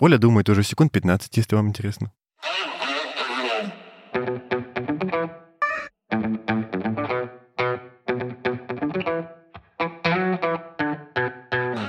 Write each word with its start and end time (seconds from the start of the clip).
Оля 0.00 0.16
думает 0.16 0.48
уже 0.48 0.62
секунд 0.62 0.92
15, 0.92 1.36
если 1.36 1.56
вам 1.56 1.68
интересно. 1.68 2.10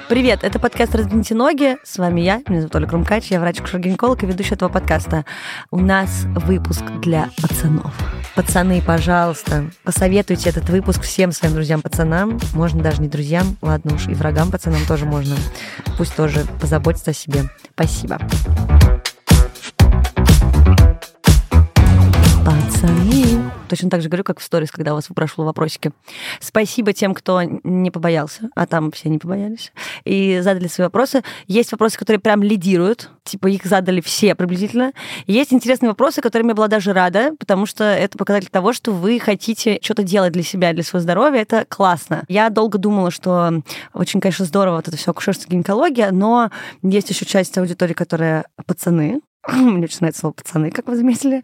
Привет, 0.10 0.44
это 0.44 0.60
подкаст 0.60 0.94
«Раздвиньте 0.94 1.36
ноги». 1.36 1.78
С 1.86 1.98
вами 1.98 2.20
я, 2.20 2.42
меня 2.50 2.60
зовут 2.60 2.76
Оля 2.76 2.86
Крумкач, 2.86 3.28
я 3.32 3.40
врач-гинеколог 3.40 4.22
и 4.24 4.26
ведущая 4.26 4.56
этого 4.56 4.68
подкаста. 4.68 5.26
У 5.72 5.80
нас 5.80 6.26
выпуск 6.36 6.84
для 7.02 7.30
пацанов. 7.42 7.96
Пацаны, 8.36 8.82
пожалуйста, 8.82 9.66
посоветуйте 9.84 10.50
этот 10.50 10.70
выпуск 10.70 11.02
всем 11.02 11.34
своим 11.34 11.54
друзьям-пацанам. 11.54 12.40
Можно 12.54 12.82
даже 12.82 13.02
не 13.02 13.10
друзьям, 13.10 13.58
ладно 13.62 13.96
уж, 13.96 14.08
и 14.08 14.14
врагам 14.14 14.52
пацанам 14.52 14.86
тоже 14.88 15.06
можно. 15.06 15.36
Пусть 15.98 16.16
тоже 16.16 16.46
позаботятся 16.60 17.12
о 17.12 17.14
себе. 17.14 17.50
Спасибо. 17.74 18.20
Пацаны. 22.82 23.52
Точно 23.70 23.90
так 23.90 24.02
же 24.02 24.10
говорю, 24.10 24.24
как 24.24 24.40
в 24.40 24.44
сторис, 24.44 24.72
когда 24.72 24.94
у 24.94 24.96
вас 24.96 25.08
прошло 25.14 25.46
вопросики. 25.46 25.92
Спасибо 26.40 26.94
тем, 26.94 27.14
кто 27.14 27.42
не 27.44 27.92
побоялся, 27.92 28.50
а 28.56 28.66
там 28.66 28.92
все 28.92 29.10
не 29.10 29.20
побоялись, 29.20 29.72
и 30.04 30.40
задали 30.42 30.68
свои 30.68 30.88
вопросы. 30.88 31.22
Есть 31.48 31.72
вопросы, 31.72 31.98
которые 31.98 32.20
прям 32.20 32.42
лидируют, 32.42 33.12
типа 33.24 33.48
их 33.48 33.66
задали 33.66 34.02
все 34.02 34.34
приблизительно. 34.34 34.94
Есть 35.28 35.54
интересные 35.54 35.90
вопросы, 35.90 36.22
которыми 36.22 36.50
я 36.50 36.56
была 36.56 36.68
даже 36.68 36.92
рада, 36.92 37.34
потому 37.40 37.66
что 37.66 37.84
это 37.84 38.18
показатель 38.18 38.50
того, 38.50 38.74
что 38.74 38.92
вы 38.92 39.20
хотите 39.20 39.80
что-то 39.82 40.04
делать 40.04 40.34
для 40.34 40.44
себя, 40.44 40.74
для 40.74 40.84
своего 40.84 41.04
здоровья. 41.04 41.42
Это 41.42 41.66
классно. 41.70 42.24
Я 42.28 42.50
долго 42.50 42.78
думала, 42.78 43.12
что 43.12 43.62
очень, 43.94 44.20
конечно, 44.20 44.46
здорово 44.46 44.78
вот 44.78 44.88
это 44.88 44.98
все 44.98 45.12
акушерство, 45.12 45.50
гинекология, 45.50 46.12
но 46.12 46.50
есть 46.82 47.10
еще 47.12 47.26
часть 47.26 47.58
аудитории, 47.58 47.94
которая 47.94 48.46
пацаны, 48.66 49.22
мне 49.52 49.86
очень 49.86 49.98
нравится 50.02 50.22
слово 50.22 50.34
пацаны, 50.34 50.72
как 50.72 50.88
вы 50.88 50.96
заметили. 50.96 51.44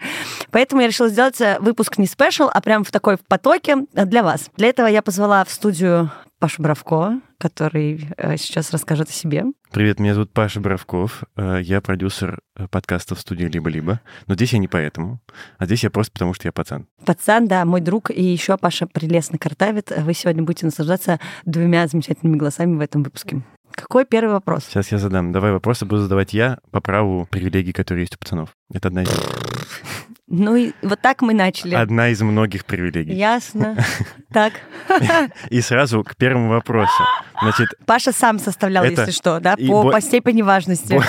Поэтому 0.52 0.81
я 0.81 0.88
решила 0.88 1.09
сделать 1.09 1.40
э, 1.42 1.58
выпуск 1.59 1.98
не 1.98 2.06
спешл, 2.06 2.48
а 2.52 2.62
прям 2.62 2.84
в 2.84 2.92
такой 2.92 3.17
в 3.17 3.22
потоке 3.22 3.86
э, 3.94 4.06
для 4.06 4.23
вас. 4.23 4.52
Для 4.56 4.67
этого 4.67 4.88
я 4.88 5.02
позвала 5.02 5.44
в 5.44 5.50
студию 5.50 6.12
Пашу 6.40 6.62
Бравко, 6.62 7.20
который 7.40 8.08
э, 8.18 8.38
сейчас 8.38 8.72
расскажет 8.72 9.09
о 9.09 9.12
себе. 9.12 9.45
Привет, 9.72 10.00
меня 10.00 10.14
зовут 10.14 10.31
Паша 10.31 10.59
Бравков. 10.59 11.23
Я 11.36 11.81
продюсер 11.81 12.40
подкаста 12.72 13.16
в 13.16 13.20
студии 13.20 13.45
«Либо-либо». 13.45 14.00
Но 14.28 14.36
здесь 14.36 14.53
я 14.53 14.59
не 14.59 14.68
поэтому, 14.68 15.20
а 15.58 15.66
здесь 15.66 15.84
я 15.84 15.90
просто 15.90 16.14
потому, 16.14 16.34
что 16.34 16.48
я 16.48 16.52
пацан. 16.52 16.88
Пацан, 17.06 17.48
да, 17.48 17.66
мой 17.66 17.81
друг. 17.81 18.12
И 18.12 18.23
еще 18.23 18.58
Паша 18.58 18.88
прелестно 18.88 19.38
картавит. 19.38 19.92
Вы 19.95 20.14
сегодня 20.14 20.44
будете 20.44 20.68
наслаждаться 20.68 21.20
двумя 21.45 21.88
замечательными 21.88 22.38
голосами 22.38 22.78
в 22.78 22.80
этом 22.80 23.03
выпуске. 23.03 23.42
Какой 23.72 24.06
первый 24.06 24.34
вопрос? 24.34 24.66
Сейчас 24.66 24.92
я 24.92 24.98
задам. 24.98 25.32
Давай 25.32 25.52
вопросы 25.52 25.86
буду 25.86 26.02
задавать 26.02 26.34
я 26.34 26.60
по 26.72 26.82
праву 26.82 27.28
привилегий, 27.30 27.74
которые 27.74 28.04
есть 28.04 28.16
у 28.16 28.18
пацанов. 28.18 28.50
Это 28.74 28.88
одна 28.88 29.04
из 29.04 29.09
Ну 30.30 30.58
и 30.58 30.74
вот 30.82 31.00
так 31.00 31.22
мы 31.22 31.34
начали. 31.34 31.74
Одна 31.74 32.09
из 32.09 32.22
многих 32.22 32.66
привилегий. 32.66 33.14
Ясно. 33.14 33.78
Так. 34.34 34.54
И 35.50 35.62
сразу 35.62 36.04
к 36.04 36.18
первому 36.18 36.50
вопросу. 36.50 37.02
Значит, 37.42 37.70
Паша 37.86 38.12
сам 38.12 38.40
составлял, 38.40 38.84
это... 38.84 39.02
если 39.02 39.12
что, 39.14 39.40
да, 39.40 39.56
по, 39.56 39.84
бо... 39.84 39.92
по 39.92 40.02
степени 40.02 40.42
важности. 40.42 41.02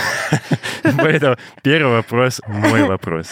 Поэтому 0.96 1.36
первый 1.62 1.96
вопрос 1.96 2.40
мой 2.46 2.84
вопрос. 2.84 3.26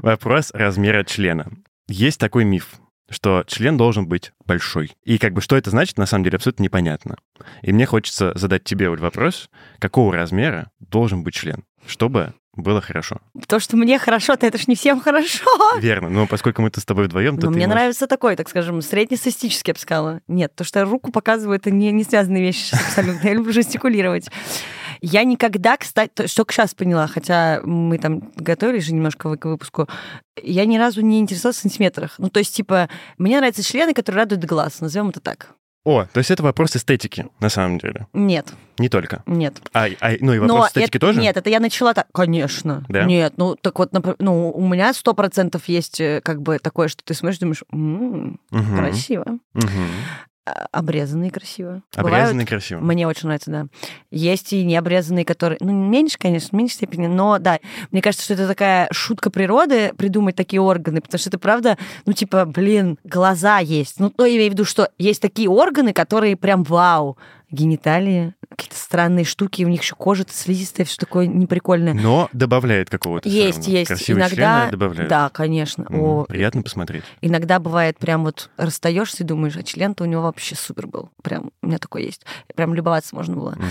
Вопрос 0.00 0.50
размера 0.54 1.04
члена. 1.04 1.48
Есть 1.86 2.18
такой 2.18 2.44
миф, 2.44 2.72
что 3.10 3.44
член 3.46 3.76
должен 3.76 4.06
быть 4.06 4.32
большой. 4.46 4.92
И 5.04 5.18
как 5.18 5.32
бы 5.32 5.40
что 5.40 5.56
это 5.56 5.70
значит, 5.70 5.98
на 5.98 6.06
самом 6.06 6.24
деле 6.24 6.36
абсолютно 6.36 6.62
непонятно. 6.62 7.16
И 7.62 7.72
мне 7.72 7.86
хочется 7.86 8.32
задать 8.34 8.64
тебе, 8.64 8.88
Оль, 8.90 9.00
вопрос, 9.00 9.50
какого 9.78 10.14
размера 10.14 10.70
должен 10.78 11.22
быть 11.22 11.34
член, 11.34 11.64
чтобы 11.86 12.34
было 12.56 12.80
хорошо. 12.80 13.18
То, 13.48 13.58
что 13.58 13.76
мне 13.76 13.98
хорошо, 13.98 14.36
то 14.36 14.46
это 14.46 14.58
ж 14.58 14.68
не 14.68 14.76
всем 14.76 15.00
хорошо. 15.00 15.44
Верно. 15.80 16.08
Но 16.08 16.26
поскольку 16.26 16.62
мы-то 16.62 16.80
с 16.80 16.84
тобой 16.84 17.06
вдвоем, 17.06 17.36
то 17.36 17.46
Но 17.46 17.50
мне 17.50 17.66
можешь... 17.66 17.74
нравится 17.74 18.06
такой, 18.06 18.36
так 18.36 18.48
скажем, 18.48 18.80
среднестатистический, 18.80 19.70
я 19.70 19.74
бы 19.74 19.80
сказала. 19.80 20.20
Нет, 20.28 20.54
то, 20.54 20.62
что 20.62 20.78
я 20.78 20.84
руку 20.84 21.10
показываю, 21.10 21.56
это 21.56 21.70
не, 21.70 21.90
не 21.90 22.04
связанные 22.04 22.42
вещи 22.42 22.74
абсолютно. 22.74 23.26
Я 23.26 23.34
люблю 23.34 23.52
жестикулировать. 23.52 24.30
Я 25.06 25.24
никогда, 25.24 25.76
кстати, 25.76 26.10
только 26.34 26.54
сейчас 26.54 26.74
поняла, 26.74 27.06
хотя 27.06 27.60
мы 27.62 27.98
там 27.98 28.32
готовились 28.36 28.84
же 28.84 28.94
немножко 28.94 29.36
к 29.36 29.44
выпуску, 29.44 29.86
я 30.42 30.64
ни 30.64 30.78
разу 30.78 31.02
не 31.02 31.20
интересовалась 31.20 31.58
в 31.58 31.60
сантиметрах. 31.60 32.14
Ну, 32.16 32.30
то 32.30 32.38
есть, 32.38 32.56
типа, 32.56 32.88
мне 33.18 33.36
нравятся 33.36 33.62
члены, 33.62 33.92
которые 33.92 34.22
радуют 34.22 34.46
глаз, 34.46 34.80
назовем 34.80 35.10
это 35.10 35.20
так. 35.20 35.50
О, 35.84 36.06
то 36.10 36.18
есть 36.18 36.30
это 36.30 36.42
вопрос 36.42 36.74
эстетики, 36.74 37.26
на 37.38 37.50
самом 37.50 37.76
деле? 37.76 38.06
Нет. 38.14 38.46
Не 38.78 38.88
только? 38.88 39.22
Нет. 39.26 39.60
А, 39.74 39.88
а 40.00 40.12
ну 40.20 40.32
и 40.32 40.38
вопрос 40.38 40.58
Но 40.58 40.66
эстетики 40.68 40.96
это, 40.96 41.06
тоже? 41.06 41.20
Нет, 41.20 41.36
это 41.36 41.50
я 41.50 41.60
начала 41.60 41.92
так, 41.92 42.06
конечно. 42.14 42.82
Да? 42.88 43.04
Нет, 43.04 43.34
ну 43.36 43.56
так 43.56 43.78
вот, 43.78 43.90
ну 44.18 44.50
у 44.50 44.66
меня 44.66 44.94
сто 44.94 45.12
процентов 45.12 45.68
есть 45.68 46.00
э, 46.00 46.22
как 46.24 46.40
бы 46.40 46.58
такое, 46.58 46.88
что 46.88 47.04
ты 47.04 47.12
смотришь, 47.12 47.40
думаешь, 47.40 47.62
м-м, 47.70 48.40
угу. 48.50 48.76
красиво. 48.78 49.38
Угу. 49.54 49.68
А, 50.46 50.66
обрезанные 50.72 51.30
красиво. 51.30 51.82
Обрезанные 51.96 52.32
Бывают, 52.32 52.48
красиво. 52.48 52.80
Мне 52.80 53.08
очень 53.08 53.28
нравится, 53.28 53.50
да. 53.50 53.66
Есть 54.10 54.52
и 54.52 54.62
необрезанные, 54.62 55.24
которые, 55.24 55.56
ну, 55.60 55.72
меньше, 55.72 56.18
конечно, 56.18 56.50
в 56.50 56.52
меньшей 56.52 56.74
степени, 56.74 57.06
но 57.06 57.38
да, 57.38 57.60
мне 57.90 58.02
кажется, 58.02 58.24
что 58.24 58.34
это 58.34 58.46
такая 58.46 58.88
шутка 58.92 59.30
природы 59.30 59.94
придумать 59.96 60.36
такие 60.36 60.60
органы, 60.60 61.00
потому 61.00 61.18
что 61.18 61.30
это 61.30 61.38
правда, 61.38 61.78
ну, 62.04 62.12
типа, 62.12 62.44
блин, 62.44 62.98
глаза 63.04 63.58
есть. 63.58 63.98
Ну, 63.98 64.10
то 64.10 64.26
я 64.26 64.36
имею 64.36 64.50
в 64.50 64.52
виду, 64.52 64.66
что 64.66 64.90
есть 64.98 65.22
такие 65.22 65.48
органы, 65.48 65.94
которые 65.94 66.36
прям 66.36 66.62
вау, 66.62 67.16
гениталии, 67.54 68.34
какие-то 68.48 68.76
странные 68.76 69.24
штуки, 69.24 69.64
у 69.64 69.68
них 69.68 69.82
еще 69.82 69.94
кожа 69.94 70.24
слизистая, 70.28 70.86
все 70.86 70.96
такое 70.98 71.26
неприкольное. 71.26 71.94
Но 71.94 72.28
добавляет 72.32 72.90
какого-то. 72.90 73.28
Есть, 73.28 73.66
есть. 73.68 73.88
Красивые 73.88 74.26
Иногда 74.26 74.70
добавляют. 74.70 75.08
Да, 75.08 75.28
конечно. 75.28 75.82
Mm, 75.82 75.98
О, 75.98 76.24
приятно 76.24 76.62
посмотреть. 76.62 77.04
Иногда 77.20 77.58
бывает 77.58 77.98
прям 77.98 78.24
вот 78.24 78.50
расстаешься 78.56 79.22
и 79.22 79.26
думаешь, 79.26 79.56
а 79.56 79.62
член-то 79.62 80.04
у 80.04 80.06
него 80.06 80.22
вообще 80.22 80.54
супер 80.54 80.86
был. 80.86 81.10
Прям 81.22 81.50
у 81.62 81.66
меня 81.66 81.78
такой 81.78 82.04
есть. 82.04 82.24
Прям 82.54 82.74
любоваться 82.74 83.14
можно 83.14 83.36
было. 83.36 83.52
Mm. 83.52 83.64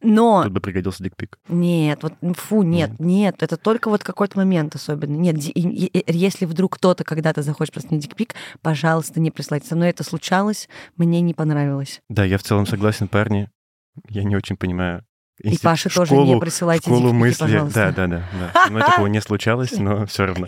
Но... 0.00 0.44
Тут 0.44 0.52
бы 0.52 0.60
пригодился 0.60 1.02
дикпик. 1.02 1.38
Нет, 1.48 2.02
вот 2.02 2.14
фу, 2.36 2.62
нет, 2.62 2.90
mm. 2.90 2.96
нет, 2.98 3.42
это 3.42 3.56
только 3.56 3.90
вот 3.90 4.04
какой-то 4.04 4.38
момент 4.38 4.74
особенно. 4.76 5.16
Нет, 5.16 5.36
если 5.38 6.44
вдруг 6.44 6.76
кто-то 6.76 7.02
когда-то 7.02 7.42
захочет 7.42 7.74
просто 7.74 7.90
мне 7.90 8.00
дикпик, 8.00 8.34
пожалуйста, 8.62 9.18
не 9.20 9.30
присылайте. 9.30 9.66
Со 9.66 9.76
мной 9.76 9.90
это 9.90 10.04
случалось, 10.04 10.68
мне 10.96 11.20
не 11.20 11.34
понравилось. 11.34 12.00
Да, 12.08 12.24
я 12.24 12.38
в 12.38 12.42
целом 12.42 12.66
согласен, 12.66 13.08
парни. 13.08 13.50
Я 14.08 14.22
не 14.22 14.36
очень 14.36 14.56
понимаю. 14.56 15.04
И 15.42 15.48
Институт, 15.48 15.62
Паша 15.62 15.88
школу, 15.88 16.06
тоже 16.06 16.34
не 16.34 16.40
присылайте 16.40 16.90
школу 16.90 17.12
мысли. 17.12 17.40
пожалуйста. 17.40 17.92
Да, 17.96 18.06
да, 18.06 18.22
да. 18.32 18.50
да. 18.54 18.66
Мной 18.70 18.82
такого 18.82 19.06
не 19.06 19.20
случалось, 19.20 19.72
но 19.78 20.04
все 20.06 20.26
равно. 20.26 20.46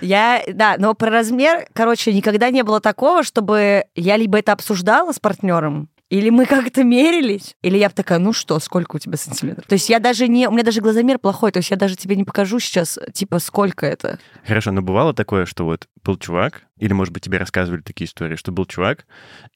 Я, 0.00 0.42
да, 0.46 0.76
но 0.78 0.94
про 0.94 1.10
размер, 1.10 1.66
короче, 1.72 2.12
никогда 2.12 2.50
не 2.50 2.62
было 2.62 2.80
такого, 2.80 3.24
чтобы 3.24 3.84
я 3.96 4.16
либо 4.16 4.38
это 4.38 4.52
обсуждала 4.52 5.12
с 5.12 5.18
партнером, 5.18 5.88
или 6.10 6.28
мы 6.28 6.44
как-то 6.44 6.82
мерились, 6.84 7.56
или 7.62 7.78
я 7.78 7.88
бы 7.88 7.94
такая, 7.94 8.18
ну 8.18 8.32
что, 8.32 8.58
сколько 8.58 8.96
у 8.96 8.98
тебя 8.98 9.16
сантиметров? 9.16 9.64
То 9.66 9.74
есть 9.74 9.88
я 9.88 10.00
даже 10.00 10.26
не, 10.28 10.48
у 10.48 10.52
меня 10.52 10.64
даже 10.64 10.80
глазомер 10.80 11.18
плохой, 11.18 11.52
то 11.52 11.60
есть 11.60 11.70
я 11.70 11.76
даже 11.76 11.96
тебе 11.96 12.16
не 12.16 12.24
покажу 12.24 12.58
сейчас, 12.58 12.98
типа, 13.14 13.38
сколько 13.38 13.86
это. 13.86 14.18
Хорошо, 14.44 14.72
но 14.72 14.82
бывало 14.82 15.14
такое, 15.14 15.46
что 15.46 15.64
вот 15.64 15.86
был 16.04 16.18
чувак, 16.18 16.62
или, 16.78 16.92
может 16.92 17.14
быть, 17.14 17.22
тебе 17.22 17.38
рассказывали 17.38 17.80
такие 17.80 18.06
истории, 18.06 18.34
что 18.34 18.50
был 18.50 18.66
чувак, 18.66 19.06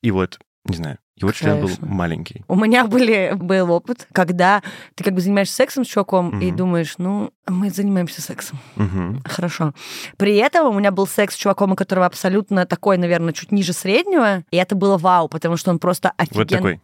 и 0.01 0.13
вот, 0.13 0.39
не 0.65 0.77
знаю, 0.77 0.99
его 1.17 1.31
член 1.31 1.61
был 1.61 1.71
маленький. 1.81 2.45
У 2.49 2.57
меня 2.57 2.85
были, 2.85 3.33
был 3.37 3.71
опыт, 3.71 4.09
когда 4.13 4.63
ты 4.97 5.05
как 5.05 5.15
бы 5.15 5.21
занимаешься 5.21 5.55
сексом 5.55 5.85
с 5.85 5.89
чуваком 5.89 6.29
угу. 6.29 6.39
и 6.39 6.51
думаешь, 6.51 6.95
ну, 6.99 7.31
мы 7.47 7.71
занимаемся 7.71 8.21
сексом. 8.21 8.59
Угу. 8.77 9.23
Хорошо. 9.25 9.75
При 10.17 10.37
этом 10.37 10.67
у 10.67 10.79
меня 10.79 10.91
был 10.91 11.07
секс 11.07 11.35
с 11.35 11.39
чуваком, 11.39 11.73
у 11.73 11.77
которого 11.77 12.07
абсолютно 12.07 12.67
такой, 12.67 12.99
наверное, 12.99 13.33
чуть 13.33 13.53
ниже 13.53 13.73
среднего, 13.73 14.43
и 14.51 14.57
это 14.57 14.75
было 14.75 14.99
вау, 14.99 15.29
потому 15.29 15.57
что 15.57 15.71
он 15.71 15.79
просто 15.79 16.13
офигенно... 16.17 16.41
Вот 16.41 16.49
такой. 16.49 16.81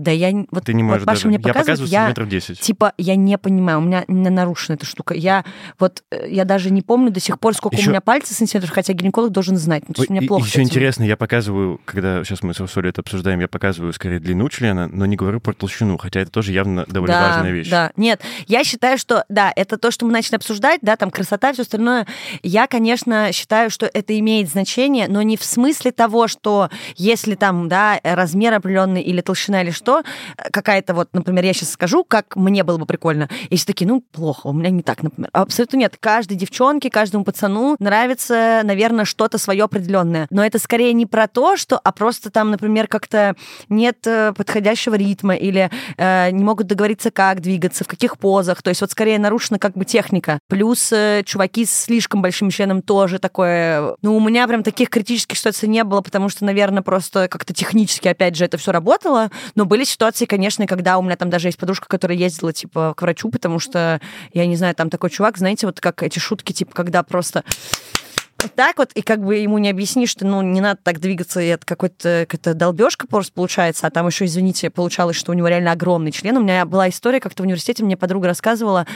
Да 0.00 0.10
я... 0.10 0.32
Вот, 0.50 0.64
Ты 0.64 0.74
не 0.74 0.82
можешь 0.82 1.02
вот 1.02 1.14
даже. 1.14 1.28
мне 1.28 1.38
я 1.42 1.52
показываю 1.52 1.88
сантиметров 1.88 2.28
10. 2.28 2.60
Типа, 2.60 2.94
я 2.96 3.16
не 3.16 3.36
понимаю, 3.36 3.78
у 3.78 3.82
меня, 3.82 4.04
нарушена 4.08 4.76
эта 4.76 4.86
штука. 4.86 5.14
Я 5.14 5.44
вот, 5.78 6.02
э, 6.10 6.26
я 6.30 6.44
даже 6.44 6.70
не 6.70 6.80
помню 6.80 7.10
до 7.10 7.20
сих 7.20 7.38
пор, 7.38 7.54
сколько 7.54 7.76
Еще... 7.76 7.88
у 7.88 7.90
меня 7.90 8.00
пальцев 8.00 8.36
сантиметров, 8.36 8.70
хотя 8.70 8.92
гинеколог 8.94 9.30
должен 9.30 9.56
знать. 9.56 9.84
Ну, 9.88 9.94
то 9.94 10.02
есть, 10.02 10.10
у 10.10 10.14
меня 10.14 10.26
плохо 10.26 10.46
Еще 10.46 10.62
интересно, 10.62 11.04
я 11.04 11.16
показываю, 11.16 11.80
когда 11.84 12.24
сейчас 12.24 12.42
мы 12.42 12.54
с 12.54 12.66
Солей 12.66 12.90
это 12.90 13.02
обсуждаем, 13.02 13.40
я 13.40 13.48
показываю 13.48 13.92
скорее 13.92 14.20
длину 14.20 14.48
члена, 14.48 14.88
но 14.88 15.06
не 15.06 15.16
говорю 15.16 15.40
про 15.40 15.52
толщину, 15.52 15.98
хотя 15.98 16.20
это 16.20 16.30
тоже 16.30 16.52
явно 16.52 16.86
довольно 16.88 17.14
да, 17.14 17.28
важная 17.28 17.52
вещь. 17.52 17.68
Да, 17.68 17.92
нет, 17.96 18.22
я 18.46 18.64
считаю, 18.64 18.96
что, 18.96 19.24
да, 19.28 19.52
это 19.54 19.76
то, 19.76 19.90
что 19.90 20.06
мы 20.06 20.12
начали 20.12 20.36
обсуждать, 20.36 20.80
да, 20.82 20.96
там 20.96 21.10
красота, 21.10 21.52
все 21.52 21.62
остальное. 21.62 22.06
Я, 22.42 22.66
конечно, 22.66 23.32
считаю, 23.32 23.70
что 23.70 23.90
это 23.92 24.18
имеет 24.18 24.48
значение, 24.48 25.08
но 25.08 25.20
не 25.22 25.36
в 25.36 25.44
смысле 25.44 25.92
того, 25.92 26.28
что 26.28 26.70
если 26.96 27.34
там, 27.34 27.68
да, 27.68 28.00
размер 28.02 28.54
определенный 28.54 29.02
или 29.02 29.20
толщина 29.20 29.62
или 29.62 29.70
что, 29.70 29.89
то, 29.90 30.04
какая-то 30.52 30.94
вот, 30.94 31.08
например, 31.12 31.44
я 31.44 31.52
сейчас 31.52 31.72
скажу, 31.72 32.04
как 32.04 32.36
мне 32.36 32.62
было 32.62 32.78
бы 32.78 32.86
прикольно, 32.86 33.28
и 33.48 33.56
все 33.56 33.66
такие, 33.66 33.88
ну, 33.88 34.00
плохо, 34.12 34.46
у 34.46 34.52
меня 34.52 34.70
не 34.70 34.82
так, 34.82 35.02
например. 35.02 35.30
Абсолютно 35.32 35.78
нет. 35.78 35.96
Каждой 35.98 36.36
девчонке, 36.36 36.90
каждому 36.90 37.24
пацану 37.24 37.74
нравится, 37.80 38.60
наверное, 38.62 39.04
что-то 39.04 39.36
свое 39.38 39.64
определенное. 39.64 40.28
Но 40.30 40.44
это 40.44 40.60
скорее 40.60 40.92
не 40.92 41.06
про 41.06 41.26
то, 41.26 41.56
что, 41.56 41.80
а 41.82 41.90
просто 41.90 42.30
там, 42.30 42.52
например, 42.52 42.86
как-то 42.86 43.34
нет 43.68 44.06
э, 44.06 44.32
подходящего 44.32 44.94
ритма 44.94 45.34
или 45.34 45.68
э, 45.96 46.30
не 46.30 46.44
могут 46.44 46.68
договориться, 46.68 47.10
как 47.10 47.40
двигаться, 47.40 47.82
в 47.82 47.88
каких 47.88 48.16
позах. 48.16 48.62
То 48.62 48.68
есть 48.68 48.80
вот 48.80 48.92
скорее 48.92 49.18
нарушена 49.18 49.58
как 49.58 49.72
бы 49.72 49.84
техника. 49.84 50.38
Плюс 50.48 50.92
э, 50.92 51.22
чуваки 51.24 51.64
с 51.64 51.72
слишком 51.72 52.22
большим 52.22 52.50
членом 52.50 52.80
тоже 52.80 53.18
такое... 53.18 53.96
Ну, 54.02 54.16
у 54.16 54.20
меня 54.20 54.46
прям 54.46 54.62
таких 54.62 54.88
критических 54.88 55.36
ситуаций 55.36 55.68
не 55.68 55.82
было, 55.82 56.00
потому 56.00 56.28
что, 56.28 56.44
наверное, 56.44 56.82
просто 56.82 57.26
как-то 57.26 57.52
технически, 57.52 58.06
опять 58.06 58.36
же, 58.36 58.44
это 58.44 58.56
все 58.56 58.70
работало. 58.70 59.30
Но 59.56 59.64
были 59.70 59.84
ситуации, 59.84 60.26
конечно, 60.26 60.66
когда 60.66 60.98
у 60.98 61.02
меня 61.02 61.14
там 61.14 61.30
даже 61.30 61.46
есть 61.46 61.56
подружка, 61.56 61.86
которая 61.86 62.18
ездила, 62.18 62.52
типа, 62.52 62.92
к 62.96 63.02
врачу, 63.02 63.30
потому 63.30 63.60
что, 63.60 64.00
я 64.34 64.44
не 64.46 64.56
знаю, 64.56 64.74
там 64.74 64.90
такой 64.90 65.10
чувак, 65.10 65.38
знаете, 65.38 65.66
вот 65.66 65.80
как 65.80 66.02
эти 66.02 66.18
шутки, 66.18 66.52
типа, 66.52 66.74
когда 66.74 67.04
просто 67.04 67.44
вот 68.42 68.52
так 68.56 68.78
вот, 68.78 68.90
и 68.94 69.02
как 69.02 69.22
бы 69.22 69.36
ему 69.36 69.58
не 69.58 69.70
объяснишь, 69.70 70.10
что 70.10 70.26
ну 70.26 70.42
не 70.42 70.60
надо 70.60 70.80
так 70.82 70.98
двигаться, 70.98 71.40
и 71.40 71.46
это 71.46 71.64
какой-то 71.64 72.26
какая-то 72.28 72.54
долбежка 72.54 73.06
просто 73.06 73.32
получается, 73.32 73.86
а 73.86 73.90
там 73.90 74.08
еще, 74.08 74.24
извините, 74.24 74.70
получалось, 74.70 75.14
что 75.14 75.30
у 75.30 75.34
него 75.34 75.46
реально 75.46 75.70
огромный 75.70 76.10
член. 76.10 76.36
У 76.36 76.42
меня 76.42 76.64
была 76.64 76.88
история, 76.88 77.20
как-то 77.20 77.44
в 77.44 77.46
университете 77.46 77.84
мне 77.84 77.96
подруга 77.96 78.26
рассказывала, 78.26 78.88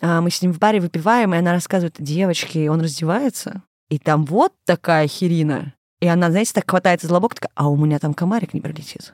а, 0.00 0.22
мы 0.22 0.30
с 0.30 0.40
ним 0.40 0.54
в 0.54 0.58
баре 0.58 0.80
выпиваем, 0.80 1.34
и 1.34 1.38
она 1.38 1.52
рассказывает, 1.52 1.96
девочки, 1.98 2.68
он 2.68 2.80
раздевается, 2.80 3.62
и 3.90 3.98
там 3.98 4.24
вот 4.24 4.52
такая 4.64 5.08
херина. 5.08 5.74
И 6.00 6.06
она, 6.06 6.30
знаете, 6.30 6.52
так 6.54 6.70
хватается 6.70 7.06
за 7.06 7.12
лобок, 7.12 7.34
такая, 7.34 7.52
а 7.54 7.68
у 7.68 7.76
меня 7.76 7.98
там 7.98 8.14
комарик 8.14 8.54
не 8.54 8.62
пролетит. 8.62 9.12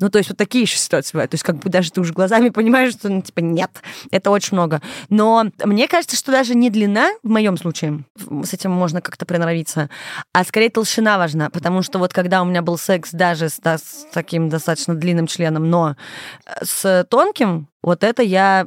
Ну, 0.00 0.08
то 0.08 0.18
есть 0.18 0.30
вот 0.30 0.38
такие 0.38 0.62
еще 0.62 0.76
ситуации 0.76 1.12
бывают. 1.12 1.30
То 1.30 1.34
есть 1.34 1.44
как 1.44 1.56
бы 1.58 1.70
даже 1.70 1.90
ты 1.90 2.00
уже 2.00 2.12
глазами 2.12 2.48
понимаешь, 2.48 2.92
что, 2.92 3.08
ну, 3.08 3.22
типа, 3.22 3.40
нет, 3.40 3.70
это 4.10 4.30
очень 4.30 4.56
много. 4.56 4.80
Но 5.08 5.46
мне 5.64 5.88
кажется, 5.88 6.16
что 6.16 6.32
даже 6.32 6.54
не 6.54 6.70
длина, 6.70 7.10
в 7.22 7.28
моем 7.28 7.56
случае, 7.56 8.04
с 8.16 8.54
этим 8.54 8.70
можно 8.70 9.00
как-то 9.00 9.26
приноровиться, 9.26 9.90
а 10.32 10.44
скорее 10.44 10.70
толщина 10.70 11.18
важна, 11.18 11.50
потому 11.50 11.82
что 11.82 11.98
вот 11.98 12.12
когда 12.12 12.42
у 12.42 12.44
меня 12.44 12.62
был 12.62 12.78
секс 12.78 13.10
даже 13.12 13.48
с, 13.48 13.58
да, 13.58 13.78
с 13.78 14.06
таким 14.12 14.48
достаточно 14.48 14.94
длинным 14.94 15.26
членом, 15.26 15.68
но 15.70 15.96
с 16.62 17.06
тонким, 17.10 17.68
вот 17.82 18.04
это 18.04 18.22
я... 18.22 18.66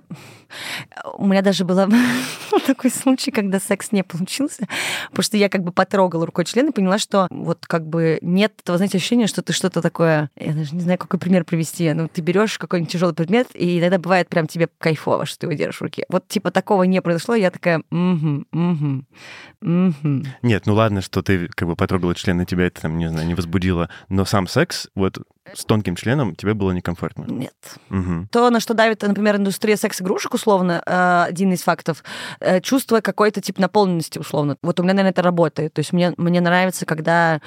У 1.18 1.26
меня 1.26 1.42
даже 1.42 1.64
был 1.64 1.78
такой 2.68 2.92
случай, 2.92 3.32
когда 3.32 3.60
секс 3.60 3.92
не 3.92 4.04
получился, 4.04 4.68
потому 5.10 5.24
что 5.24 5.38
я 5.38 5.48
как 5.48 5.64
бы 5.64 5.72
потрогала 5.72 6.26
рукой 6.26 6.46
член 6.46 6.70
и 6.70 6.72
поняла, 6.72 6.98
что 6.98 7.28
вот 7.30 7.66
как 7.66 7.88
бы 7.88 8.20
нет 8.22 8.54
этого, 8.62 8.78
знаете, 8.78 8.98
ощущения, 8.98 9.28
что 9.28 9.42
ты 9.42 9.54
что-то 9.54 9.82
такое... 9.82 10.30
Я 10.36 10.54
даже 10.54 10.76
не 10.76 10.82
знаю, 10.82 10.98
какой 10.98 11.20
пример 11.20 11.46
привести. 11.46 11.92
Ну, 11.94 12.08
ты 12.08 12.22
берешь 12.22 12.58
какой-нибудь 12.58 12.92
тяжелый 12.92 13.14
предмет, 13.14 13.48
и 13.54 13.80
иногда 13.80 13.98
бывает 13.98 14.30
прям 14.30 14.48
тебе 14.48 14.70
кайфово, 14.78 15.26
что 15.26 15.40
ты 15.40 15.46
его 15.48 15.54
держишь 15.54 15.80
в 15.80 15.84
руке. 15.84 16.06
Вот 16.10 16.28
типа 16.28 16.52
такого 16.52 16.84
не 16.84 17.02
произошло, 17.02 17.36
я 17.36 17.52
такая, 17.52 17.84
угу, 17.92 18.46
угу, 18.52 19.06
угу. 19.62 20.24
Нет, 20.42 20.66
ну 20.66 20.74
ладно, 20.74 21.02
что 21.02 21.22
ты 21.22 21.48
как 21.48 21.68
бы 21.68 21.76
потрогала 21.76 22.16
член, 22.16 22.42
и 22.42 22.46
тебя 22.46 22.68
это 22.68 22.82
там, 22.82 22.98
не 22.98 23.08
знаю, 23.08 23.28
не 23.28 23.36
возбудило, 23.36 23.90
но 24.10 24.26
сам 24.26 24.48
секс, 24.48 24.88
вот 24.96 25.20
с 25.54 25.66
тонким 25.66 25.96
членом 25.96 26.36
тебе 26.36 26.54
было 26.54 26.72
некомфортно? 26.72 27.26
Нет. 27.28 27.56
Угу. 27.90 28.28
То, 28.32 28.50
на 28.50 28.60
что 28.60 28.74
давит, 28.74 29.02
например, 29.02 29.38
индустрия 29.38 29.76
секс-игрушек, 29.76 30.34
условно, 30.34 30.82
э, 30.86 31.24
один 31.28 31.52
из 31.54 31.64
фактов, 31.64 32.04
э, 32.40 32.62
чувство 32.62 33.02
какой-то 33.02 33.42
тип 33.42 33.58
наполненности, 33.58 34.20
условно. 34.20 34.58
Вот 34.62 34.80
у 34.80 34.84
меня, 34.84 34.94
наверное, 34.94 35.12
это 35.12 35.22
работает. 35.22 35.74
То 35.74 35.80
есть 35.80 35.94
мне, 35.94 36.14
мне 36.18 36.42
нравится, 36.42 36.86
когда 36.86 37.42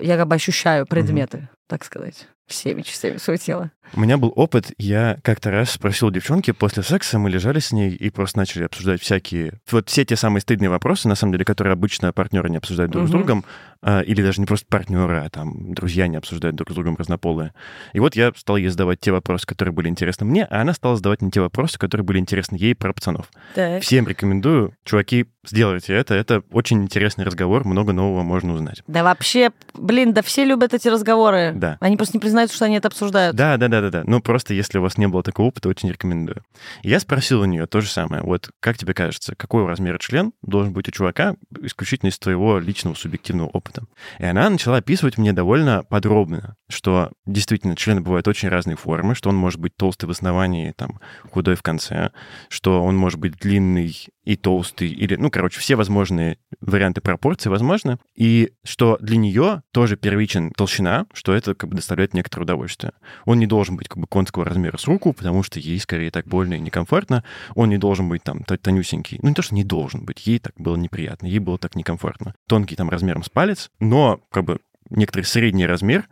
я 0.00 0.16
как 0.16 0.26
бы 0.26 0.34
ощущаю 0.34 0.86
предметы, 0.86 1.38
угу. 1.38 1.48
так 1.68 1.84
сказать 1.84 2.26
всеми 2.48 2.82
частями 2.82 3.18
своего 3.18 3.40
тела. 3.40 3.70
У 3.94 4.00
меня 4.00 4.18
был 4.18 4.32
опыт, 4.36 4.72
я 4.78 5.18
как-то 5.22 5.50
раз 5.50 5.70
спросил 5.70 6.10
девчонки, 6.10 6.50
после 6.52 6.82
секса 6.82 7.18
мы 7.18 7.30
лежали 7.30 7.58
с 7.58 7.72
ней 7.72 7.90
и 7.90 8.10
просто 8.10 8.38
начали 8.38 8.64
обсуждать 8.64 9.00
всякие... 9.00 9.54
Вот 9.70 9.88
все 9.88 10.04
те 10.04 10.16
самые 10.16 10.42
стыдные 10.42 10.70
вопросы, 10.70 11.08
на 11.08 11.14
самом 11.14 11.32
деле, 11.32 11.44
которые 11.44 11.72
обычно 11.72 12.12
партнеры 12.12 12.50
не 12.50 12.56
обсуждают 12.58 12.92
друг 12.92 13.04
угу. 13.04 13.08
с 13.08 13.10
другом, 13.10 13.44
а, 13.80 14.00
или 14.00 14.22
даже 14.22 14.40
не 14.40 14.46
просто 14.46 14.66
партнеры, 14.68 15.22
а 15.24 15.30
там 15.30 15.72
друзья 15.72 16.08
не 16.08 16.16
обсуждают 16.16 16.56
друг 16.56 16.70
с 16.70 16.74
другом 16.74 16.96
разнополые. 16.96 17.52
И 17.92 18.00
вот 18.00 18.16
я 18.16 18.32
стал 18.36 18.56
ей 18.56 18.68
задавать 18.68 18.98
те 19.00 19.12
вопросы, 19.12 19.46
которые 19.46 19.72
были 19.72 19.88
интересны 19.88 20.26
мне, 20.26 20.44
а 20.44 20.62
она 20.62 20.74
стала 20.74 20.96
задавать 20.96 21.22
не 21.22 21.30
те 21.30 21.40
вопросы, 21.40 21.78
которые 21.78 22.04
были 22.04 22.18
интересны 22.18 22.56
ей 22.56 22.74
про 22.74 22.92
пацанов. 22.92 23.30
Так. 23.54 23.82
Всем 23.82 24.08
рекомендую, 24.08 24.74
чуваки, 24.84 25.26
сделайте 25.46 25.94
это. 25.94 26.14
Это 26.14 26.42
очень 26.50 26.82
интересный 26.82 27.24
разговор, 27.24 27.64
много 27.64 27.92
нового 27.92 28.22
можно 28.22 28.52
узнать. 28.52 28.82
Да 28.88 29.04
вообще, 29.04 29.52
блин, 29.74 30.12
да 30.12 30.22
все 30.22 30.44
любят 30.44 30.74
эти 30.74 30.88
разговоры. 30.88 31.52
Да. 31.54 31.76
Они 31.80 31.96
просто 31.96 32.16
не 32.16 32.20
признают, 32.20 32.52
что 32.52 32.64
они 32.64 32.76
это 32.76 32.88
обсуждают. 32.88 33.36
Да, 33.36 33.56
да, 33.56 33.68
да, 33.68 33.77
да, 33.80 33.90
да. 33.90 34.02
Ну, 34.06 34.20
просто 34.20 34.54
если 34.54 34.78
у 34.78 34.82
вас 34.82 34.98
не 34.98 35.08
было 35.08 35.22
такого 35.22 35.46
опыта, 35.46 35.68
очень 35.68 35.90
рекомендую. 35.90 36.42
я 36.82 37.00
спросил 37.00 37.40
у 37.40 37.44
нее 37.44 37.66
то 37.66 37.80
же 37.80 37.88
самое. 37.88 38.22
Вот 38.22 38.50
как 38.60 38.78
тебе 38.78 38.94
кажется, 38.94 39.34
какой 39.34 39.66
размер 39.66 39.98
член 39.98 40.32
должен 40.42 40.72
быть 40.72 40.88
у 40.88 40.92
чувака 40.92 41.36
исключительно 41.60 42.10
из 42.10 42.18
твоего 42.18 42.58
личного 42.58 42.94
субъективного 42.94 43.48
опыта? 43.48 43.84
И 44.18 44.24
она 44.24 44.48
начала 44.48 44.78
описывать 44.78 45.18
мне 45.18 45.32
довольно 45.32 45.84
подробно, 45.84 46.56
что 46.68 47.10
действительно 47.26 47.76
члены 47.76 48.00
бывают 48.00 48.28
очень 48.28 48.48
разной 48.48 48.76
формы, 48.76 49.14
что 49.14 49.28
он 49.30 49.36
может 49.36 49.60
быть 49.60 49.76
толстый 49.76 50.06
в 50.06 50.10
основании, 50.10 50.72
там, 50.72 51.00
худой 51.30 51.54
в 51.54 51.62
конце, 51.62 52.10
что 52.48 52.82
он 52.82 52.96
может 52.96 53.18
быть 53.18 53.36
длинный 53.36 53.94
и 54.24 54.36
толстый, 54.36 54.88
или, 54.88 55.16
ну, 55.16 55.30
короче, 55.30 55.60
все 55.60 55.76
возможные 55.76 56.38
варианты 56.60 57.00
пропорций 57.00 57.50
возможны, 57.50 57.98
и 58.14 58.52
что 58.64 58.98
для 59.00 59.16
нее 59.16 59.62
тоже 59.72 59.96
первичен 59.96 60.52
толщина, 60.52 61.06
что 61.14 61.34
это 61.34 61.54
как 61.54 61.70
бы 61.70 61.76
доставляет 61.76 62.14
некоторое 62.14 62.42
удовольствие. 62.42 62.92
Он 63.24 63.38
не 63.38 63.46
должен 63.46 63.67
быть 63.76 63.88
как 63.88 63.98
бы 63.98 64.06
конского 64.06 64.44
размера 64.44 64.76
с 64.76 64.86
руку, 64.86 65.12
потому 65.12 65.42
что 65.42 65.60
ей 65.60 65.78
скорее 65.78 66.10
так 66.10 66.26
больно 66.26 66.54
и 66.54 66.60
некомфортно. 66.60 67.24
Он 67.54 67.68
не 67.68 67.78
должен 67.78 68.08
быть 68.08 68.22
там 68.22 68.42
тонюсенький. 68.44 69.18
Ну, 69.22 69.28
не 69.28 69.34
то, 69.34 69.42
что 69.42 69.54
не 69.54 69.64
должен 69.64 70.04
быть. 70.04 70.26
Ей 70.26 70.38
так 70.38 70.54
было 70.56 70.76
неприятно, 70.76 71.26
ей 71.26 71.38
было 71.38 71.58
так 71.58 71.76
некомфортно. 71.76 72.34
Тонкий 72.46 72.76
там 72.76 72.90
размером 72.90 73.22
с 73.22 73.28
палец, 73.28 73.70
но 73.80 74.20
как 74.30 74.44
бы 74.44 74.60
некоторый 74.90 75.22
средний 75.22 75.66
размер, 75.66 76.08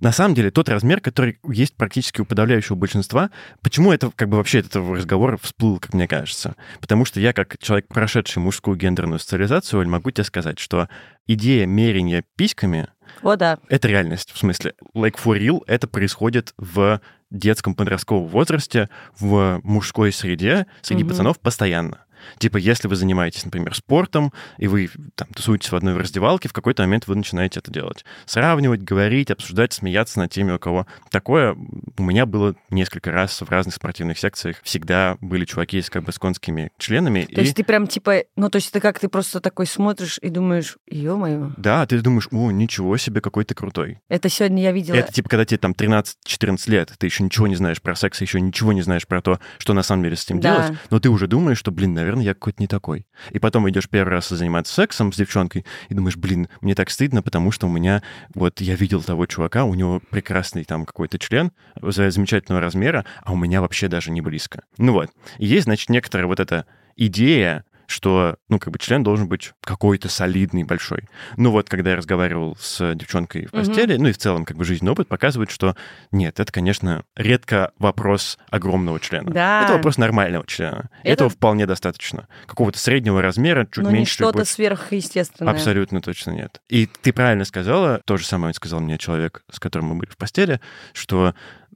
на 0.00 0.12
самом 0.12 0.34
деле 0.34 0.50
тот 0.50 0.68
размер, 0.68 1.00
который 1.00 1.38
есть 1.48 1.76
практически 1.76 2.20
у 2.20 2.24
подавляющего 2.24 2.76
большинства. 2.76 3.30
Почему 3.62 3.92
это 3.92 4.10
как 4.14 4.28
бы 4.28 4.36
вообще 4.36 4.60
этот 4.60 4.76
разговор 4.76 5.38
всплыл, 5.40 5.78
как 5.78 5.94
мне 5.94 6.08
кажется? 6.08 6.56
Потому 6.80 7.04
что 7.04 7.20
я, 7.20 7.32
как 7.32 7.58
человек, 7.58 7.88
прошедший 7.88 8.42
мужскую 8.42 8.76
гендерную 8.76 9.18
социализацию, 9.18 9.80
Оль, 9.80 9.88
могу 9.88 10.10
тебе 10.10 10.24
сказать, 10.24 10.58
что 10.58 10.88
идея 11.26 11.66
мерения 11.66 12.24
письками 12.36 12.88
о, 13.22 13.36
да. 13.36 13.58
Это 13.68 13.88
реальность, 13.88 14.32
в 14.32 14.38
смысле, 14.38 14.74
like 14.94 15.16
for 15.22 15.38
real, 15.38 15.62
это 15.66 15.86
происходит 15.86 16.54
в 16.56 17.00
детском 17.30 17.74
подростковом 17.74 18.28
возрасте, 18.28 18.88
в 19.18 19.60
мужской 19.62 20.12
среде, 20.12 20.66
среди 20.82 21.02
угу. 21.02 21.10
пацанов 21.10 21.40
постоянно. 21.40 22.04
Типа, 22.38 22.56
если 22.56 22.88
вы 22.88 22.96
занимаетесь, 22.96 23.44
например, 23.44 23.74
спортом, 23.74 24.32
и 24.58 24.66
вы 24.66 24.90
там 25.14 25.28
тусуетесь 25.28 25.70
в 25.70 25.76
одной 25.76 25.96
раздевалке, 25.96 26.48
в 26.48 26.52
какой-то 26.52 26.82
момент 26.82 27.06
вы 27.06 27.16
начинаете 27.16 27.60
это 27.60 27.70
делать. 27.70 28.04
Сравнивать, 28.26 28.82
говорить, 28.82 29.30
обсуждать, 29.30 29.72
смеяться 29.72 30.18
над 30.18 30.30
теми, 30.30 30.52
у 30.52 30.58
кого 30.58 30.86
такое 31.10 31.56
у 31.98 32.02
меня 32.02 32.26
было 32.26 32.54
несколько 32.70 33.10
раз 33.10 33.40
в 33.40 33.50
разных 33.50 33.74
спортивных 33.74 34.18
секциях. 34.18 34.56
Всегда 34.62 35.16
были 35.20 35.44
чуваки 35.44 35.80
с 35.80 35.90
как 35.90 36.04
бы 36.04 36.12
с 36.12 36.18
конскими 36.18 36.70
членами. 36.78 37.22
То 37.24 37.40
и... 37.40 37.44
есть 37.44 37.56
ты 37.56 37.64
прям 37.64 37.86
типа, 37.86 38.24
ну 38.36 38.50
то 38.50 38.56
есть 38.56 38.72
ты 38.72 38.80
как, 38.80 38.98
ты 38.98 39.08
просто 39.08 39.40
такой 39.40 39.66
смотришь 39.66 40.18
и 40.22 40.28
думаешь, 40.28 40.76
ё-моё. 40.88 41.52
Да, 41.56 41.86
ты 41.86 42.00
думаешь, 42.00 42.28
о, 42.30 42.50
ничего 42.50 42.96
себе, 42.96 43.20
какой 43.20 43.44
ты 43.44 43.54
крутой. 43.54 43.98
Это 44.08 44.28
сегодня 44.28 44.62
я 44.62 44.72
видела. 44.72 44.96
Это 44.96 45.12
типа, 45.12 45.28
когда 45.28 45.44
тебе 45.44 45.58
там 45.58 45.72
13-14 45.72 46.70
лет, 46.70 46.92
ты 46.98 47.06
еще 47.06 47.22
ничего 47.24 47.46
не 47.46 47.56
знаешь 47.56 47.80
про 47.80 47.94
секс, 47.94 48.20
еще 48.20 48.40
ничего 48.40 48.72
не 48.72 48.82
знаешь 48.82 49.06
про 49.06 49.20
то, 49.20 49.40
что 49.58 49.72
на 49.72 49.82
самом 49.82 50.04
деле 50.04 50.16
с 50.16 50.24
этим 50.24 50.40
да. 50.40 50.56
делать, 50.56 50.78
но 50.90 51.00
ты 51.00 51.08
уже 51.08 51.26
думаешь, 51.26 51.58
что, 51.58 51.70
блин, 51.70 51.94
наверное, 51.94 52.13
наверное, 52.14 52.30
я 52.30 52.34
какой-то 52.34 52.62
не 52.62 52.66
такой. 52.66 53.06
И 53.30 53.38
потом 53.38 53.68
идешь 53.68 53.88
первый 53.88 54.10
раз 54.10 54.28
заниматься 54.28 54.72
сексом 54.72 55.12
с 55.12 55.16
девчонкой 55.16 55.64
и 55.88 55.94
думаешь, 55.94 56.16
блин, 56.16 56.48
мне 56.60 56.74
так 56.74 56.90
стыдно, 56.90 57.22
потому 57.22 57.50
что 57.50 57.66
у 57.66 57.70
меня, 57.70 58.02
вот 58.34 58.60
я 58.60 58.74
видел 58.74 59.02
того 59.02 59.26
чувака, 59.26 59.64
у 59.64 59.74
него 59.74 60.00
прекрасный 60.10 60.64
там 60.64 60.84
какой-то 60.84 61.18
член 61.18 61.52
замечательного 61.80 62.60
размера, 62.60 63.04
а 63.22 63.32
у 63.32 63.36
меня 63.36 63.60
вообще 63.60 63.88
даже 63.88 64.10
не 64.10 64.20
близко. 64.20 64.62
Ну 64.78 64.92
вот. 64.92 65.10
Есть, 65.38 65.64
значит, 65.64 65.90
некоторая 65.90 66.26
вот 66.26 66.40
эта 66.40 66.66
идея, 66.96 67.64
что, 67.86 68.36
ну, 68.48 68.58
как 68.58 68.72
бы 68.72 68.78
член 68.78 69.02
должен 69.02 69.28
быть 69.28 69.52
какой-то 69.62 70.08
солидный, 70.08 70.64
большой. 70.64 71.08
Ну 71.36 71.50
вот, 71.50 71.68
когда 71.68 71.90
я 71.90 71.96
разговаривал 71.96 72.56
с 72.60 72.94
девчонкой 72.94 73.46
в 73.46 73.50
постели, 73.50 73.94
mm-hmm. 73.94 74.00
ну 74.00 74.08
и 74.08 74.12
в 74.12 74.18
целом, 74.18 74.44
как 74.44 74.56
бы 74.56 74.64
жизненный 74.64 74.92
опыт 74.92 75.08
показывает, 75.08 75.50
что 75.50 75.76
нет, 76.12 76.40
это, 76.40 76.52
конечно, 76.52 77.04
редко 77.16 77.72
вопрос 77.78 78.38
огромного 78.50 79.00
члена. 79.00 79.30
Да. 79.30 79.64
Это 79.64 79.74
вопрос 79.74 79.98
нормального 79.98 80.46
члена. 80.46 80.90
Это... 81.02 81.12
Этого 81.12 81.30
вполне 81.30 81.66
достаточно. 81.66 82.28
Какого-то 82.46 82.78
среднего 82.78 83.22
размера, 83.22 83.66
чуть 83.70 83.84
Но 83.84 83.90
меньше. 83.90 84.00
не 84.00 84.06
что-то 84.06 84.44
сверхъестественное. 84.44 85.52
Абсолютно 85.52 86.00
точно 86.00 86.32
нет. 86.32 86.60
И 86.68 86.86
ты 86.86 87.12
правильно 87.12 87.44
сказала, 87.44 88.00
то 88.04 88.16
же 88.16 88.26
самое 88.26 88.54
сказал 88.54 88.80
мне 88.80 88.98
человек, 88.98 89.42
с 89.50 89.60
которым 89.60 89.88
мы 89.88 89.94
были 89.96 90.10
в 90.10 90.16
постели, 90.16 90.60
что 90.92 91.34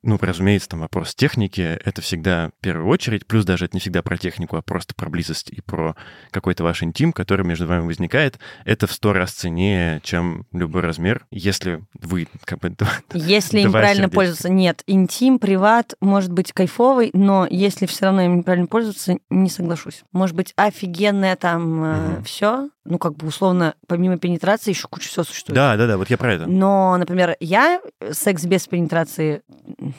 ну, 0.08 0.18
разумеется, 0.20 0.70
там 0.70 0.80
вопрос 0.80 1.14
техники— 1.14 1.60
это 1.84 2.00
всегда 2.00 2.50
в 2.58 2.62
первую 2.62 2.88
очередь, 2.88 3.26
плюс 3.26 3.44
даже 3.44 3.66
это 3.66 3.76
не 3.76 3.80
всегда 3.80 4.02
про 4.02 4.16
технику, 4.16 4.56
а 4.56 4.62
просто 4.62 4.94
про 4.94 5.10
близость 5.10 5.50
и 5.50 5.60
про 5.60 5.96
какой-то 6.30 6.64
ваш 6.64 6.82
интим, 6.82 7.12
который 7.12 7.44
между 7.44 7.66
вами 7.66 7.86
возникает. 7.86 8.38
Это 8.64 8.86
в 8.86 8.92
сто 8.92 9.12
раз 9.12 9.32
ценнее, 9.32 10.00
чем 10.02 10.46
любой 10.52 10.82
размер, 10.82 11.26
если 11.30 11.82
вы 12.00 12.26
как 12.44 12.60
бы... 12.60 12.74
Если 13.12 13.60
им 13.60 13.72
правильно 13.72 14.08
пользоваться, 14.08 14.48
нет. 14.48 14.82
Интим, 14.86 15.38
приват 15.38 15.94
может 16.00 16.32
быть 16.32 16.52
кайфовый, 16.52 17.10
но 17.12 17.46
если 17.50 17.86
все 17.86 18.06
равно 18.06 18.22
им 18.22 18.38
неправильно 18.38 18.66
пользоваться, 18.66 19.18
не 19.28 19.50
соглашусь. 19.50 20.04
Может 20.12 20.34
быть 20.34 20.52
офигенное 20.56 21.36
там 21.36 21.80
угу. 21.80 22.24
все, 22.24 22.70
ну, 22.88 22.98
как 22.98 23.14
бы 23.14 23.26
условно, 23.26 23.74
помимо 23.86 24.18
пенетрации 24.18 24.70
еще 24.70 24.88
куча 24.88 25.08
всего 25.08 25.24
существует. 25.24 25.54
Да, 25.54 25.76
да, 25.76 25.86
да, 25.86 25.98
вот 25.98 26.10
я 26.10 26.16
про 26.16 26.34
это. 26.34 26.46
Но, 26.46 26.96
например, 26.96 27.36
я 27.40 27.80
секс 28.10 28.44
без 28.44 28.66
пенетрации... 28.66 29.42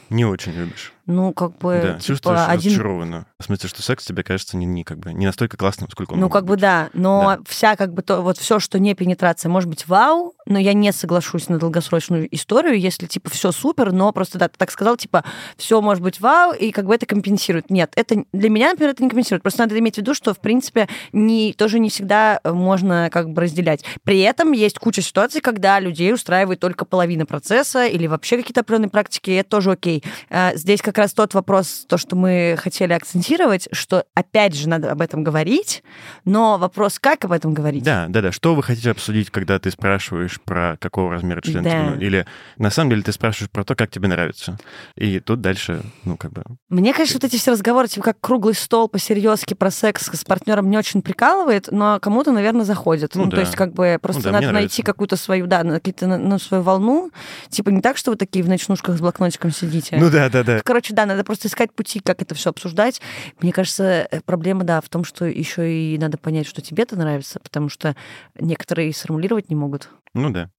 Не 0.09 0.25
очень 0.25 0.53
любишь. 0.53 0.93
Ну, 1.09 1.33
как 1.33 1.57
бы, 1.57 1.79
да, 1.81 1.93
типа, 1.93 2.03
чувствуешь 2.03 2.39
один... 2.47 2.71
разочарованно. 2.71 3.25
В 3.39 3.43
смысле, 3.45 3.67
что 3.67 3.81
секс 3.81 4.05
тебе 4.05 4.21
кажется 4.21 4.57
не, 4.57 4.67
не, 4.67 4.83
как 4.83 4.99
бы, 4.99 5.11
не 5.11 5.25
настолько 5.25 5.57
классным, 5.57 5.89
сколько 5.89 6.13
он 6.13 6.19
Ну, 6.19 6.29
как 6.29 6.43
быть. 6.43 6.57
бы 6.57 6.61
да, 6.61 6.89
но 6.93 7.37
да. 7.37 7.39
вся 7.47 7.75
как 7.75 7.95
бы 7.95 8.03
то, 8.03 8.21
вот 8.21 8.37
все, 8.37 8.59
что 8.59 8.77
не 8.77 8.93
пенетрация, 8.93 9.49
может 9.49 9.67
быть 9.67 9.87
вау, 9.87 10.35
но 10.45 10.59
я 10.59 10.73
не 10.73 10.91
соглашусь 10.91 11.49
на 11.49 11.57
долгосрочную 11.57 12.27
историю, 12.35 12.79
если 12.79 13.07
типа 13.07 13.31
все 13.31 13.51
супер, 13.51 13.91
но 13.91 14.11
просто 14.11 14.37
да, 14.37 14.49
ты 14.49 14.55
так 14.57 14.69
сказал, 14.69 14.97
типа 14.97 15.23
все 15.57 15.81
может 15.81 16.03
быть 16.03 16.19
вау, 16.19 16.53
и 16.53 16.69
как 16.69 16.85
бы 16.85 16.93
это 16.93 17.07
компенсирует. 17.07 17.71
Нет, 17.71 17.91
это 17.95 18.23
для 18.31 18.49
меня, 18.51 18.69
например, 18.69 18.91
это 18.91 19.01
не 19.01 19.09
компенсирует. 19.09 19.41
Просто 19.41 19.61
надо 19.61 19.79
иметь 19.79 19.95
в 19.95 19.97
виду, 19.97 20.13
что 20.13 20.35
в 20.35 20.39
принципе 20.39 20.87
не, 21.11 21.53
тоже 21.53 21.79
не 21.79 21.89
всегда 21.89 22.39
можно 22.43 23.09
как 23.11 23.31
бы 23.31 23.41
разделять. 23.41 23.83
При 24.03 24.19
этом 24.19 24.51
есть 24.51 24.77
куча 24.77 25.01
ситуаций, 25.01 25.41
когда 25.41 25.79
людей 25.79 26.13
устраивает 26.13 26.59
только 26.59 26.85
половина 26.85 27.25
процесса 27.25 27.87
или 27.87 28.05
вообще 28.05 28.37
какие-то 28.37 28.61
определенные 28.61 28.89
практики, 28.89 29.31
и 29.31 29.35
это 29.35 29.49
тоже 29.49 29.71
окей. 29.71 30.03
А, 30.29 30.53
здесь 30.55 30.83
как 30.83 30.98
раз 30.99 31.13
тот 31.13 31.33
вопрос, 31.33 31.85
то, 31.87 31.97
что 31.97 32.15
мы 32.15 32.55
хотели 32.57 32.93
акцентировать, 32.93 33.67
что 33.71 34.05
опять 34.13 34.55
же 34.55 34.69
надо 34.69 34.91
об 34.91 35.01
этом 35.01 35.23
говорить, 35.23 35.83
но 36.25 36.57
вопрос, 36.57 36.99
как 36.99 37.25
об 37.25 37.31
этом 37.31 37.53
говорить? 37.53 37.83
Да, 37.83 38.07
да, 38.09 38.21
да. 38.21 38.31
Что 38.31 38.55
вы 38.55 38.63
хотите 38.63 38.91
обсудить, 38.91 39.29
когда 39.31 39.59
ты 39.59 39.71
спрашиваешь 39.71 40.39
про 40.41 40.77
какого 40.79 41.11
размера 41.11 41.41
член 41.41 41.63
да. 41.63 41.93
тебе? 41.93 42.05
Или 42.05 42.25
на 42.57 42.69
самом 42.69 42.91
деле 42.91 43.03
ты 43.03 43.11
спрашиваешь 43.11 43.49
про 43.49 43.63
то, 43.63 43.75
как 43.75 43.89
тебе 43.89 44.07
нравится. 44.07 44.57
И 44.95 45.19
тут 45.19 45.41
дальше, 45.41 45.81
ну, 46.03 46.17
как 46.17 46.31
бы... 46.31 46.43
Мне, 46.69 46.93
конечно, 46.93 47.15
вот 47.15 47.23
эти 47.23 47.37
все 47.37 47.51
разговоры, 47.51 47.87
типа 47.87 48.05
как 48.05 48.19
круглый 48.19 48.53
стол 48.53 48.87
по-серьезки 48.87 49.53
про 49.53 49.71
секс 49.71 50.09
с 50.11 50.23
партнером 50.23 50.69
не 50.69 50.77
очень 50.77 51.01
прикалывает, 51.01 51.69
но 51.71 51.99
кому-то, 51.99 52.31
наверное, 52.31 52.65
заходит. 52.65 53.15
Ну, 53.15 53.25
ну 53.25 53.31
да. 53.31 53.37
то 53.37 53.41
есть 53.41 53.55
как 53.55 53.73
бы 53.73 53.97
просто 54.01 54.27
ну, 54.27 54.31
да, 54.33 54.41
надо 54.41 54.51
найти 54.51 54.81
какую-то 54.81 55.15
свою, 55.15 55.47
да, 55.47 55.63
какие-то 55.63 56.07
на, 56.07 56.17
на 56.17 56.39
свою 56.39 56.63
волну. 56.63 57.11
Типа 57.49 57.69
не 57.69 57.81
так, 57.81 57.97
что 57.97 58.11
вы 58.11 58.17
такие 58.17 58.43
в 58.43 58.49
ночнушках 58.49 58.97
с 58.97 58.99
блокнотиком 58.99 59.51
сидите. 59.51 59.97
Ну 59.97 60.09
да, 60.09 60.29
да, 60.29 60.43
да. 60.43 60.61
Короче, 60.63 60.88
да, 60.93 61.05
надо 61.05 61.23
просто 61.23 61.47
искать 61.47 61.73
пути, 61.73 61.99
как 61.99 62.21
это 62.21 62.35
все 62.35 62.49
обсуждать. 62.49 63.01
Мне 63.41 63.51
кажется, 63.51 64.07
э, 64.09 64.21
проблема, 64.21 64.63
да, 64.63 64.81
в 64.81 64.89
том, 64.89 65.03
что 65.03 65.25
еще 65.25 65.71
и 65.71 65.97
надо 65.97 66.17
понять, 66.17 66.47
что 66.47 66.61
тебе 66.61 66.83
это 66.83 66.95
нравится, 66.95 67.39
потому 67.39 67.69
что 67.69 67.95
некоторые 68.35 68.93
сформулировать 68.93 69.49
не 69.49 69.55
могут. 69.55 69.89
Ну 70.13 70.29
да. 70.29 70.49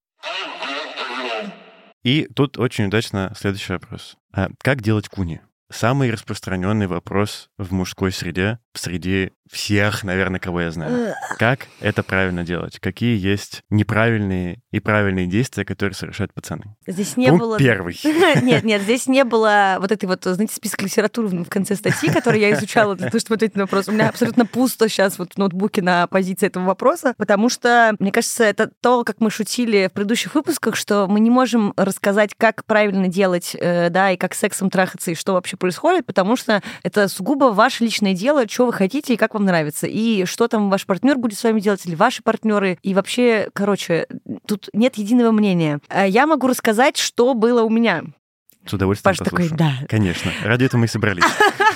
И 2.03 2.29
тут 2.35 2.59
очень 2.59 2.87
удачно 2.87 3.33
следующий 3.37 3.75
вопрос. 3.75 4.17
А 4.33 4.49
как 4.63 4.81
делать 4.81 5.09
куни? 5.09 5.41
Самый 5.71 6.11
распространенный 6.11 6.89
вопрос 6.89 7.49
в 7.57 7.73
мужской 7.73 8.11
среде, 8.11 8.59
в 8.73 8.79
среде 8.79 9.33
всех, 9.51 10.05
наверное, 10.05 10.39
кого 10.39 10.61
я 10.61 10.71
знаю. 10.71 11.15
Как 11.39 11.67
это 11.81 12.03
правильно 12.03 12.45
делать? 12.45 12.79
Какие 12.79 13.19
есть 13.19 13.63
неправильные 13.69 14.61
и 14.71 14.79
правильные 14.79 15.27
действия, 15.27 15.65
которые 15.65 15.95
совершают 15.95 16.33
пацаны? 16.33 16.77
Здесь 16.87 17.17
не 17.17 17.29
Пункт 17.29 17.41
было... 17.41 17.59
первый. 17.59 17.99
Нет, 18.41 18.65
нет, 18.65 18.83
здесь 18.83 19.07
не 19.07 19.25
было 19.25 19.77
вот 19.81 19.93
этой 19.93 20.07
вот, 20.07 20.23
знаете, 20.25 20.55
список 20.55 20.83
литературы 20.83 21.29
в 21.29 21.49
конце 21.49 21.75
статьи, 21.75 22.11
который 22.11 22.41
я 22.41 22.53
изучала 22.53 22.95
для 22.95 23.09
того, 23.09 23.19
чтобы 23.19 23.37
ответить 23.37 23.57
на 23.57 23.65
вопрос. 23.65 23.89
У 23.89 23.93
меня 23.93 24.09
абсолютно 24.09 24.47
пусто 24.47 24.89
сейчас 24.89 25.19
вот 25.19 25.35
в 25.35 25.39
ноутбуке 25.39 25.83
на 25.83 26.07
позиции 26.07 26.47
этого 26.47 26.65
вопроса, 26.65 27.15
потому 27.17 27.49
что, 27.49 27.95
мне 27.99 28.13
кажется, 28.13 28.45
это 28.45 28.71
то, 28.81 29.05
как 29.05 29.21
мы 29.21 29.31
шутили 29.31 29.89
в 29.89 29.93
предыдущих 29.93 30.35
выпусках, 30.35 30.77
что 30.77 31.07
мы 31.09 31.21
не 31.21 31.31
можем 31.31 31.73
рассказать, 31.77 32.35
как 32.37 32.65
правильно 32.65 33.09
делать, 33.09 33.57
э, 33.59 33.91
да, 33.91 34.13
и 34.13 34.17
как 34.17 34.35
сексом 34.35 34.71
трахаться, 34.71 35.11
и 35.11 35.15
что 35.15 35.35
вообще 35.35 35.57
происходит, 35.57 36.07
потому 36.07 36.37
что 36.37 36.63
это 36.83 37.09
сугубо 37.09 37.47
ваше 37.47 37.85
личное 37.85 38.15
дело, 38.15 38.49
что 38.49 38.60
вы 38.67 38.73
хотите 38.73 39.15
и 39.15 39.17
как 39.17 39.35
вам 39.35 39.45
нравится. 39.45 39.87
И 39.87 40.25
что 40.25 40.49
там 40.49 40.71
ваш 40.71 40.87
партнер 40.87 41.19
будет 41.19 41.39
с 41.39 41.45
вами 41.45 41.61
делать, 41.61 41.85
или 41.87 41.95
ваши 41.95 42.23
партнеры. 42.23 42.79
И 42.83 42.95
вообще, 42.95 43.49
короче, 43.53 44.07
тут 44.47 44.69
нет 44.73 44.97
единого 44.97 45.33
мнения. 45.33 45.81
А 45.89 46.07
я 46.07 46.27
могу 46.27 46.47
рассказать, 46.47 46.97
что 46.97 47.35
было 47.35 47.63
у 47.63 47.71
меня. 47.71 48.05
С 48.67 48.75
удовольствием 48.75 49.17
Паш 49.17 49.19
послушаю. 49.19 49.51
такой, 49.51 49.59
да. 49.59 49.87
Конечно. 49.89 50.31
Ради 50.45 50.65
этого 50.65 50.81
мы 50.81 50.87
и 50.87 50.89
собрались. 50.89 51.25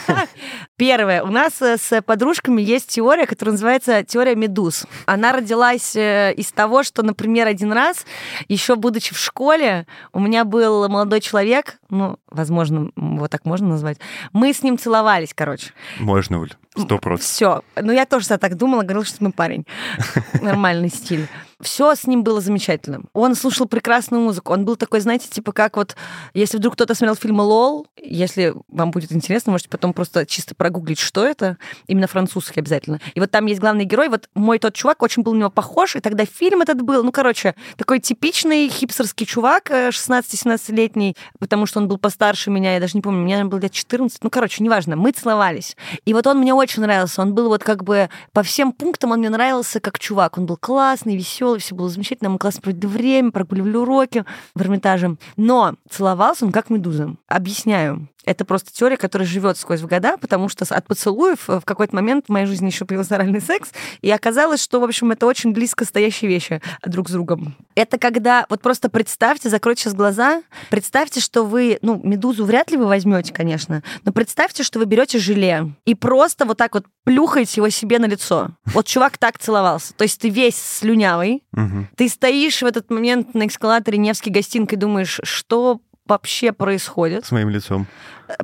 Первое. 0.76 1.22
У 1.22 1.28
нас 1.28 1.62
э, 1.62 1.76
с 1.78 2.02
подружками 2.02 2.60
есть 2.60 2.88
теория, 2.88 3.26
которая 3.26 3.52
называется 3.52 4.04
теория 4.04 4.34
медуз. 4.34 4.86
Она 5.06 5.32
родилась 5.32 5.96
э, 5.96 6.34
из 6.36 6.52
того, 6.52 6.82
что, 6.82 7.02
например, 7.02 7.46
один 7.46 7.72
раз, 7.72 8.04
еще 8.48 8.76
будучи 8.76 9.14
в 9.14 9.18
школе, 9.18 9.86
у 10.12 10.20
меня 10.20 10.44
был 10.44 10.88
молодой 10.88 11.20
человек, 11.20 11.78
ну, 11.88 12.18
возможно, 12.30 12.90
вот 12.96 13.30
так 13.30 13.46
можно 13.46 13.68
назвать, 13.68 13.98
мы 14.32 14.52
с 14.52 14.62
ним 14.62 14.76
целовались, 14.76 15.32
короче. 15.34 15.72
Можно, 15.98 16.40
Уль, 16.40 16.52
сто 16.76 16.98
процентов. 16.98 17.24
Все. 17.26 17.62
Ну, 17.80 17.92
я 17.92 18.06
тоже 18.06 18.26
так 18.26 18.56
думала, 18.56 18.82
говорила, 18.82 19.04
что 19.04 19.22
мы 19.22 19.32
парень. 19.32 19.66
Нормальный 20.42 20.90
стиль. 20.90 21.28
Все 21.60 21.94
с 21.94 22.06
ним 22.06 22.24
было 22.24 22.40
замечательно. 22.40 23.02
Он 23.12 23.34
слушал 23.34 23.66
прекрасную 23.66 24.22
музыку. 24.22 24.52
Он 24.52 24.64
был 24.64 24.76
такой, 24.76 25.00
знаете, 25.00 25.28
типа 25.28 25.52
как 25.52 25.76
вот, 25.76 25.96
если 26.34 26.58
вдруг 26.58 26.74
кто-то 26.74 26.94
смотрел 26.94 27.16
фильм 27.16 27.40
«Лол», 27.40 27.86
если 27.96 28.54
вам 28.68 28.90
будет 28.90 29.12
интересно, 29.12 29.52
можете 29.52 29.70
потом 29.70 29.94
просто 29.94 30.26
чисто 30.26 30.54
прогуглить, 30.54 30.98
что 30.98 31.24
это. 31.24 31.56
Именно 31.86 32.06
французский 32.06 32.60
обязательно. 32.60 33.00
И 33.14 33.20
вот 33.20 33.30
там 33.30 33.46
есть 33.46 33.60
главный 33.60 33.84
герой. 33.84 34.08
Вот 34.08 34.28
мой 34.34 34.58
тот 34.58 34.74
чувак 34.74 35.02
очень 35.02 35.22
был 35.22 35.32
на 35.32 35.38
него 35.38 35.50
похож, 35.50 35.96
и 35.96 36.00
тогда 36.00 36.24
фильм 36.26 36.60
этот 36.60 36.82
был, 36.82 37.02
ну, 37.04 37.12
короче, 37.12 37.54
такой 37.76 38.00
типичный 38.00 38.68
хипстерский 38.68 39.26
чувак, 39.26 39.70
16-17-летний, 39.70 41.16
э, 41.16 41.38
потому 41.38 41.66
что 41.66 41.80
он 41.80 41.88
был 41.88 41.98
постарше 41.98 42.50
меня, 42.50 42.74
я 42.74 42.80
даже 42.80 42.92
не 42.94 43.00
помню, 43.00 43.20
мне 43.22 43.44
было 43.44 43.60
лет 43.60 43.72
14, 43.72 44.22
ну, 44.22 44.30
короче, 44.30 44.62
неважно, 44.62 44.96
мы 44.96 45.12
целовались. 45.12 45.76
И 46.04 46.12
вот 46.12 46.26
он 46.26 46.38
мне 46.38 46.52
очень 46.52 46.63
нравился, 46.80 47.22
он 47.22 47.34
был 47.34 47.48
вот 47.48 47.62
как 47.62 47.84
бы 47.84 48.08
по 48.32 48.42
всем 48.42 48.72
пунктам 48.72 49.12
он 49.12 49.18
мне 49.18 49.30
нравился 49.30 49.80
как 49.80 49.98
чувак, 49.98 50.38
он 50.38 50.46
был 50.46 50.56
классный, 50.56 51.16
веселый, 51.16 51.60
все 51.60 51.74
было 51.74 51.88
замечательно, 51.88 52.30
мы 52.30 52.38
классно 52.38 52.62
проводили 52.62 52.86
время, 52.86 53.30
прогуливали 53.30 53.76
уроки 53.76 54.24
в 54.54 54.62
Эрмитаже. 54.62 55.16
Но 55.36 55.74
целовался 55.90 56.44
он 56.44 56.52
как 56.52 56.70
медуза. 56.70 57.14
Объясняю. 57.28 58.08
Это 58.24 58.44
просто 58.44 58.72
теория, 58.72 58.96
которая 58.96 59.26
живет 59.26 59.58
сквозь 59.58 59.80
года, 59.82 60.16
потому 60.18 60.48
что 60.48 60.64
от 60.68 60.86
поцелуев 60.86 61.48
в 61.48 61.62
какой-то 61.64 61.94
момент 61.94 62.26
в 62.26 62.32
моей 62.32 62.46
жизни 62.46 62.66
еще 62.66 62.84
появился 62.84 63.16
оральный 63.16 63.40
секс, 63.40 63.70
и 64.00 64.10
оказалось, 64.10 64.62
что, 64.62 64.80
в 64.80 64.84
общем, 64.84 65.10
это 65.10 65.26
очень 65.26 65.52
близко 65.52 65.84
стоящие 65.84 66.28
вещи 66.28 66.60
друг 66.84 67.08
с 67.08 67.12
другом. 67.12 67.54
Это 67.74 67.98
когда, 67.98 68.46
вот 68.48 68.60
просто 68.62 68.88
представьте, 68.88 69.48
закройте 69.48 69.82
сейчас 69.82 69.94
глаза, 69.94 70.42
представьте, 70.70 71.20
что 71.20 71.44
вы, 71.44 71.78
ну, 71.82 72.00
медузу 72.02 72.44
вряд 72.44 72.70
ли 72.70 72.76
вы 72.76 72.86
возьмете, 72.86 73.32
конечно, 73.32 73.82
но 74.04 74.12
представьте, 74.12 74.62
что 74.62 74.78
вы 74.78 74.86
берете 74.86 75.18
желе 75.18 75.72
и 75.84 75.94
просто 75.94 76.44
вот 76.44 76.58
так 76.58 76.74
вот 76.74 76.86
плюхаете 77.04 77.60
его 77.60 77.68
себе 77.68 77.98
на 77.98 78.06
лицо. 78.06 78.50
Вот 78.66 78.86
чувак 78.86 79.18
так 79.18 79.38
целовался. 79.38 79.94
То 79.94 80.02
есть 80.02 80.20
ты 80.20 80.28
весь 80.28 80.56
слюнявый, 80.56 81.42
Угу. 81.56 81.86
Ты 81.96 82.08
стоишь 82.08 82.62
в 82.62 82.66
этот 82.66 82.90
момент 82.90 83.34
на 83.34 83.46
эскалаторе 83.46 83.98
Невский 83.98 84.30
гостинка 84.30 84.74
и 84.74 84.78
думаешь, 84.78 85.20
что 85.22 85.80
вообще 86.06 86.52
происходит. 86.52 87.24
С 87.24 87.32
моим 87.32 87.48
лицом. 87.50 87.86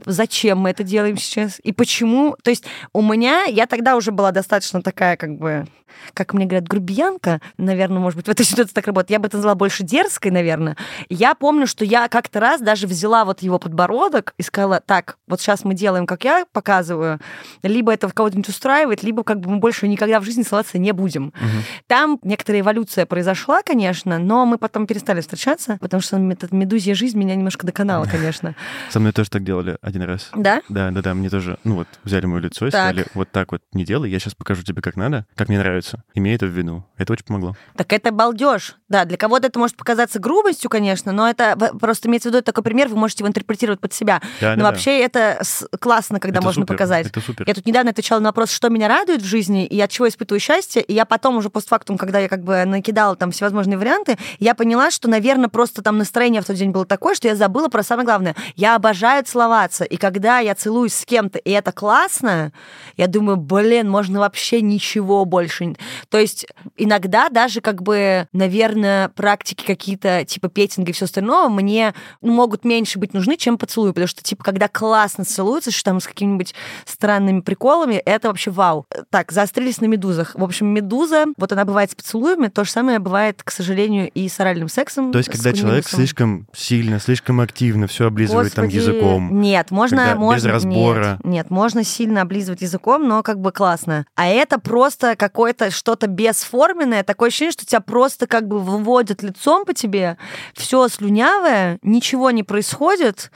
Зачем 0.05 0.59
мы 0.59 0.71
это 0.71 0.83
делаем 0.83 1.17
сейчас? 1.17 1.59
И 1.63 1.73
почему? 1.73 2.37
То 2.43 2.51
есть 2.51 2.65
у 2.93 3.03
меня, 3.03 3.45
я 3.45 3.67
тогда 3.67 3.97
уже 3.97 4.13
была 4.13 4.31
достаточно 4.31 4.83
такая, 4.83 5.17
как 5.17 5.37
бы, 5.39 5.67
как 6.13 6.35
мне 6.35 6.45
говорят, 6.45 6.69
грубиянка, 6.69 7.41
наверное, 7.57 7.99
может 7.99 8.17
быть, 8.17 8.27
в 8.27 8.31
этой 8.31 8.45
ситуации 8.45 8.75
так 8.75 8.87
работает. 8.87 9.11
Я 9.11 9.19
бы 9.19 9.27
это 9.27 9.39
назвала 9.39 9.55
больше 9.55 9.83
дерзкой, 9.83 10.31
наверное. 10.33 10.77
Я 11.09 11.35
помню, 11.35 11.67
что 11.67 11.85
я 11.85 12.09
как-то 12.09 12.41
раз 12.41 12.61
даже 12.61 12.87
взяла 12.87 13.25
вот 13.25 13.41
его 13.41 13.59
подбородок 13.59 14.35
и 14.39 14.43
сказала, 14.43 14.81
так, 14.81 15.17
вот 15.27 15.41
сейчас 15.41 15.65
мы 15.65 15.75
делаем, 15.75 16.07
как 16.07 16.25
я 16.25 16.45
показываю, 16.53 17.19
либо 17.63 17.93
это 17.93 18.09
кого-нибудь 18.11 18.49
устраивает, 18.49 19.03
либо 19.03 19.25
как 19.25 19.41
бы 19.41 19.51
мы 19.51 19.57
больше 19.59 19.89
никогда 19.89 20.21
в 20.21 20.25
жизни 20.25 20.43
целоваться 20.43 20.79
не 20.79 20.93
будем. 20.93 21.29
Угу. 21.29 21.47
Там 21.87 22.19
некоторая 22.23 22.61
эволюция 22.61 23.07
произошла, 23.07 23.63
конечно, 23.63 24.19
но 24.19 24.45
мы 24.45 24.59
потом 24.59 24.87
перестали 24.87 25.21
встречаться, 25.21 25.79
потому 25.81 26.03
что 26.03 26.19
эта 26.19 26.55
медузья 26.55 26.95
жизнь 26.95 27.19
меня 27.19 27.35
немножко 27.35 27.50
доконала, 27.59 28.05
конечно. 28.05 28.55
Со 28.91 29.01
мной 29.01 29.13
тоже 29.13 29.31
так 29.31 29.45
делали 29.45 29.79
один 29.81 30.03
раз. 30.03 30.31
Да? 30.35 30.63
Да, 30.69 30.91
да, 30.91 31.03
да, 31.03 31.15
мне 31.15 31.31
тоже, 31.31 31.59
ну 31.65 31.77
вот, 31.77 31.89
взяли 32.05 32.27
мое 32.27 32.41
лицо 32.41 32.67
и 32.67 32.71
сказали, 32.71 33.07
вот 33.15 33.31
так 33.31 33.53
вот 33.53 33.63
не 33.73 33.85
делай, 33.85 34.11
я 34.11 34.19
сейчас 34.19 34.35
покажу 34.35 34.63
тебе, 34.63 34.83
как 34.83 34.97
надо, 34.97 35.27
как 35.35 35.49
мне 35.49 35.59
нравится. 35.59 36.03
Имей 36.15 36.35
это 36.37 36.47
в 36.47 36.51
виду. 36.51 36.85
Это 36.97 37.13
очень 37.13 37.25
помогло. 37.25 37.57
Так 37.77 37.93
это 37.93 38.13
балдеж. 38.13 38.77
Да, 38.89 39.05
для 39.05 39.17
кого-то 39.17 39.47
это 39.47 39.59
может 39.59 39.77
показаться 39.77 40.19
грубостью, 40.19 40.69
конечно, 40.69 41.13
но 41.13 41.29
это 41.29 41.57
просто 41.79 42.09
имеется 42.09 42.29
в 42.29 42.33
виду 42.33 42.43
такой 42.43 42.65
пример, 42.65 42.89
вы 42.89 42.97
можете 42.97 43.23
его 43.23 43.29
интерпретировать 43.29 43.81
под 43.81 43.93
себя. 43.93 44.21
Да, 44.41 44.51
но 44.57 44.63
да, 44.63 44.71
вообще 44.71 44.99
да. 44.99 45.05
это 45.05 45.43
классно, 45.79 46.19
когда 46.19 46.39
это 46.39 46.45
можно 46.45 46.63
супер, 46.63 46.75
показать. 46.75 47.07
Это 47.07 47.21
супер. 47.21 47.45
Я 47.47 47.55
тут 47.55 47.67
недавно 47.67 47.91
отвечала 47.91 48.21
на 48.21 48.29
вопрос, 48.29 48.51
что 48.51 48.69
меня 48.69 48.89
радует 48.89 49.23
в 49.23 49.25
жизни, 49.25 49.67
и 49.67 49.81
от 49.81 49.91
чего 49.91 50.09
испытываю 50.09 50.41
счастье, 50.41 50.83
и 50.83 50.93
я 50.93 51.05
потом 51.05 51.37
уже 51.37 51.51
постфактум, 51.51 51.99
когда 51.99 52.19
я 52.19 52.29
как 52.29 52.43
бы 52.43 52.65
накидала 52.65 53.17
там 53.17 53.31
всевозможные 53.31 53.79
варианты, 53.79 54.19
я 54.39 54.55
поняла, 54.55 54.91
что, 54.91 55.09
наверное, 55.09 55.49
просто 55.49 55.83
там 55.83 55.99
настроение 55.99 56.43
в 56.43 56.47
тот 56.47 56.57
день 56.57 56.71
было 56.71 56.85
такое, 56.85 57.15
что 57.15 57.29
я 57.29 57.37
забыла 57.41 57.69
про 57.69 57.83
самое 57.83 58.05
главное. 58.05 58.37
Я 58.55 58.77
обожаю 58.77 59.25
целоваться, 59.25 59.85
и 59.85 59.97
когда 59.97 60.39
я 60.41 60.55
целуюсь 60.55 60.95
с 60.95 61.07
кем-то, 61.07 61.39
и 61.39 61.51
это 61.51 61.73
классно, 61.73 62.53
я 62.97 63.07
думаю, 63.07 63.39
блин, 63.39 63.89
можно 63.89 64.21
вообще 64.21 64.61
ничего 64.61 65.25
больше. 65.25 65.75
То 66.11 66.19
есть 66.19 66.47
иногда 66.77 67.29
даже 67.31 67.61
как 67.61 67.83
бы, 67.83 68.29
наверное, 68.33 69.09
практики 69.09 69.65
какие-то 69.67 70.25
типа 70.27 70.49
петинга 70.49 70.91
и 70.91 70.93
все 70.93 71.07
остальное 71.07 71.49
мне 71.49 71.95
могут 72.21 72.65
меньше 72.65 72.99
быть 72.99 73.15
нужны, 73.15 73.37
чем 73.37 73.57
поцелуй, 73.57 73.91
потому 73.91 74.07
что 74.07 74.23
типа 74.23 74.45
когда 74.45 74.69
классно 74.69 75.25
целуются, 75.25 75.71
что 75.71 75.85
там 75.85 76.01
с 76.01 76.07
какими-нибудь 76.07 76.55
странными 76.85 77.41
приколами, 77.41 77.95
это 77.95 78.29
вообще 78.29 78.51
вау. 78.51 78.87
Так, 79.09 79.33
заострились 79.33 79.81
на 79.81 79.87
медузах. 79.87 80.35
В 80.35 80.45
общем, 80.45 80.67
медуза, 80.67 81.25
вот 81.39 81.53
она 81.53 81.65
бывает 81.65 81.91
с 81.91 81.95
поцелуями, 81.95 82.49
то 82.49 82.65
же 82.65 82.71
самое 82.71 82.99
бывает, 82.99 83.43
к 83.43 83.51
сожалению, 83.51 84.11
и 84.11 84.29
с 84.29 84.39
оральным 84.41 84.69
сексом. 84.69 85.11
То 85.11 85.19
есть, 85.19 85.31
когда 85.31 85.53
человек 85.53 85.89
слишком 85.89 86.47
сильно, 86.53 87.01
слишком 87.01 87.30
активно 87.39 87.87
все 87.87 88.09
облизывает 88.09 88.55
Господи, 88.55 88.73
там 88.73 88.81
языком. 88.81 89.41
Нет, 89.41 89.71
можно, 89.71 89.99
когда 89.99 90.17
можно 90.17 90.37
без 90.37 90.45
разбора. 90.45 91.19
Нет, 91.23 91.25
нет, 91.25 91.51
можно 91.51 91.85
сильно 91.85 92.23
облизывать 92.23 92.63
языком, 92.63 93.07
но 93.07 93.23
как 93.23 93.39
бы 93.39 93.53
классно. 93.53 94.07
А 94.17 94.27
это 94.27 94.59
просто 94.59 95.15
какое-то 95.15 95.71
что-то 95.71 96.09
бесформенное, 96.09 97.05
такое 97.05 97.29
ощущение, 97.29 97.53
что 97.53 97.67
тебя 97.67 97.81
просто 97.81 98.27
как 98.27 98.49
бы 98.49 98.59
выводят 98.59 99.23
лицом 99.23 99.65
по 99.65 99.75
тебе, 99.75 100.17
все 100.55 100.89
слюнявое, 100.89 101.79
ничего 101.83 102.31
не 102.31 102.43
происходит. 102.43 103.31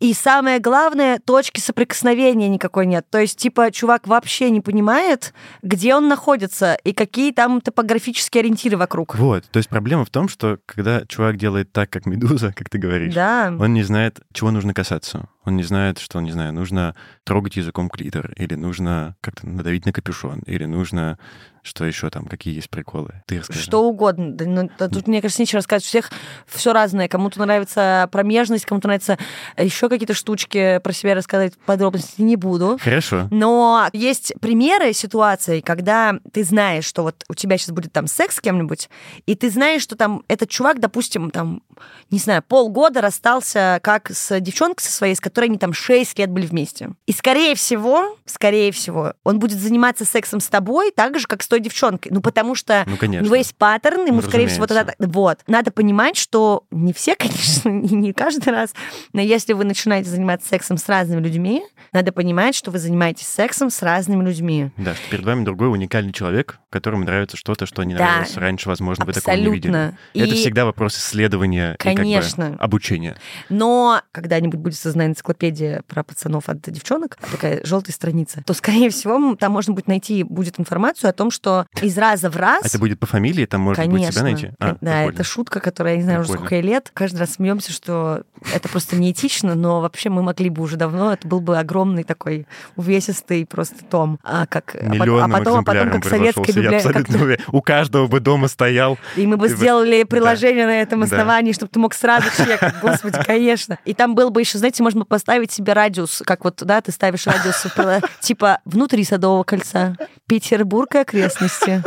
И 0.00 0.14
самое 0.14 0.60
главное, 0.60 1.18
точки 1.18 1.58
соприкосновения 1.58 2.48
никакой 2.48 2.86
нет. 2.86 3.06
То 3.10 3.18
есть, 3.18 3.36
типа, 3.36 3.72
чувак 3.72 4.06
вообще 4.06 4.48
не 4.50 4.60
понимает, 4.60 5.34
где 5.62 5.94
он 5.96 6.06
находится 6.06 6.74
и 6.84 6.92
какие 6.92 7.32
там 7.32 7.60
топографические 7.60 8.42
ориентиры 8.42 8.76
вокруг. 8.76 9.16
Вот, 9.16 9.44
то 9.50 9.56
есть 9.56 9.68
проблема 9.68 10.04
в 10.04 10.10
том, 10.10 10.28
что 10.28 10.58
когда 10.66 11.04
чувак 11.06 11.36
делает 11.36 11.72
так, 11.72 11.90
как 11.90 12.06
медуза, 12.06 12.52
как 12.52 12.70
ты 12.70 12.78
говоришь, 12.78 13.14
Да. 13.14 13.52
он 13.58 13.74
не 13.74 13.82
знает, 13.82 14.20
чего 14.32 14.52
нужно 14.52 14.72
касаться. 14.72 15.28
Он 15.44 15.56
не 15.56 15.62
знает, 15.62 15.98
что, 15.98 16.20
не 16.20 16.30
знаю, 16.30 16.52
нужно 16.52 16.94
трогать 17.24 17.56
языком 17.56 17.88
клитор, 17.88 18.32
или 18.36 18.54
нужно 18.54 19.16
как-то 19.20 19.46
надавить 19.46 19.86
на 19.86 19.92
капюшон, 19.92 20.40
или 20.40 20.64
нужно, 20.66 21.18
что 21.62 21.84
еще 21.84 22.10
там, 22.10 22.26
какие 22.26 22.54
есть 22.54 22.70
приколы. 22.70 23.22
Ты 23.26 23.38
расскажи. 23.38 23.62
Что 23.62 23.84
угодно. 23.84 24.32
Да, 24.32 24.44
ну, 24.46 24.70
да 24.78 24.88
тут, 24.88 25.06
мне 25.06 25.22
кажется, 25.22 25.40
нечего 25.42 25.58
рассказать. 25.58 25.84
У 25.84 25.86
всех 25.86 26.10
все 26.46 26.72
разное. 26.72 27.08
Кому-то 27.08 27.38
нравится 27.40 28.08
промежность, 28.12 28.66
кому-то 28.66 28.88
нравится 28.88 29.18
еще 29.56 29.88
какие-то 29.88 30.14
штучки 30.14 30.80
про 30.82 30.92
себя 30.92 31.14
рассказать 31.14 31.56
подробности 31.66 32.20
не 32.20 32.36
буду. 32.36 32.78
Хорошо. 32.80 33.28
Но 33.30 33.88
есть 33.92 34.34
примеры 34.40 34.92
ситуаций, 34.92 35.62
когда 35.62 36.18
ты 36.32 36.44
знаешь, 36.44 36.84
что 36.84 37.02
вот 37.02 37.24
у 37.28 37.34
тебя 37.34 37.56
сейчас 37.58 37.70
будет 37.70 37.92
там 37.92 38.06
секс 38.06 38.36
с 38.36 38.40
кем-нибудь, 38.40 38.90
и 39.26 39.34
ты 39.34 39.50
знаешь, 39.50 39.82
что 39.82 39.96
там 39.96 40.24
этот 40.28 40.50
чувак, 40.50 40.80
допустим, 40.80 41.30
там, 41.30 41.62
не 42.10 42.18
знаю, 42.18 42.42
полгода 42.42 43.00
расстался 43.00 43.80
как 43.82 44.10
с 44.10 44.40
девчонкой 44.40 44.84
со 44.84 44.92
своей, 44.92 45.14
с 45.14 45.20
которой 45.20 45.37
они 45.46 45.58
там 45.58 45.72
6 45.72 46.18
лет 46.18 46.30
были 46.30 46.46
вместе. 46.46 46.90
И 47.06 47.12
скорее 47.12 47.54
всего, 47.54 48.16
скорее 48.26 48.72
всего, 48.72 49.14
он 49.24 49.38
будет 49.38 49.58
заниматься 49.58 50.04
сексом 50.04 50.40
с 50.40 50.48
тобой 50.48 50.90
так 50.94 51.18
же, 51.18 51.26
как 51.26 51.42
с 51.42 51.48
той 51.48 51.60
девчонкой. 51.60 52.12
Ну, 52.12 52.20
потому 52.20 52.54
что 52.54 52.84
Ну, 52.86 52.94
у 52.94 52.96
конечно. 52.96 53.24
него 53.24 53.34
есть 53.36 53.54
паттерн, 53.56 54.06
ему, 54.06 54.16
Ну, 54.16 54.22
скорее 54.22 54.46
всего, 54.48 54.66
тогда... 54.66 54.92
Вот. 54.98 55.40
Надо 55.46 55.70
понимать, 55.70 56.16
что 56.16 56.64
не 56.70 56.92
все, 56.92 57.14
конечно, 57.18 57.68
и 57.68 57.94
не 57.94 58.12
каждый 58.12 58.50
раз, 58.52 58.74
но 59.12 59.20
если 59.20 59.52
вы 59.52 59.64
начинаете 59.64 60.10
заниматься 60.10 60.48
сексом 60.48 60.76
с 60.78 60.88
разными 60.88 61.20
людьми, 61.20 61.62
надо 61.92 62.12
понимать, 62.12 62.54
что 62.54 62.70
вы 62.70 62.78
занимаетесь 62.78 63.26
сексом 63.28 63.70
с 63.70 63.82
разными 63.82 64.24
людьми. 64.24 64.70
Да, 64.76 64.94
что 64.94 65.10
перед 65.10 65.24
вами 65.24 65.44
другой 65.44 65.70
уникальный 65.70 66.12
человек, 66.12 66.58
которому 66.70 67.04
нравится 67.04 67.36
что-то, 67.36 67.66
что 67.66 67.82
не 67.84 67.94
Да. 67.94 68.04
нравилось 68.04 68.36
раньше, 68.36 68.68
возможно, 68.68 69.04
вы 69.04 69.12
такого 69.12 69.34
не 69.34 69.42
видели. 69.50 69.70
Абсолютно. 69.72 69.98
Это 70.14 70.24
И- 70.34 70.34
всегда 70.34 70.64
вопрос 70.64 70.96
исследования 70.96 71.74
и 71.74 71.76
Конечно. 71.78 72.44
как 72.44 72.56
бы 72.56 72.62
обучения. 72.64 73.16
Но 73.48 74.02
когда-нибудь 74.12 74.58
будет 74.58 74.74
создана 74.76 75.06
энциклопедия 75.18 75.82
про 75.88 76.02
пацанов 76.04 76.48
от 76.48 76.60
девчонок, 76.62 77.16
такая 77.30 77.60
желтая 77.64 77.92
страница, 77.92 78.42
то, 78.46 78.54
скорее 78.54 78.90
всего, 78.90 79.34
там 79.36 79.52
можно 79.52 79.74
будет 79.74 79.88
найти 79.88 80.22
будет 80.22 80.58
информацию 80.60 81.10
о 81.10 81.12
том, 81.12 81.30
что 81.30 81.66
из 81.82 81.98
раза 81.98 82.30
в 82.30 82.36
раз... 82.36 82.62
А 82.64 82.66
это 82.68 82.78
будет 82.78 83.00
по 83.00 83.06
фамилии, 83.06 83.46
там 83.46 83.62
можно 83.62 83.84
будет 83.84 83.94
Конечно. 83.94 84.12
себя 84.12 84.22
найти? 84.22 84.46
А, 84.60 84.66
да, 84.68 84.76
прикольно. 84.76 85.10
это 85.14 85.24
шутка, 85.24 85.60
которая, 85.60 85.94
я 85.94 85.98
не 85.98 86.04
знаю, 86.04 86.20
уже 86.20 86.28
Прикольно. 86.28 86.46
сколько 86.46 86.54
ей 86.54 86.62
лет. 86.62 86.90
Каждый 86.94 87.18
раз 87.18 87.32
смеемся, 87.34 87.72
что 87.72 88.22
это 88.54 88.68
просто 88.68 88.96
неэтично, 88.96 89.54
но 89.54 89.80
вообще 89.80 90.08
мы 90.10 90.22
могли 90.22 90.50
бы 90.50 90.62
уже 90.62 90.76
давно. 90.76 91.12
Это 91.12 91.26
был 91.26 91.40
бы 91.40 91.58
огромный 91.58 92.04
такой 92.04 92.46
увесистый 92.76 93.44
просто 93.46 93.84
том. 93.84 94.18
А, 94.22 94.46
как, 94.46 94.74
а 94.74 94.78
потом- 94.78 94.92
Миллионным 94.92 95.34
а 95.34 95.38
потом, 95.38 95.58
а 95.58 95.62
потом 95.64 95.90
как 95.90 96.04
советская 96.04 96.44
библиотека. 96.46 97.04
уверен. 97.22 97.44
У 97.52 97.60
каждого 97.62 98.06
бы 98.06 98.20
дома 98.20 98.48
стоял. 98.48 98.98
И 99.16 99.26
мы 99.26 99.36
бы 99.36 99.48
бы- 99.48 99.54
сделали 99.54 100.04
приложение 100.04 100.66
на 100.66 100.80
этом 100.80 101.00
Да. 101.00 101.06
основании, 101.06 101.52
чтобы 101.52 101.70
ты 101.72 101.78
мог 101.78 101.94
сразу 101.94 102.28
чекать. 102.36 102.74
Господи, 102.82 103.18
конечно. 103.26 103.78
И 103.84 103.94
там 103.94 104.14
был 104.14 104.30
бы 104.30 104.40
еще, 104.40 104.58
знаете, 104.58 104.82
можно 104.82 105.00
поставить 105.08 105.50
себе 105.50 105.72
радиус, 105.72 106.22
как 106.24 106.44
вот, 106.44 106.62
да, 106.64 106.80
ты 106.80 106.92
ставишь 106.92 107.26
радиус, 107.26 107.66
прила- 107.74 108.02
типа, 108.20 108.60
внутри 108.64 109.04
Садового 109.04 109.42
кольца, 109.44 109.96
Петербург 110.26 110.94
и 110.94 110.98
окрестности. 110.98 111.82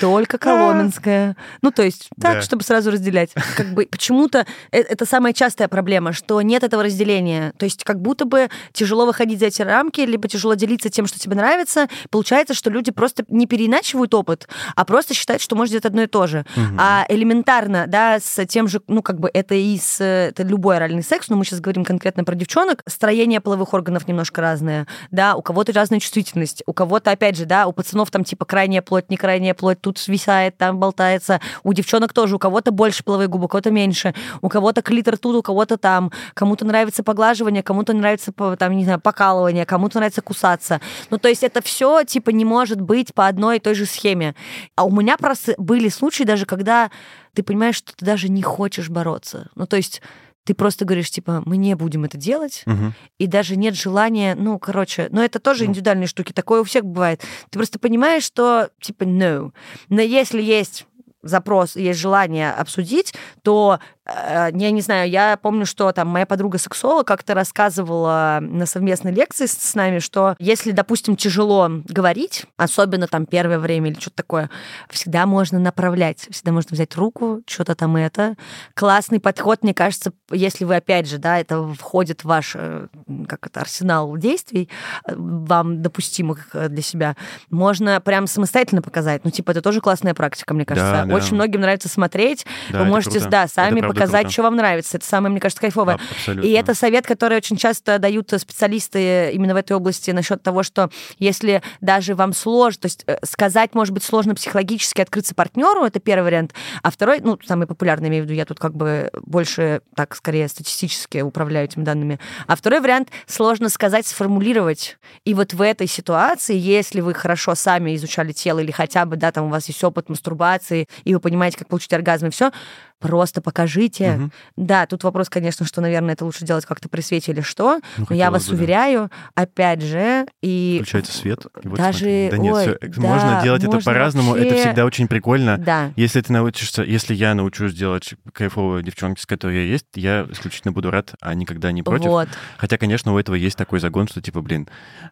Только 0.00 0.38
Коломенская. 0.38 1.36
Ну, 1.62 1.70
то 1.70 1.82
есть, 1.82 2.08
так, 2.20 2.36
Да. 2.36 2.42
чтобы 2.42 2.62
сразу 2.62 2.90
разделять. 2.90 3.30
Как 3.56 3.68
бы 3.68 3.86
почему-то 3.90 4.46
э- 4.72 4.80
это 4.80 5.06
самая 5.06 5.32
частая 5.32 5.68
проблема, 5.68 6.12
что 6.12 6.40
нет 6.42 6.62
этого 6.62 6.82
разделения. 6.82 7.52
То 7.58 7.64
есть, 7.64 7.84
как 7.84 8.00
будто 8.00 8.24
бы 8.24 8.48
тяжело 8.72 9.06
выходить 9.06 9.40
за 9.40 9.46
эти 9.46 9.62
рамки, 9.62 10.00
либо 10.00 10.28
тяжело 10.28 10.54
делиться 10.54 10.90
тем, 10.90 11.06
что 11.06 11.18
тебе 11.18 11.36
нравится. 11.36 11.88
Получается, 12.10 12.54
что 12.54 12.70
люди 12.70 12.90
просто 12.90 13.24
не 13.28 13.46
переиначивают 13.46 14.14
опыт, 14.14 14.48
а 14.74 14.84
просто 14.84 15.14
считают, 15.14 15.42
что 15.42 15.56
может 15.56 15.72
делать 15.72 15.86
одно 15.86 16.02
и 16.02 16.06
то 16.06 16.26
же. 16.26 16.44
А 16.78 17.04
элементарно, 17.08 17.86
да, 17.86 18.18
с 18.20 18.44
тем 18.46 18.68
же, 18.68 18.80
ну, 18.88 19.02
как 19.02 19.18
бы 19.20 19.30
это 19.32 19.54
и 19.54 19.78
с 19.78 20.02
это 20.02 20.42
любой 20.42 20.76
оральный 20.76 21.02
секс, 21.02 21.28
но 21.28 21.36
мы 21.36 21.44
сейчас 21.44 21.60
говорим 21.60 21.84
конкретно 21.84 22.24
про 22.24 22.34
девчонок, 22.34 22.82
строение 22.86 23.40
половых 23.40 23.74
органов 23.74 24.08
немножко 24.08 24.40
разное, 24.40 24.86
да, 25.10 25.34
у 25.36 25.42
кого-то 25.42 25.72
разная 25.72 26.00
чувствительность, 26.00 26.62
у 26.66 26.72
кого-то, 26.72 27.10
опять 27.10 27.36
же, 27.36 27.44
да, 27.46 27.66
у 27.66 27.72
пацанов 27.72 28.10
там 28.10 28.24
типа 28.24 28.44
крайняя 28.44 28.82
плоть, 28.82 29.10
не 29.10 29.16
крайняя 29.16 29.54
плоть, 29.54 29.80
тут 29.86 29.98
свисает, 29.98 30.56
там 30.56 30.80
болтается, 30.80 31.40
у 31.62 31.72
девчонок 31.72 32.12
тоже, 32.12 32.34
у 32.34 32.38
кого-то 32.40 32.72
больше 32.72 33.04
половые 33.04 33.28
губы, 33.28 33.44
у 33.44 33.48
кого-то 33.48 33.70
меньше, 33.70 34.14
у 34.42 34.48
кого-то 34.48 34.82
клитор 34.82 35.16
тут, 35.16 35.36
у 35.36 35.42
кого-то 35.42 35.76
там, 35.76 36.10
кому-то 36.34 36.64
нравится 36.64 37.04
поглаживание, 37.04 37.62
кому-то 37.62 37.92
нравится, 37.92 38.32
там, 38.58 38.76
не 38.76 38.82
знаю, 38.82 39.00
покалывание, 39.00 39.64
кому-то 39.64 39.98
нравится 39.98 40.22
кусаться. 40.22 40.80
Ну, 41.10 41.18
то 41.18 41.28
есть 41.28 41.44
это 41.44 41.62
все, 41.62 42.02
типа, 42.02 42.30
не 42.30 42.44
может 42.44 42.80
быть 42.80 43.14
по 43.14 43.28
одной 43.28 43.58
и 43.58 43.60
той 43.60 43.76
же 43.76 43.86
схеме. 43.86 44.34
А 44.74 44.84
у 44.84 44.90
меня 44.90 45.16
просто 45.16 45.54
были 45.56 45.88
случаи 45.88 46.24
даже, 46.24 46.46
когда 46.46 46.90
ты 47.32 47.44
понимаешь, 47.44 47.76
что 47.76 47.94
ты 47.94 48.04
даже 48.04 48.28
не 48.28 48.42
хочешь 48.42 48.88
бороться. 48.88 49.50
Ну, 49.54 49.66
то 49.66 49.76
есть 49.76 50.02
ты 50.46 50.54
просто 50.54 50.84
говоришь, 50.84 51.10
типа, 51.10 51.42
мы 51.44 51.56
не 51.56 51.74
будем 51.74 52.04
это 52.04 52.16
делать, 52.16 52.62
Мгм. 52.66 52.94
и 53.18 53.26
даже 53.26 53.56
нет 53.56 53.74
желания, 53.74 54.34
ну, 54.34 54.58
короче, 54.58 55.08
но 55.10 55.22
это 55.22 55.40
тоже 55.40 55.64
Ну. 55.64 55.70
индивидуальные 55.70 56.06
штуки, 56.06 56.32
такое 56.32 56.60
у 56.60 56.64
всех 56.64 56.84
бывает. 56.84 57.20
Ты 57.50 57.58
просто 57.58 57.78
понимаешь, 57.80 58.22
что, 58.22 58.70
типа, 58.80 59.02
no. 59.04 59.52
Но 59.88 60.00
если 60.00 60.40
есть 60.40 60.86
запрос, 61.22 61.74
есть 61.74 61.98
желание 61.98 62.52
обсудить, 62.52 63.12
то, 63.42 63.80
я 64.06 64.70
не 64.70 64.80
знаю, 64.80 65.10
я 65.10 65.36
помню, 65.36 65.66
что 65.66 65.90
там 65.92 66.08
моя 66.08 66.26
подруга-сексолог 66.26 67.06
как-то 67.06 67.34
рассказывала 67.34 68.38
на 68.40 68.66
совместной 68.66 69.12
лекции 69.12 69.46
с, 69.46 69.74
нами, 69.74 69.98
что 69.98 70.36
если, 70.38 70.70
допустим, 70.70 71.16
тяжело 71.16 71.68
говорить, 71.88 72.46
особенно 72.56 73.08
там 73.08 73.26
первое 73.26 73.58
время 73.58 73.90
или 73.90 73.98
что-то 73.98 74.16
такое, 74.16 74.50
всегда 74.90 75.26
можно 75.26 75.58
направлять, 75.58 76.28
всегда 76.30 76.52
можно 76.52 76.74
взять 76.74 76.94
руку, 76.96 77.42
что-то 77.46 77.74
там 77.74 77.96
это. 77.96 78.36
Классный 78.74 79.20
подход, 79.20 79.62
мне 79.62 79.74
кажется, 79.74 80.12
если 80.30 80.64
вы, 80.64 80.76
опять 80.76 81.08
же, 81.08 81.18
да, 81.18 81.38
это 81.38 81.66
входит 81.74 82.22
в 82.22 82.24
ваш, 82.26 82.52
э, 82.54 82.86
как 83.28 83.46
это, 83.46 83.60
арсенал 83.60 84.16
действий, 84.16 84.68
э, 85.06 85.14
вам 85.16 85.82
допустимых 85.82 86.48
э, 86.52 86.68
для 86.68 86.82
себя, 86.82 87.16
можно 87.50 88.00
прям 88.00 88.26
самостоятельно 88.26 88.82
показать. 88.82 89.24
Ну, 89.24 89.30
типа, 89.30 89.50
это 89.50 89.62
тоже 89.62 89.80
классная 89.80 90.14
практика, 90.14 90.54
мне 90.54 90.64
кажется. 90.64 90.92
Да, 90.92 91.04
да. 91.04 91.14
Очень 91.14 91.34
многим 91.34 91.60
нравится 91.60 91.88
смотреть. 91.88 92.46
Да, 92.70 92.80
вы 92.80 92.84
можете, 92.86 93.18
круто. 93.18 93.30
да, 93.30 93.48
сами 93.48 93.80
показать, 93.96 94.22
круто. 94.22 94.32
что 94.32 94.42
вам 94.42 94.56
нравится. 94.56 94.96
Это 94.96 95.06
самое, 95.06 95.30
мне 95.30 95.40
кажется, 95.40 95.60
кайфовое. 95.60 95.98
А. 96.26 96.32
И 96.32 96.50
это 96.52 96.74
совет, 96.74 97.06
который 97.06 97.36
очень 97.36 97.56
часто 97.56 97.98
дают 97.98 98.32
специалисты 98.36 99.30
именно 99.32 99.54
в 99.54 99.56
этой 99.56 99.72
области 99.72 100.10
насчет 100.10 100.42
того, 100.42 100.62
что 100.62 100.90
если 101.18 101.62
даже 101.80 102.14
вам 102.14 102.32
сложно, 102.32 102.80
то 102.82 102.86
есть 102.86 103.04
э, 103.06 103.18
сказать, 103.24 103.74
может 103.74 103.94
быть, 103.94 104.04
сложно 104.04 104.34
психологически 104.34 105.00
открыться 105.00 105.34
партнеру, 105.34 105.84
это 105.84 106.00
первый 106.00 106.24
вариант, 106.24 106.54
а 106.82 106.90
второй, 106.90 107.20
ну, 107.20 107.38
самый 107.44 107.66
популярный, 107.66 108.08
имею 108.08 108.24
в 108.24 108.26
виду, 108.26 108.34
я 108.34 108.44
тут 108.44 108.58
как 108.58 108.74
бы 108.74 109.10
больше, 109.22 109.82
так, 109.94 110.14
скорее, 110.14 110.48
статистически 110.48 111.18
управляю 111.18 111.66
этими 111.66 111.84
данными, 111.84 112.18
а 112.46 112.56
второй 112.56 112.80
вариант 112.80 113.10
сложно 113.26 113.68
сказать, 113.68 114.06
сформулировать. 114.06 114.98
И 115.24 115.34
вот 115.34 115.52
в 115.52 115.62
этой 115.62 115.86
ситуации, 115.86 116.56
если 116.56 117.00
вы 117.00 117.14
хорошо 117.14 117.54
сами 117.54 117.94
изучали 117.96 118.32
тело 118.32 118.58
или 118.60 118.70
хотя 118.70 119.04
бы, 119.04 119.16
да, 119.16 119.32
там 119.32 119.46
у 119.46 119.48
вас 119.48 119.68
есть 119.68 119.82
опыт 119.84 120.08
мастурбации, 120.08 120.88
и 121.04 121.14
вы 121.14 121.20
понимаете, 121.20 121.58
как 121.58 121.68
получить 121.68 121.92
оргазм 121.92 122.26
и 122.26 122.30
все, 122.30 122.52
просто 122.98 123.40
покажите 123.42 124.12
Мгм. 124.12 124.32
да, 124.56 124.86
тут 124.86 125.04
вопрос, 125.04 125.28
конечно, 125.28 125.66
что, 125.66 125.80
наверное, 125.80 126.14
это 126.14 126.24
лучше 126.24 126.44
делать 126.44 126.64
как-то 126.64 126.88
при 126.88 127.00
свете 127.02 127.32
или 127.32 127.40
что. 127.42 127.80
Ну, 127.98 128.06
Но 128.08 128.16
я 128.16 128.30
вас 128.30 128.46
бы, 128.46 128.52
да. 128.52 128.56
уверяю, 128.56 129.10
опять 129.34 129.82
же, 129.82 130.26
и 130.42 130.78
Включается 130.80 131.12
свет. 131.12 131.46
и 131.62 131.68
вот 131.68 131.78
даже- 131.78 131.98
смотри. 131.98 132.28
Да 132.30 132.38
нет, 132.38 132.54
ой, 132.54 132.62
всё, 132.64 132.78
да, 133.02 133.08
можно 133.08 133.40
делать 133.42 133.62
это 133.62 133.72
можно 133.72 133.92
по-разному. 133.92 134.34
Это 134.34 134.48
вообще- 134.48 134.60
всегда 134.66 134.84
очень 134.86 135.08
прикольно. 135.08 135.58
да. 135.58 135.92
Если 135.96 136.20
ты 136.20 136.32
научишься, 136.32 136.82
если 136.82 137.14
я 137.14 137.34
научусь 137.34 137.74
делать 137.74 138.14
кайфовую 138.32 138.82
девчонки, 138.82 139.20
с 139.20 139.26
которой 139.26 139.56
я 139.56 139.62
есть, 139.72 139.86
я 139.94 140.26
исключительно 140.30 140.72
буду 140.72 140.90
рад, 140.90 141.14
а 141.20 141.34
никогда 141.34 141.72
не 141.72 141.82
против. 141.82 142.06
Вот. 142.06 142.28
Хотя, 142.56 142.78
конечно, 142.78 143.12
у 143.14 143.18
этого 143.18 143.34
есть 143.34 143.56
такой 143.56 143.80
загон, 143.80 144.08
что 144.08 144.20
типа, 144.22 144.40
блин, 144.40 144.68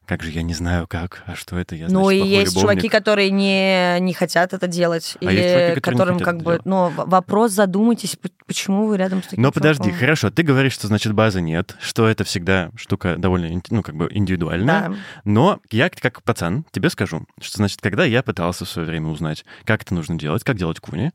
как 0.06 0.22
же 0.22 0.30
я 0.30 0.42
не 0.42 0.54
знаю 0.54 0.86
как, 0.88 1.22
а 1.26 1.34
что 1.36 1.58
это 1.58 1.74
я, 1.76 1.88
Ну 1.88 2.10
и 2.10 2.16
есть 2.18 2.54
чуваки, 2.58 2.76
любовник. 2.88 2.92
которые 2.92 3.30
не, 3.30 3.98
не 4.00 4.14
хотят 4.14 4.52
это 4.52 4.66
делать. 4.66 5.16
А 5.20 5.24
или 5.24 5.42
чуваки, 5.42 5.80
которым 5.80 6.18
как 6.18 6.36
это 6.36 6.44
бы, 6.44 6.60
ну, 6.64 6.90
вопрос 6.96 7.52
задумайтесь, 7.74 8.16
почему 8.46 8.86
вы 8.86 8.96
рядом 8.96 9.22
с 9.22 9.26
таким 9.26 9.42
Но 9.42 9.50
подожди, 9.50 9.82
чуваком. 9.84 9.98
хорошо, 10.00 10.30
ты 10.30 10.42
говоришь, 10.44 10.72
что 10.74 10.86
значит 10.86 11.12
базы 11.12 11.40
нет, 11.40 11.76
что 11.80 12.06
это 12.08 12.22
всегда 12.22 12.70
штука 12.76 13.16
довольно, 13.16 13.60
ну, 13.70 13.82
как 13.82 13.96
бы 13.96 14.08
индивидуальная. 14.10 14.88
Да. 14.90 14.94
Но 15.24 15.60
я, 15.70 15.90
как 15.90 16.22
пацан, 16.22 16.64
тебе 16.70 16.88
скажу, 16.88 17.26
что, 17.40 17.56
значит, 17.56 17.80
когда 17.80 18.04
я 18.04 18.22
пытался 18.22 18.64
в 18.64 18.68
свое 18.68 18.86
время 18.86 19.08
узнать, 19.08 19.44
как 19.64 19.82
это 19.82 19.92
нужно 19.94 20.16
делать, 20.16 20.44
как 20.44 20.56
делать 20.56 20.78
куни, 20.78 21.10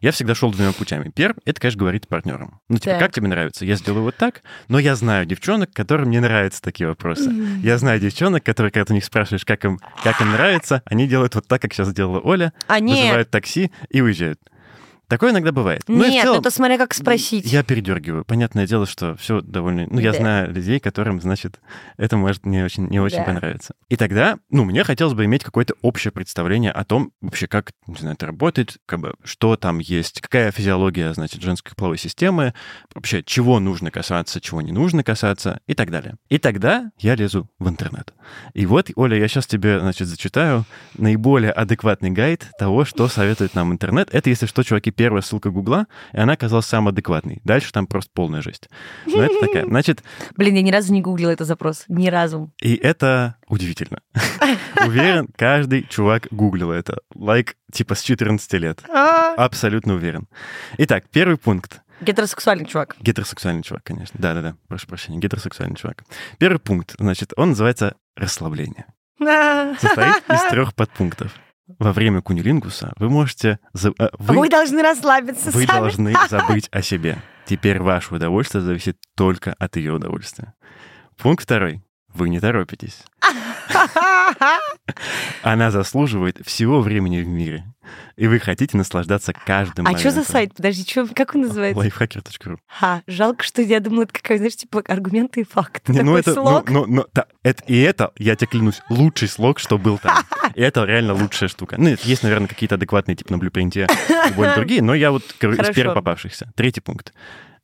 я 0.00 0.10
всегда 0.10 0.34
шел 0.34 0.50
двумя 0.50 0.72
путями. 0.72 1.12
Первый— 1.14 1.40
это, 1.44 1.60
конечно, 1.60 1.78
говорить 1.78 2.08
партнерам. 2.08 2.60
Ну, 2.68 2.76
типа, 2.76 2.90
Так. 2.90 2.98
как 2.98 3.12
тебе 3.12 3.28
нравится? 3.28 3.64
Я 3.64 3.76
сделаю 3.76 4.02
вот 4.02 4.16
так, 4.16 4.42
но 4.68 4.78
я 4.80 4.96
знаю 4.96 5.26
девчонок, 5.26 5.72
которым 5.72 6.10
не 6.10 6.18
нравятся 6.18 6.60
такие 6.60 6.88
вопросы. 6.88 7.32
Я 7.62 7.78
знаю 7.78 8.00
девчонок, 8.00 8.42
которые, 8.42 8.72
когда 8.72 8.86
ты 8.86 8.92
у 8.92 8.96
них 8.96 9.04
спрашиваешь, 9.04 9.44
как 9.44 9.64
им, 9.64 9.78
как 10.02 10.20
им 10.20 10.32
нравится, 10.32 10.82
они 10.86 11.06
делают 11.06 11.36
вот 11.36 11.46
так, 11.46 11.62
как 11.62 11.72
сейчас 11.72 11.88
сделала 11.88 12.18
Оля, 12.20 12.52
А 12.66 12.80
нет, 12.80 12.98
вызывают 12.98 13.30
такси 13.30 13.70
и 13.90 14.00
уезжают. 14.00 14.40
Такое 15.10 15.32
иногда 15.32 15.50
бывает. 15.50 15.82
Но 15.88 16.04
в 16.04 16.08
нет, 16.08 16.22
целом- 16.22 16.36
ну 16.36 16.40
это 16.40 16.50
смотря 16.52 16.78
как 16.78 16.94
спросить. 16.94 17.44
я 17.52 17.64
передергиваю. 17.64 18.24
Понятное 18.24 18.64
дело, 18.64 18.86
что 18.86 19.16
все 19.16 19.40
довольно... 19.40 19.88
Ну, 19.90 19.98
я 19.98 20.12
Да. 20.12 20.18
знаю 20.18 20.52
людей, 20.54 20.78
которым, 20.78 21.20
значит, 21.20 21.58
это 21.96 22.16
может 22.16 22.46
не 22.46 22.62
очень, 22.62 22.86
не 22.86 23.00
очень 23.00 23.16
Да. 23.18 23.24
понравиться. 23.24 23.74
И 23.88 23.96
тогда, 23.96 24.38
ну, 24.50 24.64
мне 24.64 24.84
хотелось 24.84 25.14
бы 25.14 25.24
иметь 25.24 25.42
какое-то 25.42 25.74
общее 25.82 26.12
представление 26.12 26.70
о 26.70 26.84
том, 26.84 27.10
вообще, 27.20 27.48
как, 27.48 27.72
не 27.88 27.96
знаю, 27.96 28.14
это 28.14 28.26
работает, 28.26 28.76
как 28.86 29.00
бы, 29.00 29.14
что 29.24 29.56
там 29.56 29.80
есть, 29.80 30.20
какая 30.20 30.52
физиология, 30.52 31.12
значит, 31.12 31.42
женской 31.42 31.72
половой 31.74 31.98
системы, 31.98 32.54
вообще, 32.94 33.24
чего 33.24 33.58
нужно 33.58 33.90
касаться, 33.90 34.40
чего 34.40 34.62
не 34.62 34.70
нужно 34.70 35.02
касаться 35.02 35.58
и 35.66 35.74
так 35.74 35.90
далее. 35.90 36.14
И 36.28 36.38
тогда 36.38 36.92
я 36.98 37.16
лезу 37.16 37.50
в 37.58 37.68
интернет. 37.68 38.14
И 38.54 38.66
вот, 38.66 38.90
Оля, 38.96 39.16
я 39.18 39.28
сейчас 39.28 39.46
тебе, 39.46 39.80
значит, 39.80 40.08
зачитаю 40.08 40.64
наиболее 40.96 41.52
адекватный 41.52 42.10
гайд 42.10 42.46
того, 42.58 42.84
что 42.84 43.08
советует 43.08 43.54
нам 43.54 43.72
интернет. 43.72 44.08
Это, 44.12 44.30
если 44.30 44.46
что, 44.46 44.62
чуваки, 44.62 44.90
первая 44.90 45.22
ссылка 45.22 45.50
Гугла, 45.50 45.86
и 46.12 46.18
она 46.18 46.34
оказалась 46.34 46.66
самой 46.66 46.92
адекватной. 46.92 47.40
Дальше 47.44 47.72
там 47.72 47.86
просто 47.86 48.10
полная 48.14 48.42
жесть. 48.42 48.68
Но 49.06 49.22
это 49.22 49.40
такая. 49.40 49.66
Значит, 49.66 50.02
Блин, 50.36 50.54
я 50.54 50.62
ни 50.62 50.70
разу 50.70 50.92
не 50.92 51.00
гуглила 51.02 51.30
этот 51.30 51.46
запрос. 51.46 51.84
Ни 51.88 52.08
разу. 52.08 52.52
и 52.60 52.74
это 52.74 53.36
удивительно. 53.48 54.00
Уверен, 54.86 55.28
каждый 55.36 55.86
чувак 55.88 56.28
гуглил 56.30 56.70
это. 56.70 56.98
Лайк, 57.14 57.56
типа, 57.72 57.94
с 57.94 58.02
14 58.02 58.52
лет. 58.54 58.82
Абсолютно 59.36 59.94
уверен. 59.94 60.28
Итак, 60.78 61.04
первый 61.10 61.36
пункт. 61.36 61.80
Гетеросексуальный 62.00 62.64
чувак. 62.64 62.96
Гетеросексуальный 63.00 63.62
чувак, 63.62 63.84
конечно. 63.84 64.18
Да-да-да, 64.18 64.56
прошу 64.68 64.86
прощения, 64.86 65.18
гетеросексуальный 65.18 65.76
чувак. 65.76 66.04
Первый 66.38 66.58
пункт, 66.58 66.94
значит, 66.98 67.32
он 67.36 67.50
называется 67.50 67.96
расслабление. 68.20 68.86
Состоит 69.18 70.22
из 70.28 70.42
трех 70.50 70.74
подпунктов. 70.74 71.32
Во 71.78 71.92
время 71.92 72.20
кунилингуса 72.20 72.92
вы 72.96 73.08
можете... 73.10 73.58
э, 73.74 73.88
Вы, 74.18 74.38
Вы, 74.40 74.48
должны 74.48 74.82
расслабиться 74.82 75.50
вы 75.52 75.66
сами. 75.66 75.78
должны 75.78 76.14
забыть 76.28 76.68
о 76.72 76.82
себе. 76.82 77.18
Теперь 77.46 77.80
ваше 77.80 78.14
удовольствие 78.14 78.62
зависит 78.62 78.96
только 79.16 79.54
от 79.58 79.76
ее 79.76 79.92
удовольствия. 79.92 80.54
Пункт 81.16 81.44
второй. 81.44 81.82
Вы 82.12 82.28
не 82.28 82.40
торопитесь. 82.40 83.04
Она 85.42 85.70
заслуживает 85.70 86.38
всего 86.44 86.80
времени 86.80 87.20
в 87.22 87.28
мире. 87.28 87.64
И 88.16 88.28
вы 88.28 88.38
хотите 88.38 88.76
наслаждаться 88.76 89.32
каждым 89.32 89.86
А 89.86 89.90
что 89.92 90.10
за 90.10 90.16
моментом. 90.16 90.32
сайт? 90.32 90.54
Подожди, 90.54 90.84
чё, 90.84 91.08
как 91.12 91.34
он 91.34 91.42
называется? 91.42 91.82
Lifehacker.ru. 91.82 92.58
Ха, 92.66 93.02
жалко, 93.06 93.42
что 93.42 93.62
я 93.62 93.80
думала, 93.80 94.02
это 94.02 94.12
какая, 94.12 94.38
знаешь, 94.38 94.56
типа 94.56 94.82
аргументы 94.86 95.40
и 95.40 95.44
факты. 95.44 95.92
Не, 95.92 96.02
ну 96.02 96.16
это, 96.16 96.34
ну, 96.34 96.42
слог. 96.42 96.70
ну, 96.70 96.86
ну, 96.86 97.04
та- 97.12 97.26
это, 97.42 97.64
и 97.64 97.78
это, 97.80 98.12
я 98.16 98.36
тебе 98.36 98.48
клянусь, 98.48 98.82
лучший 98.90 99.28
слог, 99.28 99.58
что 99.58 99.78
был 99.78 99.98
там. 99.98 100.18
И 100.54 100.60
это 100.60 100.84
реально 100.84 101.14
лучшая 101.14 101.48
штука. 101.48 101.76
Ну, 101.78 101.96
есть, 102.02 102.22
наверное, 102.24 102.48
какие-то 102.48 102.74
адекватные, 102.74 103.14
типа 103.16 103.32
на 103.32 103.38
блюпринте, 103.38 103.86
другие, 104.56 104.82
но 104.82 104.94
я 104.94 105.12
вот 105.12 105.22
из 105.24 105.74
первых 105.74 105.94
попавшихся. 105.94 106.52
Третий 106.56 106.80
пункт. 106.80 107.12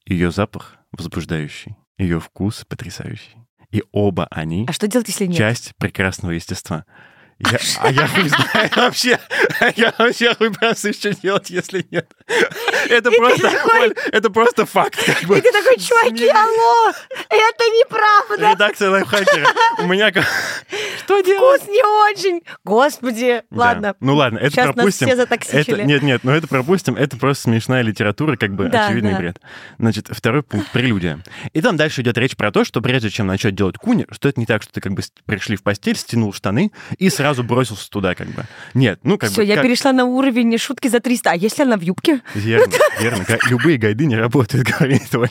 Ее 0.07 0.31
запах 0.31 0.77
возбуждающий, 0.93 1.77
ее 1.99 2.21
вкус 2.21 2.65
потрясающий. 2.67 3.46
И 3.77 3.83
оба 3.93 4.27
они 4.31 4.65
А 4.67 4.73
что 4.73 4.89
делать, 4.89 5.07
если 5.09 5.27
нет? 5.27 5.37
часть 5.37 5.75
прекрасного 5.77 6.33
естества. 6.33 6.87
Я, 7.39 7.59
а 7.81 7.91
я 7.91 8.07
хуй 8.09 8.29
знаю 8.29 8.71
вообще. 8.77 9.19
Я 9.77 9.93
вообще 9.99 10.35
хуй 10.35 10.51
просто 10.53 10.93
что 10.95 11.13
делать, 11.15 11.51
если 11.51 11.87
нет. 11.91 12.11
Это 12.89 13.11
просто, 13.11 13.51
такой- 13.51 13.95
это 14.11 14.31
просто 14.31 14.65
факт. 14.65 14.99
Как 15.05 15.23
бы. 15.25 15.39
И 15.39 15.41
ты 15.43 15.53
такой, 15.53 15.77
чуваки, 15.79 16.29
алло, 16.29 16.93
это 17.29 17.65
неправда, 17.65 18.51
Редакция 18.53 18.91
лайфхакера. 18.91 19.47
У 19.79 19.87
меня... 19.87 20.11
Что 21.05 21.21
делать? 21.21 21.61
вкус 21.63 21.69
не 21.69 21.83
очень. 21.83 22.41
Господи, 22.65 23.43
Да. 23.51 23.57
ладно. 23.57 23.95
Ну 24.01 24.15
ладно, 24.17 24.39
это 24.39 24.51
Сейчас 24.51 24.67
нас 24.69 24.75
пропустим. 24.75 25.09
все 25.09 25.17
Это, 25.73 25.83
нет, 25.85 26.03
нет, 26.03 26.25
но 26.25 26.35
это 26.35 26.49
пропустим. 26.49 26.97
Это 26.97 27.17
просто 27.17 27.45
смешная 27.45 27.83
литература, 27.83 28.37
как 28.37 28.55
бы 28.55 28.69
Да, 28.69 28.87
очевидный 28.87 29.13
да. 29.13 29.19
бред. 29.19 29.41
Значит, 29.79 30.09
второй 30.11 30.43
пункт— 30.43 30.71
прелюдия. 30.73 31.23
И 31.53 31.61
там 31.61 31.77
дальше 31.77 32.01
идет 32.01 32.17
речь 32.19 32.35
про 32.35 32.51
то, 32.51 32.65
что 32.65 32.81
прежде 32.81 33.11
чем 33.11 33.27
начать 33.27 33.55
делать 33.55 33.77
куни, 33.77 34.07
что 34.11 34.29
это 34.29 34.41
не 34.41 34.47
так, 34.47 34.63
что 34.63 34.73
ты 34.73 34.81
как 34.81 34.95
бы 34.95 35.03
пришли 35.27 35.57
в 35.57 35.63
постель, 35.63 35.97
стянул 35.97 36.33
штаны 36.33 36.73
и 36.99 37.11
сразу 37.11 37.26
бросился 37.35 37.89
туда, 37.91 38.15
как 38.15 38.29
бы. 38.29 38.45
Нет, 38.75 39.01
ну 39.03 39.19
как 39.19 39.31
Все, 39.31 39.43
бы... 39.43 39.45
я 39.45 39.57
как- 39.57 39.65
перешла 39.65 39.93
на 39.93 40.05
уровень 40.05 40.57
шутки 40.59 40.89
за 40.89 41.01
300. 41.01 41.31
А 41.31 41.35
если 41.37 41.63
она 41.63 41.77
в 41.77 41.81
юбке? 41.83 42.21
Верно, 42.35 42.73
верно. 43.01 43.25
Любые 43.49 43.79
гайды 43.79 44.07
не 44.07 44.17
работают, 44.17 44.67
говорит 44.79 45.15
Оля. 45.15 45.31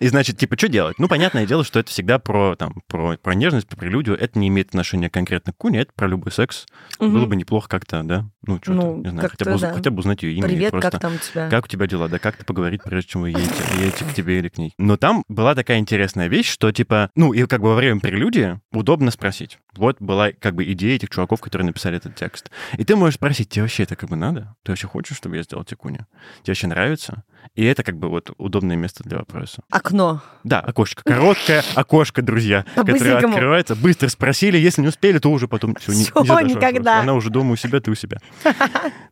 И 0.00 0.08
значит, 0.08 0.38
типа, 0.38 0.56
что 0.58 0.68
делать? 0.68 0.98
Ну, 0.98 1.08
понятное 1.08 1.46
дело, 1.46 1.64
что 1.64 1.78
это 1.80 1.90
всегда 1.90 2.18
про, 2.18 2.56
там, 2.56 2.82
про, 2.86 3.16
про 3.16 3.34
нежность, 3.34 3.68
про 3.68 3.76
прелюдию. 3.76 4.18
Это 4.18 4.38
не 4.38 4.48
имеет 4.48 4.68
отношения 4.68 5.10
конкретно 5.10 5.52
к 5.52 5.56
куне, 5.56 5.80
это 5.80 5.92
про 5.94 6.06
любой 6.08 6.32
секс. 6.32 6.66
Было 6.98 7.26
бы 7.26 7.36
неплохо 7.36 7.68
как-то, 7.68 8.02
да? 8.02 8.28
Ну, 8.46 8.56
что-то, 8.56 8.72
Ну, 8.72 8.96
не 9.02 9.10
знаю, 9.10 9.28
хотя 9.30 9.44
бы, 9.52 9.58
да. 9.58 9.72
хотя 9.74 9.90
бы 9.90 9.98
узнать 9.98 10.22
ее 10.22 10.34
имя. 10.34 10.48
Привет, 10.48 10.70
просто... 10.70 10.90
как 10.90 11.00
там 11.00 11.14
у 11.14 11.18
тебя? 11.18 11.48
Как 11.50 11.64
у 11.64 11.68
тебя 11.68 11.86
дела? 11.86 12.08
Да 12.08 12.18
как-то 12.18 12.44
поговорить, 12.44 12.82
прежде 12.82 13.10
чем 13.10 13.22
вы 13.22 13.30
едете, 13.30 13.52
едете 13.78 14.04
к 14.04 14.14
тебе 14.14 14.38
или 14.38 14.48
к 14.48 14.58
ней. 14.58 14.72
Но 14.78 14.96
там 14.96 15.22
была 15.28 15.54
такая 15.54 15.78
интересная 15.78 16.28
вещь, 16.28 16.48
что 16.50 16.72
типа, 16.72 17.10
ну, 17.14 17.32
и 17.32 17.44
как 17.46 17.60
бы 17.60 17.68
во 17.68 17.74
время 17.74 18.00
прелюдии 18.00 18.58
удобно 18.72 19.10
спросить. 19.10 19.58
Вот 19.76 19.96
была 20.00 20.30
как 20.32 20.54
бы 20.54 20.64
идея 20.72 20.96
этих 20.96 21.10
чуваков, 21.18 21.40
которые 21.40 21.66
написали 21.66 21.96
этот 21.96 22.14
текст. 22.14 22.50
И 22.76 22.84
ты 22.84 22.94
можешь 22.94 23.16
спросить, 23.16 23.48
тебе 23.48 23.62
вообще 23.62 23.82
это 23.82 23.96
как 23.96 24.08
бы 24.08 24.16
надо? 24.16 24.54
Ты 24.62 24.72
вообще 24.72 24.86
хочешь, 24.86 25.16
чтобы 25.16 25.36
я 25.36 25.42
сделал 25.42 25.64
тикуни? 25.64 25.98
Тебе 26.42 26.52
вообще 26.52 26.66
нравится? 26.68 27.24
И 27.54 27.64
это 27.64 27.82
как 27.82 27.96
бы 27.98 28.08
вот 28.08 28.30
удобное 28.38 28.76
место 28.76 29.02
для 29.04 29.18
вопроса. 29.18 29.62
Окно. 29.70 30.22
Да, 30.44 30.60
окошко. 30.60 31.02
Короткое 31.02 31.64
окошко, 31.74 32.22
друзья, 32.22 32.64
которое 32.74 33.16
открывается. 33.16 33.74
Быстро 33.74 34.08
спросили, 34.08 34.56
если 34.58 34.82
не 34.82 34.88
успели, 34.88 35.18
то 35.18 35.30
уже 35.30 35.48
потом 35.48 35.74
все, 35.76 35.92
не, 35.92 36.04
Всё, 36.04 36.20
не 36.22 36.26
задашь 36.26 36.44
никогда. 36.50 36.90
вопрос. 36.92 37.02
Она 37.02 37.14
уже 37.14 37.30
дома 37.30 37.52
у 37.52 37.56
себя, 37.56 37.80
ты 37.80 37.90
у 37.90 37.94
себя. 37.94 38.18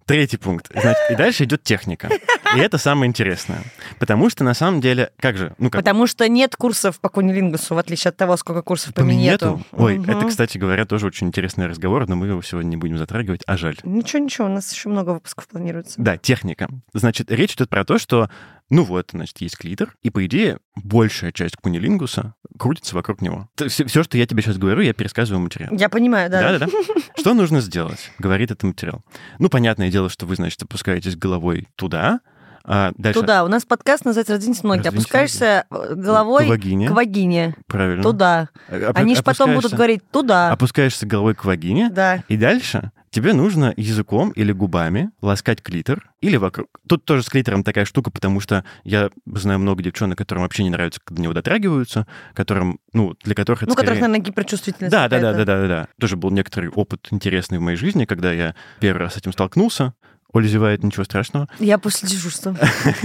Третий 0.07 0.37
пункт. 0.37 0.71
Значит, 0.73 1.03
и 1.11 1.15
дальше 1.17 1.45
идет 1.45 1.65
техника. 1.65 2.09
И 2.55 2.59
это 2.61 2.79
самое 2.79 3.09
интересное. 3.09 3.63
Потому 3.99 4.31
что 4.31 4.45
на 4.45 4.55
самом 4.55 4.81
деле, 4.81 5.11
как 5.19 5.37
же, 5.37 5.55
ну 5.59 5.69
как, 5.69 5.81
Потому 5.81 6.07
что 6.07 6.29
нет 6.29 6.55
курсов 6.55 7.01
по 7.01 7.09
кунилингусу, 7.09 7.75
в 7.75 7.79
отличие 7.79 8.11
от 8.11 8.17
того, 8.17 8.37
сколько 8.37 8.63
курсов 8.63 8.95
по, 8.95 9.01
по 9.01 9.05
минету. 9.05 9.47
минету. 9.47 9.67
Ой, 9.73 9.99
Мгм. 9.99 10.11
это, 10.11 10.27
кстати 10.29 10.59
говоря, 10.59 10.85
тоже 10.85 11.07
очень 11.07 11.27
интересный 11.27 11.67
разговор, 11.67 12.09
но 12.09 12.15
мы 12.15 12.29
его 12.29 12.41
сегодня 12.43 12.69
не 12.71 12.77
будем 12.77 12.99
затрагивать, 12.99 13.43
а 13.47 13.57
жаль. 13.57 13.77
Ничего, 13.83 14.23
ничего, 14.23 14.47
у 14.47 14.51
нас 14.51 14.73
еще 14.73 14.89
много 14.89 15.11
выпусков 15.11 15.49
планируется. 15.49 15.95
Да, 16.01 16.17
техника. 16.17 16.69
Значит, 16.93 17.31
речь 17.33 17.55
идет 17.55 17.69
про 17.69 17.85
то, 17.85 17.99
что, 17.99 18.26
ну 18.69 18.83
вот, 18.83 19.11
значит, 19.13 19.41
есть 19.41 19.57
клитор, 19.57 19.95
и, 20.03 20.11
по 20.11 20.27
идее, 20.27 20.59
большая 20.75 21.31
часть 21.31 21.57
кунилингуса 21.57 22.35
крутится 22.59 22.97
вокруг 22.97 23.21
него. 23.21 23.49
Все, 23.69 24.03
что 24.03 24.19
я 24.19 24.27
тебе 24.27 24.43
сейчас 24.43 24.59
говорю, 24.59 24.81
я 24.81 24.93
пересказываю 24.93 25.41
материал. 25.41 25.73
Я 25.73 25.89
понимаю, 25.89 26.29
да. 26.31 26.41
Да-да-да. 26.41 26.73
Что 27.17 27.35
нужно 27.35 27.61
сделать, 27.61 28.11
говорит 28.19 28.51
этот 28.51 28.65
материал. 28.65 29.05
Ну, 29.39 29.49
понятное 29.49 29.91
дело, 29.91 30.09
что 30.09 30.27
вы, 30.27 30.35
значит, 30.35 30.63
опускаетесь 30.63 31.17
головой 31.17 31.69
туда, 31.77 32.21
а 32.67 32.93
дальше 32.99 33.21
Туда. 33.21 33.45
У 33.45 33.49
нас 33.49 33.65
подкаст 33.65 34.05
называется 34.05 34.35
«Раздвиньте 34.35 34.61
ноги». 34.67 34.79
Ты 34.81 34.85
«Раздвиньте 34.87 34.99
опускаешься 35.07 35.65
э, 35.71 35.95
головой 35.95 36.47
к 36.47 36.49
вагине. 36.49 36.89
к 36.89 36.91
вагине. 36.93 37.55
Правильно. 37.67 38.03
Туда. 38.03 38.49
Опу- 38.69 38.93
Они 38.95 39.15
же 39.15 39.23
потом 39.23 39.55
будут 39.55 39.73
говорить 39.75 40.03
«туда». 40.11 40.51
Опускаешься 40.51 41.07
головой 41.07 41.35
к 41.35 41.45
вагине, 41.45 41.91
Да. 41.91 42.23
и 42.29 42.37
дальше 42.37 42.91
тебе 43.11 43.33
нужно 43.33 43.73
языком 43.79 44.31
или 44.31 44.53
губами 44.53 45.11
ласкать 45.23 45.63
клитор 45.63 46.11
или 46.21 46.37
вокруг. 46.37 46.69
Тут 46.87 47.05
тоже 47.07 47.23
с 47.23 47.29
клитором 47.31 47.63
такая 47.65 47.85
штука, 47.87 48.11
потому 48.11 48.41
что 48.41 48.65
я 48.85 49.11
знаю 49.27 49.59
много 49.61 49.83
девчонок, 49.83 50.19
которым 50.19 50.43
вообще 50.43 50.65
не 50.65 50.71
нравится, 50.71 51.01
когда 51.03 51.17
до 51.17 51.23
него 51.23 51.33
дотрагиваются, 51.33 52.07
которым, 52.35 52.79
ну, 52.93 53.15
для 53.23 53.35
которых 53.35 53.63
это 53.63 53.71
Ну, 53.71 53.75
которых, 53.77 53.97
скорее... 53.99 54.09
наверное, 54.09 54.27
гиперчувствительность 54.27 54.93
Да, 54.93 55.09
да, 55.09 55.21
да, 55.21 55.33
да, 55.33 55.45
да, 55.45 55.57
да, 55.63 55.69
да. 55.69 55.89
Тоже 55.99 56.17
был 56.17 56.31
некоторый 56.31 56.69
опыт 56.69 57.09
интересный 57.11 57.59
в 57.59 57.63
моей 57.63 57.77
жизни, 57.79 58.05
когда 58.05 58.33
я 58.33 58.55
первый 58.81 58.99
раз 59.03 59.15
с 59.15 59.17
этим 59.19 59.33
столкнулся. 59.33 59.95
Оля 60.33 60.47
зевает, 60.47 60.83
ничего 60.83 61.05
страшного. 61.05 61.49
Я 61.59 61.79
после 61.79 62.09
дежурства. 62.09 62.57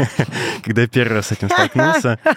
Когда 0.64 0.82
я 0.82 0.88
первый 0.88 1.14
раз 1.16 1.28
с 1.28 1.32
этим 1.32 1.50
столкнулся... 1.50 2.20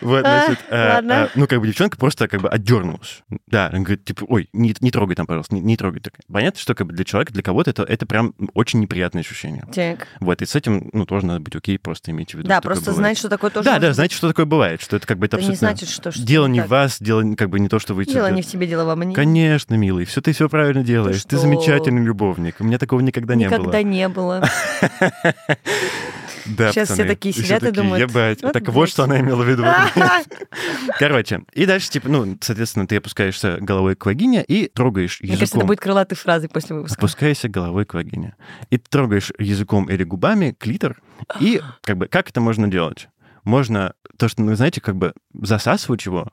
Вот, 0.00 0.20
значит, 0.20 0.58
э, 0.68 0.88
Ладно. 0.94 1.12
э, 1.12 1.28
ну, 1.34 1.46
как 1.46 1.60
бы 1.60 1.66
девчонка 1.66 1.96
просто 1.96 2.28
как 2.28 2.40
бы 2.40 2.48
отдернулась. 2.48 3.22
Да, 3.46 3.68
она 3.68 3.78
говорит, 3.80 4.04
типа, 4.04 4.24
ой, 4.28 4.48
не, 4.52 4.74
не 4.80 4.90
трогай 4.90 5.16
там, 5.16 5.26
пожалуйста, 5.26 5.54
не, 5.54 5.60
не 5.60 5.76
трогай. 5.76 6.00
Так, 6.00 6.14
понятно, 6.30 6.60
что 6.60 6.74
как 6.74 6.86
бы 6.86 6.92
для 6.92 7.04
человека, 7.04 7.32
для 7.32 7.42
кого-то 7.42 7.70
это, 7.70 7.82
это 7.82 8.06
прям 8.06 8.34
очень 8.54 8.80
неприятное 8.80 9.22
ощущение. 9.22 9.64
Так. 9.74 10.08
Вот, 10.20 10.42
и 10.42 10.46
с 10.46 10.54
этим, 10.54 10.90
ну, 10.92 11.06
тоже 11.06 11.26
надо 11.26 11.40
быть 11.40 11.56
окей, 11.56 11.78
просто 11.78 12.10
имейте 12.10 12.36
в 12.36 12.40
виду, 12.40 12.48
Да, 12.48 12.60
просто 12.60 12.92
знать, 12.92 13.18
что 13.18 13.28
такое 13.28 13.50
тоже 13.50 13.64
Да, 13.64 13.78
да, 13.78 13.92
знаете, 13.92 14.14
что 14.16 14.28
такое 14.28 14.46
бывает, 14.46 14.80
что 14.80 14.96
это 14.96 15.06
как 15.06 15.18
бы 15.18 15.26
это 15.26 15.36
Это 15.36 15.46
не 15.46 15.52
абсолютно... 15.52 15.76
значит, 15.76 15.88
что 15.88 16.10
Дело 16.22 16.46
не 16.46 16.60
в 16.60 16.68
вас, 16.68 16.98
дело 17.00 17.34
как 17.34 17.50
бы 17.50 17.60
не 17.60 17.68
то, 17.68 17.78
что 17.78 17.94
вы... 17.94 18.04
Дело 18.04 18.30
не 18.30 18.42
в 18.42 18.46
тебе, 18.46 18.66
дело 18.66 18.84
во 18.84 18.96
мне. 18.96 19.14
Конечно, 19.14 19.74
милый, 19.74 20.04
все 20.04 20.20
ты 20.20 20.32
все 20.32 20.48
правильно 20.48 20.82
делаешь. 20.82 21.24
Ты, 21.24 21.36
замечательный 21.38 22.02
любовник. 22.02 22.56
У 22.60 22.64
меня 22.64 22.78
такого 22.78 23.00
никогда, 23.00 23.34
не 23.34 23.48
было. 23.48 23.58
Никогда 23.58 23.82
не 23.82 24.08
было. 24.08 24.48
Да, 26.46 26.70
Сейчас 26.72 26.88
все 26.88 26.96
пацаны. 26.98 27.08
такие 27.08 27.32
Все 27.34 27.42
сидят 27.42 27.62
и 27.62 27.66
такие, 27.66 27.82
думают, 27.82 28.10
Ебать. 28.10 28.42
вот 28.42 28.52
так 28.52 28.66
вот, 28.68 28.74
блядь. 28.82 28.90
что 28.90 29.04
она 29.04 29.20
имела 29.20 29.42
в 29.42 29.48
виду. 29.48 29.64
Короче, 30.98 31.42
и 31.52 31.66
дальше, 31.66 31.90
типа, 31.90 32.08
ну, 32.08 32.38
соответственно, 32.40 32.86
ты 32.86 32.96
опускаешься 32.96 33.58
головой 33.60 33.96
к 33.96 34.06
вагине 34.06 34.44
и 34.44 34.66
трогаешь 34.68 35.20
Мне 35.20 35.30
кажется, 35.30 35.44
это 35.44 35.50
языком. 35.56 35.66
будет 35.66 35.80
крылатой 35.80 36.16
фразой 36.16 36.48
после 36.48 36.76
выпуска. 36.76 36.98
Опускайся 36.98 37.48
головой 37.48 37.84
к 37.84 37.94
вагине. 37.94 38.34
И 38.70 38.78
трогаешь 38.78 39.32
языком 39.38 39.90
или 39.90 40.04
губами 40.04 40.54
клитор. 40.58 41.00
И 41.40 41.60
как 41.82 41.96
бы 41.96 42.06
как 42.06 42.28
это 42.30 42.40
можно 42.40 42.68
делать? 42.68 43.08
Можно 43.44 43.94
то, 44.18 44.28
что, 44.28 44.42
ну, 44.42 44.54
знаете, 44.56 44.80
как 44.80 44.96
бы 44.96 45.12
засасывать 45.32 46.04
его 46.06 46.28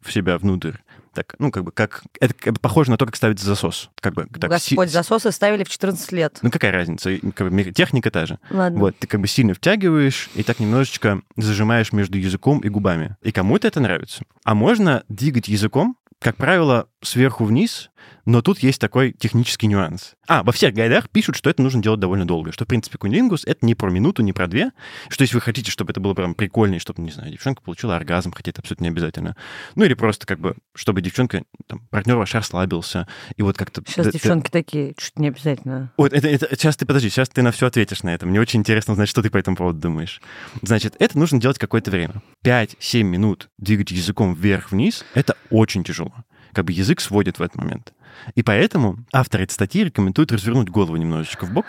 в 0.00 0.12
себя 0.12 0.38
внутрь. 0.38 0.72
Так, 1.14 1.34
ну, 1.38 1.50
как 1.50 1.64
бы, 1.64 1.72
как... 1.72 2.02
Это 2.20 2.34
как 2.34 2.54
бы 2.54 2.60
похоже 2.60 2.90
на 2.90 2.96
то, 2.96 3.06
как 3.06 3.16
ставить 3.16 3.38
засос. 3.38 3.90
Как 4.00 4.14
бы, 4.14 4.26
так, 4.26 4.50
си- 4.60 4.74
Господь, 4.74 4.90
засосы 4.90 5.30
ставили 5.32 5.64
в 5.64 5.68
14 5.68 6.12
лет. 6.12 6.38
Ну, 6.42 6.50
какая 6.50 6.72
разница? 6.72 7.10
Как 7.34 7.50
бы, 7.50 7.64
техника 7.72 8.10
та 8.10 8.26
же. 8.26 8.38
Ладно. 8.50 8.80
Вот, 8.80 8.98
ты 8.98 9.06
как 9.06 9.20
бы 9.20 9.28
сильно 9.28 9.54
втягиваешь 9.54 10.28
и 10.34 10.42
так 10.42 10.60
немножечко 10.60 11.22
зажимаешь 11.36 11.92
между 11.92 12.18
языком 12.18 12.60
и 12.60 12.68
губами. 12.68 13.16
И 13.22 13.32
кому-то 13.32 13.68
это 13.68 13.80
нравится. 13.80 14.24
А 14.44 14.54
можно 14.54 15.04
двигать 15.08 15.48
языком, 15.48 15.96
как 16.20 16.36
правило, 16.36 16.88
сверху 17.04 17.44
вниз, 17.44 17.90
но 18.26 18.42
тут 18.42 18.58
есть 18.60 18.80
такой 18.80 19.12
технический 19.12 19.66
нюанс. 19.66 20.14
А, 20.26 20.42
во 20.42 20.52
всех 20.52 20.74
гайдах 20.74 21.08
пишут, 21.10 21.36
что 21.36 21.50
это 21.50 21.62
нужно 21.62 21.82
делать 21.82 22.00
довольно 22.00 22.26
долго, 22.26 22.52
что, 22.52 22.64
в 22.64 22.68
принципе, 22.68 22.96
кунилингус— 22.98 23.44
это 23.46 23.64
не 23.66 23.74
про 23.74 23.90
минуту, 23.90 24.22
не 24.22 24.32
про 24.32 24.46
две, 24.46 24.72
что 25.08 25.22
если 25.22 25.34
вы 25.36 25.40
хотите, 25.42 25.70
чтобы 25.70 25.92
это 25.92 26.00
было 26.00 26.14
прям 26.14 26.34
прикольно, 26.34 26.76
и 26.76 26.78
чтобы, 26.78 27.02
не 27.02 27.10
знаю, 27.10 27.30
девчонка 27.30 27.62
получила 27.62 27.96
оргазм, 27.96 28.32
хотя 28.32 28.50
это 28.50 28.60
абсолютно 28.60 28.84
не 28.84 28.90
обязательно. 28.90 29.36
Ну 29.74 29.84
или 29.84 29.94
просто 29.94 30.26
как 30.26 30.38
бы, 30.40 30.56
чтобы 30.74 31.02
девчонка, 31.02 31.44
там, 31.66 31.80
партнер 31.90 32.16
ваш 32.16 32.34
расслабился, 32.34 33.06
и 33.36 33.42
вот 33.42 33.56
как-то... 33.56 33.82
Сейчас 33.86 34.06
д- 34.06 34.12
д- 34.12 34.18
девчонки 34.18 34.50
такие, 34.50 34.94
чуть 34.96 35.18
не 35.18 35.28
обязательно. 35.28 35.92
вот 35.96 36.12
это, 36.12 36.28
это- 36.28 36.48
сейчас 36.56 36.76
ты 36.76 36.86
подожди, 36.86 37.10
сейчас 37.10 37.28
ты 37.28 37.42
на 37.42 37.52
все 37.52 37.66
ответишь 37.66 38.02
на 38.02 38.14
это. 38.14 38.26
Мне 38.26 38.40
очень 38.40 38.60
интересно 38.60 38.94
знать, 38.94 39.08
что 39.08 39.22
ты 39.22 39.30
по 39.30 39.36
этому 39.38 39.56
поводу 39.56 39.78
думаешь. 39.80 40.20
Значит, 40.62 40.94
это 40.98 41.18
нужно 41.18 41.40
делать 41.40 41.58
какое-то 41.58 41.90
время. 41.90 42.22
5-7 42.44 43.02
минут 43.02 43.48
двигать 43.58 43.90
языком 43.90 44.34
вверх-вниз— 44.34 45.04
это 45.14 45.36
очень 45.50 45.84
тяжело. 45.84 46.12
Как 46.54 46.64
бы 46.64 46.72
язык 46.72 47.00
сводит 47.00 47.38
в 47.38 47.42
этот 47.42 47.56
момент. 47.56 47.92
И 48.34 48.42
поэтому 48.42 48.98
автор 49.12 49.42
этой 49.42 49.52
статьи 49.52 49.84
рекомендует 49.84 50.32
развернуть 50.32 50.70
голову 50.70 50.96
немножечко 50.96 51.44
в 51.46 51.52
бок, 51.52 51.66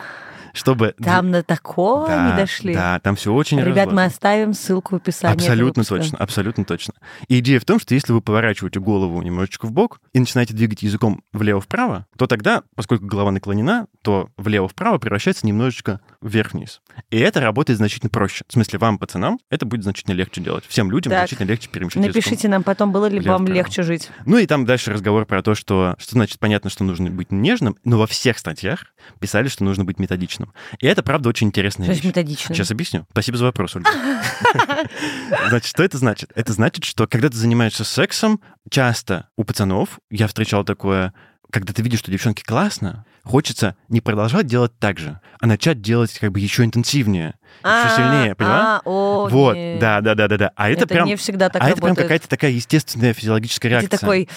чтобы... 0.56 0.94
Там 1.02 1.30
на 1.30 1.42
такое 1.42 2.06
да, 2.08 2.30
не 2.30 2.36
дошли. 2.36 2.74
Да, 2.74 2.98
там 3.00 3.16
все 3.16 3.32
очень 3.32 3.58
Ребят, 3.58 3.66
мы 3.66 3.74
разложено. 3.74 4.04
оставим 4.04 4.54
ссылку 4.54 4.94
в 4.94 4.96
описании. 4.96 5.36
Абсолютно 5.36 5.84
точно, 5.84 6.18
абсолютно 6.18 6.64
точно. 6.64 6.94
И 7.28 7.38
идея 7.38 7.60
в 7.60 7.64
том, 7.64 7.78
что 7.78 7.94
если 7.94 8.12
вы 8.12 8.20
поворачиваете 8.20 8.80
голову 8.80 9.20
немножечко 9.22 9.66
в 9.66 9.72
бок 9.72 10.00
и 10.12 10.18
начинаете 10.18 10.54
двигать 10.54 10.82
языком 10.82 11.22
влево-вправо, 11.32 12.06
то 12.16 12.26
тогда, 12.26 12.62
поскольку 12.74 13.06
голова 13.06 13.30
наклонена, 13.30 13.86
то 14.02 14.30
влево-вправо 14.36 14.98
превращается 14.98 15.46
немножечко 15.46 16.00
вверх-вниз. 16.20 16.80
И 17.10 17.18
это 17.18 17.40
работает 17.40 17.78
значительно 17.78 18.10
проще. 18.10 18.44
В 18.48 18.52
смысле, 18.52 18.78
вам, 18.78 18.98
пацанам, 18.98 19.38
это 19.50 19.66
будет 19.66 19.82
значительно 19.82 20.14
легче 20.14 20.40
делать. 20.40 20.64
Всем 20.66 20.90
людям 20.90 21.10
Так. 21.10 21.20
значительно 21.20 21.48
легче 21.48 21.68
перемещать. 21.68 22.02
Напишите 22.02 22.48
нам 22.48 22.62
потом, 22.62 22.92
было 22.92 23.06
ли 23.06 23.20
вам 23.20 23.46
легче 23.46 23.82
жить. 23.82 24.10
Ну 24.24 24.38
и 24.38 24.46
там 24.46 24.64
дальше 24.64 24.92
разговор 24.92 25.26
про 25.26 25.42
то, 25.42 25.54
что, 25.54 25.94
что 25.98 26.12
значит 26.12 26.38
понятно, 26.38 26.70
что 26.70 26.84
нужно 26.84 27.10
быть 27.10 27.30
нежным, 27.30 27.76
но 27.84 27.98
во 27.98 28.06
всех 28.06 28.38
статьях 28.38 28.86
писали, 29.20 29.48
что 29.48 29.64
нужно 29.64 29.84
быть 29.84 29.98
методичным. 29.98 30.45
И 30.78 30.86
это, 30.86 31.02
правда, 31.02 31.28
очень 31.28 31.48
интересная 31.48 31.86
Значит, 31.86 32.04
вещь. 32.04 32.08
методично. 32.10 32.54
Сейчас 32.54 32.70
объясню. 32.70 33.06
Спасибо 33.10 33.38
за 33.38 33.44
вопрос, 33.44 33.76
Ольга. 33.76 33.88
Значит, 35.48 35.68
что 35.68 35.82
это 35.82 35.98
значит? 35.98 36.30
Это 36.34 36.52
значит, 36.52 36.84
что 36.84 37.06
когда 37.06 37.28
ты 37.28 37.36
занимаешься 37.36 37.84
сексом, 37.84 38.40
часто 38.70 39.28
у 39.36 39.44
пацанов, 39.44 39.98
я 40.10 40.26
встречал 40.26 40.64
такое, 40.64 41.12
когда 41.50 41.72
ты 41.72 41.82
видишь, 41.82 42.00
что 42.00 42.10
девчонки 42.10 42.42
классно, 42.42 43.04
хочется 43.26 43.76
не 43.88 44.00
продолжать 44.00 44.46
делать 44.46 44.72
так 44.78 44.98
же, 44.98 45.20
а 45.40 45.46
начать 45.46 45.82
делать 45.82 46.18
как 46.18 46.32
бы 46.32 46.40
еще 46.40 46.64
интенсивнее, 46.64 47.34
еще 47.64 47.96
сильнее, 47.96 48.34
поняла? 48.34 48.76
А, 48.78 48.82
о, 48.84 49.28
Вот, 49.28 49.54
да, 49.54 50.00
да, 50.00 50.14
да, 50.14 50.28
да, 50.28 50.36
да. 50.36 50.52
А 50.54 50.70
это, 50.70 50.86
прям, 50.86 51.08
а 51.08 51.68
это 51.70 51.80
прям 51.82 51.96
какая-то 51.96 52.28
такая 52.28 52.52
естественная 52.52 53.12
физиологическая 53.12 53.68
Ты 53.68 53.72
реакция. 53.72 53.98
такой, 53.98 54.28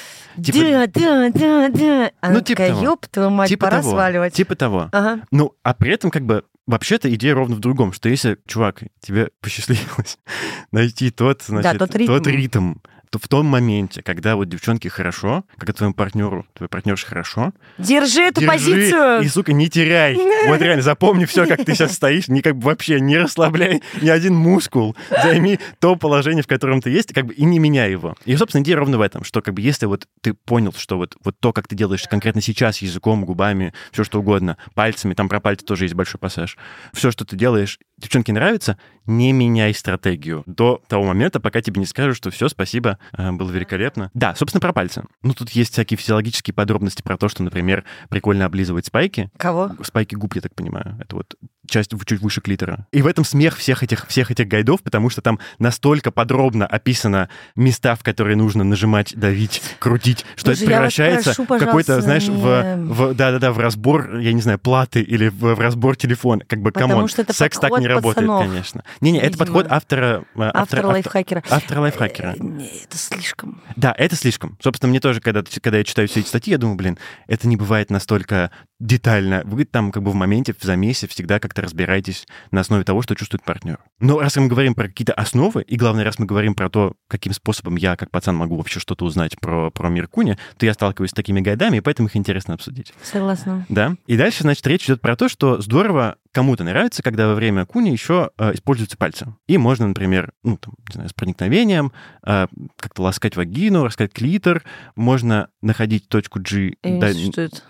Типа- 0.44 0.58
да, 0.58 0.88
да, 0.88 1.30
да, 1.30 1.70
да. 1.70 2.12
Ну, 2.30 2.42
типа 2.42 2.64
ёб 2.64 3.06
твою 3.08 3.30
мать, 3.30 3.50
типа 3.50 3.68
пора 3.68 3.84
сваливать. 3.84 4.34
Типа 4.34 4.56
того. 4.56 4.90
Ну, 5.32 5.54
а 5.64 5.74
при 5.74 5.94
этом 5.94 6.10
как 6.12 6.26
бы 6.26 6.44
вообще-то 6.66 7.14
идея 7.14 7.34
ровно 7.34 7.56
в 7.56 7.60
другом, 7.60 7.94
что 7.94 8.10
если, 8.10 8.38
чувак, 8.48 8.84
тебе 9.02 9.30
посчастливилось 9.42 10.18
найти 10.72 11.10
тот, 11.12 11.42
значит, 11.42 11.80
тот 11.80 11.96
ритм. 11.96 12.28
ритм, 12.28 12.74
то 12.76 12.80
в 13.18 13.28
том 13.28 13.48
моменте, 13.48 14.04
когда 14.04 14.36
вот 14.36 14.50
девчонке 14.50 14.90
хорошо, 14.90 15.44
когда 15.58 15.74
твоему 15.74 15.96
партнеру, 15.96 16.46
твоей 16.54 16.70
партнерше 16.70 17.08
хорошо, 17.08 17.54
Держи 17.80 18.22
эту 18.22 18.42
держи 18.42 18.52
позицию. 18.52 19.22
и, 19.22 19.28
сука, 19.28 19.54
не 19.54 19.70
теряй. 19.70 20.16
Вот 20.48 20.62
реально, 20.62 20.84
запомни 20.84 21.26
все, 21.26 21.48
как 21.48 21.66
ты 21.66 21.74
сейчас 21.74 21.94
стоишь, 21.94 22.28
не 22.28 22.42
как 22.42 22.56
бы 22.56 22.66
вообще 22.66 23.00
не 23.00 23.18
расслабляй 23.18 23.82
ни 24.02 24.10
один 24.10 24.36
мускул, 24.36 24.96
займи 25.24 25.60
то 25.80 25.96
положение, 25.96 26.44
в 26.44 26.48
котором 26.48 26.82
ты 26.82 26.92
есть, 26.92 27.14
как 27.14 27.26
бы 27.26 27.34
и 27.34 27.46
не 27.46 27.58
меняй 27.58 27.92
его. 27.92 28.16
И, 28.26 28.36
собственно, 28.36 28.62
идея 28.62 28.76
ровно 28.78 28.98
в 28.98 29.02
этом, 29.02 29.24
что 29.24 29.42
как 29.42 29.54
бы 29.56 29.62
если 29.62 29.86
вот 29.88 30.08
ты 30.22 30.34
понял, 30.34 30.74
что 30.78 30.98
вот, 30.98 31.16
вот 31.24 31.36
то, 31.40 31.54
как 31.54 31.68
ты 31.68 31.76
делаешь 31.76 32.04
конкретно 32.04 32.42
сейчас 32.42 32.80
языком, 32.80 33.26
губами, 33.26 33.74
все 33.92 34.04
что 34.04 34.20
угодно, 34.20 34.58
пальцами, 34.76 35.14
там 35.14 35.30
про 35.30 35.40
пальцы 35.40 35.66
тоже 35.66 35.86
есть 35.86 35.96
большой 35.96 36.20
пассаж, 36.20 36.58
все, 36.94 37.12
что 37.12 37.26
ты 37.26 37.36
делаешь, 37.36 37.80
девчонке 38.00 38.34
нравится, 38.34 38.78
не 39.06 39.32
меняй 39.32 39.74
стратегию 39.74 40.44
до 40.46 40.82
того 40.88 41.04
момента, 41.04 41.40
пока 41.40 41.62
тебе 41.62 41.80
не 41.80 41.86
скажут, 41.86 42.16
что 42.16 42.30
все, 42.32 42.48
спасибо, 42.48 43.00
э, 43.18 43.32
было 43.32 43.52
великолепно. 43.52 44.12
Да, 44.14 44.36
собственно, 44.36 44.62
про 44.62 44.74
пальцы. 44.74 45.04
Ну, 45.24 45.34
тут 45.34 45.50
есть 45.52 45.74
всякие 45.74 45.98
физиологические 45.98 46.54
подробности 46.54 47.02
про 47.02 47.18
то, 47.18 47.28
что, 47.28 47.44
например, 47.44 47.84
прикольно 48.10 48.46
облизывать 48.46 48.86
спайки, 48.86 49.30
Кого? 49.38 49.72
спайки 49.84 50.16
губ, 50.16 50.36
я 50.36 50.42
так 50.42 50.54
понимаю. 50.56 50.98
Это 51.00 51.16
вот 51.16 51.36
часть 51.70 51.92
чуть 52.06 52.22
выше 52.22 52.42
клитора. 52.42 52.88
И 52.92 53.02
в 53.02 53.08
этом 53.08 53.24
смех 53.24 53.58
всех 53.58 53.84
этих, 53.84 54.08
всех 54.08 54.32
этих 54.32 54.48
гайдов, 54.48 54.82
потому 54.82 55.10
что 55.10 55.22
там 55.22 55.40
настолько 55.60 56.12
подробно 56.12 56.66
описано 56.66 57.30
места, 57.56 57.96
в 57.96 58.04
которые 58.04 58.36
нужно 58.36 58.64
нажимать, 58.64 59.16
давить, 59.16 59.62
крутить, 59.80 60.26
что 60.36 60.52
Боже, 60.52 60.64
это 60.64 60.72
превращается 60.72 61.36
прошу, 61.36 61.44
в 61.44 61.60
какой-то, 61.60 62.02
знаешь, 62.02 62.28
не- 62.28 62.36
в, 62.36 62.76
в- 62.94 63.14
да-да-да, 63.14 63.52
в 63.52 63.60
разбор, 63.60 64.18
я 64.18 64.34
не 64.34 64.42
знаю, 64.42 64.58
платы 64.60 65.02
или 65.02 65.30
в, 65.30 65.56
в 65.56 65.60
разбор 65.60 65.96
телефона. 65.96 66.44
Как 66.48 66.60
бы, 66.60 66.72
Потому 66.72 67.08
come 67.08 67.09
on, 67.09 67.10
секс 67.10 67.60
так 67.60 67.78
не 67.80 67.88
работает, 67.90 68.28
пацанов. 68.28 68.42
конечно. 68.48 68.84
Не-не, 69.02 69.20
это 69.20 69.38
подход 69.38 69.68
автора... 69.70 70.24
э, 70.36 70.42
Автор 70.54 70.80
автора- 70.80 70.88
лайфхакера. 70.88 71.44
Автора 71.50 71.80
лайфхакера. 71.82 72.34
Э, 72.34 72.36
не, 72.40 72.68
Это 72.84 72.98
слишком. 72.98 73.62
Да, 73.76 73.94
это 73.98 74.16
слишком. 74.16 74.58
Собственно, 74.62 74.90
мне 74.90 75.00
тоже, 75.00 75.22
когда, 75.22 75.44
когда 75.62 75.78
я 75.80 75.84
читаю 75.84 76.08
все 76.08 76.22
эти 76.22 76.28
статьи, 76.28 76.52
я 76.52 76.58
думаю, 76.58 76.78
блин, 76.78 76.98
это 77.28 77.48
не 77.48 77.56
бывает 77.58 77.90
настолько 77.90 78.52
детально. 78.80 79.42
Вы 79.46 79.66
там 79.66 79.92
как 79.92 80.04
бы 80.04 80.12
в 80.12 80.16
моменте, 80.16 80.54
в 80.58 80.64
замесе 80.64 81.08
всегда 81.08 81.40
как-то 81.40 81.62
разбираетесь 81.62 82.28
на 82.52 82.62
основе 82.62 82.84
того, 82.84 83.02
что 83.02 83.16
чувствует 83.16 83.44
партнер. 83.44 83.80
Но 84.00 84.20
раз 84.20 84.38
мы 84.38 84.48
говорим 84.48 84.76
про 84.76 84.88
какие-то 84.88 85.14
основы, 85.14 85.62
и 85.64 85.76
главное, 85.76 86.04
раз 86.04 86.20
мы 86.20 86.26
говорим 86.26 86.56
про 86.56 86.70
то, 86.70 86.94
каким 87.08 87.34
способом 87.34 87.76
я, 87.76 87.96
как 87.96 88.12
пацан, 88.12 88.36
могу 88.36 88.56
вообще 88.56 88.80
что-то 88.80 89.06
узнать 89.06 89.40
про, 89.40 89.70
про 89.70 89.90
мир 89.90 90.08
Куни, 90.08 90.38
то 90.58 90.66
я 90.66 90.74
сталкиваюсь 90.74 91.12
с 91.12 91.14
такими 91.14 91.42
гайдами, 91.42 91.78
и 91.78 91.82
поэтому 91.82 92.08
их 92.08 92.16
интересно 92.16 92.54
обсудить. 92.54 92.94
Согласна. 93.04 93.66
Да. 93.70 93.96
И 94.08 94.18
дальше, 94.18 94.44
значит, 94.44 94.66
речь 94.68 94.86
идет 94.86 95.02
про 95.02 95.16
то, 95.16 95.28
что 95.30 95.62
здорово 95.62 96.16
кому-то 96.32 96.64
нравится, 96.64 97.02
когда 97.02 97.28
во 97.28 97.36
время 97.36 97.66
куни 97.66 97.92
еще 97.92 98.30
э, 98.38 98.54
используются 98.54 98.98
пальцы. 98.98 99.34
И 99.48 99.58
можно, 99.58 99.88
например, 99.88 100.32
ну, 100.44 100.58
там, 100.58 100.76
не 100.88 100.94
знаю, 100.94 101.10
с 101.10 101.14
проникновением 101.14 101.92
э, 102.26 102.48
как-то 102.78 103.02
ласкать 103.02 103.36
вагину, 103.36 103.84
раскать 103.84 104.14
клитор. 104.14 104.64
Можно 104.96 105.50
находить 105.62 106.08
точку 106.08 106.40
G, 106.40 106.74
да, 106.84 107.10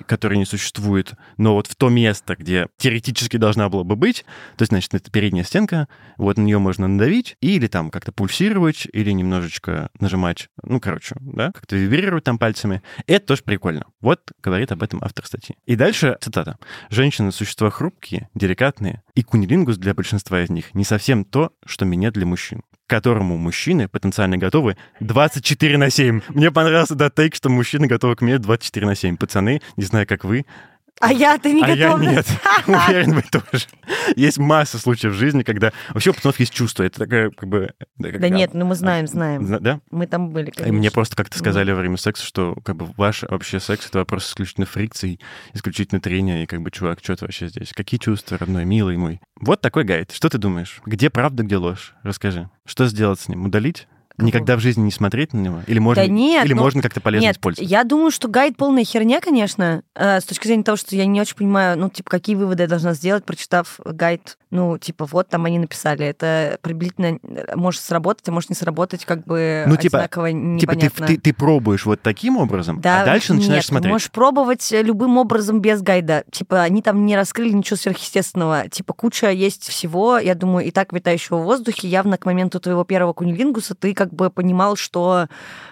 которая 0.06 0.38
не 0.38 0.46
существует, 0.46 0.99
но 1.38 1.54
вот 1.54 1.68
в 1.68 1.76
то 1.76 1.90
место, 1.90 2.36
где 2.36 2.68
теоретически 2.78 3.38
должна 3.38 3.70
была 3.70 3.84
бы 3.84 3.96
быть, 3.96 4.26
то 4.58 4.64
есть, 4.64 4.72
значит, 4.72 4.94
это 4.94 5.12
передняя 5.12 5.44
стенка, 5.44 5.88
вот 6.18 6.38
на 6.38 6.42
нее 6.42 6.60
можно 6.60 6.88
надавить 6.88 7.38
или 7.42 7.68
там 7.68 7.90
как-то 7.90 8.12
пульсировать, 8.12 8.88
или 8.92 9.12
немножечко 9.12 9.90
нажимать, 10.00 10.50
ну, 10.64 10.80
короче, 10.80 11.16
да, 11.20 11.52
как-то 11.52 11.76
вибрировать 11.76 12.24
там 12.24 12.38
пальцами. 12.38 12.82
Это 13.08 13.28
тоже 13.28 13.44
прикольно. 13.44 13.86
Вот 14.02 14.32
говорит 14.42 14.72
об 14.72 14.84
этом 14.84 15.00
автор 15.04 15.26
статьи. 15.26 15.56
И 15.66 15.76
дальше 15.76 16.18
цитата. 16.22 16.58
«Женщины— 16.90 17.32
существа 17.34 17.70
хрупкие, 17.70 18.30
деликатные, 18.34 19.04
и 19.16 19.24
кунилингус 19.24 19.78
для 19.78 19.94
большинства 19.94 20.42
из 20.42 20.50
них 20.50 20.74
не 20.74 20.84
совсем 20.84 21.26
то, 21.26 21.54
что 21.66 21.86
меня 21.86 22.12
для 22.12 22.26
мужчин». 22.26 22.62
которому 22.90 23.38
мужчины 23.38 23.88
потенциально 23.88 24.38
готовы 24.38 24.76
24 25.00 25.78
на 25.78 25.92
7. 25.92 26.22
Мне 26.30 26.52
понравился 26.52 26.96
этот 26.96 27.14
тейк, 27.14 27.36
что 27.36 27.48
мужчины 27.48 27.86
готовы 27.86 28.16
к 28.16 28.22
мне 28.22 28.40
24 28.40 28.86
на 28.88 28.96
7. 28.96 29.16
Пацаны, 29.16 29.62
не 29.78 29.84
знаю, 29.84 30.08
как 30.08 30.24
вы, 30.24 30.48
а 31.00 31.14
я-то 31.14 31.52
не 31.52 31.64
а 31.64 31.70
я 31.70 31.90
готова. 31.90 32.02
нет. 32.10 32.26
Уверен, 32.68 33.14
вы 33.14 33.22
тоже. 33.24 33.66
Есть 34.16 34.38
масса 34.38 34.78
случаев 34.78 35.14
в 35.14 35.18
жизни, 35.18 35.44
когда 35.44 35.72
вообще 35.90 36.12
у 36.12 36.14
пацанов 36.14 36.40
есть 36.40 36.54
чувство. 36.54 36.84
Это 36.84 37.00
такая, 37.00 37.30
как 37.32 37.48
бы... 37.50 37.72
Да 37.98 38.30
нет, 38.30 38.54
ну 38.54 38.66
мы 38.66 38.76
знаем, 38.76 39.08
знаем. 39.08 39.46
Зна- 39.46 39.60
Да? 39.60 39.80
Мы 39.92 40.08
там 40.08 40.30
были, 40.30 40.50
И 40.50 40.52
конечно. 40.52 40.74
мне 40.78 40.92
просто 40.92 41.16
как-то 41.16 41.38
сказали 41.38 41.72
во 41.72 41.80
время 41.80 41.98
секса, 41.98 42.26
что 42.26 42.56
как 42.64 42.76
бы 42.76 42.86
ваш 42.98 43.24
вообще 43.24 43.60
секс— 43.60 43.88
это 43.90 44.00
вопрос 44.00 44.28
исключительно 44.30 44.66
фрикций, 44.66 45.20
исключительно 45.54 46.02
трения, 46.02 46.44
и 46.44 46.46
как 46.46 46.62
бы, 46.62 46.72
чувак, 46.72 47.00
что 47.02 47.16
ты 47.16 47.26
вообще 47.26 47.48
здесь? 47.48 47.72
Какие 47.74 48.00
чувства, 48.00 48.38
родной, 48.38 48.66
милый 48.66 48.98
мой? 48.98 49.20
Вот 49.40 49.62
такой 49.62 49.84
гайд. 49.84 50.12
Что 50.12 50.30
ты 50.30 50.38
думаешь? 50.38 50.82
Где 50.86 51.10
правда, 51.10 51.44
где 51.44 51.58
ложь? 51.58 51.94
Расскажи. 52.04 52.50
Что 52.66 52.86
сделать 52.88 53.20
с 53.20 53.28
ним? 53.28 53.46
Удалить? 53.46 53.88
Никогда 54.26 54.56
в 54.56 54.60
жизни 54.60 54.82
не 54.84 54.92
смотреть 54.92 55.34
на 55.34 55.40
него? 55.40 55.60
Или 55.68 55.80
можно, 55.80 56.04
Да 56.04 56.10
нет, 56.10 56.46
или 56.46 56.54
ну, 56.54 56.62
можно 56.62 56.82
как-то 56.82 57.02
полезно 57.02 57.26
Нет, 57.26 57.36
использовать? 57.36 57.70
я 57.70 57.84
думаю, 57.84 58.12
что 58.12 58.28
гайд 58.28 58.58
полная 58.58 58.84
херня, 58.84 59.22
конечно, 59.22 59.84
э, 59.96 60.20
с 60.20 60.26
точки 60.26 60.48
зрения 60.48 60.64
того, 60.64 60.76
что 60.78 60.96
я 60.96 61.06
не 61.06 61.20
очень 61.22 61.36
понимаю, 61.36 61.78
ну, 61.78 61.90
типа, 61.90 62.10
какие 62.10 62.36
выводы 62.36 62.64
я 62.64 62.68
должна 62.68 62.94
сделать, 62.94 63.26
прочитав 63.26 63.80
гайд. 63.86 64.38
Ну, 64.52 64.80
типа, 64.80 65.06
вот 65.06 65.30
там 65.30 65.46
они 65.46 65.60
написали. 65.60 66.06
Это 66.08 66.58
приблизительно 66.62 67.20
э, 67.22 67.56
может 67.56 67.82
сработать, 67.82 68.28
а 68.30 68.32
может 68.32 68.50
не 68.50 68.56
сработать, 68.56 69.06
как 69.06 69.24
бы 69.26 69.64
Ну, 69.68 69.78
типа- 69.78 70.00
одинаково 70.00 70.30
Типа 70.30 70.72
ты, 70.74 70.78
непонятно. 70.78 71.08
ты, 71.08 71.18
ты 71.18 71.34
пробуешь 71.34 71.86
вот 71.86 72.02
таким 72.02 72.38
образом, 72.38 72.82
Да, 72.82 73.04
а 73.04 73.06
дальше 73.06 73.34
начинаешь 73.34 73.64
нет, 73.64 73.66
смотреть. 73.66 73.84
Ты 73.90 73.94
можешь 73.94 74.12
пробовать 74.12 74.72
э, 74.72 74.82
любым 74.82 75.18
образом 75.18 75.62
без 75.62 75.82
гайда. 75.82 76.24
Типа, 76.32 76.62
они 76.64 76.82
там 76.82 77.06
не 77.06 77.16
раскрыли 77.16 77.52
ничего 77.52 77.78
сверхъестественного. 77.78 78.70
Типа, 78.70 78.94
куча 78.94 79.30
есть 79.30 79.68
всего, 79.68 80.18
я 80.18 80.34
думаю, 80.36 80.66
и 80.66 80.72
так 80.72 80.94
витающего 80.94 81.38
в 81.38 81.44
воздухе. 81.44 81.88
Явно 81.88 82.18
к 82.18 82.26
моменту 82.26 82.60
твоего 82.60 82.84
первого 82.84 83.14
кунилингуса 83.14 83.76
ты 83.76 83.94
как 83.94 84.09
бы 84.14 84.30
понимал, 84.30 84.76
что 84.76 85.28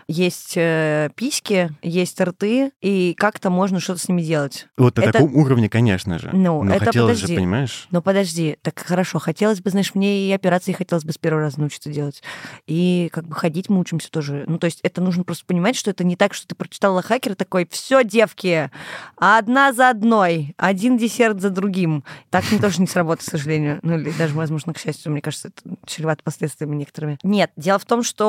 есть 0.08 0.54
э, 0.56 1.10
письки, 1.16 1.70
есть 1.82 2.20
рты, 2.22 2.72
и 2.82 3.14
как-то 3.18 3.50
можно 3.50 3.80
что-то 3.80 4.00
с 4.00 4.08
ними 4.08 4.22
делать. 4.22 4.68
Вот 4.78 4.98
на 4.98 5.02
это- 5.02 5.14
таком 5.14 5.36
уровне, 5.36 5.70
конечно 5.70 6.18
же. 6.20 6.30
Ну, 6.34 6.64
Но 6.64 6.74
это 6.76 6.86
хотелось 6.86 7.18
подожди. 7.18 7.34
же, 7.34 7.40
понимаешь? 7.40 7.88
Но 7.92 8.02
подожди, 8.02 8.58
так 8.62 8.80
хорошо, 8.80 9.20
хотелось 9.20 9.62
бы, 9.62 9.70
знаешь, 9.70 9.94
мне 9.96 10.28
и 10.28 10.32
операции 10.32 10.72
хотелось 10.72 11.04
бы 11.04 11.12
с 11.12 11.18
первого 11.18 11.42
раза 11.44 11.60
научиться 11.60 11.90
делать. 11.92 12.24
И 12.68 13.10
как 13.12 13.28
бы 13.28 13.36
ходить 13.36 13.70
мы 13.70 13.80
учимся 13.80 14.10
тоже. 14.10 14.46
Ну, 14.48 14.58
то 14.60 14.66
есть 14.66 14.80
это 14.84 15.02
нужно 15.02 15.24
просто 15.24 15.46
понимать, 15.46 15.76
что 15.76 15.92
это 15.92 16.04
не 16.04 16.16
так, 16.16 16.34
что 16.34 16.48
ты 16.48 16.56
прочитала 16.56 17.02
хакер 17.02 17.36
такой, 17.36 17.68
все, 17.70 18.04
девки, 18.04 18.72
одна 19.18 19.74
за 19.74 19.90
одной, 19.90 20.54
один 20.58 20.98
десерт 20.98 21.42
за 21.42 21.50
другим. 21.50 22.04
Так 22.30 22.50
не 22.52 22.60
тоже 22.60 22.80
не 22.82 22.88
сработает, 22.88 23.28
к 23.28 23.32
сожалению. 23.32 23.80
Ну, 23.82 23.98
или 23.98 24.12
даже, 24.12 24.34
возможно, 24.36 24.74
к 24.74 24.78
счастью, 24.80 25.12
мне 25.12 25.22
кажется, 25.22 25.50
это 25.50 25.76
чревато 25.86 26.24
последствиями 26.24 26.76
некоторыми. 26.76 27.18
Нет, 27.24 27.52
дело 27.56 27.80
в 27.80 27.86
том, 27.86 28.04
что 28.04 28.27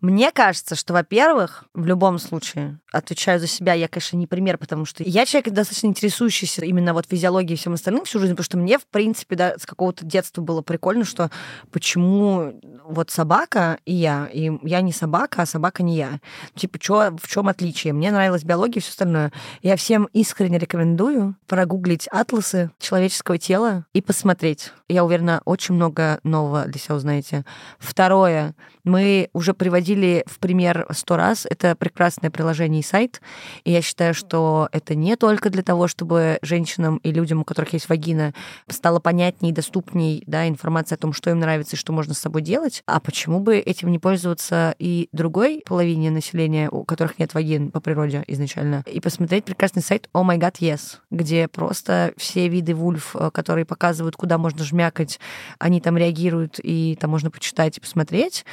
мне 0.00 0.30
кажется, 0.32 0.74
что, 0.74 0.92
во-первых, 0.92 1.64
в 1.74 1.86
любом 1.86 2.18
случае, 2.18 2.78
отвечаю 2.92 3.40
за 3.40 3.46
себя, 3.46 3.72
я, 3.72 3.88
конечно, 3.88 4.16
не 4.16 4.26
пример, 4.26 4.58
потому 4.58 4.84
что 4.84 5.02
я 5.02 5.24
человек 5.26 5.52
достаточно 5.52 5.86
интересующийся 5.86 6.64
именно 6.64 6.92
вот 6.92 7.06
физиологией 7.08 7.54
и 7.54 7.58
всем 7.58 7.72
остальным 7.74 8.04
всю 8.04 8.18
жизнь, 8.18 8.32
потому 8.32 8.44
что 8.44 8.58
мне, 8.58 8.78
в 8.78 8.86
принципе, 8.86 9.36
да, 9.36 9.54
с 9.58 9.66
какого-то 9.66 10.04
детства 10.04 10.42
было 10.42 10.62
прикольно, 10.62 11.04
что 11.04 11.30
почему 11.70 12.60
вот 12.84 13.10
собака 13.10 13.78
и 13.84 13.94
я, 13.94 14.28
и 14.32 14.50
я 14.62 14.80
не 14.80 14.92
собака, 14.92 15.42
а 15.42 15.46
собака 15.46 15.82
не 15.82 15.96
я. 15.96 16.20
Типа, 16.54 16.78
чё, 16.78 17.16
в 17.16 17.28
чем 17.28 17.48
отличие? 17.48 17.92
Мне 17.92 18.10
нравилась 18.10 18.44
биология 18.44 18.78
и 18.78 18.80
все 18.80 18.90
остальное. 18.90 19.32
Я 19.62 19.76
всем 19.76 20.08
искренне 20.12 20.58
рекомендую 20.58 21.36
прогуглить 21.46 22.08
атласы 22.08 22.70
человеческого 22.78 23.38
тела 23.38 23.86
и 23.92 24.02
посмотреть. 24.02 24.72
Я 24.88 25.04
уверена, 25.04 25.40
очень 25.44 25.74
много 25.74 26.20
нового 26.22 26.66
для 26.66 26.80
себя 26.80 26.96
узнаете. 26.96 27.44
Второе, 27.78 28.54
мы 28.84 29.11
уже 29.32 29.54
приводили 29.54 30.24
в 30.26 30.38
пример 30.38 30.86
сто 30.90 31.16
раз. 31.16 31.46
Это 31.48 31.74
прекрасное 31.76 32.30
приложение 32.30 32.80
и 32.80 32.84
сайт. 32.84 33.20
И 33.64 33.72
я 33.72 33.82
считаю, 33.82 34.14
что 34.14 34.68
это 34.72 34.94
не 34.94 35.16
только 35.16 35.50
для 35.50 35.62
того, 35.62 35.88
чтобы 35.88 36.38
женщинам 36.42 36.98
и 36.98 37.12
людям, 37.12 37.40
у 37.40 37.44
которых 37.44 37.72
есть 37.72 37.88
вагина, 37.88 38.34
стало 38.68 39.00
понятней 39.00 39.50
и 39.50 39.52
доступней 39.52 40.22
да, 40.26 40.48
информация 40.48 40.96
о 40.96 40.98
том, 40.98 41.12
что 41.12 41.30
им 41.30 41.38
нравится 41.38 41.76
и 41.76 41.78
что 41.78 41.92
можно 41.92 42.14
с 42.14 42.18
собой 42.18 42.42
делать. 42.42 42.82
А 42.86 43.00
почему 43.00 43.40
бы 43.40 43.58
этим 43.58 43.90
не 43.90 43.98
пользоваться 43.98 44.74
и 44.78 45.08
другой 45.12 45.62
половине 45.66 46.10
населения, 46.10 46.68
у 46.70 46.84
которых 46.84 47.18
нет 47.18 47.34
вагин 47.34 47.70
по 47.70 47.80
природе 47.80 48.24
изначально, 48.26 48.82
и 48.86 49.00
посмотреть 49.00 49.44
прекрасный 49.44 49.82
сайт 49.82 50.08
Oh 50.14 50.24
My 50.24 50.38
God 50.38 50.56
Yes, 50.60 50.98
где 51.10 51.48
просто 51.48 52.12
все 52.16 52.48
виды 52.48 52.74
вульф, 52.74 53.16
э, 53.16 53.30
которые 53.32 53.64
показывают, 53.64 54.16
куда 54.16 54.38
можно 54.38 54.64
жмякать, 54.64 55.20
они 55.58 55.80
там 55.80 55.96
реагируют, 55.96 56.58
и 56.62 56.96
там 57.00 57.10
можно 57.10 57.30
почитать 57.30 57.78
и 57.78 57.80
посмотреть. 57.80 58.44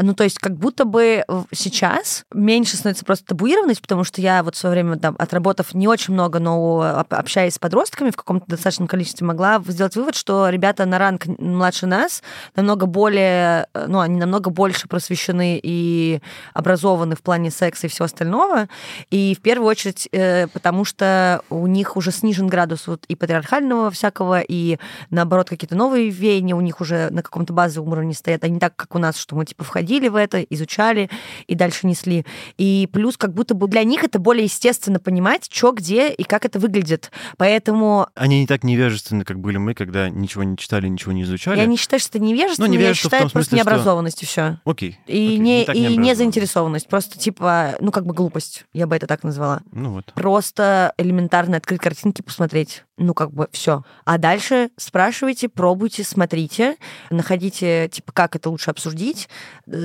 Ну, 0.00 0.14
то 0.14 0.24
есть 0.24 0.38
как 0.38 0.56
будто 0.56 0.84
бы 0.84 1.24
сейчас 1.52 2.24
меньше 2.32 2.76
становится 2.76 3.04
просто 3.04 3.26
табуированность, 3.26 3.82
потому 3.82 4.04
что 4.04 4.20
я 4.20 4.42
вот 4.42 4.54
в 4.54 4.58
свое 4.58 4.74
время, 4.74 4.98
там, 4.98 5.16
отработав 5.18 5.74
не 5.74 5.88
очень 5.88 6.14
много, 6.14 6.38
но 6.38 6.80
об- 6.80 7.14
общаясь 7.14 7.54
с 7.54 7.58
подростками 7.58 8.10
в 8.10 8.16
каком-то 8.16 8.46
достаточном 8.46 8.88
количестве, 8.88 9.26
могла 9.26 9.62
сделать 9.66 9.96
вывод, 9.96 10.14
что 10.14 10.48
ребята 10.48 10.86
на 10.86 10.98
ранг 10.98 11.26
младше 11.26 11.86
нас 11.86 12.22
намного 12.56 12.86
более, 12.86 13.66
э, 13.74 13.86
ну, 13.88 14.00
они 14.00 14.18
намного 14.18 14.50
больше 14.50 14.88
просвещены 14.88 15.60
и 15.62 16.20
образованы 16.54 17.16
в 17.16 17.22
плане 17.22 17.50
секса 17.50 17.86
и 17.86 17.90
всего 17.90 18.06
остального. 18.06 18.68
И 19.10 19.34
в 19.38 19.42
первую 19.42 19.68
очередь, 19.68 20.08
э, 20.12 20.46
потому 20.48 20.84
что 20.84 21.42
у 21.50 21.66
них 21.66 21.96
уже 21.96 22.12
снижен 22.12 22.46
градус 22.46 22.86
вот 22.86 23.04
и 23.06 23.16
патриархального 23.16 23.90
всякого, 23.90 24.40
и 24.40 24.78
наоборот, 25.10 25.48
какие-то 25.48 25.76
новые 25.76 26.10
веяния 26.10 26.54
у 26.54 26.60
них 26.60 26.80
уже 26.80 27.10
на 27.10 27.22
каком-то 27.22 27.52
базовом 27.52 27.92
уровне 27.92 28.14
стоят, 28.14 28.44
а 28.44 28.48
не 28.48 28.58
так, 28.58 28.76
как 28.76 28.94
у 28.94 28.98
нас, 28.98 29.16
что 29.16 29.36
мы 29.36 29.44
типа 29.44 29.64
входили 29.82 30.08
в 30.08 30.14
это, 30.16 30.40
изучали 30.42 31.10
и 31.48 31.56
дальше 31.56 31.86
несли. 31.88 32.24
И 32.56 32.88
плюс 32.92 33.16
как 33.16 33.34
будто 33.34 33.54
бы 33.54 33.66
для 33.66 33.82
них 33.82 34.04
это 34.04 34.20
более 34.20 34.44
естественно 34.44 35.00
понимать, 35.00 35.48
что, 35.50 35.72
где 35.72 36.08
и 36.10 36.22
как 36.22 36.44
это 36.44 36.60
выглядит. 36.60 37.10
Поэтому 37.36 38.06
Они 38.14 38.40
не 38.40 38.46
так 38.46 38.62
невежественны, 38.62 39.24
как 39.24 39.40
были 39.40 39.56
мы, 39.56 39.74
когда 39.74 40.08
ничего 40.08 40.44
не 40.44 40.56
читали, 40.56 40.86
ничего 40.86 41.10
не 41.12 41.22
изучали. 41.22 41.58
я 41.58 41.66
не 41.66 41.76
считаю, 41.76 41.98
что 41.98 42.10
это 42.18 42.24
невежество, 42.24 42.64
Ну, 42.66 42.72
я 42.74 42.94
считаю 42.94 43.24
это 43.24 43.32
просто 43.32 43.50
смысле, 43.50 43.62
что- 43.62 43.70
необразованность 43.70 44.22
и 44.22 44.26
все. 44.26 44.60
Окей. 44.64 44.98
И, 45.06 45.26
окей, 45.26 45.38
не, 45.38 45.64
так 45.64 45.74
и 45.74 45.96
не 45.96 46.14
заинтересованность, 46.14 46.86
просто 46.86 47.18
типа, 47.18 47.74
ну 47.80 47.90
как 47.90 48.06
бы 48.06 48.14
глупость, 48.14 48.64
я 48.72 48.86
бы 48.86 48.94
это 48.94 49.08
так 49.08 49.24
назвала. 49.24 49.62
Ну 49.72 49.94
вот. 49.94 50.12
Просто 50.14 50.92
элементарно 50.96 51.56
открыть 51.56 51.80
картинки, 51.80 52.22
посмотреть. 52.22 52.84
Ну, 52.98 53.14
как 53.14 53.32
бы 53.32 53.48
все. 53.52 53.84
А 54.04 54.18
дальше 54.18 54.68
спрашивайте, 54.76 55.48
пробуйте, 55.48 56.04
смотрите, 56.04 56.76
находите, 57.10 57.88
типа, 57.88 58.12
как 58.12 58.36
это 58.36 58.48
лучше 58.50 58.70
обсудить, 58.70 59.28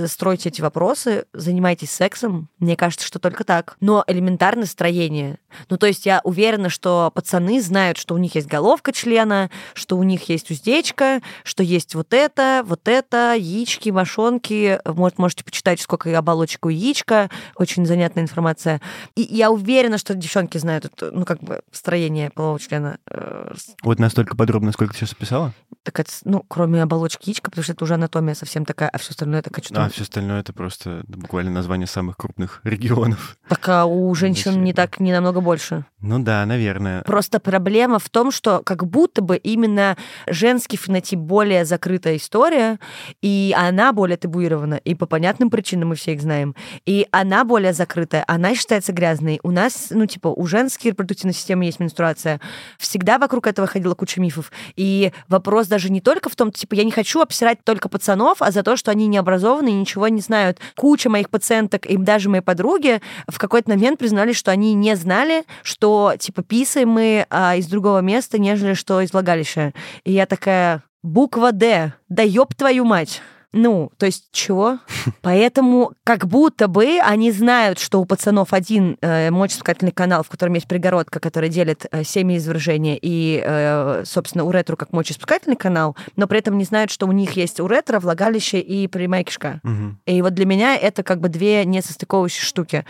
стройте 0.08 0.50
эти 0.50 0.62
вопросы, 0.62 1.26
занимайтесь 1.34 1.92
сексом. 1.92 2.50
Мне 2.60 2.76
кажется, 2.76 3.06
что 3.06 3.20
только 3.20 3.44
так. 3.44 3.78
Но 3.80 4.04
элементарное 4.08 4.66
строение. 4.66 5.40
Ну, 5.70 5.78
то 5.78 5.88
есть 5.88 6.06
я 6.06 6.22
уверена, 6.24 6.70
что 6.70 7.12
пацаны 7.14 7.62
знают, 7.62 7.98
что 7.98 8.14
у 8.14 8.18
них 8.18 8.36
есть 8.36 8.48
головка 8.48 8.92
члена, 8.92 9.50
что 9.74 9.98
у 9.98 10.04
них 10.04 10.30
есть 10.30 10.52
уздечка, 10.52 11.22
что 11.44 11.64
есть 11.64 11.96
вот 11.96 12.14
это, 12.14 12.64
вот 12.66 12.88
это, 12.88 13.36
яички, 13.36 13.90
мошонки. 13.90 14.80
Вот 14.86 15.18
можете 15.18 15.44
почитать, 15.44 15.80
сколько 15.80 16.16
оболочек 16.18 16.66
у 16.66 16.70
яичка. 16.70 17.30
Очень 17.56 17.86
занятная 17.86 18.24
информация. 18.24 18.82
И 19.16 19.22
я 19.22 19.52
уверена, 19.52 19.98
что 19.98 20.14
девчонки 20.14 20.58
знают, 20.58 20.86
это, 20.86 21.12
ну, 21.12 21.26
как 21.26 21.40
бы, 21.40 21.62
строение 21.72 22.30
полового 22.30 22.60
члена. 22.60 22.98
Э, 23.10 23.54
Вот 23.84 24.00
настолько 24.00 24.36
подробно, 24.36 24.72
сколько 24.72 24.94
ты 24.94 25.00
сейчас 25.00 25.14
описала? 25.14 25.54
Так 25.84 26.00
это, 26.00 26.12
ну, 26.26 26.44
кроме 26.48 26.84
оболочки 26.84 27.30
яичка, 27.30 27.50
потому 27.50 27.64
что 27.64 27.74
это 27.74 27.84
уже 27.84 27.94
анатомия 27.94 28.36
совсем 28.36 28.66
такая, 28.66 28.90
а 28.90 28.98
все 28.98 29.12
остальное 29.12 29.42
такая 29.42 29.64
что-то... 29.64 29.77
А 29.86 29.90
все 29.90 30.04
остальное 30.04 30.42
это 30.42 30.54
просто 30.54 31.04
буквально 31.08 31.52
название 31.52 31.88
самых 31.88 32.18
крупных 32.18 32.62
регионов. 32.64 33.38
Так 33.50 33.68
а 33.70 33.86
у 33.86 34.14
женщин 34.16 34.64
не 34.64 34.74
так, 34.74 35.00
не 35.00 35.12
намного 35.12 35.42
больше. 35.42 35.86
Ну 36.02 36.20
да, 36.20 36.46
наверное. 36.46 37.02
Просто 37.04 37.40
проблема 37.40 38.00
в 38.00 38.10
том, 38.10 38.32
что 38.32 38.62
как 38.64 38.86
будто 38.86 39.22
бы 39.22 39.38
именно 39.38 39.98
женский 40.28 40.78
фенотип 40.78 41.20
более 41.20 41.66
закрытая 41.66 42.18
история, 42.18 42.80
и 43.22 43.54
она 43.58 43.94
более 43.94 44.18
табуирована, 44.18 44.76
и 44.76 44.96
по 44.96 45.06
понятным 45.06 45.50
причинам 45.50 45.90
мы 45.90 45.96
все 45.96 46.14
их 46.14 46.22
знаем. 46.22 46.56
И 46.86 47.08
она 47.12 47.44
более 47.44 47.74
закрытая, 47.74 48.24
она 48.28 48.56
считается 48.56 48.94
грязной. 48.94 49.40
У 49.44 49.52
нас, 49.52 49.88
ну, 49.90 50.06
типа, 50.06 50.28
у 50.28 50.46
женской 50.46 50.92
репродуктивной 50.92 51.34
системы 51.34 51.66
есть 51.66 51.80
менструация. 51.80 52.40
Всегда 52.78 53.18
вокруг 53.18 53.48
этого 53.48 53.68
ходила 53.68 53.96
куча 53.96 54.22
мифов. 54.22 54.52
И 54.76 55.12
вопрос 55.28 55.68
даже 55.68 55.92
не 55.92 56.02
только 56.02 56.30
в 56.30 56.36
том, 56.36 56.52
типа, 56.52 56.76
я 56.76 56.84
не 56.84 56.92
хочу 56.92 57.22
обсирать 57.22 57.64
только 57.64 57.90
пацанов, 57.90 58.42
а 58.42 58.52
за 58.52 58.64
то, 58.64 58.78
что 58.78 58.92
они 58.92 59.08
не 59.08 59.18
образованы 59.18 59.67
и 59.68 59.74
ничего 59.74 60.08
не 60.08 60.22
знают. 60.22 60.60
Куча 60.76 61.10
моих 61.10 61.30
пациенток 61.30 61.86
и 61.86 61.98
даже 61.98 62.30
мои 62.30 62.42
подруги 62.42 63.02
в 63.28 63.38
какой-то 63.38 63.70
момент 63.70 64.00
признались, 64.00 64.36
что 64.36 64.52
они 64.52 64.74
не 64.74 64.96
знали, 64.96 65.44
что, 65.64 66.14
типа, 66.18 66.44
писаем 66.44 66.90
мы 66.90 67.26
а, 67.30 67.56
из 67.56 67.68
другого 67.68 68.00
места, 68.00 68.40
нежели 68.40 68.74
что 68.74 69.02
из 69.02 69.14
влагалища. 69.14 69.74
И 70.04 70.14
я 70.14 70.26
такая, 70.26 70.84
буква 71.04 71.52
«Д», 71.52 71.94
да 72.10 72.24
ёб 72.24 72.56
твою 72.56 72.86
мать. 72.86 73.22
Ну, 73.58 73.92
то 73.98 74.06
есть 74.06 74.28
чего? 74.32 74.78
Поэтому 75.22 75.94
как 76.04 76.28
будто 76.28 76.68
бы 76.68 77.00
они 77.04 77.32
знают, 77.32 77.80
что 77.80 78.00
у 78.00 78.06
пацанов 78.06 78.54
один 78.54 78.98
э, 79.02 79.32
мочеиспускательный 79.32 79.92
канал, 79.92 80.22
в 80.24 80.30
котором 80.30 80.54
есть 80.54 80.68
пригородка, 80.68 81.20
которая 81.20 81.50
делит 81.50 81.88
э, 81.92 82.04
семяизвержения, 82.04 83.00
и, 83.02 83.42
э, 83.44 84.04
собственно, 84.06 84.44
уретру 84.44 84.78
как 84.78 84.94
мочеиспускательный 84.94 85.56
канал, 85.56 85.98
но 86.16 86.28
при 86.28 86.38
этом 86.38 86.58
не 86.58 86.66
знают, 86.66 86.92
что 86.92 87.08
у 87.08 87.12
них 87.12 87.32
есть 87.32 87.60
уретра, 87.60 88.00
влагалище 88.00 88.60
и 88.60 88.88
прямая 88.88 89.24
кишка. 89.24 89.60
Мгм. 89.64 90.00
И 90.06 90.22
вот 90.22 90.36
для 90.36 90.46
меня 90.46 90.78
это 90.78 91.02
как 91.02 91.20
бы 91.20 91.28
две 91.28 91.66
несостыковывающие 91.66 92.46
штуки. 92.46 92.86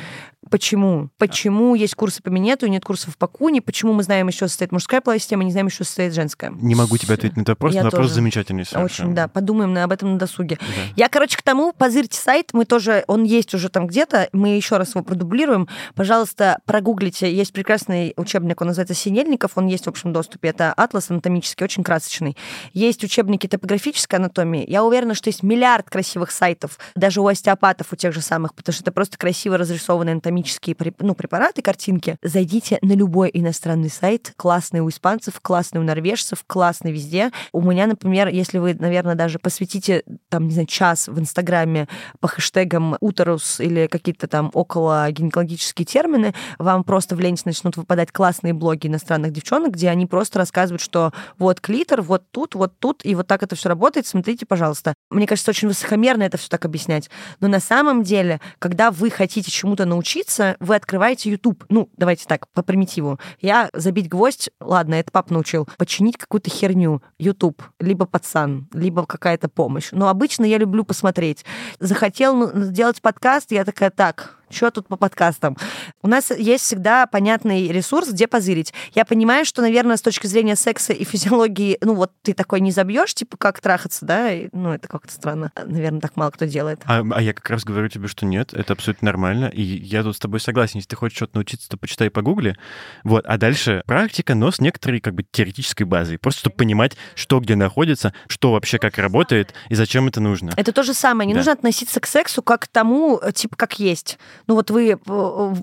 Почему? 0.50 1.10
Почему 1.18 1.76
есть 1.76 1.96
курсы 1.96 2.22
по 2.22 2.30
минету 2.30 2.68
нет 2.68 2.84
курсов 2.86 3.18
по 3.18 3.28
куни? 3.28 3.60
Почему 3.60 3.94
мы 3.94 4.04
знаем, 4.04 4.28
еще 4.28 4.48
состоит 4.48 4.72
мужская 4.72 5.02
половая 5.02 5.20
система, 5.20 5.44
не 5.44 5.52
знаем, 5.52 5.68
еще 5.68 5.84
состоит 5.84 6.14
женская? 6.14 6.52
Не 6.52 6.76
могу 6.76 6.98
тебе 6.98 7.14
ответить 7.16 7.38
на 7.38 7.42
этот 7.42 7.50
вопрос, 7.50 7.74
Я 7.74 7.82
но 7.82 7.86
вопрос 7.88 8.04
тоже. 8.08 8.14
замечательный 8.16 8.62
Очень, 8.62 8.72
совершенно. 8.72 9.16
да. 9.16 9.28
Подумаем 9.28 9.74
на- 9.74 9.84
об 9.84 9.92
этом 9.92 10.14
на 10.14 10.20
досуге. 10.20 10.58
Да. 10.60 10.66
Я, 10.96 11.10
короче, 11.10 11.38
к 11.38 11.42
тому, 11.42 11.74
позырьте 11.74 12.20
сайт, 12.20 12.50
мы 12.54 12.66
тоже, 12.66 13.04
он 13.08 13.24
есть 13.24 13.54
уже 13.54 13.70
там 13.70 13.88
где-то, 13.88 14.30
мы 14.34 14.50
еще 14.50 14.78
раз 14.78 14.90
его 14.96 15.04
продублируем. 15.04 15.68
Пожалуйста, 15.96 16.60
прогуглите, 16.66 17.34
есть 17.34 17.54
прекрасный 17.54 18.14
учебник, 18.18 18.62
он 18.62 18.68
называется 18.68 18.94
«Синельников», 18.94 19.52
он 19.56 19.68
есть 19.68 19.86
в 19.86 19.90
общем 19.90 20.14
доступе, 20.14 20.50
это 20.50 20.74
атлас 20.74 21.10
анатомический, 21.10 21.64
очень 21.64 21.84
красочный. 21.84 22.38
Есть 22.74 23.04
учебники 23.04 23.48
топографической 23.48 24.20
анатомии. 24.20 24.64
Я 24.68 24.84
уверена, 24.84 25.16
что 25.16 25.30
есть 25.30 25.44
миллиард 25.44 25.90
красивых 25.90 26.32
сайтов, 26.32 26.78
даже 26.96 27.22
у 27.22 27.28
остеопатов, 27.28 27.88
у 27.92 27.96
тех 27.96 28.14
же 28.14 28.22
самых, 28.22 28.54
потому 28.54 28.74
что 28.74 28.84
это 28.84 28.92
просто 28.92 29.18
красиво 29.18 29.58
разрисованные 29.58 30.14
анатомические 30.38 30.76
ну, 31.00 31.16
препараты, 31.16 31.62
картинки. 31.62 32.18
Зайдите 32.22 32.78
на 32.82 32.94
любой 32.94 33.30
иностранный 33.34 33.90
сайт, 33.90 34.34
классный 34.38 34.82
у 34.82 34.90
испанцев, 34.90 35.40
классный 35.42 35.82
у 35.82 35.84
норвежцев, 35.84 36.44
классный 36.46 36.92
везде. 36.92 37.32
У 37.52 37.62
меня, 37.62 37.88
например, 37.88 38.28
если 38.28 38.60
вы, 38.60 38.76
наверное, 38.76 39.16
даже 39.16 39.40
посвятите, 39.40 40.04
там, 40.30 40.48
не 40.48 40.54
знаю, 40.54 40.68
час 40.68 41.08
в 41.08 41.20
Инстаграме 41.20 41.88
по 42.20 42.28
хэштегам 42.28 42.98
утерус 43.00 43.60
или 43.60 43.88
какие-то 43.88 44.28
там 44.28 44.52
около 44.54 45.10
гинекологические 45.12 45.86
термины, 45.86 46.34
вам 46.60 46.84
просто 46.84 47.16
в 47.16 47.20
ленте 47.20 47.44
начнут 47.46 47.78
выпадать 47.78 48.12
классные 48.12 48.54
блоги 48.54 48.88
иностранных 48.88 49.32
девчонок, 49.32 49.74
где 49.74 49.90
они 49.90 50.06
просто 50.06 50.40
рассказывают, 50.40 50.82
что 50.82 51.12
вот 51.38 51.62
клитор, 51.62 52.02
вот 52.02 52.24
тут, 52.32 52.56
вот 52.56 52.78
тут, 52.80 53.06
и 53.06 53.16
вот 53.16 53.28
так 53.28 53.44
это 53.44 53.56
все 53.56 53.70
работает, 53.70 54.08
смотрите, 54.08 54.46
пожалуйста. 54.46 54.94
Мне 55.10 55.26
кажется, 55.26 55.52
очень 55.52 55.68
высокомерно 55.68 56.24
это 56.24 56.38
все 56.38 56.50
так 56.50 56.66
объяснять. 56.66 57.10
Но 57.40 57.48
на 57.48 57.60
самом 57.60 58.04
деле, 58.04 58.40
когда 58.60 58.92
вы 58.92 59.10
хотите 59.10 59.52
чему-то 59.52 59.86
научиться, 59.86 60.27
вы 60.60 60.76
открываете 60.76 61.30
YouTube. 61.32 61.64
Ну, 61.70 61.90
давайте 61.98 62.26
так, 62.26 62.48
по 62.50 62.62
примитиву. 62.62 63.20
Я 63.40 63.70
забить 63.74 64.10
гвоздь, 64.10 64.50
ладно, 64.60 64.96
это 64.96 65.12
пап 65.12 65.32
научил. 65.32 65.68
Починить 65.78 66.18
какую-то 66.18 66.50
херню. 66.50 67.02
YouTube. 67.18 67.62
Либо 67.80 68.06
пацан, 68.06 68.68
либо 68.74 69.06
какая-то 69.06 69.50
помощь. 69.50 69.90
Но 69.92 70.10
обычно 70.10 70.46
я 70.46 70.58
люблю 70.58 70.84
посмотреть. 70.84 71.46
Захотел 71.80 72.36
ну, 72.36 72.64
сделать 72.64 73.02
подкаст, 73.02 73.52
я 73.52 73.66
такая, 73.66 73.90
так, 73.90 74.37
что 74.50 74.72
тут 74.72 74.88
по 74.88 74.96
подкастам? 74.98 75.58
У 76.02 76.08
нас 76.08 76.32
есть 76.32 76.64
всегда 76.64 77.06
понятный 77.08 77.68
ресурс, 77.70 78.10
где 78.10 78.28
позырить. 78.28 78.74
Я 78.94 79.06
понимаю, 79.06 79.46
что, 79.46 79.62
наверное, 79.62 79.98
с 79.98 80.02
точки 80.02 80.28
зрения 80.28 80.56
секса 80.56 80.94
и 80.94 81.04
физиологии, 81.04 81.78
ну 81.82 81.96
вот 81.96 82.12
ты 82.22 82.34
такой 82.34 82.62
не 82.62 82.72
забьешь, 82.72 83.14
типа, 83.14 83.38
как 83.38 83.60
трахаться, 83.60 84.06
да? 84.06 84.32
И, 84.32 84.50
ну, 84.54 84.74
это 84.74 84.88
как-то 84.88 85.12
странно. 85.12 85.52
Наверное, 85.66 86.02
так 86.02 86.16
мало 86.16 86.32
кто 86.32 86.46
делает. 86.46 86.80
А, 86.86 87.04
а 87.12 87.22
я 87.22 87.34
как 87.34 87.50
раз 87.50 87.64
говорю 87.64 87.90
тебе, 87.90 88.08
что 88.08 88.26
нет, 88.26 88.54
это 88.54 88.74
абсолютно 88.74 89.06
нормально, 89.08 89.46
и 89.46 89.62
я 89.62 90.04
тут 90.04 90.16
с 90.16 90.20
тобой 90.20 90.40
согласен. 90.40 90.78
Если 90.78 90.90
ты 90.90 90.96
хочешь 90.96 91.18
что-то 91.18 91.36
научиться, 91.36 91.70
то 91.70 91.78
почитай 91.78 92.10
по 92.10 92.22
гугле. 92.22 92.58
Вот, 93.04 93.26
а 93.26 93.38
дальше 93.38 93.84
практика, 93.86 94.36
но 94.36 94.52
с 94.52 94.60
некоторой 94.60 95.00
как 95.00 95.14
бы 95.14 95.24
теоретической 95.24 95.86
базой, 95.86 96.18
просто 96.18 96.42
чтобы 96.42 96.56
понимать, 96.56 96.96
что 97.16 97.40
где 97.40 97.56
находится, 97.56 98.14
что 98.28 98.52
вообще 98.52 98.80
как 98.80 98.98
работает 98.98 99.54
и 99.70 99.76
зачем 99.76 100.08
это 100.08 100.20
нужно. 100.22 100.52
Это 100.56 100.72
то 100.72 100.84
же 100.84 100.94
самое. 100.94 101.28
Не 101.28 101.34
Да. 101.34 101.40
нужно 101.40 101.52
относиться 101.54 102.00
к 102.00 102.08
сексу 102.08 102.42
как 102.42 102.62
к 102.62 102.68
тому, 102.68 103.20
типа, 103.34 103.56
как 103.56 103.80
есть. 103.80 104.18
Ну 104.46 104.56
вот 104.56 104.70
вы 104.72 104.92
э, 104.92 105.54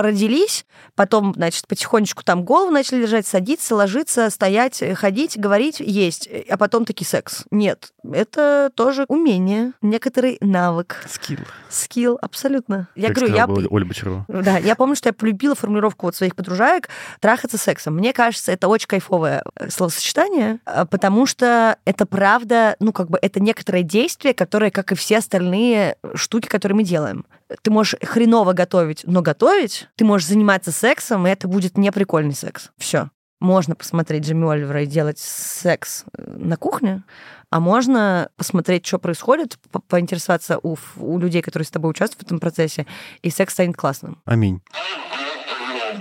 родились, 0.00 0.66
потом, 0.94 1.34
значит, 1.34 1.66
потихонечку 1.68 2.24
там 2.24 2.44
голову 2.44 2.70
начали 2.70 3.00
держать, 3.00 3.26
садиться, 3.26 3.76
ложиться, 3.76 4.30
стоять, 4.30 4.82
э, 4.82 4.94
ходить, 4.94 5.38
говорить, 5.38 5.80
есть. 5.80 6.26
Э, 6.26 6.44
А 6.48 6.56
потом 6.56 6.84
таки 6.84 7.04
секс. 7.04 7.44
Нет. 7.50 7.92
Это 8.12 8.70
тоже 8.74 9.04
умение, 9.08 9.72
некоторый 9.80 10.38
навык, 10.40 11.04
Скилл. 11.08 11.38
скилл, 11.70 12.18
абсолютно. 12.20 12.88
Я 12.94 13.08
как 13.08 13.16
говорю, 13.18 13.34
я... 13.34 13.46
Оля 13.46 13.84
Бочарова. 13.84 14.24
Да, 14.28 14.58
я 14.58 14.74
помню, 14.74 14.96
что 14.96 15.08
я 15.08 15.12
полюбила 15.12 15.54
формулировку 15.54 16.06
вот 16.06 16.16
своих 16.16 16.34
подружаек 16.34 16.88
«трахаться 17.20 17.58
сексом». 17.58 17.94
Мне 17.94 18.12
кажется, 18.12 18.52
это 18.52 18.68
очень 18.68 18.88
кайфовое 18.88 19.42
словосочетание, 19.68 20.60
потому 20.90 21.26
что 21.26 21.78
это 21.84 22.06
правда, 22.06 22.76
ну, 22.80 22.92
как 22.92 23.10
бы 23.10 23.18
это 23.20 23.40
некоторое 23.40 23.82
действие, 23.82 24.34
которое, 24.34 24.70
как 24.70 24.92
и 24.92 24.94
все 24.94 25.18
остальные 25.18 25.96
штуки, 26.14 26.46
которые 26.48 26.76
мы 26.76 26.84
делаем. 26.84 27.24
Ты 27.62 27.70
можешь 27.70 27.96
хреново 28.02 28.52
готовить, 28.52 29.02
но 29.04 29.22
готовить, 29.22 29.88
ты 29.96 30.04
можешь 30.04 30.28
заниматься 30.28 30.72
сексом, 30.72 31.26
и 31.26 31.30
это 31.30 31.46
будет 31.48 31.76
не 31.78 31.92
прикольный 31.92 32.34
секс. 32.34 32.70
Все. 32.78 33.10
Можно 33.40 33.74
посмотреть 33.74 34.24
Джимми 34.24 34.50
Оливера 34.50 34.82
и 34.82 34.86
делать 34.86 35.18
секс 35.18 36.04
э, 36.16 36.22
на 36.36 36.56
кухне, 36.56 37.02
а 37.50 37.60
можно 37.60 38.30
посмотреть, 38.36 38.86
что 38.86 38.98
происходит, 38.98 39.58
по- 39.70 39.80
поинтересоваться 39.80 40.58
у, 40.62 40.76
у 40.96 41.18
людей, 41.18 41.42
которые 41.42 41.66
с 41.66 41.70
тобой 41.70 41.90
участвуют 41.90 42.22
в 42.22 42.26
этом 42.26 42.40
процессе, 42.40 42.86
и 43.22 43.30
секс 43.30 43.52
станет 43.52 43.76
классным. 43.76 44.22
Аминь. 44.24 44.62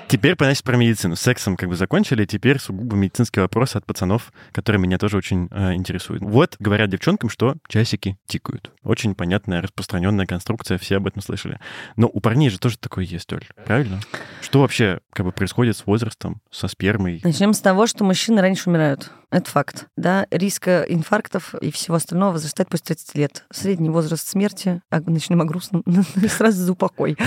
Теперь, 0.07 0.35
понятно, 0.35 0.61
про 0.63 0.77
медицину. 0.77 1.15
С 1.15 1.21
сексом 1.21 1.55
как 1.57 1.69
бы 1.69 1.75
закончили, 1.75 2.25
теперь 2.25 2.59
сугубо 2.59 2.95
медицинский 2.95 3.39
вопрос 3.39 3.75
от 3.75 3.85
пацанов, 3.85 4.31
который 4.51 4.77
меня 4.77 4.97
тоже 4.97 5.17
очень 5.17 5.47
э, 5.51 5.73
интересует. 5.73 6.21
Вот 6.21 6.55
говорят 6.59 6.89
девчонкам, 6.89 7.29
что 7.29 7.55
часики 7.67 8.17
тикают. 8.27 8.71
Очень 8.83 9.15
понятная, 9.15 9.61
распространенная 9.61 10.25
конструкция, 10.25 10.77
все 10.77 10.97
об 10.97 11.07
этом 11.07 11.21
слышали. 11.21 11.59
Но 11.95 12.09
у 12.11 12.19
парней 12.19 12.49
же 12.49 12.59
тоже 12.59 12.77
такое 12.77 13.05
есть, 13.05 13.31
Оль, 13.33 13.45
правильно? 13.65 13.99
Что 14.41 14.61
вообще 14.61 14.99
как 15.11 15.25
бы 15.25 15.31
происходит 15.31 15.77
с 15.77 15.85
возрастом, 15.85 16.41
со 16.51 16.67
спермой? 16.67 17.21
Начнем 17.23 17.53
с 17.53 17.59
того, 17.59 17.87
что 17.87 18.03
мужчины 18.03 18.41
раньше 18.41 18.69
умирают. 18.69 19.11
Это 19.33 19.49
факт. 19.49 19.87
Да, 19.97 20.27
риск 20.29 20.67
инфарктов 20.67 21.55
и 21.55 21.71
всего 21.71 21.95
остального 21.95 22.33
возрастает 22.33 22.69
после 22.69 22.95
30 22.95 23.15
лет. 23.15 23.45
Средний 23.51 23.89
возраст 23.89 24.27
смерти, 24.27 24.83
а 24.91 25.01
начнем 25.01 25.41
о 25.41 25.45
грустном, 25.45 25.83
сразу 26.29 26.61
за 26.63 26.71
упокой. 26.71 27.17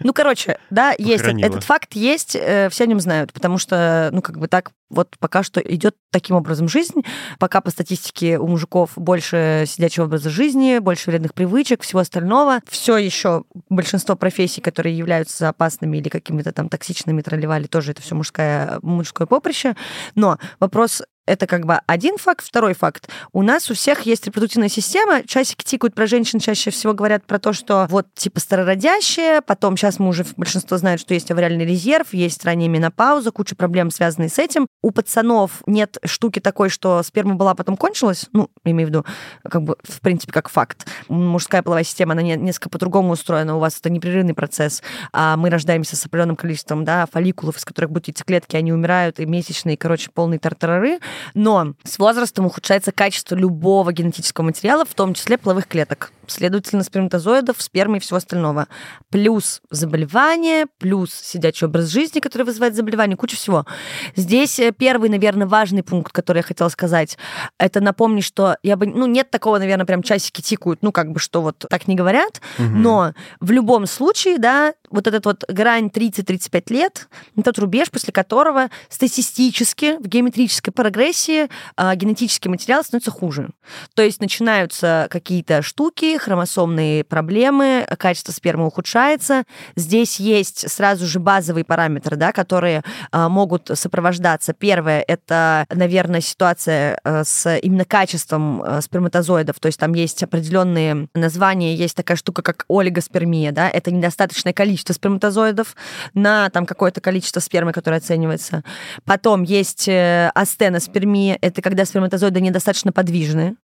Ну, 0.00 0.14
короче, 0.14 0.58
да, 0.70 0.94
есть 0.96 1.24
этот 1.24 1.62
факт, 1.64 1.92
есть, 1.92 2.36
э, 2.36 2.70
все 2.70 2.84
о 2.84 2.86
нем 2.86 3.00
знают, 3.00 3.34
потому 3.34 3.58
что, 3.58 4.08
ну, 4.12 4.22
как 4.22 4.38
бы 4.38 4.48
так 4.48 4.72
вот 4.92 5.16
пока 5.18 5.42
что 5.42 5.60
идет 5.60 5.96
таким 6.10 6.36
образом 6.36 6.68
жизнь. 6.68 7.02
Пока 7.38 7.60
по 7.60 7.70
статистике 7.70 8.38
у 8.38 8.46
мужиков 8.46 8.92
больше 8.96 9.64
сидячего 9.66 10.04
образа 10.04 10.28
жизни, 10.30 10.78
больше 10.78 11.10
вредных 11.10 11.34
привычек, 11.34 11.82
всего 11.82 12.00
остального. 12.00 12.60
Все 12.68 12.98
еще 12.98 13.44
большинство 13.70 14.14
профессий, 14.16 14.60
которые 14.60 14.96
являются 14.96 15.48
опасными 15.48 15.96
или 15.96 16.08
какими-то 16.10 16.52
там 16.52 16.68
токсичными, 16.68 17.22
тролливали, 17.22 17.66
тоже 17.66 17.92
это 17.92 18.02
все 18.02 18.14
мужское, 18.14 18.78
мужское 18.82 19.26
поприще. 19.26 19.74
Но 20.14 20.38
вопрос 20.60 21.02
это 21.26 21.46
как 21.46 21.66
бы 21.66 21.80
один 21.86 22.18
факт. 22.18 22.44
Второй 22.44 22.74
факт. 22.74 23.08
У 23.32 23.42
нас 23.42 23.70
у 23.70 23.74
всех 23.74 24.02
есть 24.02 24.26
репродуктивная 24.26 24.68
система. 24.68 25.22
Часики 25.24 25.64
тикают 25.64 25.94
про 25.94 26.06
женщин, 26.06 26.40
чаще 26.40 26.70
всего 26.70 26.94
говорят 26.94 27.24
про 27.24 27.38
то, 27.38 27.52
что 27.52 27.86
вот 27.90 28.06
типа 28.14 28.40
старородящие, 28.40 29.40
потом 29.42 29.76
сейчас 29.76 29.98
мы 29.98 30.08
уже 30.08 30.24
большинство 30.36 30.76
знают, 30.76 31.00
что 31.00 31.14
есть 31.14 31.30
авриальный 31.30 31.64
резерв, 31.64 32.12
есть 32.12 32.44
ранняя 32.44 32.68
менопауза, 32.68 33.30
куча 33.30 33.54
проблем, 33.54 33.90
связанные 33.90 34.28
с 34.28 34.38
этим. 34.38 34.66
У 34.82 34.90
пацанов 34.90 35.62
нет 35.66 35.98
штуки 36.04 36.40
такой, 36.40 36.68
что 36.68 37.02
сперма 37.02 37.34
была, 37.34 37.54
потом 37.54 37.76
кончилась. 37.76 38.26
Ну, 38.32 38.48
имею 38.64 38.88
в 38.88 38.90
виду, 38.90 39.06
как 39.48 39.62
бы, 39.62 39.76
в 39.82 40.00
принципе, 40.00 40.32
как 40.32 40.48
факт. 40.48 40.86
Мужская 41.08 41.62
половая 41.62 41.84
система, 41.84 42.12
она 42.12 42.22
не- 42.22 42.36
несколько 42.36 42.68
по-другому 42.68 43.12
устроена. 43.12 43.56
У 43.56 43.60
вас 43.60 43.78
это 43.78 43.90
непрерывный 43.90 44.34
процесс. 44.34 44.82
А 45.12 45.36
мы 45.36 45.50
рождаемся 45.50 45.96
с 45.96 46.04
определенным 46.04 46.36
количеством 46.36 46.84
да, 46.84 47.06
фолликулов, 47.10 47.56
из 47.56 47.64
которых 47.64 47.90
будут 47.90 48.08
яйцеклетки, 48.08 48.56
они 48.56 48.72
умирают, 48.72 49.20
и 49.20 49.26
месячные, 49.26 49.76
короче, 49.76 50.10
полные 50.10 50.38
тартарары. 50.38 50.98
Но 51.34 51.74
с 51.84 51.98
возрастом 51.98 52.46
ухудшается 52.46 52.92
качество 52.92 53.34
любого 53.34 53.92
генетического 53.92 54.44
материала, 54.44 54.84
в 54.84 54.94
том 54.94 55.14
числе 55.14 55.38
половых 55.38 55.66
клеток. 55.66 56.12
Следовательно, 56.26 56.84
сперматозоидов, 56.84 57.60
спермы 57.60 57.96
и 57.96 58.00
всего 58.00 58.18
остального. 58.18 58.68
Плюс 59.10 59.60
заболевания, 59.70 60.66
плюс 60.78 61.12
сидячий 61.12 61.66
образ 61.66 61.88
жизни, 61.88 62.20
который 62.20 62.44
вызывает 62.44 62.74
заболевания, 62.74 63.16
куча 63.16 63.36
всего. 63.36 63.66
Здесь 64.14 64.58
э, 64.58 64.72
первый, 64.72 65.10
наверное, 65.10 65.46
важный 65.46 65.82
пункт, 65.82 66.12
который 66.12 66.38
я 66.38 66.42
хотела 66.42 66.68
сказать, 66.68 67.18
это 67.58 67.80
напомнить, 67.80 68.24
что 68.24 68.56
я 68.62 68.76
бы, 68.76 68.86
ну, 68.86 69.06
нет 69.06 69.30
такого, 69.30 69.58
наверное, 69.58 69.86
прям 69.86 70.02
часики 70.02 70.40
тикают, 70.40 70.82
ну, 70.82 70.92
как 70.92 71.12
бы, 71.12 71.18
что 71.18 71.42
вот 71.42 71.64
так 71.68 71.88
не 71.88 71.94
говорят, 71.94 72.40
но 72.58 73.14
в 73.40 73.50
любом 73.50 73.86
случае, 73.86 74.38
да, 74.38 74.74
вот 74.90 75.06
этот 75.06 75.24
вот 75.24 75.44
грань 75.48 75.86
30-35 75.86 76.72
лет, 76.72 77.08
тот 77.42 77.58
рубеж, 77.58 77.90
после 77.90 78.12
которого 78.12 78.68
статистически 78.88 79.96
в 79.98 80.06
геометрической 80.06 80.72
прогрессии 80.72 81.48
а, 81.76 81.94
генетический 81.96 82.50
материал 82.50 82.84
становится 82.84 83.10
хуже. 83.10 83.50
То 83.94 84.02
есть 84.02 84.20
начинаются 84.20 85.08
какие-то 85.10 85.62
штуки, 85.62 86.11
штуки, 86.12 86.18
хромосомные 86.18 87.04
проблемы, 87.04 87.86
качество 87.98 88.32
спермы 88.32 88.66
ухудшается. 88.66 89.44
Здесь 89.76 90.20
есть 90.20 90.70
сразу 90.70 91.06
же 91.06 91.20
базовые 91.20 91.64
параметры, 91.64 92.16
да, 92.16 92.32
которые 92.32 92.82
а, 93.10 93.28
могут 93.28 93.70
сопровождаться. 93.74 94.52
Первое— 94.52 95.04
это, 95.08 95.66
наверное, 95.72 96.20
ситуация 96.20 96.98
а, 97.04 97.24
с 97.24 97.58
именно 97.58 97.84
качеством 97.84 98.62
а, 98.62 98.80
сперматозоидов, 98.80 99.58
то 99.60 99.66
есть 99.66 99.78
там 99.78 99.94
есть 99.94 100.22
определенные 100.22 101.08
названия, 101.14 101.74
есть 101.74 101.96
такая 101.96 102.16
штука, 102.16 102.42
как 102.42 102.64
олигоспермия, 102.68 103.52
да, 103.52 103.68
это 103.68 103.90
недостаточное 103.90 104.52
количество 104.52 104.92
сперматозоидов 104.92 105.74
на 106.14 106.50
там 106.50 106.66
какое-то 106.66 107.00
количество 107.00 107.40
спермы, 107.40 107.72
которое 107.72 107.96
оценивается. 107.96 108.62
Потом 109.04 109.42
есть 109.42 109.88
э, 109.88 110.30
астеноспермия, 110.34 111.38
это 111.40 111.62
когда 111.62 111.84
сперматозоиды 111.84 112.40
недостаточно 112.40 112.92
подвижны. 112.92 113.56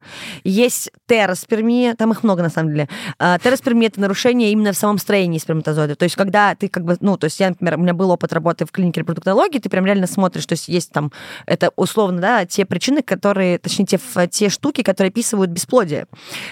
Есть 0.44 0.90
тероспермия, 1.07 1.94
там 1.94 2.12
их 2.12 2.22
много 2.22 2.38
на 2.43 2.51
самом 2.51 2.70
деле. 2.70 2.89
А, 3.18 3.39
тероспермия— 3.39 3.86
это 3.89 4.01
нарушение 4.01 4.53
именно 4.53 4.72
в 4.72 4.76
самом 4.76 4.99
строении 4.99 5.39
сперматозоида. 5.39 5.97
То 5.97 6.05
есть 6.05 6.16
когда 6.16 6.55
ты 6.55 6.68
как 6.68 6.84
бы, 6.84 6.97
ну, 7.01 7.16
то 7.16 7.24
есть 7.24 7.41
я, 7.41 7.49
например, 7.49 7.76
у 7.76 7.80
меня 7.80 7.95
был 7.95 8.11
опыт 8.11 8.32
работы 8.32 8.64
в 8.66 8.72
клинике 8.72 9.01
репродуктологии, 9.01 9.59
ты 9.59 9.68
прям 9.68 9.86
реально 9.86 10.07
смотришь, 10.07 10.47
то 10.47 10.53
есть 10.53 10.68
есть 10.68 10.93
там, 10.93 11.12
это 11.47 11.70
условно, 11.76 12.20
да, 12.20 12.47
те 12.47 12.64
причины, 12.64 13.03
которые, 13.03 13.59
точнее, 13.59 13.86
те, 13.86 13.99
те 14.30 14.49
штуки, 14.49 14.82
которые 14.82 15.11
описывают 15.11 15.51
бесплодие, 15.51 16.07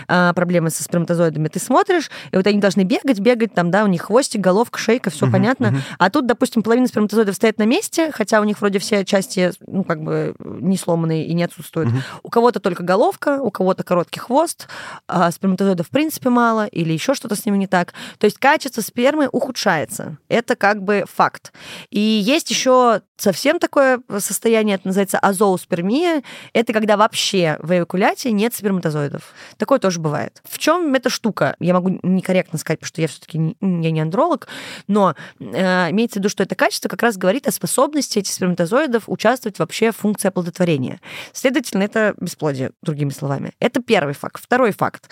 а, 0.09 0.32
проблемы 0.32 0.70
со 0.70 0.82
сперматозоидами. 0.82 1.49
Ты 1.49 1.59
смотришь, 1.61 2.11
и 2.32 2.37
вот 2.37 2.47
они 2.47 2.61
должны 2.61 2.82
бегать, 2.82 3.20
бегать, 3.20 3.55
там, 3.55 3.70
да, 3.70 3.84
у 3.84 3.87
них 3.87 4.03
хвостик, 4.03 4.41
головка, 4.41 4.78
шейка, 4.78 5.11
все 5.11 5.26
uh-huh, 5.26 5.32
понятно. 5.32 5.66
Uh-huh. 5.66 5.80
А 5.99 6.11
тут, 6.11 6.26
допустим, 6.26 6.62
половина 6.62 6.87
сперматозоидов 6.87 7.34
стоит 7.34 7.59
на 7.59 7.64
месте, 7.64 8.11
хотя 8.12 8.41
у 8.41 8.45
них 8.45 8.61
вроде 8.61 8.78
все 8.78 9.05
части, 9.05 9.53
ну, 9.66 9.84
как 9.84 10.03
бы 10.03 10.34
не 10.39 10.76
сломанные 10.76 11.26
и 11.26 11.34
не 11.34 11.45
отсутствуют. 11.45 11.91
Uh-huh. 11.91 12.01
У 12.22 12.28
кого-то 12.30 12.61
только 12.61 12.82
головка, 12.82 13.41
у 13.41 13.51
кого-то 13.51 13.82
короткий 13.82 14.20
хвост, 14.20 14.68
а 15.09 15.30
сперматозоидов 15.76 15.86
в 15.86 15.90
принципе 15.90 16.30
мало, 16.30 16.66
или 16.66 16.92
еще 16.92 17.14
что-то 17.14 17.36
с 17.36 17.44
ними 17.46 17.58
не 17.58 17.66
так. 17.66 17.92
То 18.18 18.26
есть 18.26 18.38
качество 18.38 18.80
спермы 18.80 19.28
ухудшается. 19.28 20.18
Это 20.28 20.56
как 20.56 20.82
бы 20.82 21.04
факт. 21.12 21.52
И 21.90 22.00
есть 22.00 22.50
еще 22.50 23.02
совсем 23.16 23.58
такое 23.58 24.00
состояние, 24.18 24.76
это 24.76 24.88
называется 24.88 25.18
азоуспермия. 25.18 26.22
Это 26.52 26.72
когда 26.72 26.96
вообще 26.96 27.58
в 27.60 27.72
эякуляте 27.72 28.32
нет 28.32 28.54
сперматозоидов. 28.54 29.32
Такое 29.56 29.78
тоже 29.78 30.00
бывает. 30.00 30.42
В 30.44 30.58
чем 30.58 30.94
эта 30.94 31.10
штука? 31.10 31.56
Я 31.58 31.74
могу 31.74 31.98
некорректно 32.02 32.58
сказать, 32.58 32.80
потому 32.80 32.88
что 32.88 33.00
я 33.00 33.08
все-таки 33.08 33.38
не, 33.38 33.56
я 33.60 33.90
не 33.90 34.00
андролог, 34.00 34.48
но 34.86 35.14
э, 35.40 35.90
имеется 35.90 36.16
в 36.16 36.18
виду, 36.18 36.28
что 36.28 36.42
это 36.42 36.54
качество 36.54 36.88
как 36.88 37.02
раз 37.02 37.16
говорит 37.16 37.48
о 37.48 37.52
способности 37.52 38.18
этих 38.18 38.32
сперматозоидов 38.32 39.04
участвовать 39.06 39.58
вообще 39.58 39.92
в 39.92 39.96
функции 39.96 40.28
оплодотворения. 40.28 41.00
Следовательно, 41.32 41.82
это 41.82 42.14
бесплодие, 42.20 42.72
другими 42.82 43.10
словами. 43.10 43.52
Это 43.60 43.80
первый 43.80 44.14
факт. 44.14 44.42
Второй 44.42 44.72
факт. 44.72 45.10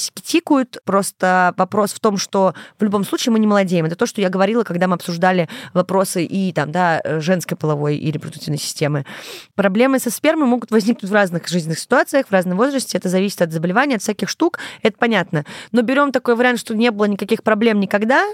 Часики 0.00 0.22
тикают, 0.22 0.78
просто 0.84 1.54
вопрос 1.58 1.92
в 1.92 2.00
том, 2.00 2.16
что 2.16 2.54
в 2.78 2.82
любом 2.82 3.04
случае 3.04 3.32
мы 3.32 3.38
не 3.38 3.46
молодеем. 3.46 3.84
Это 3.84 3.96
то, 3.96 4.06
что 4.06 4.22
я 4.22 4.30
говорила, 4.30 4.64
когда 4.64 4.86
мы 4.86 4.94
обсуждали 4.94 5.48
вопросы 5.74 6.24
и 6.24 6.52
там, 6.52 6.72
да, 6.72 7.02
женской 7.20 7.56
половой 7.56 7.96
и 7.96 8.10
репродуктивной 8.10 8.58
системы. 8.58 9.04
Проблемы 9.54 9.98
со 9.98 10.10
спермой 10.10 10.46
могут 10.46 10.70
возникнуть 10.70 11.10
в 11.10 11.14
разных 11.14 11.48
жизненных 11.48 11.78
ситуациях, 11.78 12.26
в 12.28 12.32
разном 12.32 12.56
возрасте. 12.56 12.96
Это 12.96 13.08
зависит 13.08 13.42
от 13.42 13.52
заболевания, 13.52 13.96
от 13.96 14.02
всяких 14.02 14.28
штук. 14.28 14.58
Это 14.82 14.96
понятно. 14.98 15.44
Но 15.72 15.82
берем 15.82 16.12
такой 16.12 16.34
вариант, 16.34 16.60
что 16.60 16.74
не 16.74 16.90
было 16.90 17.04
никаких 17.04 17.42
проблем 17.42 17.78
никогда, 17.78 18.26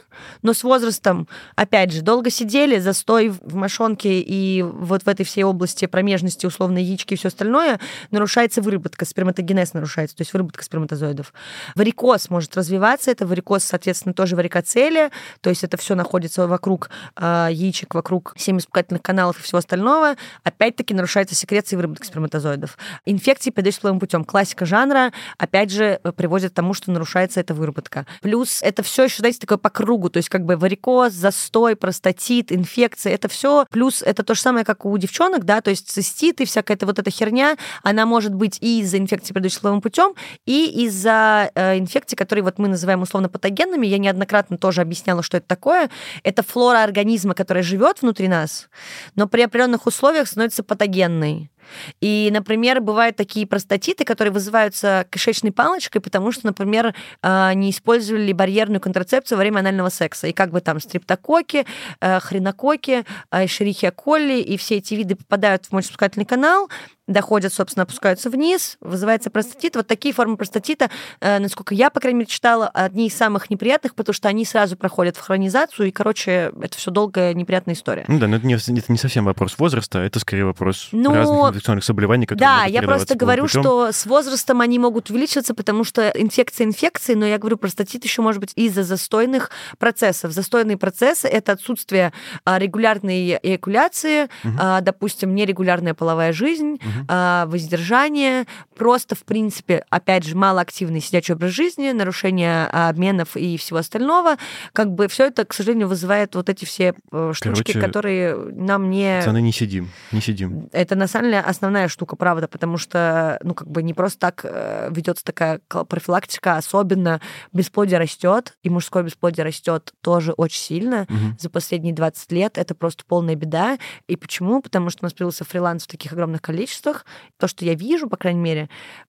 но 0.42 0.54
с 0.54 0.62
возрастом, 0.62 1.26
опять 1.56 1.92
же, 1.92 2.02
долго 2.02 2.30
сидели, 2.30 2.78
застой 2.78 3.28
в 3.28 3.56
мошонке 3.56 4.20
и 4.20 4.62
вот 4.62 5.02
в 5.02 5.08
этой 5.08 5.24
всей 5.24 5.42
области 5.42 5.86
промежности, 5.86 6.46
условно, 6.46 6.78
яички 6.78 7.14
и 7.14 7.16
все 7.16 7.28
остальное, 7.28 7.80
нарушается 8.10 8.62
выработка, 8.62 9.04
сперматогенез 9.04 9.74
нарушается, 9.74 10.16
то 10.16 10.20
есть 10.20 10.32
выработка 10.32 10.62
сперматозоидов. 10.62 11.32
Варикоз 11.74 12.30
может 12.30 12.56
развиваться, 12.56 13.10
это 13.10 13.26
варикоз, 13.26 13.64
соответственно, 13.64 14.14
тоже 14.14 14.36
варикоцелия, 14.36 15.10
то 15.40 15.50
есть 15.50 15.64
это 15.64 15.76
все 15.76 15.94
находится 15.94 16.46
вокруг 16.46 16.90
э, 17.16 17.48
яичек, 17.50 17.94
вокруг 17.94 18.34
семяиспускательных 18.36 19.02
каналов 19.02 19.38
и 19.38 19.42
всего 19.42 19.58
остального. 19.58 20.16
Опять-таки 20.42 20.94
нарушается 20.94 21.34
секреция 21.34 21.76
и 21.76 21.78
выработка 21.78 22.06
сперматозоидов. 22.06 22.78
Инфекции 23.04 23.50
половым 23.50 24.00
путем. 24.00 24.24
Классика 24.24 24.66
жанра, 24.66 25.12
опять 25.38 25.70
же, 25.70 26.00
приводит 26.16 26.52
к 26.52 26.54
тому, 26.54 26.74
что 26.74 26.90
нарушается 26.90 27.40
эта 27.40 27.54
выработка. 27.54 28.06
Плюс 28.20 28.62
это 28.62 28.82
все 28.82 29.04
еще, 29.04 29.18
знаете, 29.18 29.40
такое 29.40 29.58
по 29.58 29.70
кругу, 29.70 30.10
то 30.10 30.18
есть 30.18 30.28
как 30.28 30.44
бы 30.44 30.56
варикоз, 30.56 31.12
застой, 31.12 31.76
простатит, 31.76 32.52
инфекция, 32.52 33.14
это 33.14 33.28
все. 33.28 33.66
Плюс 33.70 34.02
это 34.02 34.22
то 34.22 34.34
же 34.34 34.40
самое, 34.40 34.64
как 34.64 34.84
у 34.84 34.96
девчонок, 34.98 35.44
да, 35.44 35.60
то 35.60 35.70
есть 35.70 35.88
циститы, 35.90 36.44
всякая 36.44 36.74
эта 36.74 36.86
вот 36.86 36.98
эта 36.98 37.10
херня, 37.10 37.56
она 37.82 38.06
может 38.06 38.34
быть 38.34 38.58
и 38.60 38.80
из-за 38.80 38.98
инфекции, 38.98 39.32
передающей 39.32 39.60
половым 39.60 39.80
путем, 39.80 40.14
и 40.44 40.84
из-за 40.84 41.45
э, 41.54 41.78
инфекции, 41.78 42.16
которые 42.16 42.42
вот 42.42 42.58
мы 42.58 42.68
называем 42.68 43.02
условно 43.02 43.28
патогенными. 43.28 43.86
Я 43.86 43.98
неоднократно 43.98 44.58
тоже 44.58 44.80
объясняла, 44.80 45.22
что 45.22 45.36
это 45.36 45.46
такое. 45.46 45.90
Это 46.22 46.42
флора 46.42 46.82
организма, 46.82 47.34
которая 47.34 47.62
живет 47.62 48.02
внутри 48.02 48.28
нас, 48.28 48.68
но 49.14 49.28
при 49.28 49.42
определенных 49.42 49.86
условиях 49.86 50.28
становится 50.28 50.62
патогенной. 50.62 51.50
И, 52.00 52.28
например, 52.32 52.80
бывают 52.80 53.16
такие 53.16 53.46
простатиты, 53.46 54.04
которые 54.04 54.32
вызываются 54.32 55.06
кишечной 55.10 55.52
палочкой, 55.52 56.00
потому 56.00 56.32
что, 56.32 56.46
например, 56.46 56.94
а, 57.22 57.54
не 57.54 57.70
использовали 57.70 58.32
барьерную 58.32 58.80
контрацепцию 58.80 59.38
во 59.38 59.40
время 59.40 59.60
анального 59.60 59.88
секса. 59.88 60.26
И 60.26 60.32
как 60.32 60.50
бы 60.50 60.60
там 60.60 60.80
стриптококи, 60.80 61.66
э, 62.00 62.20
хренококи, 62.20 63.04
шерихия 63.46 63.90
колли, 63.90 64.40
и 64.40 64.56
все 64.56 64.76
эти 64.76 64.94
виды 64.94 65.16
попадают 65.16 65.66
в 65.66 65.72
мочеспускательный 65.72 66.26
канал, 66.26 66.68
доходят, 67.06 67.52
собственно, 67.52 67.84
опускаются 67.84 68.30
вниз, 68.30 68.76
вызывается 68.80 69.30
простатит. 69.30 69.76
Вот 69.76 69.86
такие 69.86 70.12
формы 70.12 70.36
простатита, 70.36 70.90
э, 71.20 71.38
насколько 71.38 71.74
я, 71.74 71.90
по 71.90 72.00
крайней 72.00 72.20
мере, 72.20 72.28
читала, 72.28 72.68
одни 72.68 73.06
из 73.06 73.16
самых 73.16 73.48
неприятных, 73.50 73.94
потому 73.94 74.14
что 74.14 74.28
они 74.28 74.44
сразу 74.44 74.76
проходят 74.76 75.16
в 75.16 75.20
хронизацию, 75.20 75.88
и, 75.88 75.90
короче, 75.90 76.52
это 76.60 76.76
все 76.76 76.90
долгая 76.90 77.34
неприятная 77.34 77.74
история. 77.74 78.04
Ну 78.08 78.18
да, 78.18 78.26
но 78.26 78.36
это 78.36 78.46
не, 78.46 78.54
это 78.54 78.92
не 78.92 78.98
совсем 78.98 79.24
вопрос 79.24 79.58
возраста, 79.58 80.00
это 80.00 80.18
скорее 80.18 80.44
вопрос 80.44 80.88
ну, 80.92 81.14
разных 81.14 81.55
инфекционных 81.56 81.84
заболеваний, 81.84 82.26
которые 82.26 82.46
Да, 82.46 82.64
я 82.64 82.82
просто 82.82 83.14
говорю, 83.14 83.44
путем. 83.44 83.62
что 83.62 83.92
с 83.92 84.06
возрастом 84.06 84.60
они 84.60 84.78
могут 84.78 85.10
увеличиваться, 85.10 85.54
потому 85.54 85.84
что 85.84 86.08
инфекция 86.10 86.66
инфекции, 86.66 87.14
но 87.14 87.26
я 87.26 87.38
говорю, 87.38 87.56
простатит 87.56 88.04
еще 88.04 88.22
может 88.22 88.40
быть 88.40 88.52
из-за 88.54 88.82
застойных 88.82 89.50
процессов. 89.78 90.32
Застойные 90.32 90.76
процессы— 90.76 91.26
это 91.28 91.52
отсутствие 91.52 92.12
а, 92.44 92.58
регулярной 92.58 93.38
эякуляции, 93.42 94.28
угу. 94.44 94.58
допустим, 94.82 95.34
нерегулярная 95.34 95.94
половая 95.94 96.32
жизнь, 96.32 96.74
угу 96.74 97.16
воздержание, 97.46 98.46
просто, 98.76 99.14
в 99.14 99.24
принципе, 99.24 99.84
опять 99.90 100.24
же, 100.24 100.36
малоактивный 100.36 101.00
сидячий 101.00 101.34
образ 101.34 101.52
жизни, 101.52 101.90
нарушение 101.92 102.66
обменов 102.66 103.36
и 103.36 103.56
всего 103.56 103.78
остального. 103.78 104.36
Как 104.72 104.92
бы 104.92 105.08
все 105.08 105.26
это, 105.26 105.44
к 105.44 105.54
сожалению, 105.54 105.88
вызывает 105.88 106.34
вот 106.34 106.48
эти 106.48 106.64
все 106.64 106.94
э, 107.12 107.32
штучки, 107.34 107.72
Короче, 107.72 107.80
которые 107.80 108.36
нам 108.36 108.90
не... 108.90 109.18
Пацаны, 109.18 109.40
не 109.40 109.52
сидим, 109.52 109.88
не 110.12 110.20
сидим. 110.20 110.68
Это, 110.72 110.94
на 110.96 111.06
самом 111.06 111.26
деле, 111.26 111.40
основная 111.46 111.88
штука, 111.88 112.16
правда, 112.16 112.48
потому 112.48 112.76
что, 112.76 113.38
ну, 113.42 113.54
как 113.54 113.68
бы 113.68 113.82
не 113.82 113.94
просто 113.94 114.18
так 114.18 114.40
э, 114.44 114.88
ведется 114.90 115.24
такая 115.24 115.60
профилактика, 115.68 116.56
особенно 116.56 117.20
бесплодие 117.52 117.98
растет, 117.98 118.56
и 118.62 118.70
мужское 118.70 119.02
бесплодие 119.02 119.44
растет 119.44 119.92
тоже 120.00 120.32
очень 120.32 120.60
сильно 120.60 121.02
угу. 121.02 121.36
за 121.38 121.50
последние 121.50 121.94
20 121.94 122.32
лет. 122.32 122.58
Это 122.58 122.74
просто 122.74 123.04
полная 123.06 123.34
беда. 123.34 123.78
И 124.08 124.16
почему? 124.16 124.60
Потому 124.60 124.90
что 124.90 125.04
у 125.04 125.06
нас 125.06 125.12
появился 125.12 125.44
фриланс 125.44 125.84
в 125.84 125.88
таких 125.88 126.12
огромных 126.12 126.42
количествах, 126.42 126.56
количествах. 126.56 127.04
То, 127.38 127.48
что 127.48 127.64
я 127.64 127.74
вижу, 127.74 128.08
по 128.08 128.16
крайней 128.16 128.40
мере, 128.40 128.68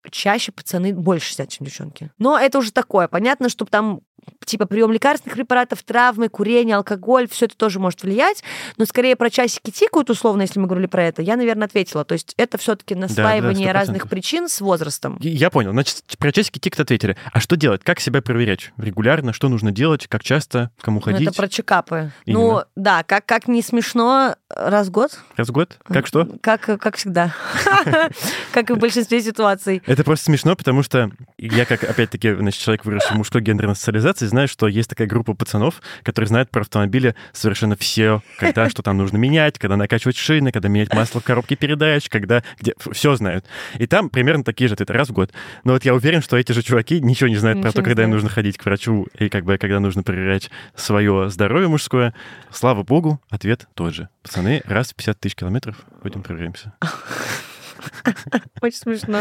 чаще 0.09 0.51
пацаны 0.51 0.93
больше 0.93 1.33
сидят, 1.33 1.49
чем 1.49 1.65
девчонки. 1.65 2.11
Но 2.17 2.37
это 2.37 2.59
уже 2.59 2.71
такое. 2.71 3.07
Понятно, 3.07 3.49
что 3.49 3.65
там 3.65 4.01
типа 4.45 4.65
прием 4.65 4.91
лекарственных 4.91 5.35
препаратов, 5.35 5.83
травмы, 5.83 6.29
курение, 6.29 6.77
алкоголь, 6.77 7.27
все 7.29 7.45
это 7.45 7.57
тоже 7.57 7.79
может 7.79 8.03
влиять, 8.03 8.43
но 8.77 8.85
скорее 8.85 9.15
про 9.15 9.29
часики 9.29 9.71
тикают, 9.71 10.09
условно, 10.09 10.41
если 10.41 10.59
мы 10.59 10.67
говорили 10.67 10.87
про 10.87 11.03
это, 11.03 11.21
я, 11.21 11.35
наверное, 11.35 11.65
ответила. 11.65 12.05
То 12.05 12.13
есть 12.13 12.33
это 12.37 12.57
все-таки 12.57 12.95
наслаивание 12.95 13.67
да, 13.67 13.73
да, 13.73 13.79
разных 13.79 14.09
причин 14.09 14.47
с 14.47 14.61
возрастом. 14.61 15.17
Я 15.21 15.49
понял. 15.49 15.71
Значит, 15.71 16.03
про 16.17 16.31
часики 16.31 16.59
тикают 16.59 16.81
ответили. 16.81 17.17
А 17.31 17.39
что 17.39 17.57
делать? 17.57 17.83
Как 17.83 17.99
себя 17.99 18.21
проверять? 18.21 18.71
Регулярно? 18.77 19.33
Что 19.33 19.49
нужно 19.49 19.71
делать? 19.71 20.07
Как 20.07 20.23
часто? 20.23 20.71
Кому 20.81 20.99
ходить? 20.99 21.21
Ну, 21.21 21.29
это 21.31 21.37
про 21.37 21.47
чекапы. 21.47 22.11
Именно. 22.25 22.41
Ну, 22.41 22.61
да, 22.75 23.03
как, 23.03 23.25
как 23.25 23.47
не 23.47 23.61
смешно, 23.61 24.35
раз 24.49 24.87
в 24.87 24.91
год. 24.91 25.19
Раз 25.35 25.49
в 25.49 25.51
год? 25.51 25.77
Как 25.83 26.07
что? 26.07 26.27
Как, 26.41 26.61
как 26.61 26.95
всегда. 26.95 27.33
Как 28.51 28.69
и 28.69 28.73
в 28.73 28.77
большинстве 28.77 29.21
ситуаций. 29.21 29.81
Это 29.85 30.03
просто 30.03 30.25
смешно, 30.25 30.55
потому 30.55 30.81
что 30.81 31.11
я, 31.37 31.65
как, 31.65 31.83
опять-таки, 31.83 32.29
человек, 32.51 32.85
выросший 32.85 33.13
в 33.13 33.17
мужской 33.17 33.41
гендерной 33.41 33.75
социализации, 33.75 34.16
знаю, 34.25 34.47
что 34.47 34.67
есть 34.67 34.89
такая 34.89 35.07
группа 35.07 35.33
пацанов, 35.33 35.81
которые 36.03 36.27
знают 36.27 36.49
про 36.49 36.61
автомобили 36.61 37.15
совершенно 37.33 37.75
все, 37.75 38.21
когда 38.37 38.69
что 38.69 38.81
там 38.81 38.97
нужно 38.97 39.17
менять, 39.17 39.59
когда 39.59 39.77
накачивать 39.77 40.17
шины, 40.17 40.51
когда 40.51 40.69
менять 40.69 40.93
масло 40.93 41.21
в 41.21 41.23
коробке 41.23 41.55
передач, 41.55 42.09
когда... 42.09 42.43
где 42.59 42.73
Все 42.91 43.15
знают. 43.15 43.45
И 43.77 43.87
там 43.87 44.09
примерно 44.09 44.43
такие 44.43 44.67
же 44.67 44.73
ответы 44.73 44.93
раз 44.93 45.09
в 45.09 45.13
год. 45.13 45.31
Но 45.63 45.73
вот 45.73 45.85
я 45.85 45.93
уверен, 45.93 46.21
что 46.21 46.37
эти 46.37 46.51
же 46.51 46.63
чуваки 46.63 46.99
ничего 47.01 47.29
не 47.29 47.35
знают 47.35 47.59
ничего 47.59 47.71
про 47.71 47.71
то, 47.71 47.83
когда 47.83 48.03
им 48.03 48.11
нужно 48.11 48.29
ходить 48.29 48.57
к 48.57 48.65
врачу 48.65 49.07
и 49.17 49.29
как 49.29 49.45
бы 49.45 49.57
когда 49.57 49.79
нужно 49.79 50.03
проверять 50.03 50.49
свое 50.75 51.29
здоровье 51.29 51.67
мужское. 51.67 52.13
Слава 52.51 52.83
богу, 52.83 53.21
ответ 53.29 53.67
тот 53.73 53.93
же. 53.93 54.09
Пацаны, 54.23 54.61
раз 54.65 54.91
в 54.91 54.95
50 54.95 55.19
тысяч 55.19 55.35
километров 55.35 55.85
ходим, 56.01 56.23
проверяемся. 56.23 56.73
Очень 58.61 58.77
смешно. 58.77 59.19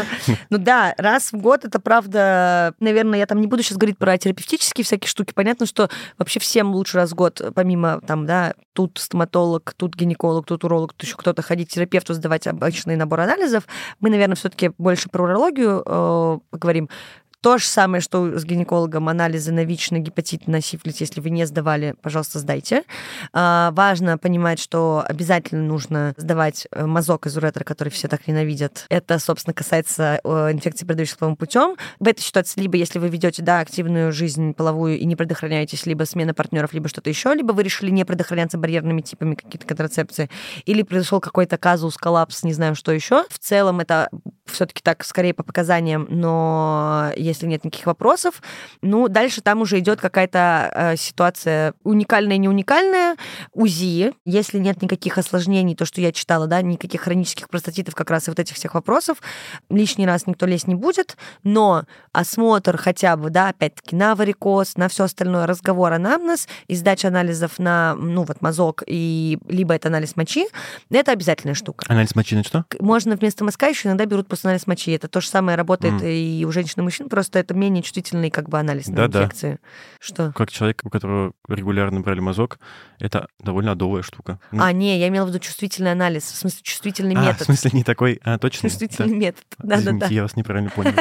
Ну 0.49 0.57
да, 0.57 0.93
раз 0.97 1.31
в 1.31 1.37
год 1.37 1.65
это 1.65 1.79
правда, 1.79 2.73
наверное, 2.79 3.19
я 3.19 3.25
там 3.25 3.41
не 3.41 3.47
буду 3.47 3.63
сейчас 3.63 3.77
говорить 3.77 3.97
про 3.97 4.17
терапевтические 4.17 4.85
всякие 4.85 5.09
штуки. 5.09 5.33
Понятно, 5.33 5.65
что 5.65 5.89
вообще 6.17 6.39
всем 6.39 6.73
лучше 6.73 6.97
раз 6.97 7.11
в 7.11 7.15
год, 7.15 7.41
помимо 7.55 8.01
там, 8.01 8.25
да, 8.25 8.53
тут 8.73 8.97
стоматолог, 8.97 9.73
тут 9.75 9.95
гинеколог, 9.95 10.45
тут 10.45 10.63
уролог, 10.63 10.93
тут 10.93 11.07
еще 11.07 11.17
кто-то 11.17 11.41
ходить 11.41 11.69
терапевту, 11.69 12.13
сдавать 12.13 12.47
обычный 12.47 12.95
набор 12.95 13.21
анализов. 13.21 13.67
Мы, 13.99 14.09
наверное, 14.09 14.35
все-таки 14.35 14.71
больше 14.77 15.09
про 15.09 15.23
урологию 15.23 15.83
э, 15.85 16.39
поговорим. 16.49 16.89
То 17.47 17.57
же 17.57 17.65
самое, 17.65 18.01
что 18.01 18.37
с 18.37 18.43
гинекологом 18.43 19.07
анализы 19.07 19.53
на 19.53 19.63
ВИЧ, 19.63 19.91
на 19.91 19.99
гепатит, 19.99 20.47
на 20.47 20.59
сифилис. 20.59 20.99
Если 20.99 21.21
вы 21.21 21.29
не 21.29 21.45
сдавали, 21.45 21.95
пожалуйста, 22.01 22.39
сдайте. 22.39 22.83
А, 23.31 23.71
важно 23.71 24.17
понимать, 24.17 24.59
что 24.59 25.01
обязательно 25.07 25.63
нужно 25.63 26.13
сдавать 26.17 26.67
э, 26.73 26.85
мазок 26.85 27.25
из 27.25 27.37
уретра, 27.37 27.63
который 27.63 27.87
все 27.87 28.09
так 28.09 28.27
ненавидят. 28.27 28.85
Это, 28.89 29.17
собственно, 29.17 29.53
касается 29.53 30.19
э, 30.25 30.51
инфекции, 30.51 30.85
передающихся 30.85 31.19
половым 31.19 31.37
путем. 31.37 31.77
В 32.01 32.07
этой 32.09 32.19
ситуации 32.19 32.59
либо 32.59 32.75
если 32.75 32.99
вы 32.99 33.07
ведете 33.07 33.41
да, 33.41 33.61
активную 33.61 34.11
жизнь 34.11 34.53
половую 34.53 34.99
и 34.99 35.05
не 35.05 35.15
предохраняетесь, 35.15 35.85
либо 35.85 36.03
смена 36.03 36.33
партнеров, 36.33 36.73
либо 36.73 36.89
что-то 36.89 37.09
еще, 37.09 37.33
либо 37.33 37.53
вы 37.53 37.63
решили 37.63 37.91
не 37.91 38.03
предохраняться 38.03 38.57
барьерными 38.57 38.99
типами 38.99 39.35
какие-то 39.35 39.65
контрацепции, 39.65 40.29
или 40.65 40.81
произошел 40.81 41.21
какой-то 41.21 41.57
казус, 41.57 41.95
коллапс, 41.95 42.43
не 42.43 42.51
знаю, 42.51 42.75
что 42.75 42.91
еще. 42.91 43.23
В 43.29 43.39
целом 43.39 43.79
это 43.79 44.09
все-таки 44.47 44.81
так 44.83 45.05
скорее 45.05 45.33
по 45.33 45.43
показаниям, 45.43 46.07
но 46.09 47.11
если 47.15 47.36
нет 47.45 47.63
никаких 47.63 47.85
вопросов, 47.85 48.41
ну, 48.81 49.07
дальше 49.07 49.41
там 49.41 49.61
уже 49.61 49.79
идет 49.79 49.99
какая-то 49.99 50.71
э, 50.73 50.95
ситуация 50.97 51.73
уникальная, 51.83 52.37
не 52.37 52.49
уникальная, 52.49 53.15
УЗИ, 53.53 54.13
если 54.25 54.59
нет 54.59 54.81
никаких 54.81 55.17
осложнений, 55.17 55.75
то, 55.75 55.85
что 55.85 56.01
я 56.01 56.11
читала, 56.11 56.47
да, 56.47 56.61
никаких 56.61 57.01
хронических 57.01 57.49
простатитов, 57.49 57.95
как 57.95 58.09
раз 58.09 58.27
и 58.27 58.31
вот 58.31 58.39
этих 58.39 58.55
всех 58.55 58.73
вопросов, 58.73 59.17
лишний 59.69 60.05
раз 60.05 60.27
никто 60.27 60.45
лезть 60.45 60.67
не 60.67 60.75
будет, 60.75 61.17
но 61.43 61.83
осмотр 62.11 62.77
хотя 62.77 63.15
бы, 63.17 63.29
да, 63.29 63.49
опять-таки 63.49 63.95
на 63.95 64.15
варикоз, 64.15 64.77
на 64.77 64.87
все 64.87 65.03
остальное, 65.03 65.45
разговор 65.45 65.93
анамнез 65.93 66.47
и 66.67 66.75
сдача 66.75 67.09
анализов 67.09 67.59
на, 67.59 67.95
ну, 67.95 68.23
вот 68.23 68.41
мазок 68.41 68.83
и 68.87 69.37
либо 69.47 69.73
это 69.73 69.89
анализ 69.89 70.15
мочи, 70.15 70.47
это 70.89 71.11
обязательная 71.11 71.55
штука. 71.55 71.85
Анализ 71.89 72.15
мочи 72.15 72.35
на 72.35 72.43
что? 72.43 72.65
Можно 72.79 73.15
вместо 73.15 73.43
мазка 73.43 73.67
еще 73.67 73.89
иногда 73.89 74.05
берут 74.05 74.27
просто 74.27 74.49
анализ 74.49 74.67
мочи. 74.67 74.91
Это 74.91 75.07
то 75.07 75.21
же 75.21 75.27
самое 75.27 75.57
работает 75.57 76.01
mm. 76.01 76.11
и 76.11 76.45
у 76.45 76.51
женщин 76.51 76.81
и 76.81 76.81
мужчин, 76.81 77.09
просто 77.17 77.39
это 77.39 77.55
менее 77.55 77.81
чувствительный 77.81 78.29
как 78.29 78.47
бы 78.47 78.59
анализ 78.59 78.89
на 78.89 79.07
да, 79.07 79.23
инфекции. 79.23 79.53
Да. 79.53 79.69
Что? 79.99 80.33
Как 80.35 80.51
человек, 80.51 80.81
у 80.83 80.91
которого 80.91 81.33
регулярно 81.47 82.01
брали 82.01 82.19
мазок, 82.19 82.59
это 82.99 83.27
довольно 83.39 83.73
адовая 83.73 84.01
штука. 84.01 84.39
Ну. 84.51 84.63
А, 84.63 84.71
не, 84.71 84.99
я 84.99 85.07
имела 85.07 85.25
в 85.25 85.29
виду 85.29 85.39
чувствительный 85.39 85.91
анализ, 85.91 86.23
в 86.23 86.35
смысле 86.35 86.59
чувствительный 86.63 87.15
а, 87.15 87.21
метод. 87.21 87.41
в 87.41 87.45
смысле 87.45 87.71
не 87.73 87.83
такой, 87.83 88.19
а, 88.23 88.37
точно? 88.37 88.69
Чувствительный 88.69 89.09
да. 89.09 89.15
метод, 89.15 89.45
да-да-да. 89.59 90.07
я 90.07 90.23
вас 90.23 90.35
неправильно 90.35 90.71
понял. 90.71 90.93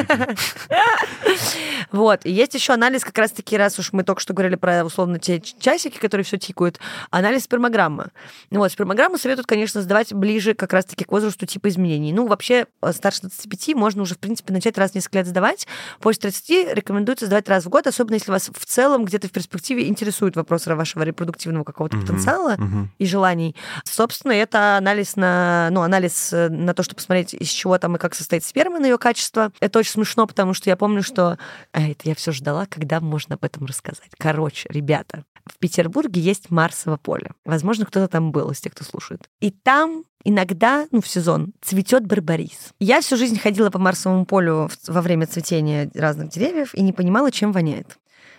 Вот. 1.93 2.25
И 2.25 2.31
есть 2.31 2.55
еще 2.55 2.73
анализ, 2.73 3.05
как 3.05 3.17
раз-таки, 3.19 3.57
раз 3.57 3.79
уж 3.79 3.93
мы 3.93 4.03
только 4.03 4.21
что 4.21 4.35
говорили 4.35 4.57
про, 4.57 4.85
условно, 4.85 5.19
те 5.19 5.41
часики, 5.41 5.99
которые 5.99 6.25
все 6.25 6.37
тикают, 6.37 6.79
анализ 7.11 7.45
спермограммы. 7.45 8.09
Вот, 8.51 8.73
спермограмму 8.73 9.19
советуют, 9.19 9.47
конечно, 9.47 9.83
сдавать 9.83 10.13
ближе 10.13 10.55
как 10.55 10.73
раз-таки 10.73 11.05
к 11.05 11.13
возрасту 11.13 11.47
типа 11.47 11.69
изменений. 11.69 12.13
Ну, 12.13 12.27
вообще, 12.27 12.67
э, 12.83 12.93
старше 12.93 13.23
25 13.23 13.75
можно 13.75 14.03
уже, 14.03 14.15
в 14.15 14.19
принципе, 14.19 14.53
начать 14.53 14.79
раз 14.79 14.93
в 14.93 14.95
несколько 14.95 15.19
лет 15.19 15.27
сдавать. 15.27 15.67
После 16.01 16.31
30 16.31 16.75
рекомендуется 16.75 17.27
сдавать 17.27 17.49
раз 17.49 17.65
в 17.65 17.69
год, 17.69 17.87
особенно 17.87 18.15
если 18.15 18.31
вас 18.31 18.51
в 18.53 18.65
целом 18.65 19.05
где-то 19.05 19.29
в 19.29 19.33
перспективе 19.33 19.89
интересует 19.89 20.37
вопрос 20.37 20.67
вашего 20.67 21.03
репродуктивного 21.03 21.65
какого-то 21.89 21.97
uh-huh, 21.97 22.01
потенциала 22.01 22.55
uh-huh. 22.57 22.87
и 22.99 23.07
желаний. 23.07 23.57
Собственно, 23.85 24.33
это 24.33 24.77
анализ 24.77 25.17
на, 25.17 25.69
ну, 25.71 25.83
анализ 25.83 26.33
э, 26.33 26.49
на 26.49 26.75
то, 26.75 26.83
чтобы 26.83 26.97
посмотреть, 26.97 27.35
из 27.35 27.49
чего 27.49 27.79
там 27.79 27.97
и 27.97 27.99
как 27.99 28.15
состоит 28.15 28.45
сперма, 28.45 28.79
на 28.79 28.87
ее 28.87 28.99
качество. 28.99 29.53
Это 29.61 29.79
очень 29.79 29.93
смешно, 29.93 30.27
потому 30.27 30.55
что 30.55 30.71
я 30.71 30.77
помню, 30.77 31.03
что 31.03 31.39
а 31.73 31.83
это 31.83 32.09
я 32.09 32.15
все 32.15 32.33
ждала, 32.33 32.67
когда 32.67 33.01
можно 33.01 33.37
об 33.37 33.45
этом 33.45 33.67
рассказать. 33.67 34.11
Короче, 34.19 34.69
ребята, 34.71 35.25
в 35.47 35.59
Петербурге 35.59 36.21
есть 36.21 36.51
Марсово 36.51 36.97
поле. 36.97 37.31
Возможно, 37.45 37.87
кто-то 37.87 38.09
там 38.09 38.33
был 38.33 38.51
из 38.51 38.61
тех, 38.61 38.73
кто 38.73 38.85
слушает. 38.85 39.29
И 39.41 39.51
там 39.51 40.05
иногда, 40.25 40.87
ну, 40.91 41.01
в 41.01 41.07
сезон, 41.07 41.53
цветет 41.63 42.05
барбарис. 42.05 42.73
Я 42.81 43.01
всю 43.01 43.17
жизнь 43.17 43.39
ходила 43.39 43.71
по 43.71 43.79
Марсовому 43.79 44.27
полю 44.27 44.69
во 44.89 45.03
время 45.03 45.27
цветения 45.27 45.89
разных 45.95 46.31
деревьев 46.31 46.75
и 46.75 46.83
не 46.83 46.93
понимала, 46.93 47.31
чем 47.31 47.53
воняет. 47.53 47.97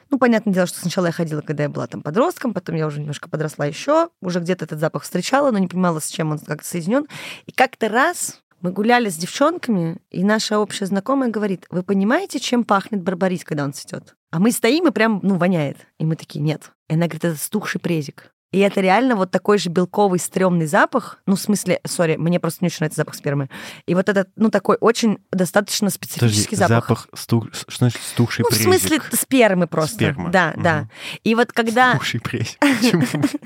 Ну, 0.10 0.18
понятное 0.18 0.54
дело, 0.54 0.68
что 0.68 0.80
сначала 0.80 1.08
я 1.08 1.12
ходила, 1.12 1.42
когда 1.42 1.64
я 1.64 1.70
была 1.70 1.88
там 1.88 2.02
подростком, 2.02 2.54
потом 2.54 2.76
я 2.76 2.88
уже 2.88 3.00
немножко 3.00 3.30
подросла 3.30 3.66
еще, 3.66 4.10
уже 4.22 4.40
где-то 4.40 4.66
этот 4.66 4.80
запах 4.80 5.04
встречала, 5.04 5.52
но 5.52 5.58
не 5.58 5.68
понимала, 5.68 6.00
с 6.00 6.08
чем 6.08 6.32
он 6.32 6.40
как 6.40 6.64
соединен. 6.64 7.08
И 7.46 7.52
как-то 7.52 7.90
раз 7.90 8.42
мы 8.62 8.72
гуляли 8.72 9.10
с 9.10 9.16
девчонками, 9.16 9.98
и 10.10 10.24
наша 10.24 10.60
общая 10.60 10.86
знакомая 10.86 11.30
говорит, 11.30 11.66
вы 11.70 11.84
понимаете, 11.84 12.40
чем 12.40 12.64
пахнет 12.64 13.04
барбарис, 13.04 13.44
когда 13.44 13.64
он 13.64 13.74
цветет? 13.74 14.16
А 14.32 14.40
мы 14.40 14.52
стоим 14.52 14.88
и 14.88 14.92
прям, 14.92 15.20
ну, 15.24 15.36
воняет. 15.36 15.78
И 16.00 16.06
мы 16.06 16.16
такие, 16.16 16.42
нет. 16.42 16.72
И 16.90 16.94
она 16.94 17.06
говорит, 17.06 17.26
это 17.26 17.38
стухший 17.38 17.80
презик. 17.80 18.32
И 18.52 18.60
это 18.60 18.80
реально 18.80 19.16
вот 19.16 19.30
такой 19.30 19.58
же 19.58 19.70
белковый, 19.70 20.20
стрёмный 20.20 20.68
запах. 20.68 21.20
Ну, 21.26 21.36
в 21.36 21.40
смысле, 21.40 21.82
сори, 21.86 22.16
мне 22.16 22.40
просто 22.40 22.64
не 22.64 22.68
очень 22.68 22.78
нравится 22.80 23.02
запах 23.02 23.16
спермы. 23.16 23.50
И 23.86 23.94
вот 23.94 24.08
этот, 24.08 24.30
ну, 24.38 24.50
такой 24.50 24.78
очень 24.80 25.20
достаточно 25.32 25.90
специфический 25.90 26.56
Подожди, 26.56 26.74
запах. 26.74 27.00
запах 27.02 27.20
стух... 27.20 27.48
что 27.54 27.78
значит 27.78 28.02
стухший 28.02 28.44
ну, 28.44 28.50
презик? 28.50 28.68
в 28.68 28.70
смысле 28.70 29.02
спермы 29.12 29.68
просто. 29.68 29.96
Сперма. 29.96 30.30
Да, 30.30 30.52
угу. 30.54 30.64
да. 30.64 30.88
И 31.24 31.36
вот 31.36 31.52
когда... 31.52 31.92
Стухший 31.92 32.22
презик. 32.22 32.58
Почему? 32.60 33.06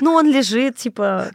Ну, 0.00 0.12
он 0.12 0.30
лежит, 0.30 0.76
типа, 0.76 1.32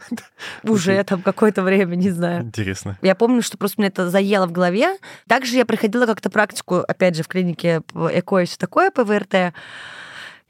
уже 0.62 1.02
там 1.04 1.20
какое-то 1.20 1.62
время, 1.62 1.96
не 1.96 2.10
знаю. 2.10 2.44
Интересно. 2.44 2.98
Я 3.02 3.14
помню, 3.14 3.42
что 3.42 3.58
просто 3.58 3.80
мне 3.80 3.88
это 3.88 4.08
заело 4.08 4.46
в 4.46 4.52
голове. 4.52 4.96
Также 5.26 5.56
я 5.56 5.66
проходила 5.66 6.06
как-то 6.06 6.30
практику, 6.30 6.76
опять 6.76 7.14
же, 7.14 7.22
в 7.22 7.28
клинике 7.28 7.82
ЭКО 7.94 8.38
и 8.38 8.46
все 8.46 8.56
такое, 8.56 8.90
ПВРТ. 8.90 9.52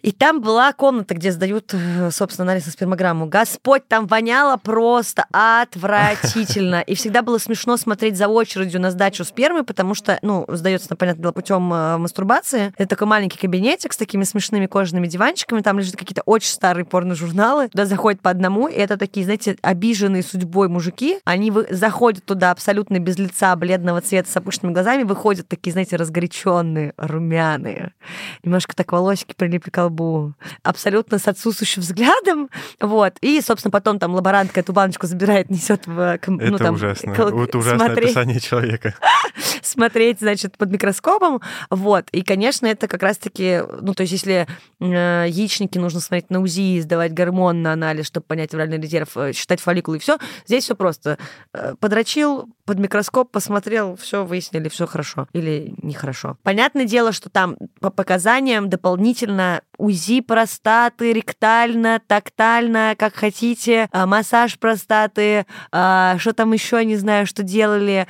И 0.03 0.13
там 0.13 0.41
была 0.41 0.73
комната, 0.73 1.15
где 1.15 1.33
сдают, 1.33 1.75
э, 1.75 2.11
собственно, 2.13 2.45
анализ 2.51 2.67
на 2.67 2.73
спермограмму. 2.73 3.27
Господь, 3.27 3.87
там 3.89 4.07
воняло 4.07 4.57
просто 4.57 5.25
отвратительно. 5.33 6.81
И 6.83 6.95
всегда 6.95 7.23
было 7.23 7.39
смешно 7.39 7.77
смотреть 7.77 8.17
за 8.17 8.29
очередью 8.29 8.81
на 8.81 8.93
сдачу 8.93 9.25
спермы, 9.25 9.65
потому 9.65 9.95
что, 9.95 10.19
ну, 10.23 10.45
сдается, 10.49 10.95
понятно 10.95 11.23
дело, 11.23 11.33
путем 11.33 11.73
э, 11.73 11.97
мастурбации. 11.99 12.73
Это 12.77 12.91
такой 12.91 13.09
маленький 13.09 13.39
кабинетик 13.39 13.93
с 13.93 13.97
такими 13.97 14.23
смешными 14.23 14.67
кожаными 14.67 15.09
диванчиками. 15.09 15.63
Там 15.63 15.81
лежат 15.81 15.97
какие-то 15.97 16.23
очень 16.27 16.51
старые 16.51 16.85
порно-журналы. 16.85 17.69
Туда 17.69 17.85
заходят 17.85 18.21
по 18.21 18.31
одному, 18.31 18.69
и 18.69 18.75
это 18.75 18.99
такие, 18.99 19.25
знаете, 19.25 19.57
обиженные 19.63 20.23
судьбой 20.23 20.69
мужики. 20.69 21.19
Они 21.25 21.53
заходят 21.71 22.25
туда 22.25 22.53
абсолютно 22.53 23.01
без 23.01 23.19
лица, 23.19 23.57
бледного 23.57 24.01
цвета, 24.01 24.31
с 24.31 24.37
опущенными 24.37 24.75
глазами, 24.75 25.03
выходят 25.03 25.49
такие, 25.49 25.73
знаете, 25.73 25.97
разгоряченные, 25.97 26.95
румяные. 26.97 27.95
Немножко 28.45 28.77
так 28.77 28.93
волосики 28.93 29.35
прилипли 29.37 29.71
к 29.71 29.88
лбу, 29.89 30.35
абсолютно 30.63 31.19
с 31.19 31.29
отсутствующим 31.29 31.83
взглядом, 31.83 32.49
вот, 32.81 33.15
и, 33.21 33.41
собственно, 33.41 33.71
потом 33.71 33.99
там 33.99 34.15
лаборантка 34.15 34.61
эту 34.61 34.73
баночку 34.73 35.07
забирает, 35.07 35.51
несет 35.51 35.87
в... 35.87 36.19
Ну, 36.27 36.57
Это 36.57 36.59
там, 36.59 36.75
ужасно. 36.75 37.15
К... 37.15 37.31
Вот 37.31 37.55
ужасное 37.55 37.87
смотреть... 37.87 38.07
описание 38.07 38.41
человека. 38.41 38.95
смотреть, 39.63 40.21
значит, 40.21 40.57
под 40.57 40.71
микроскопом, 40.71 41.41
вот, 41.71 42.09
и, 42.13 42.23
конечно, 42.23 42.67
это 42.67 42.89
как 42.89 43.03
раз-таки, 43.03 43.63
ну, 43.81 43.95
то 43.95 44.03
есть 44.03 44.13
если 44.13 44.47
э, 44.81 45.27
яичники 45.29 45.79
нужно 45.79 46.01
смотреть 46.01 46.31
на 46.31 46.41
УЗИ, 46.41 46.81
сдавать 46.81 47.13
гормон 47.13 47.63
на 47.63 47.73
анализ, 47.73 48.07
чтобы 48.07 48.27
понять 48.27 48.53
виральный 48.53 48.81
резерв, 48.81 49.17
э, 49.17 49.33
считать 49.33 49.61
фолликулы 49.61 49.97
и 49.97 50.01
все, 50.01 50.19
здесь 50.47 50.65
все 50.65 50.75
просто. 50.75 51.19
Э, 51.53 51.75
подрочил, 51.81 52.49
под 52.69 52.79
микроскоп 52.81 53.31
посмотрел, 53.31 53.97
все 53.97 54.27
выяснили, 54.27 54.69
все 54.69 54.87
хорошо 54.87 55.27
или 55.33 55.73
нехорошо. 55.81 56.37
Понятное 56.43 56.85
дело, 56.85 57.13
что 57.13 57.31
там 57.31 57.57
по 57.81 57.89
показаниям 57.89 58.69
дополнительно 58.69 59.63
УЗИ 59.79 60.21
простаты, 60.21 61.15
ректально, 61.15 61.99
тактально, 62.07 62.95
как 62.99 63.15
хотите, 63.15 63.89
а, 63.91 64.05
массаж 64.07 64.59
простаты, 64.59 65.47
а, 65.73 66.19
что 66.19 66.35
там 66.35 66.53
еще, 66.53 66.85
не 66.85 66.97
знаю, 66.97 67.27
что 67.27 67.43
делали. 67.43 68.07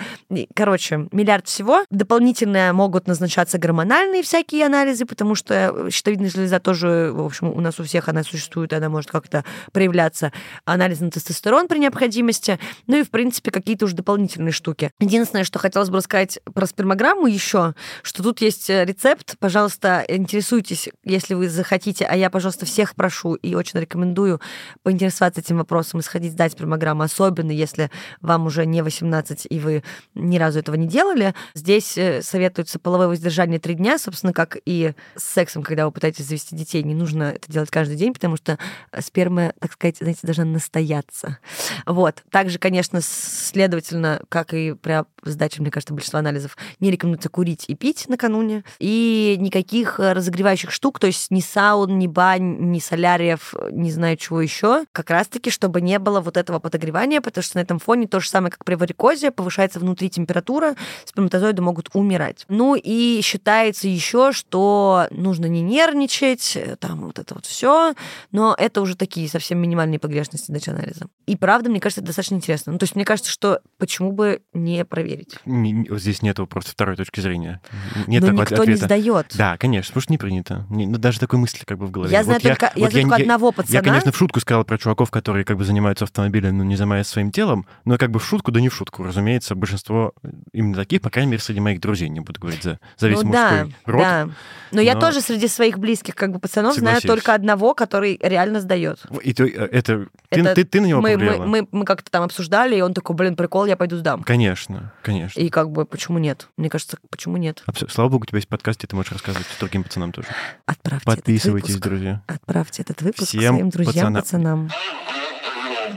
Короче, 0.56 1.06
миллиард 1.12 1.46
всего. 1.46 1.84
Дополнительно 1.90 2.72
могут 2.72 3.06
назначаться 3.06 3.58
гормональные 3.58 4.24
всякие 4.24 4.66
анализы, 4.66 5.06
потому 5.06 5.36
что 5.36 5.88
щитовидная 5.88 6.30
железа 6.30 6.58
тоже, 6.58 7.12
в 7.12 7.24
общем, 7.24 7.52
у 7.52 7.60
нас 7.60 7.78
у 7.78 7.84
всех 7.84 8.08
она 8.08 8.24
существует, 8.24 8.72
она 8.72 8.88
может 8.88 9.08
как-то 9.08 9.44
проявляться. 9.70 10.32
Анализ 10.64 10.98
на 10.98 11.12
тестостерон 11.12 11.68
при 11.68 11.78
необходимости. 11.78 12.58
Ну 12.88 12.96
и, 12.96 13.04
в 13.04 13.10
принципе, 13.10 13.52
какие-то 13.52 13.84
уже 13.84 13.94
дополнительные 13.94 14.47
штуки. 14.52 14.92
Единственное, 15.00 15.44
что 15.44 15.58
хотелось 15.58 15.90
бы 15.90 15.98
рассказать 15.98 16.38
про 16.54 16.66
спермограмму 16.66 17.26
еще, 17.26 17.74
что 18.02 18.22
тут 18.22 18.40
есть 18.40 18.70
э, 18.70 18.84
рецепт. 18.84 19.36
Пожалуйста, 19.38 20.04
интересуйтесь, 20.08 20.88
если 21.04 21.34
вы 21.34 21.48
захотите, 21.48 22.04
а 22.04 22.16
я, 22.16 22.30
пожалуйста, 22.30 22.66
всех 22.66 22.94
прошу 22.94 23.34
и 23.34 23.54
очень 23.54 23.80
рекомендую 23.80 24.40
поинтересоваться 24.82 25.40
этим 25.40 25.58
вопросом 25.58 26.00
и 26.00 26.02
сходить 26.02 26.32
сдать 26.32 26.52
спермограмму, 26.52 27.02
особенно 27.02 27.50
если 27.50 27.90
вам 28.20 28.46
уже 28.46 28.66
не 28.66 28.82
18 28.82 29.46
и 29.50 29.58
вы 29.58 29.82
ни 30.14 30.38
разу 30.38 30.58
этого 30.58 30.76
не 30.76 30.86
делали. 30.86 31.34
Здесь 31.54 31.96
э, 31.98 32.22
советуется 32.22 32.78
половое 32.78 33.08
воздержание 33.08 33.58
три 33.58 33.74
дня, 33.74 33.98
собственно, 33.98 34.32
как 34.32 34.56
и 34.64 34.92
с 35.16 35.24
сексом, 35.24 35.62
когда 35.62 35.86
вы 35.86 35.92
пытаетесь 35.92 36.26
завести 36.26 36.56
детей. 36.56 36.82
Не 36.82 36.94
нужно 36.94 37.24
это 37.24 37.50
делать 37.50 37.70
каждый 37.70 37.96
день, 37.96 38.12
потому 38.12 38.36
что 38.36 38.58
сперма, 39.00 39.52
так 39.60 39.72
сказать, 39.72 39.98
знаете, 39.98 40.20
должна 40.22 40.44
настояться. 40.44 41.38
Вот. 41.86 42.22
Также, 42.30 42.58
конечно, 42.58 43.00
следовательно, 43.02 44.22
как 44.28 44.37
и 44.54 44.74
при 44.74 45.04
сдаче, 45.24 45.60
мне 45.60 45.70
кажется, 45.70 45.94
большинства 45.94 46.20
анализов, 46.20 46.56
не 46.80 46.90
рекомендуется 46.90 47.28
курить 47.28 47.64
и 47.68 47.74
пить 47.74 48.08
накануне. 48.08 48.64
И 48.78 49.36
никаких 49.38 49.98
разогревающих 49.98 50.70
штук, 50.70 50.98
то 50.98 51.06
есть 51.06 51.30
ни 51.30 51.40
саун, 51.40 51.98
ни 51.98 52.06
бань, 52.06 52.70
ни 52.70 52.78
соляриев, 52.78 53.54
не 53.70 53.90
знаю 53.90 54.16
чего 54.16 54.40
еще, 54.40 54.84
как 54.92 55.10
раз-таки, 55.10 55.50
чтобы 55.50 55.80
не 55.80 55.98
было 55.98 56.20
вот 56.20 56.36
этого 56.36 56.58
подогревания, 56.58 57.20
потому 57.20 57.42
что 57.42 57.58
на 57.58 57.62
этом 57.62 57.78
фоне 57.78 58.06
то 58.06 58.20
же 58.20 58.28
самое, 58.28 58.50
как 58.50 58.64
при 58.64 58.74
варикозе, 58.74 59.30
повышается 59.30 59.80
внутри 59.80 60.10
температура, 60.10 60.74
сперматозоиды 61.04 61.62
могут 61.62 61.90
умирать. 61.94 62.44
Ну 62.48 62.74
и 62.74 63.20
считается 63.22 63.88
еще, 63.88 64.32
что 64.32 65.06
нужно 65.10 65.46
не 65.46 65.62
нервничать, 65.62 66.58
там 66.80 67.06
вот 67.06 67.18
это 67.18 67.34
вот 67.34 67.46
все, 67.46 67.94
но 68.30 68.54
это 68.58 68.80
уже 68.80 68.96
такие 68.96 69.28
совсем 69.28 69.58
минимальные 69.58 69.98
погрешности 69.98 70.52
дачи 70.52 70.70
анализа. 70.70 71.06
И 71.28 71.36
правда, 71.36 71.68
мне 71.68 71.78
кажется, 71.78 72.00
это 72.00 72.06
достаточно 72.06 72.36
интересно. 72.36 72.72
Ну, 72.72 72.78
то 72.78 72.84
есть 72.84 72.96
мне 72.96 73.04
кажется, 73.04 73.30
что 73.30 73.60
почему 73.76 74.12
бы 74.12 74.40
не 74.54 74.84
проверить? 74.86 75.36
Здесь 75.44 76.22
нет 76.22 76.38
просто 76.48 76.70
второй 76.70 76.96
точки 76.96 77.20
зрения. 77.20 77.60
Нет 78.06 78.22
но 78.22 78.30
никто 78.30 78.62
ответа. 78.62 78.70
не 78.70 78.76
сдает. 78.76 79.26
Да, 79.36 79.58
конечно, 79.58 79.90
потому 79.90 80.02
что 80.02 80.12
не 80.12 80.18
принято. 80.18 80.66
Не, 80.70 80.86
ну, 80.86 80.96
даже 80.96 81.20
такой 81.20 81.38
мысли 81.38 81.64
как 81.66 81.78
бы 81.78 81.86
в 81.86 81.90
голове. 81.90 82.12
Я 82.12 82.24
знаю 82.24 82.40
вот 82.42 82.48
только, 82.48 82.66
я, 82.66 82.72
я 82.74 82.84
вот 82.84 82.92
знаю 82.92 83.04
я, 83.04 83.10
только 83.10 83.22
одного 83.22 83.52
пацана. 83.52 83.78
Я, 83.78 83.82
конечно, 83.82 84.12
в 84.12 84.16
шутку 84.16 84.40
сказал 84.40 84.64
про 84.64 84.78
чуваков, 84.78 85.10
которые 85.10 85.44
как 85.44 85.58
бы 85.58 85.64
занимаются 85.64 86.04
автомобилем, 86.04 86.56
но 86.56 86.64
не 86.64 86.76
занимаясь 86.76 87.06
своим 87.06 87.30
телом, 87.30 87.66
но 87.84 87.98
как 87.98 88.10
бы 88.10 88.20
в 88.20 88.24
шутку, 88.24 88.50
да 88.50 88.60
не 88.60 88.70
в 88.70 88.74
шутку. 88.74 89.02
Разумеется, 89.02 89.54
большинство 89.54 90.14
именно 90.52 90.76
таких, 90.76 91.02
по 91.02 91.10
крайней 91.10 91.32
мере, 91.32 91.42
среди 91.42 91.60
моих 91.60 91.80
друзей, 91.80 92.08
не 92.08 92.20
буду 92.20 92.40
говорить 92.40 92.62
за, 92.62 92.80
за 92.96 93.08
весь 93.08 93.22
ну, 93.22 93.28
мужской 93.28 93.64
да, 93.64 93.92
род. 93.92 94.02
Да. 94.02 94.24
Но, 94.24 94.32
но 94.72 94.80
я 94.80 94.96
тоже 94.96 95.20
среди 95.20 95.48
своих 95.48 95.78
близких 95.78 96.14
как 96.14 96.32
бы 96.32 96.38
пацанов 96.38 96.74
Согласись. 96.74 97.02
знаю 97.02 97.16
только 97.16 97.34
одного, 97.34 97.74
который 97.74 98.18
реально 98.22 98.60
сдает. 98.60 99.00
И 99.22 99.34
э, 99.36 99.44
это, 99.44 100.06
это 100.30 100.54
ты, 100.54 100.54
ты, 100.54 100.64
ты 100.64 100.80
на 100.80 100.86
него 100.86 101.00
мы, 101.00 101.17
повлияла? 101.18 101.46
Мы, 101.46 101.62
мы, 101.62 101.68
мы 101.72 101.84
как-то 101.84 102.10
там 102.10 102.24
обсуждали, 102.24 102.76
и 102.76 102.80
он 102.80 102.94
такой, 102.94 103.16
блин, 103.16 103.36
прикол, 103.36 103.66
я 103.66 103.76
пойду 103.76 103.96
сдам. 103.96 104.22
Конечно, 104.22 104.92
конечно. 105.02 105.40
И 105.40 105.48
как 105.48 105.70
бы, 105.70 105.84
почему 105.84 106.18
нет? 106.18 106.48
Мне 106.56 106.70
кажется, 106.70 106.98
почему 107.10 107.36
нет? 107.36 107.62
Абсолютно. 107.66 107.94
Слава 107.94 108.08
богу, 108.08 108.22
у 108.24 108.26
тебя 108.26 108.38
есть 108.38 108.48
подкаст, 108.48 108.84
и 108.84 108.86
ты 108.86 108.96
можешь 108.96 109.12
рассказывать 109.12 109.46
другим 109.60 109.84
пацанам 109.84 110.12
тоже. 110.12 110.28
Отправьте 110.66 111.06
Подписывайтесь, 111.06 111.70
этот 111.70 111.76
выпуск, 111.76 111.82
друзья. 111.82 112.22
Отправьте 112.26 112.82
этот 112.82 113.02
выпуск 113.02 113.28
Всем 113.28 113.54
своим 113.54 113.70
друзьям, 113.70 114.14
пацана... 114.14 114.20
пацанам. 114.20 114.70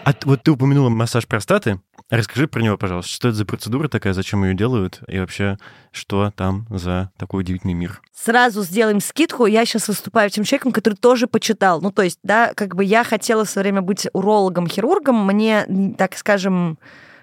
А 0.03 0.13
вот 0.23 0.43
ты 0.43 0.51
упомянула 0.51 0.89
массаж 0.89 1.27
простаты. 1.27 1.79
Расскажи 2.11 2.45
про 2.45 2.61
него, 2.61 2.77
пожалуйста. 2.77 3.09
Что 3.09 3.29
это 3.29 3.37
за 3.37 3.45
процедура 3.45 3.87
такая, 3.87 4.11
зачем 4.11 4.43
ее 4.43 4.53
делают, 4.53 4.99
и 5.07 5.17
вообще, 5.17 5.57
что 5.93 6.29
там 6.35 6.67
за 6.69 7.09
такой 7.17 7.39
удивительный 7.39 7.73
мир? 7.73 8.01
Сразу 8.13 8.63
сделаем 8.63 8.99
скидку. 8.99 9.45
Я 9.45 9.63
сейчас 9.63 9.87
выступаю 9.87 10.29
тем 10.29 10.43
человеком, 10.43 10.73
который 10.73 10.95
тоже 10.95 11.27
почитал. 11.27 11.79
Ну, 11.79 11.89
то 11.89 12.01
есть, 12.01 12.19
да, 12.21 12.53
как 12.53 12.75
бы 12.75 12.83
я 12.83 13.05
хотела 13.05 13.45
в 13.45 13.49
свое 13.49 13.63
время 13.63 13.81
быть 13.81 14.09
урологом-хирургом. 14.11 15.25
Мне, 15.25 15.95
так 15.97 16.17
скажем, 16.17 16.77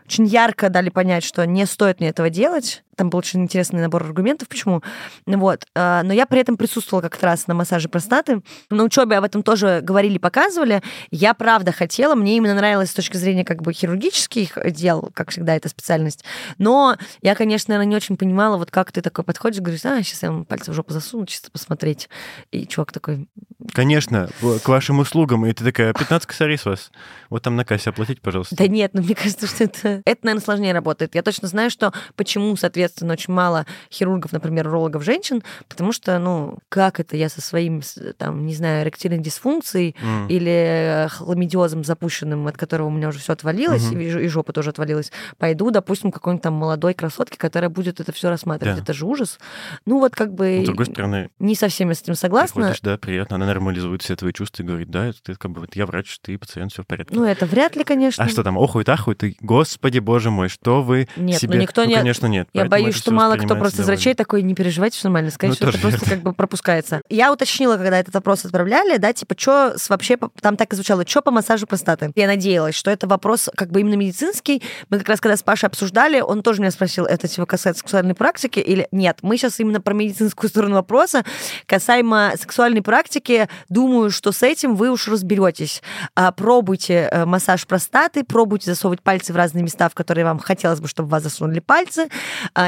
очень 0.06 0.24
ярко 0.24 0.70
дали 0.70 0.88
понять, 0.88 1.22
что 1.22 1.44
не 1.46 1.66
стоит 1.66 2.00
мне 2.00 2.08
этого 2.08 2.30
делать. 2.30 2.82
Там 2.98 3.10
был 3.10 3.20
очень 3.20 3.40
интересный 3.40 3.80
набор 3.80 4.02
аргументов, 4.02 4.48
почему. 4.48 4.82
Вот. 5.24 5.64
А, 5.76 6.02
но 6.02 6.12
я 6.12 6.26
при 6.26 6.40
этом 6.40 6.56
присутствовала 6.56 7.00
как 7.00 7.22
раз 7.22 7.46
на 7.46 7.54
массаже 7.54 7.88
простаты. 7.88 8.42
На 8.70 8.82
учебе 8.82 9.16
об 9.16 9.24
этом 9.24 9.44
тоже 9.44 9.78
говорили, 9.84 10.18
показывали. 10.18 10.82
Я 11.12 11.32
правда 11.32 11.70
хотела, 11.70 12.16
мне 12.16 12.36
именно 12.36 12.54
нравилось 12.54 12.90
с 12.90 12.94
точки 12.94 13.16
зрения 13.16 13.44
как 13.44 13.62
бы 13.62 13.72
хирургических 13.72 14.58
дел, 14.72 15.10
как 15.14 15.30
всегда, 15.30 15.54
эта 15.54 15.68
специальность. 15.68 16.24
Но 16.58 16.96
я, 17.22 17.36
конечно, 17.36 17.72
наверное, 17.72 17.90
не 17.90 17.96
очень 17.96 18.16
понимала, 18.16 18.56
вот 18.56 18.72
как 18.72 18.90
ты 18.90 19.00
такой 19.00 19.22
подходишь, 19.22 19.60
говоришь, 19.60 19.84
а, 19.84 20.02
сейчас 20.02 20.24
я 20.24 20.32
вам 20.32 20.44
пальцы 20.44 20.72
в 20.72 20.74
жопу 20.74 20.92
засуну, 20.92 21.24
чисто 21.24 21.52
посмотреть. 21.52 22.08
И 22.50 22.66
чувак 22.66 22.90
такой... 22.90 23.28
Конечно, 23.72 24.28
к 24.64 24.68
вашим 24.68 24.98
услугам. 24.98 25.46
И 25.46 25.52
ты 25.52 25.62
такая, 25.62 25.92
15 25.92 26.26
косарей 26.26 26.58
с 26.58 26.64
вас. 26.64 26.90
Вот 27.30 27.44
там 27.44 27.54
на 27.54 27.64
кассе 27.64 27.90
оплатить, 27.90 28.20
пожалуйста. 28.20 28.56
Да 28.56 28.66
нет, 28.66 28.90
ну 28.94 29.02
мне 29.02 29.14
кажется, 29.14 29.46
что 29.46 29.64
это, 29.64 30.02
это 30.04 30.20
наверное, 30.24 30.44
сложнее 30.44 30.72
работает. 30.72 31.14
Я 31.14 31.22
точно 31.22 31.46
знаю, 31.46 31.70
что 31.70 31.92
почему, 32.16 32.56
соответственно, 32.56 32.87
соответственно, 32.88 33.12
очень 33.12 33.34
мало 33.34 33.66
хирургов, 33.92 34.32
например, 34.32 34.68
урологов 34.68 35.04
женщин, 35.04 35.42
потому 35.68 35.92
что, 35.92 36.18
ну, 36.18 36.58
как 36.68 37.00
это 37.00 37.16
я 37.16 37.28
со 37.28 37.40
своим, 37.40 37.82
там, 38.16 38.46
не 38.46 38.54
знаю, 38.54 38.84
эректильной 38.84 39.18
дисфункцией 39.18 39.94
mm. 40.00 40.28
или 40.28 41.08
хламидиозом 41.10 41.84
запущенным, 41.84 42.46
от 42.46 42.56
которого 42.56 42.88
у 42.88 42.90
меня 42.90 43.08
уже 43.08 43.18
все 43.18 43.34
отвалилось, 43.34 43.90
mm-hmm. 43.90 44.24
и, 44.24 44.28
жопа 44.28 44.52
тоже 44.52 44.70
отвалилась, 44.70 45.12
пойду, 45.36 45.70
допустим, 45.70 46.10
какой-нибудь 46.10 46.42
там 46.42 46.54
молодой 46.54 46.94
красотке, 46.94 47.38
которая 47.38 47.70
будет 47.70 48.00
это 48.00 48.12
все 48.12 48.30
рассматривать. 48.30 48.76
Да. 48.76 48.82
Это 48.82 48.92
же 48.92 49.06
ужас. 49.06 49.38
Ну, 49.84 49.98
вот 50.00 50.14
как 50.14 50.32
бы... 50.32 50.56
Но, 50.58 50.62
с 50.62 50.66
другой 50.66 50.86
стороны... 50.86 51.30
Не 51.38 51.54
совсем 51.54 51.88
я 51.90 51.94
с 51.94 52.02
этим 52.02 52.14
согласна. 52.14 52.74
Да, 52.82 52.96
приятно. 52.96 53.36
Она 53.36 53.46
нормализует 53.46 54.02
все 54.02 54.16
твои 54.16 54.32
чувства 54.32 54.62
и 54.62 54.66
говорит, 54.66 54.90
да, 54.90 55.12
ты 55.22 55.34
как 55.34 55.50
бы, 55.50 55.60
вот 55.60 55.76
я 55.76 55.86
врач, 55.86 56.18
ты 56.20 56.38
пациент, 56.38 56.72
все 56.72 56.82
в 56.82 56.86
порядке. 56.86 57.14
Ну, 57.14 57.24
это 57.24 57.46
вряд 57.46 57.76
ли, 57.76 57.84
конечно. 57.84 58.24
А 58.24 58.28
что 58.28 58.42
там, 58.42 58.58
охует, 58.58 58.88
ахует, 58.88 59.22
и, 59.24 59.36
господи, 59.40 59.98
боже 59.98 60.30
мой, 60.30 60.48
что 60.48 60.82
вы 60.82 61.08
нет, 61.16 61.40
себе... 61.40 61.56
Ну, 61.56 61.62
никто 61.62 61.82
ну, 61.82 61.88
не... 61.88 61.94
конечно, 61.94 62.26
нет. 62.26 62.48
Я 62.52 62.64
боюсь, 62.82 62.96
что 62.96 63.10
мало 63.12 63.36
кто 63.36 63.56
просто 63.56 63.82
из 63.82 63.86
врачей 63.86 64.14
такой, 64.14 64.42
не 64.42 64.54
переживайте, 64.54 64.98
что 64.98 65.08
нормально. 65.08 65.30
Скорее 65.30 65.50
ну, 65.50 65.56
всего, 65.56 65.70
это 65.70 65.78
просто 65.78 66.10
как 66.10 66.22
бы 66.22 66.32
пропускается. 66.32 67.02
Я 67.08 67.32
уточнила, 67.32 67.76
когда 67.76 67.98
этот 67.98 68.14
вопрос 68.14 68.44
отправляли, 68.44 68.96
да, 68.98 69.12
типа, 69.12 69.34
что 69.38 69.76
вообще, 69.88 70.16
там 70.40 70.56
так 70.56 70.72
и 70.72 70.76
звучало, 70.76 71.06
что 71.06 71.22
по 71.22 71.30
массажу 71.30 71.66
простаты. 71.66 72.12
Я 72.14 72.26
надеялась, 72.26 72.74
что 72.74 72.90
это 72.90 73.06
вопрос 73.06 73.48
как 73.54 73.70
бы 73.70 73.80
именно 73.80 73.94
медицинский. 73.94 74.62
Мы 74.90 74.98
как 74.98 75.08
раз, 75.08 75.20
когда 75.20 75.36
с 75.36 75.42
Пашей 75.42 75.68
обсуждали, 75.68 76.20
он 76.20 76.42
тоже 76.42 76.60
меня 76.60 76.70
спросил, 76.70 77.04
это 77.04 77.28
типа 77.28 77.46
касается 77.46 77.80
сексуальной 77.80 78.14
практики 78.14 78.58
или 78.58 78.88
нет. 78.92 79.18
Мы 79.22 79.36
сейчас 79.36 79.60
именно 79.60 79.80
про 79.80 79.94
медицинскую 79.94 80.50
сторону 80.50 80.74
вопроса. 80.76 81.24
Касаемо 81.66 82.32
сексуальной 82.40 82.82
практики, 82.82 83.48
думаю, 83.68 84.10
что 84.10 84.32
с 84.32 84.42
этим 84.42 84.74
вы 84.74 84.90
уж 84.90 85.08
разберетесь. 85.08 85.82
А, 86.14 86.32
пробуйте 86.32 87.08
э, 87.10 87.24
массаж 87.24 87.66
простаты, 87.66 88.24
пробуйте 88.24 88.70
засовывать 88.70 89.02
пальцы 89.02 89.32
в 89.32 89.36
разные 89.36 89.62
места, 89.62 89.88
в 89.88 89.94
которые 89.94 90.24
вам 90.24 90.38
хотелось 90.38 90.80
бы, 90.80 90.88
чтобы 90.88 91.08
вас 91.08 91.22
засунули 91.22 91.60
пальцы. 91.60 92.08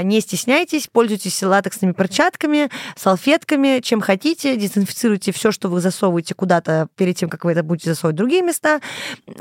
А, 0.01 0.03
не 0.03 0.21
стесняйтесь, 0.21 0.89
пользуйтесь 0.91 1.43
латексными 1.43 1.93
перчатками, 1.93 2.71
салфетками, 2.97 3.81
чем 3.81 4.01
хотите, 4.01 4.57
дезинфицируйте 4.57 5.31
все, 5.31 5.53
что 5.53 5.69
вы 5.69 5.83
засовываете 5.83 6.35
куда-то 6.35 6.89
перед 6.97 7.17
тем, 7.17 7.29
как 7.29 7.45
вы 7.45 7.53
это 7.53 7.63
будете 7.63 7.91
засовывать 7.91 8.15
в 8.15 8.19
другие 8.19 8.41
места. 8.41 8.81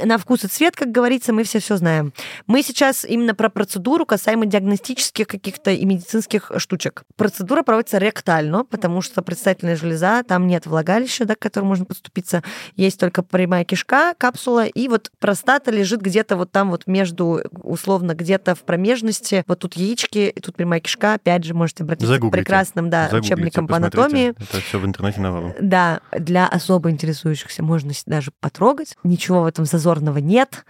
На 0.03 0.18
вкус 0.18 0.43
и 0.43 0.47
цвет, 0.47 0.76
как 0.76 0.91
говорится, 0.91 1.32
мы 1.32 1.43
все 1.43 1.60
все 1.60 1.78
знаем. 1.78 2.14
Мы 2.45 2.62
сейчас 2.62 3.05
именно 3.05 3.34
про 3.34 3.49
процедуру 3.49 4.05
касаемо 4.05 4.45
диагностических 4.47 5.28
каких-то 5.28 5.72
и 5.72 5.86
медицинских 5.86 6.51
штучек. 6.57 7.03
Процедура 7.16 7.64
проводится 7.64 7.97
ректально, 7.97 8.66
потому 8.66 9.01
что 9.01 9.22
предстательная 9.22 9.78
железа, 9.78 10.24
там 10.24 10.45
нет 10.47 10.66
влагалища, 10.66 11.24
да, 11.24 11.36
к 11.36 11.39
которому 11.39 11.70
можно 11.70 11.86
подступиться, 11.86 12.43
есть 12.76 12.99
только 12.99 13.24
прямая 13.24 13.64
кишка, 13.64 14.14
капсула, 14.18 14.66
и 14.66 14.89
вот 14.89 15.10
простата 15.20 15.72
лежит 15.72 16.01
где-то 16.01 16.36
вот 16.36 16.51
там 16.51 16.70
вот 16.70 16.86
между, 16.86 17.41
условно, 17.64 18.14
где-то 18.14 18.55
в 18.55 18.64
промежности, 18.64 19.45
вот 19.47 19.60
тут 19.60 19.76
яички, 19.76 20.34
и 20.36 20.41
тут 20.50 20.58
прямая 20.58 20.80
кишка, 20.80 21.14
опять 21.14 21.43
же, 21.43 21.54
можете 21.54 21.84
обратиться 21.84 22.08
Загуглите. 22.08 22.43
к 22.43 22.45
прекрасным 22.45 22.89
да, 22.89 23.08
Загуглите, 23.10 23.34
учебникам 23.36 23.68
по 23.68 23.78
анатомии. 23.78 24.30
Это 24.30 24.62
все 24.62 24.80
в 24.80 24.86
интернете 24.86 25.22
навалом. 25.22 25.54
Да, 25.62 26.02
для 26.12 26.47
особо 26.47 26.89
интересующихся 26.89 27.62
можно 27.64 27.93
даже 28.06 28.32
потрогать. 28.39 28.97
Ничего 29.04 29.43
в 29.43 29.45
этом 29.45 29.66
зазорного 29.66 30.18
нет. 30.18 30.66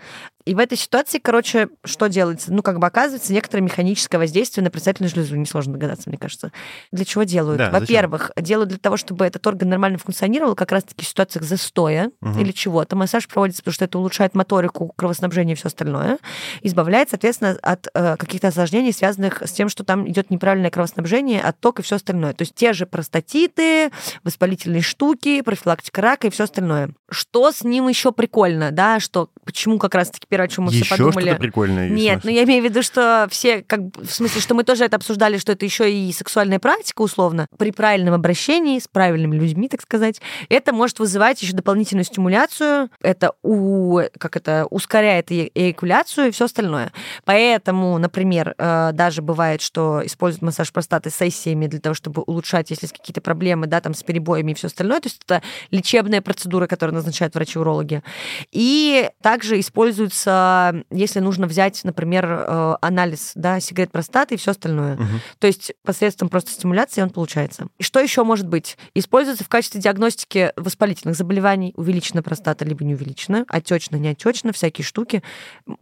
И 0.49 0.55
в 0.55 0.57
этой 0.57 0.79
ситуации, 0.79 1.19
короче, 1.19 1.69
что 1.85 2.07
делается? 2.07 2.51
Ну, 2.51 2.63
как 2.63 2.79
бы 2.79 2.87
оказывается, 2.87 3.31
некоторое 3.31 3.61
механическое 3.61 4.17
воздействие 4.17 4.63
на 4.63 4.71
предстательную 4.71 5.11
железу. 5.11 5.35
Несложно 5.35 5.73
догадаться, 5.73 6.09
мне 6.09 6.17
кажется. 6.17 6.51
Для 6.91 7.05
чего 7.05 7.21
делают? 7.21 7.59
Да, 7.59 7.69
Во-первых, 7.69 8.31
делают 8.35 8.69
для 8.69 8.79
того, 8.79 8.97
чтобы 8.97 9.27
этот 9.27 9.45
орган 9.45 9.69
нормально 9.69 9.99
функционировал, 9.99 10.55
как 10.55 10.71
раз-таки 10.71 11.05
в 11.05 11.07
ситуациях 11.07 11.45
застоя 11.45 12.09
угу. 12.19 12.39
или 12.39 12.51
чего-то. 12.51 12.95
Массаж 12.95 13.27
проводится, 13.27 13.61
потому 13.61 13.73
что 13.75 13.85
это 13.85 13.99
улучшает 13.99 14.33
моторику, 14.33 14.91
кровоснабжение 14.95 15.53
и 15.53 15.55
все 15.55 15.67
остальное. 15.67 16.17
Избавляет, 16.63 17.11
соответственно, 17.11 17.55
от 17.61 17.87
э, 17.93 18.17
каких-то 18.17 18.47
осложнений, 18.47 18.91
связанных 18.91 19.43
с 19.43 19.51
тем, 19.51 19.69
что 19.69 19.83
там 19.83 20.09
идет 20.09 20.31
неправильное 20.31 20.71
кровоснабжение, 20.71 21.41
отток 21.41 21.79
и 21.79 21.83
все 21.83 21.97
остальное. 21.97 22.33
То 22.33 22.41
есть 22.41 22.55
те 22.55 22.73
же 22.73 22.87
простатиты, 22.87 23.91
воспалительные 24.23 24.81
штуки, 24.81 25.41
профилактика 25.41 26.01
рака 26.01 26.25
и 26.25 26.31
все 26.31 26.45
остальное. 26.45 26.89
Что 27.11 27.51
с 27.51 27.63
ним 27.63 27.87
еще 27.87 28.11
прикольно, 28.11 28.71
да, 28.71 28.99
что 28.99 29.29
почему 29.45 29.77
как 29.77 29.93
раз-таки 29.93 30.25
первое, 30.39 30.45
о 30.45 30.47
чем 30.47 30.65
мы 30.65 30.71
еще 30.71 30.83
все 30.85 30.97
подумали. 30.97 31.25
что-то 31.25 31.39
прикольное 31.39 31.87
есть. 31.89 32.01
Нет, 32.01 32.21
ну 32.23 32.29
я 32.31 32.43
имею 32.43 32.61
в 32.61 32.65
виду, 32.65 32.81
что 32.81 33.27
все, 33.29 33.63
как 33.63 33.81
в 33.95 34.09
смысле, 34.09 34.41
что 34.41 34.55
мы 34.55 34.63
тоже 34.63 34.85
это 34.85 34.95
обсуждали, 34.95 35.37
что 35.37 35.51
это 35.51 35.65
еще 35.65 35.91
и 35.91 36.11
сексуальная 36.11 36.59
практика, 36.59 37.01
условно. 37.01 37.47
При 37.57 37.71
правильном 37.71 38.13
обращении 38.13 38.79
с 38.79 38.87
правильными 38.87 39.35
людьми, 39.35 39.67
так 39.67 39.81
сказать, 39.81 40.21
это 40.49 40.73
может 40.73 40.99
вызывать 40.99 41.41
еще 41.41 41.53
дополнительную 41.53 42.05
стимуляцию, 42.05 42.89
это 43.01 43.33
у, 43.43 44.01
как 44.17 44.35
это 44.35 44.65
ускоряет 44.69 45.31
э 45.31 45.49
эякуляцию 45.53 46.27
и 46.27 46.31
все 46.31 46.45
остальное. 46.45 46.91
Поэтому, 47.25 47.97
например, 47.97 48.55
э, 48.57 48.91
даже 48.93 49.21
бывает, 49.21 49.61
что 49.61 50.01
используют 50.05 50.41
массаж 50.41 50.71
простаты 50.71 51.09
сессиями 51.09 51.67
для 51.67 51.79
того, 51.79 51.93
чтобы 51.93 52.21
улучшать, 52.21 52.69
если 52.69 52.85
есть 52.85 52.97
какие-то 52.97 53.21
проблемы, 53.21 53.67
да, 53.67 53.81
там 53.81 53.93
с 53.93 54.03
перебоями 54.03 54.51
и 54.51 54.55
все 54.55 54.67
остальное. 54.67 54.99
То 54.99 55.07
есть 55.07 55.21
это 55.25 55.41
лечебная 55.71 56.21
процедура, 56.21 56.67
которую 56.67 56.95
назначают 56.95 57.35
врачи-урологи. 57.35 58.03
И 58.51 59.09
также 59.21 59.59
используется 59.59 60.28
а, 60.29 60.75
если 60.91 61.19
нужно 61.19 61.47
взять, 61.47 61.83
например, 61.83 62.25
э, 62.29 62.75
анализ, 62.81 63.31
да, 63.35 63.59
сигарет 63.59 63.91
простаты 63.91 64.35
и 64.35 64.37
все 64.37 64.51
остальное. 64.51 64.95
Мгм. 64.95 65.21
То 65.39 65.47
есть 65.47 65.73
посредством 65.83 66.29
просто 66.29 66.51
стимуляции 66.51 67.01
он 67.01 67.09
получается. 67.09 67.67
И 67.77 67.83
что 67.83 67.99
еще 67.99 68.23
может 68.23 68.47
быть? 68.47 68.77
Используется 68.93 69.43
в 69.43 69.49
качестве 69.49 69.81
диагностики 69.81 70.51
воспалительных 70.55 71.15
заболеваний, 71.15 71.73
увеличена 71.75 72.21
простата 72.23 72.65
либо 72.65 72.83
не 72.83 72.93
увеличена, 72.93 73.45
отечно, 73.49 73.95
не 73.95 74.09
отечно, 74.09 74.53
всякие 74.53 74.85
штуки. 74.85 75.23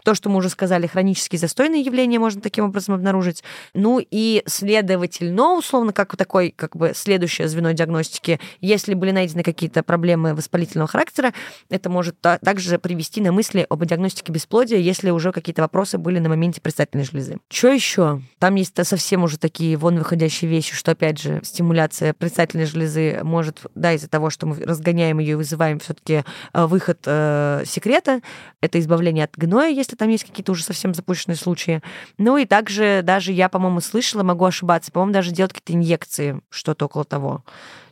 То, 0.03 0.15
что 0.15 0.29
мы 0.29 0.37
уже 0.37 0.49
сказали, 0.49 0.87
хронические 0.87 1.39
застойные 1.39 1.81
явления 1.81 2.19
можно 2.19 2.41
таким 2.41 2.65
образом 2.65 2.95
обнаружить. 2.95 3.43
Ну 3.73 3.99
и 3.99 4.43
следовательно, 4.45 5.53
условно, 5.55 5.93
как 5.93 6.15
такой, 6.15 6.53
как 6.55 6.75
бы 6.75 6.93
следующее 6.95 7.47
звено 7.47 7.71
диагностики, 7.71 8.39
если 8.61 8.93
были 8.93 9.11
найдены 9.11 9.43
какие-то 9.43 9.83
проблемы 9.83 10.33
воспалительного 10.33 10.87
характера, 10.87 11.33
это 11.69 11.89
может 11.89 12.19
та- 12.21 12.37
также 12.39 12.79
привести 12.79 13.21
на 13.21 13.31
мысли 13.31 13.65
об 13.69 13.83
диагностике 13.85 14.26
бесплодия, 14.31 14.77
если 14.77 15.09
уже 15.09 15.31
какие-то 15.31 15.61
вопросы 15.61 15.97
были 15.97 16.19
на 16.19 16.29
моменте 16.29 16.61
предстательной 16.61 17.05
железы. 17.05 17.37
Что 17.49 17.69
еще? 17.69 18.21
Там 18.39 18.55
есть 18.55 18.75
совсем 18.85 19.23
уже 19.23 19.37
такие 19.37 19.77
вон 19.77 19.97
выходящие 19.97 20.49
вещи, 20.49 20.75
что, 20.75 20.91
опять 20.91 21.19
же, 21.19 21.41
стимуляция 21.43 22.13
предстательной 22.13 22.65
железы 22.65 23.19
может, 23.23 23.61
да, 23.75 23.93
из-за 23.93 24.07
того, 24.07 24.29
что 24.29 24.45
мы 24.47 24.55
разгоняем 24.63 25.19
ее 25.19 25.33
и 25.33 25.35
вызываем 25.35 25.79
все-таки 25.79 26.23
выход 26.53 26.99
э, 27.05 27.63
секрета, 27.65 28.21
это 28.61 28.79
избавление 28.79 29.25
от 29.25 29.31
гноя, 29.35 29.69
если 29.69 29.95
там 29.95 30.09
есть 30.09 30.23
какие-то 30.23 30.51
уже 30.51 30.63
совсем 30.63 30.93
запущенные 30.93 31.35
случаи. 31.35 31.81
Ну 32.17 32.37
и 32.37 32.45
также 32.45 33.01
даже 33.03 33.31
я, 33.31 33.49
по-моему, 33.49 33.81
слышала, 33.81 34.23
могу 34.23 34.45
ошибаться, 34.45 34.91
по-моему, 34.91 35.13
даже 35.13 35.31
делать 35.31 35.53
какие-то 35.53 35.73
инъекции, 35.73 36.41
что-то 36.49 36.85
около 36.85 37.03
того 37.03 37.43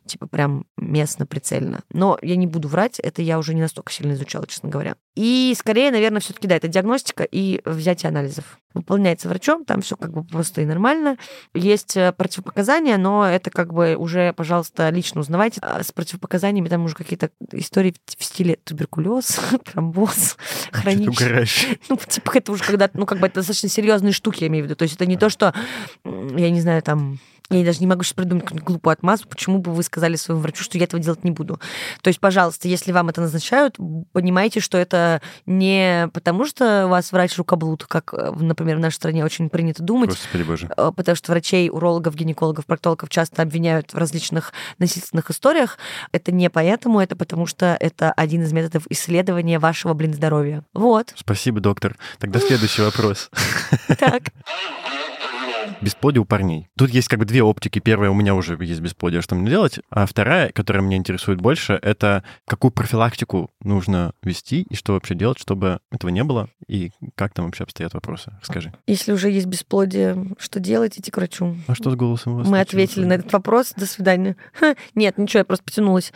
типа 0.06 0.28
прям 0.28 0.66
местно, 0.78 1.26
прицельно. 1.26 1.82
Но 1.92 2.18
я 2.22 2.36
не 2.36 2.48
буду 2.48 2.68
врать, 2.68 3.00
это 3.00 3.22
я 3.22 3.40
уже 3.40 3.54
не 3.54 3.62
настолько 3.62 3.92
сильно 3.92 4.14
изучала, 4.14 4.48
честно 4.48 4.70
говоря. 4.70 4.96
И 5.16 5.56
скорее, 5.58 5.92
наверное, 5.92 6.20
все-таки 6.20 6.48
да, 6.48 6.56
это 6.56 6.68
диагностика 6.68 7.24
и 7.24 7.62
взятие 7.66 8.10
анализов. 8.10 8.60
Выполняется 8.74 9.30
врачом, 9.30 9.64
там 9.64 9.82
все 9.82 9.96
как 9.96 10.12
бы 10.12 10.24
просто 10.26 10.62
и 10.62 10.66
нормально. 10.66 11.18
Есть 11.54 11.96
э, 11.96 12.12
противопоказания, 12.12 12.98
но 12.98 13.26
это 13.26 13.50
как 13.50 13.74
бы 13.74 13.96
уже, 13.96 14.34
пожалуйста, 14.34 14.90
лично 14.90 15.22
узнавайте. 15.22 15.62
А 15.62 15.82
С 15.82 15.94
противопоказаниями 15.94 16.68
там 16.68 16.84
уже 16.84 16.96
какие-то 16.96 17.30
истории 17.54 17.96
в 18.18 18.24
стиле 18.24 18.58
туберкулез, 18.66 19.40
тромбоз, 19.64 20.38
хронический. 20.72 21.80
Ну, 21.90 21.98
типа, 21.98 22.32
это 22.36 22.52
уже 22.52 22.64
когда, 22.64 22.90
ну, 22.94 23.06
как 23.06 23.20
бы 23.20 23.28
это 23.28 23.36
достаточно 23.36 23.70
серьезные 23.70 24.12
штуки, 24.12 24.44
я 24.44 24.48
имею 24.48 24.66
в 24.66 24.68
виду. 24.68 24.76
То 24.76 24.84
есть 24.84 24.96
это 24.96 25.06
не 25.06 25.16
то, 25.16 25.30
что, 25.30 25.54
я 26.04 26.50
не 26.50 26.60
знаю, 26.60 26.82
там, 26.82 27.20
я 27.50 27.64
даже 27.64 27.80
не 27.80 27.88
могу 27.88 28.04
сейчас 28.04 28.14
придумать 28.14 28.44
какую-нибудь 28.44 28.68
глупую 28.68 28.94
отмазку, 28.94 29.30
почему 29.30 29.60
бы 29.60 29.72
вы 29.72 29.84
сказали 29.84 30.16
своему 30.16 30.42
врачу, 30.42 30.64
что 30.64 30.78
я 30.78 30.86
этого 30.86 31.02
делать 31.02 31.24
не 31.24 31.32
буду. 31.32 31.60
То 32.02 32.08
есть, 32.08 32.20
пожалуйста, 32.20 32.68
если 32.68 32.92
вам 32.92 33.10
это 33.10 33.22
назначают, 33.22 33.78
понимайте, 34.14 34.60
что 34.60 34.78
это 34.78 35.22
не 35.46 36.10
потому, 36.14 36.46
что 36.46 36.88
у 36.88 36.90
вас 36.90 37.12
врач 37.12 37.38
рукоблуд, 37.38 37.86
как, 37.86 38.14
э, 38.14 38.32
например, 38.32 38.78
в 38.78 38.80
нашей 38.80 38.96
стране 38.96 39.24
очень 39.24 39.50
принято 39.50 39.84
думать, 39.84 40.10
Господи 40.10 40.44
боже. 40.44 40.70
э, 40.76 40.92
потому 40.96 41.16
что 41.16 41.32
врачей, 41.32 41.70
урологов, 41.70 42.16
гинекологов, 42.16 42.66
проктологов 42.66 43.10
часто 43.10 43.44
обвиняют 43.44 43.94
в 43.94 43.98
различных 43.98 44.52
насильственных 44.80 45.30
историях. 45.30 45.78
Это 46.12 46.32
не 46.32 46.50
поэтому, 46.50 47.00
это 47.00 47.16
потому 47.16 47.46
что 47.46 47.78
это 47.80 48.12
один 48.12 48.42
из 48.44 48.54
методов 48.54 48.88
исследования 48.90 49.60
вашего, 49.60 49.94
блин, 49.94 50.14
здоровья. 50.14 50.64
Вот. 50.74 51.14
Спасибо, 51.16 51.60
доктор. 51.60 51.96
Тогда 52.18 52.40
следующий 52.40 52.82
вопрос. 52.82 53.30
Так. 54.00 54.24
Бесплодие 55.82 56.22
у 56.22 56.26
парней. 56.26 56.68
Тут 56.78 56.90
есть 56.90 57.08
как 57.08 57.20
бы 57.20 57.26
две 57.26 57.44
оптики. 57.44 57.80
Первая, 57.80 58.10
у 58.10 58.14
меня 58.14 58.36
уже 58.36 58.58
есть 58.62 58.82
бесплодие, 58.82 59.22
что 59.22 59.36
мне 59.36 59.50
делать. 59.50 59.80
А 59.90 60.06
вторая, 60.06 60.52
которая 60.52 60.84
меня 60.84 60.98
интересует 60.98 61.42
больше, 61.42 61.80
это 61.82 62.24
какую 62.48 62.72
профилактику 62.72 63.52
нужно 63.62 64.14
вести 64.24 64.64
и 64.70 64.76
что 64.76 64.94
вообще 64.94 65.16
делать, 65.16 65.40
чтобы 65.40 65.80
этого 65.92 66.10
не 66.10 66.24
было, 66.24 66.50
и 66.68 66.92
как 67.16 67.34
там 67.34 67.46
вообще 67.46 67.64
обстоят 67.64 67.94
вопросы. 67.94 68.34
Расскажи. 68.42 68.74
Если 68.88 69.12
уже 69.12 69.30
есть 69.30 69.48
бесплодие, 69.48 70.36
что 70.38 70.60
делать? 70.60 70.98
Идти 71.00 71.12
к 71.12 71.18
врачу. 71.18 71.56
А 71.68 71.76
что 71.76 71.92
с 71.92 71.96
голосом 71.96 72.34
у 72.34 72.38
вас? 72.38 72.48
Мы 72.48 72.60
ответили 72.60 73.06
на 73.06 73.14
этот 73.14 73.32
вопрос. 73.34 73.74
До 73.76 73.86
свидания. 73.86 74.36
Нет, 74.96 75.18
ничего, 75.18 75.40
я 75.40 75.46
просто 75.46 75.64
потянулась. 75.66 76.14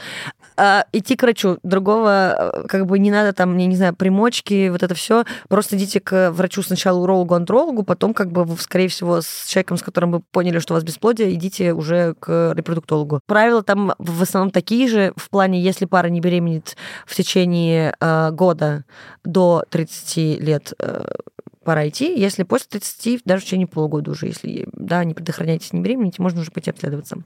А, 0.57 0.85
идти 0.91 1.15
к 1.15 1.23
врачу. 1.23 1.57
Другого, 1.63 2.53
э, 2.63 2.67
как 2.67 2.85
бы 2.85 2.99
не 2.99 3.11
надо 3.11 3.33
там, 3.33 3.57
я 3.57 3.65
не 3.65 3.75
знаю, 3.75 3.95
примочки, 3.95 4.69
вот 4.69 4.83
это 4.83 4.93
все. 4.95 5.25
Просто 5.47 5.77
идите 5.77 5.99
к 5.99 6.31
врачу 6.31 6.61
сначала 6.61 6.99
урологу, 6.99 7.35
андрологу, 7.35 7.83
потом, 7.83 8.13
как 8.13 8.31
бы, 8.31 8.43
вы, 8.43 8.57
скорее 8.57 8.87
всего, 8.87 9.21
с 9.21 9.38
человеком, 9.47 9.77
с 9.77 9.81
которым 9.81 10.11
вы 10.11 10.19
поняли, 10.19 10.59
что 10.59 10.73
у 10.73 10.75
вас 10.75 10.83
бесплодие, 10.83 11.33
идите 11.33 11.73
уже 11.73 12.15
к 12.19 12.53
репродуктологу. 12.55 13.21
Правила 13.25 13.63
там 13.63 13.93
в 13.97 14.21
основном 14.21 14.51
такие 14.51 14.87
же, 14.87 15.13
в 15.15 15.29
плане, 15.29 15.61
если 15.61 15.85
пара 15.85 16.07
не 16.07 16.19
беременеет 16.19 16.75
в 17.05 17.15
течение 17.15 17.95
э, 17.99 18.31
года 18.31 18.85
до 19.23 19.63
30 19.69 20.39
лет, 20.41 20.73
э, 20.79 21.05
пора 21.69 21.87
идти. 21.87 22.19
Если 22.19 22.41
после 22.41 22.65
30, 22.67 23.21
даже 23.25 23.43
в 23.43 23.45
течение 23.45 23.67
полугода 23.67 24.09
уже, 24.09 24.25
если 24.25 24.67
да, 24.73 25.03
не 25.03 25.13
предохраняетесь, 25.13 25.71
не 25.71 25.81
беременеете, 25.81 26.19
можно 26.19 26.41
уже 26.41 26.49
пойти 26.49 26.71
обследоваться. 26.71 27.19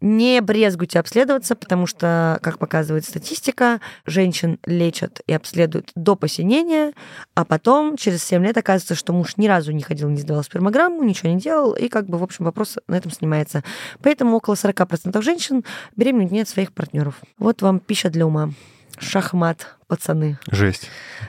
Не 0.00 0.40
брезгуйте 0.40 0.98
обследоваться, 0.98 1.54
потому 1.54 1.86
что, 1.86 2.40
как 2.42 2.58
показывает 2.58 3.04
статистика, 3.04 3.80
женщин 4.06 4.58
лечат 4.66 5.20
и 5.28 5.32
обследуют 5.32 5.92
до 5.94 6.16
посинения, 6.16 6.94
а 7.36 7.44
потом 7.44 7.96
через 7.96 8.24
7 8.24 8.44
лет 8.44 8.58
оказывается, 8.58 8.96
что 8.96 9.12
муж 9.12 9.36
ни 9.36 9.46
разу 9.46 9.70
не 9.70 9.84
ходил, 9.84 10.08
не 10.08 10.20
сдавал 10.20 10.42
спермограмму, 10.42 11.04
ничего 11.04 11.30
не 11.30 11.38
делал, 11.38 11.72
и 11.72 11.86
как 11.86 12.08
бы, 12.08 12.18
в 12.18 12.24
общем, 12.24 12.46
вопрос 12.46 12.76
на 12.88 12.96
этом 12.96 13.12
снимается. 13.12 13.62
Поэтому 14.02 14.36
около 14.36 14.54
40% 14.54 15.22
женщин 15.22 15.62
беременеют 15.94 16.32
не 16.32 16.40
от 16.40 16.48
своих 16.48 16.72
партнеров. 16.72 17.20
Вот 17.38 17.62
вам 17.62 17.78
пища 17.78 18.10
для 18.10 18.26
ума. 18.26 18.50
Шахмат, 19.00 19.66
пацаны. 19.88 20.38
Жесть. 20.50 20.88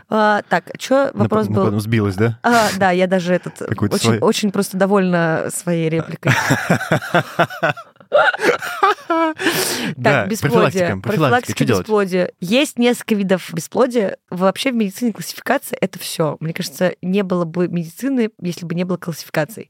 А, 0.10 0.42
так, 0.50 0.66
что 0.80 1.12
вопрос 1.14 1.48
Нап- 1.48 1.54
был? 1.54 1.62
напомню, 1.64 1.80
Сбилась, 1.80 2.16
да? 2.16 2.38
А, 2.44 2.68
да, 2.78 2.92
я 2.92 3.08
даже 3.08 3.34
этот 3.34 3.62
очень, 3.62 3.98
свою- 3.98 4.22
очень 4.22 4.52
просто 4.52 4.78
довольна 4.78 5.46
своей 5.50 5.90
репликой. 5.90 6.32
Так, 10.04 10.30
бесплодие. 10.30 10.98
профилактика. 10.98 11.66
Бесплодия. 11.66 12.32
Есть 12.40 12.78
несколько 12.78 13.16
видов 13.16 13.50
бесплодия. 13.54 14.18
Вообще 14.30 14.72
в 14.72 14.76
медицине 14.76 15.14
классификация— 15.14 15.78
это 15.82 16.00
все. 16.00 16.38
Мне 16.40 16.54
кажется, 16.54 16.94
не 17.02 17.24
было 17.24 17.46
бы 17.46 17.68
медицины, 17.68 18.32
если 18.42 18.66
бы 18.66 18.76
не 18.76 18.84
было 18.84 18.98
классификаций. 18.98 19.70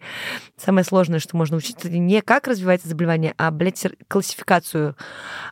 Самое 0.58 0.86
сложное, 0.86 1.20
что 1.20 1.36
можно 1.38 1.58
учить, 1.58 1.78
это 1.80 1.90
не 1.90 2.22
как 2.22 2.48
развивается 2.48 2.88
заболевание, 2.88 3.34
а, 3.38 3.52
блядь, 3.52 3.86
классификацию. 4.08 4.96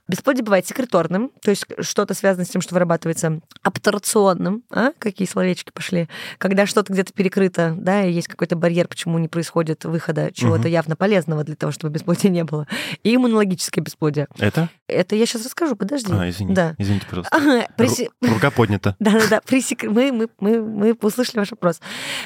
Бесплодие 0.08 0.44
бывает 0.44 0.68
секреторным, 0.68 1.32
то 1.42 1.50
есть 1.50 1.66
что-то 1.80 2.14
связано 2.14 2.46
с 2.46 2.50
тем, 2.50 2.62
что 2.62 2.76
вырабатывается 2.76 3.42
обтурационным. 3.64 4.64
А? 4.72 4.92
Какие 5.00 5.28
словечки 5.28 5.72
пошли? 5.72 6.08
Когда 6.38 6.66
что-то 6.66 6.94
где-то 6.94 7.14
перекрыто, 7.14 7.76
да, 7.78 8.04
и 8.06 8.12
есть 8.12 8.28
какой-то 8.28 8.56
барьер, 8.56 8.88
почему 8.88 9.18
не 9.18 9.28
происходит 9.28 9.86
выхода 9.86 10.32
чего-то 10.34 10.68
явно 10.68 10.96
полезного 10.96 11.44
для 11.44 11.56
того, 11.56 11.72
чтобы 11.72 11.94
бесплодия 11.94 12.30
не 12.30 12.44
было. 12.44 12.68
И 13.04 13.16
иммунологическое 13.16 13.84
бесплодие. 13.84 14.28
Это? 14.38 14.70
Это 14.88 15.16
я 15.16 15.26
сейчас 15.26 15.46
расскажу, 15.46 15.76
подожди. 15.76 16.12
А, 16.12 16.28
извини. 16.30 16.54
Да. 16.54 16.76
Извините, 16.78 17.06
пожалуйста. 17.08 17.36
Ага, 17.40 17.88
се- 17.88 18.10
Рука 18.22 18.50
поднята. 18.52 18.96
Да-да-да, 19.00 19.42
при 19.46 19.62
сек- 19.62 19.84
мы, 19.84 20.12
мы, 20.12 20.28
мы, 20.40 20.62
мы 20.62 20.98
услышали 21.02 21.38
ваш 21.40 21.52
вопрос. 21.52 21.80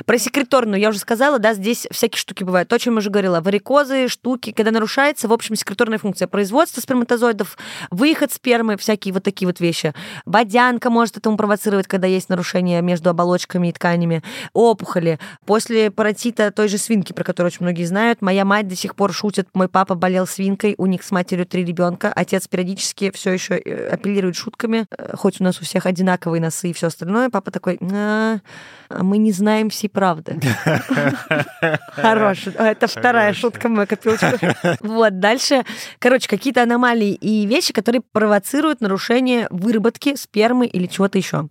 Про 0.06 0.18
секреторную 0.18 0.80
я 0.80 0.90
уже 0.90 1.00
сказала, 1.00 1.40
да, 1.40 1.54
здесь 1.54 1.88
всякие 1.92 2.20
штуки 2.20 2.44
бывают. 2.44 2.70
То, 2.70 2.76
о 2.76 2.80
чем 2.80 2.94
я 2.94 3.00
уже 3.00 3.10
говорила, 3.10 3.42
варикозы, 3.42 4.08
штуки, 4.08 4.52
когда 4.52 4.72
нарушается, 4.72 5.28
в 5.28 5.34
общем, 5.34 5.56
секреторная 5.56 5.98
функция 5.98 6.28
производства 6.28 6.80
сперматозоидов, 6.82 7.58
выход 7.92 8.32
спермы, 8.32 8.78
всякие 8.78 9.14
вот 9.14 9.24
такие 9.24 9.48
вот 9.48 9.60
вещи. 9.60 9.94
Водянка 10.26 10.90
может 10.90 11.18
этому 11.18 11.36
провоцировать, 11.38 11.88
когда 11.88 12.08
есть 12.08 12.30
нарушение 12.30 12.82
между 12.82 13.10
оболочками 13.10 13.68
и 13.68 13.72
тканями, 13.74 14.24
опухоли. 14.54 15.20
После 15.46 15.92
паротита 15.92 16.52
той 16.52 16.68
же 16.68 16.78
свинки, 16.78 17.14
про 17.14 17.24
которую 17.24 17.48
очень 17.52 17.64
многие 17.66 17.86
знают, 17.86 18.22
моя 18.22 18.46
мать 18.46 18.68
до 18.68 18.76
сих 18.76 18.96
пор 18.96 19.14
шутит, 19.14 19.48
мой 19.54 19.68
папа 19.68 19.96
болел 19.96 20.26
свинкой, 20.28 20.43
у 20.78 20.86
них 20.86 21.04
с 21.04 21.12
матерью 21.12 21.46
три 21.46 21.64
ребенка, 21.64 22.12
отец 22.14 22.48
периодически 22.48 23.12
все 23.12 23.32
еще 23.32 23.56
апеллирует 23.56 24.36
шутками, 24.36 24.86
э, 24.90 25.16
хоть 25.16 25.42
у 25.42 25.44
нас 25.44 25.62
у 25.62 25.66
всех 25.66 25.86
одинаковые 25.86 26.42
носы 26.42 26.70
и 26.70 26.74
все 26.74 26.88
остальное, 26.88 27.30
папа 27.30 27.52
такой, 27.52 27.78
«А, 27.82 28.40
а 28.90 29.04
мы 29.04 29.18
не 29.18 29.32
знаем 29.32 29.70
всей 29.70 29.88
правды. 29.88 30.40
Хорош. 31.94 32.48
Это 32.48 32.88
вторая 32.88 33.34
шутка 33.34 33.70
моя 33.70 33.88
копилочка. 33.88 34.78
Вот, 34.82 35.20
дальше. 35.20 35.64
Короче, 36.00 36.28
какие-то 36.28 36.64
аномалии 36.64 37.14
и 37.14 37.46
вещи, 37.46 37.74
которые 37.74 38.02
провоцируют 38.12 38.82
нарушение 38.82 39.48
выработки 39.50 40.16
спермы 40.16 40.68
или 40.68 40.86
чего-то 40.88 41.18
еще. 41.18 41.48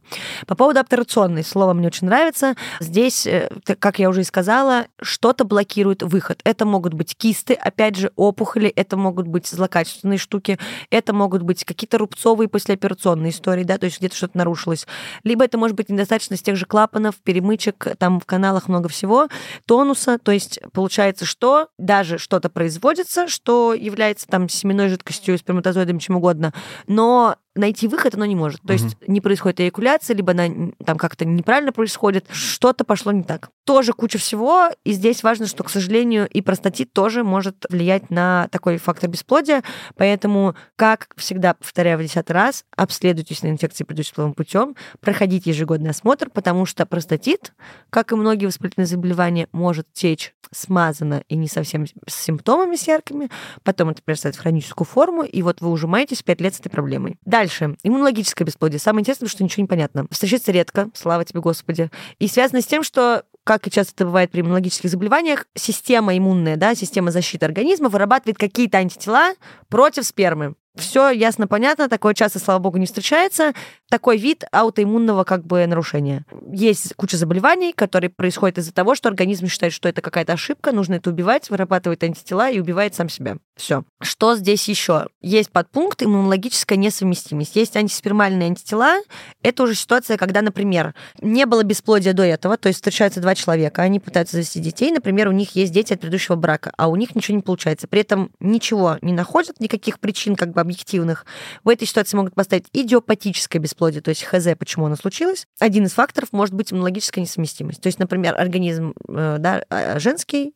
По 0.46 0.54
поводу 0.54 0.80
обтурационной, 0.80 1.44
слово 1.44 1.72
мне 1.72 1.88
очень 1.88 2.06
нравится. 2.06 2.54
Здесь, 2.80 3.26
э, 3.26 3.48
как 3.78 3.98
я 3.98 4.08
уже 4.08 4.20
и 4.20 4.24
сказала, 4.24 4.86
что-то 5.00 5.44
блокирует 5.44 6.02
выход. 6.02 6.40
Это 6.44 6.64
могут 6.64 6.94
быть 6.94 7.16
кисты, 7.16 7.54
опять 7.54 7.96
же, 7.96 8.12
опухоли, 8.16 8.68
это 8.82 8.96
могут 8.96 9.26
быть 9.26 9.46
злокачественные 9.46 10.18
штуки, 10.18 10.58
это 10.90 11.12
могут 11.12 11.42
быть 11.42 11.64
какие-то 11.64 11.98
рубцовые 11.98 12.48
послеоперационные 12.48 13.30
истории, 13.30 13.64
да, 13.64 13.78
то 13.78 13.86
есть 13.86 13.98
где-то 13.98 14.14
что-то 14.14 14.38
нарушилось. 14.38 14.86
Либо 15.24 15.44
это 15.44 15.58
может 15.58 15.76
быть 15.76 15.88
недостаточность 15.88 16.44
тех 16.44 16.56
же 16.56 16.66
клапанов, 16.66 17.16
перемычек, 17.16 17.96
там 17.98 18.20
в 18.20 18.26
каналах 18.26 18.68
много 18.68 18.88
всего, 18.88 19.28
тонуса, 19.66 20.18
то 20.18 20.32
есть 20.32 20.60
получается, 20.72 21.24
что 21.24 21.68
даже 21.78 22.18
что-то 22.18 22.50
производится, 22.50 23.28
что 23.28 23.74
является 23.74 24.26
там 24.26 24.48
семенной 24.48 24.88
жидкостью, 24.88 25.38
сперматозоидом, 25.38 25.98
чем 25.98 26.16
угодно, 26.16 26.52
но 26.86 27.36
найти 27.54 27.88
выход 27.88 28.14
оно 28.14 28.24
не 28.24 28.36
может. 28.36 28.60
То 28.62 28.72
есть 28.72 28.96
не 29.06 29.20
происходит 29.20 29.60
эякуляция, 29.60 30.16
либо 30.16 30.32
она 30.32 30.72
там 30.84 30.98
как-то 30.98 31.24
неправильно 31.24 31.72
происходит, 31.72 32.26
что-то 32.30 32.84
пошло 32.84 33.12
не 33.12 33.22
так. 33.22 33.50
Тоже 33.64 33.92
куча 33.92 34.18
всего, 34.18 34.70
и 34.84 34.92
здесь 34.92 35.22
важно, 35.22 35.46
что, 35.46 35.62
к 35.62 35.70
сожалению, 35.70 36.28
и 36.28 36.40
простатит 36.40 36.92
тоже 36.92 37.22
может 37.22 37.66
влиять 37.68 38.10
на 38.10 38.48
такой 38.50 38.78
фактор 38.78 39.08
бесплодия, 39.08 39.62
поэтому, 39.96 40.54
как 40.76 41.08
всегда, 41.16 41.54
повторяю 41.54 41.98
в 41.98 42.02
десятый 42.02 42.32
раз, 42.32 42.64
обследуйтесь 42.76 43.42
на 43.42 43.48
инфекции, 43.48 43.84
предыдущим 43.84 44.14
половым 44.16 44.34
путем, 44.34 44.76
проходите 45.00 45.50
ежегодный 45.50 45.90
осмотр, 45.90 46.30
потому 46.30 46.66
что 46.66 46.86
простатит, 46.86 47.52
как 47.90 48.12
и 48.12 48.16
многие 48.16 48.46
воспалительные 48.46 48.86
заболевания, 48.86 49.48
может 49.52 49.92
течь 49.92 50.34
смазанно 50.50 51.22
и 51.28 51.36
не 51.36 51.48
совсем 51.48 51.86
с 51.86 52.14
симптомами 52.14 52.76
с 52.76 52.86
яркими, 52.86 53.30
потом 53.62 53.90
это 53.90 54.02
перестает 54.02 54.36
в 54.36 54.40
хроническую 54.40 54.86
форму, 54.86 55.22
и 55.22 55.42
вот 55.42 55.60
вы 55.60 55.70
ужимаетесь 55.70 56.22
5 56.22 56.40
лет 56.40 56.54
с 56.54 56.60
этой 56.60 56.68
проблемой. 56.68 57.18
Дальше. 57.42 57.74
Иммунологическое 57.82 58.46
бесплодие. 58.46 58.78
Самое 58.78 59.00
интересное, 59.00 59.28
что 59.28 59.42
ничего 59.42 59.62
не 59.62 59.66
понятно. 59.66 60.06
Встречается 60.12 60.52
редко, 60.52 60.90
слава 60.94 61.24
тебе, 61.24 61.40
Господи. 61.40 61.90
И 62.20 62.28
связано 62.28 62.60
с 62.62 62.66
тем, 62.66 62.84
что 62.84 63.24
как 63.42 63.66
и 63.66 63.70
часто 63.72 63.94
это 63.96 64.04
бывает 64.04 64.30
при 64.30 64.42
иммунологических 64.42 64.88
заболеваниях, 64.88 65.46
система 65.56 66.16
иммунная, 66.16 66.56
да, 66.56 66.76
система 66.76 67.10
защиты 67.10 67.44
организма 67.44 67.88
вырабатывает 67.88 68.38
какие-то 68.38 68.78
антитела 68.78 69.34
против 69.68 70.04
спермы. 70.04 70.54
Все 70.74 71.10
ясно, 71.10 71.46
понятно, 71.46 71.88
такое 71.88 72.14
часто, 72.14 72.38
слава 72.38 72.58
богу, 72.58 72.78
не 72.78 72.86
встречается. 72.86 73.52
Такой 73.90 74.16
вид 74.16 74.44
аутоиммунного 74.52 75.24
как 75.24 75.44
бы 75.44 75.66
нарушения. 75.66 76.24
Есть 76.50 76.94
куча 76.94 77.18
заболеваний, 77.18 77.74
которые 77.74 78.08
происходят 78.08 78.56
из-за 78.56 78.72
того, 78.72 78.94
что 78.94 79.10
организм 79.10 79.48
считает, 79.48 79.74
что 79.74 79.88
это 79.88 80.00
какая-то 80.00 80.32
ошибка, 80.32 80.72
нужно 80.72 80.94
это 80.94 81.10
убивать, 81.10 81.50
вырабатывает 81.50 82.02
антитела 82.04 82.50
и 82.50 82.58
убивает 82.58 82.94
сам 82.94 83.10
себя. 83.10 83.36
Все. 83.54 83.84
Что 84.00 84.34
здесь 84.34 84.66
еще? 84.66 85.08
Есть 85.20 85.50
подпункт 85.50 86.02
иммунологическая 86.02 86.78
несовместимость. 86.78 87.54
Есть 87.54 87.76
антиспермальные 87.76 88.46
антитела. 88.46 88.96
Это 89.42 89.64
уже 89.64 89.74
ситуация, 89.74 90.16
когда, 90.16 90.40
например, 90.40 90.94
не 91.20 91.44
было 91.44 91.62
бесплодия 91.62 92.14
до 92.14 92.22
этого, 92.22 92.56
то 92.56 92.68
есть 92.68 92.78
встречаются 92.78 93.20
два 93.20 93.34
человека, 93.34 93.82
они 93.82 94.00
пытаются 94.00 94.36
завести 94.36 94.58
детей, 94.60 94.90
например, 94.90 95.28
у 95.28 95.32
них 95.32 95.54
есть 95.54 95.72
дети 95.72 95.92
от 95.92 96.00
предыдущего 96.00 96.36
брака, 96.36 96.72
а 96.78 96.88
у 96.88 96.96
них 96.96 97.14
ничего 97.14 97.36
не 97.36 97.42
получается. 97.42 97.88
При 97.88 98.00
этом 98.00 98.30
ничего 98.40 98.96
не 99.02 99.12
находят, 99.12 99.60
никаких 99.60 100.00
причин 100.00 100.34
как 100.34 100.52
бы 100.52 100.61
объективных. 100.62 101.26
В 101.64 101.68
этой 101.68 101.86
ситуации 101.86 102.16
могут 102.16 102.34
поставить 102.34 102.66
идиопатическое 102.72 103.60
бесплодие, 103.60 104.02
то 104.02 104.08
есть 104.08 104.24
ХЗ, 104.24 104.48
почему 104.58 104.86
оно 104.86 104.96
случилось. 104.96 105.46
Один 105.58 105.84
из 105.84 105.92
факторов 105.92 106.30
может 106.32 106.54
быть 106.54 106.72
иммунологическая 106.72 107.22
несовместимость. 107.22 107.80
То 107.80 107.88
есть, 107.88 107.98
например, 107.98 108.34
организм 108.38 108.94
э, 109.08 109.36
да, 109.38 109.62
а, 109.68 109.98
женский 109.98 110.52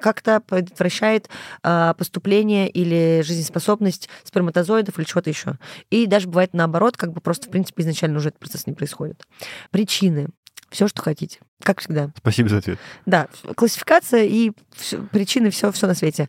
как-то 0.00 0.40
предотвращает 0.40 1.28
а, 1.62 1.94
поступление 1.94 2.68
или 2.68 3.22
жизнеспособность 3.22 4.08
сперматозоидов 4.24 4.98
или 4.98 5.04
чего-то 5.04 5.30
еще. 5.30 5.58
И 5.90 6.06
даже 6.06 6.28
бывает 6.28 6.54
наоборот, 6.54 6.96
как 6.96 7.12
бы 7.12 7.20
просто, 7.20 7.48
в 7.48 7.50
принципе, 7.50 7.82
изначально 7.82 8.18
уже 8.18 8.28
этот 8.28 8.40
процесс 8.40 8.66
не 8.66 8.72
происходит. 8.72 9.24
Причины 9.70 10.28
все, 10.70 10.86
что 10.86 11.02
хотите. 11.02 11.40
Как 11.62 11.80
всегда. 11.80 12.10
Спасибо 12.16 12.48
за 12.48 12.58
ответ. 12.58 12.78
Да, 13.04 13.28
классификация 13.56 14.24
и 14.24 14.52
все, 14.74 14.98
причины, 15.12 15.50
все, 15.50 15.72
все 15.72 15.86
на 15.86 15.94
свете 15.94 16.28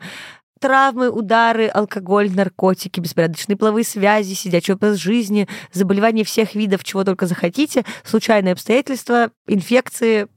травмы, 0.62 1.10
удары, 1.10 1.68
алкоголь, 1.68 2.32
наркотики, 2.32 3.00
беспорядочные 3.00 3.58
половые 3.58 3.84
связи, 3.84 4.36
сидячий 4.36 4.76
образ 4.76 4.98
жизни, 4.98 5.48
заболевания 5.74 6.24
всех 6.24 6.56
видов, 6.56 6.84
чего 6.84 7.04
только 7.04 7.26
захотите, 7.26 7.84
случайные 8.06 8.54
обстоятельства, 8.54 9.32
инфекции. 9.48 10.28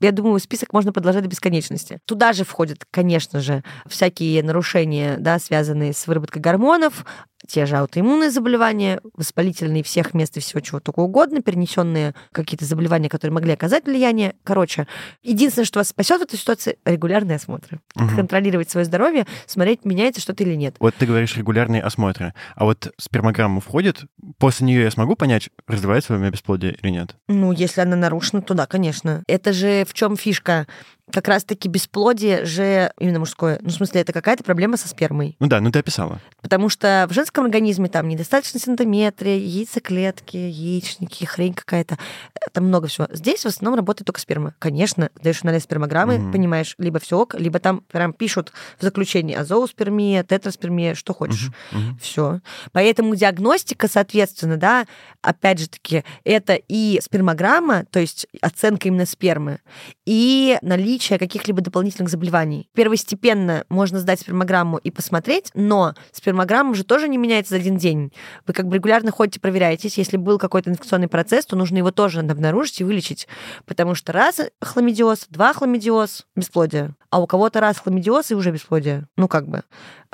Я 0.00 0.12
думаю, 0.12 0.40
список 0.40 0.72
можно 0.72 0.92
продолжать 0.92 1.22
до 1.22 1.28
бесконечности. 1.28 1.98
Туда 2.06 2.32
же 2.32 2.44
входят, 2.44 2.84
конечно 2.90 3.40
же, 3.40 3.62
всякие 3.86 4.42
нарушения, 4.42 5.16
да, 5.18 5.38
связанные 5.38 5.92
с 5.92 6.06
выработкой 6.06 6.42
гормонов, 6.42 7.04
те 7.46 7.66
же 7.66 7.76
аутоиммунные 7.76 8.30
заболевания, 8.30 9.00
воспалительные 9.14 9.82
всех 9.82 10.14
мест 10.14 10.36
и 10.36 10.40
всего 10.40 10.60
чего 10.60 10.80
только 10.80 11.00
угодно, 11.00 11.42
перенесенные 11.42 12.14
какие-то 12.32 12.64
заболевания, 12.64 13.08
которые 13.08 13.34
могли 13.34 13.52
оказать 13.52 13.86
влияние. 13.86 14.34
Короче, 14.44 14.86
единственное, 15.22 15.66
что 15.66 15.80
вас 15.80 15.88
спасет 15.88 16.20
в 16.20 16.24
этой 16.24 16.38
ситуации, 16.38 16.78
регулярные 16.84 17.36
осмотры. 17.36 17.80
Угу. 17.94 18.16
Контролировать 18.16 18.70
свое 18.70 18.84
здоровье, 18.84 19.26
смотреть, 19.46 19.84
меняется 19.84 20.20
что-то 20.20 20.44
или 20.44 20.54
нет. 20.54 20.76
Вот 20.80 20.94
ты 20.94 21.06
говоришь 21.06 21.36
регулярные 21.36 21.82
осмотры. 21.82 22.34
А 22.54 22.64
вот 22.64 22.92
спермограмма 22.98 23.60
входит, 23.60 24.04
после 24.38 24.66
нее 24.66 24.82
я 24.82 24.90
смогу 24.90 25.16
понять, 25.16 25.50
развивается 25.66 26.12
во 26.12 26.18
меня 26.18 26.30
бесплодие 26.30 26.76
или 26.82 26.90
нет? 26.90 27.16
Ну, 27.28 27.52
если 27.52 27.80
она 27.80 27.96
нарушена, 27.96 28.42
то 28.42 28.54
да, 28.54 28.66
конечно. 28.66 29.22
Это 29.26 29.52
же 29.52 29.84
в 29.84 29.94
чем 29.94 30.16
фишка? 30.16 30.66
Как 31.12 31.28
раз-таки 31.28 31.68
бесплодие 31.68 32.44
же 32.44 32.92
именно 32.98 33.20
мужское. 33.20 33.58
Ну, 33.62 33.70
в 33.70 33.72
смысле, 33.72 34.00
это 34.00 34.12
какая-то 34.12 34.42
проблема 34.42 34.76
со 34.76 34.88
спермой. 34.88 35.36
Ну 35.38 35.46
да, 35.46 35.60
ну 35.60 35.70
ты 35.70 35.78
описала. 35.78 36.20
Потому 36.42 36.68
что 36.68 37.06
в 37.08 37.12
женском 37.12 37.44
организме 37.44 37.88
там 37.88 38.08
недостаточность 38.08 38.68
эндометрия, 38.68 39.36
яйцеклетки, 39.36 40.36
яичники, 40.36 41.24
хрень 41.24 41.54
какая-то. 41.54 41.98
Там 42.52 42.64
много 42.64 42.88
всего. 42.88 43.06
Здесь 43.10 43.42
в 43.42 43.46
основном 43.46 43.76
работает 43.76 44.06
только 44.06 44.20
сперма. 44.20 44.54
Конечно, 44.58 45.10
даешь 45.22 45.42
анализ 45.42 45.62
спермограммы, 45.62 46.14
mm-hmm. 46.14 46.32
понимаешь, 46.32 46.74
либо 46.78 46.98
все 46.98 47.18
ок, 47.18 47.34
либо 47.34 47.60
там 47.60 47.82
прям 47.90 48.12
пишут 48.12 48.52
в 48.78 48.82
заключении 48.82 49.34
азооспермия, 49.34 50.24
тетраспермия, 50.24 50.94
что 50.94 51.14
хочешь. 51.14 51.50
Mm-hmm. 51.72 51.78
Mm-hmm. 51.78 52.00
Все. 52.00 52.40
Поэтому 52.72 53.14
диагностика, 53.14 53.88
соответственно, 53.88 54.56
да, 54.56 54.86
опять 55.22 55.60
же 55.60 55.68
таки, 55.68 56.04
это 56.24 56.54
и 56.68 57.00
спермограмма, 57.02 57.84
то 57.84 58.00
есть 58.00 58.26
оценка 58.40 58.88
именно 58.88 59.06
спермы, 59.06 59.60
и 60.06 60.56
наличие 60.62 61.18
каких-либо 61.18 61.60
дополнительных 61.60 62.08
заболеваний. 62.08 62.70
Первостепенно 62.74 63.64
можно 63.68 63.98
сдать 63.98 64.20
спермограмму 64.20 64.78
и 64.78 64.90
посмотреть, 64.90 65.50
но 65.54 65.94
спермограмма 66.12 66.74
же 66.74 66.84
тоже 66.84 67.08
не 67.08 67.18
меняется 67.18 67.50
за 67.50 67.60
один 67.60 67.76
день. 67.76 68.12
Вы 68.46 68.54
как 68.54 68.68
бы 68.68 68.76
регулярно 68.76 69.10
ходите, 69.10 69.40
проверяетесь. 69.40 69.98
Если 69.98 70.16
был 70.16 70.38
какой-то 70.38 70.70
инфекционный 70.70 71.08
процесс, 71.08 71.44
то 71.44 71.56
нужно 71.56 71.78
его 71.78 71.90
тоже 71.90 72.20
обнаружить 72.20 72.80
и 72.80 72.84
вылечить. 72.84 73.26
Потому 73.66 73.94
что 73.94 74.12
раз 74.12 74.40
хламидиоз, 74.62 75.26
два 75.28 75.52
хламидиоз, 75.52 76.24
бесплодие. 76.36 76.94
А 77.10 77.20
у 77.20 77.26
кого-то 77.26 77.60
раз 77.60 77.78
хламидиоз 77.78 78.30
и 78.30 78.34
уже 78.34 78.52
бесплодие. 78.52 79.06
Ну, 79.16 79.26
как 79.26 79.48
бы. 79.48 79.62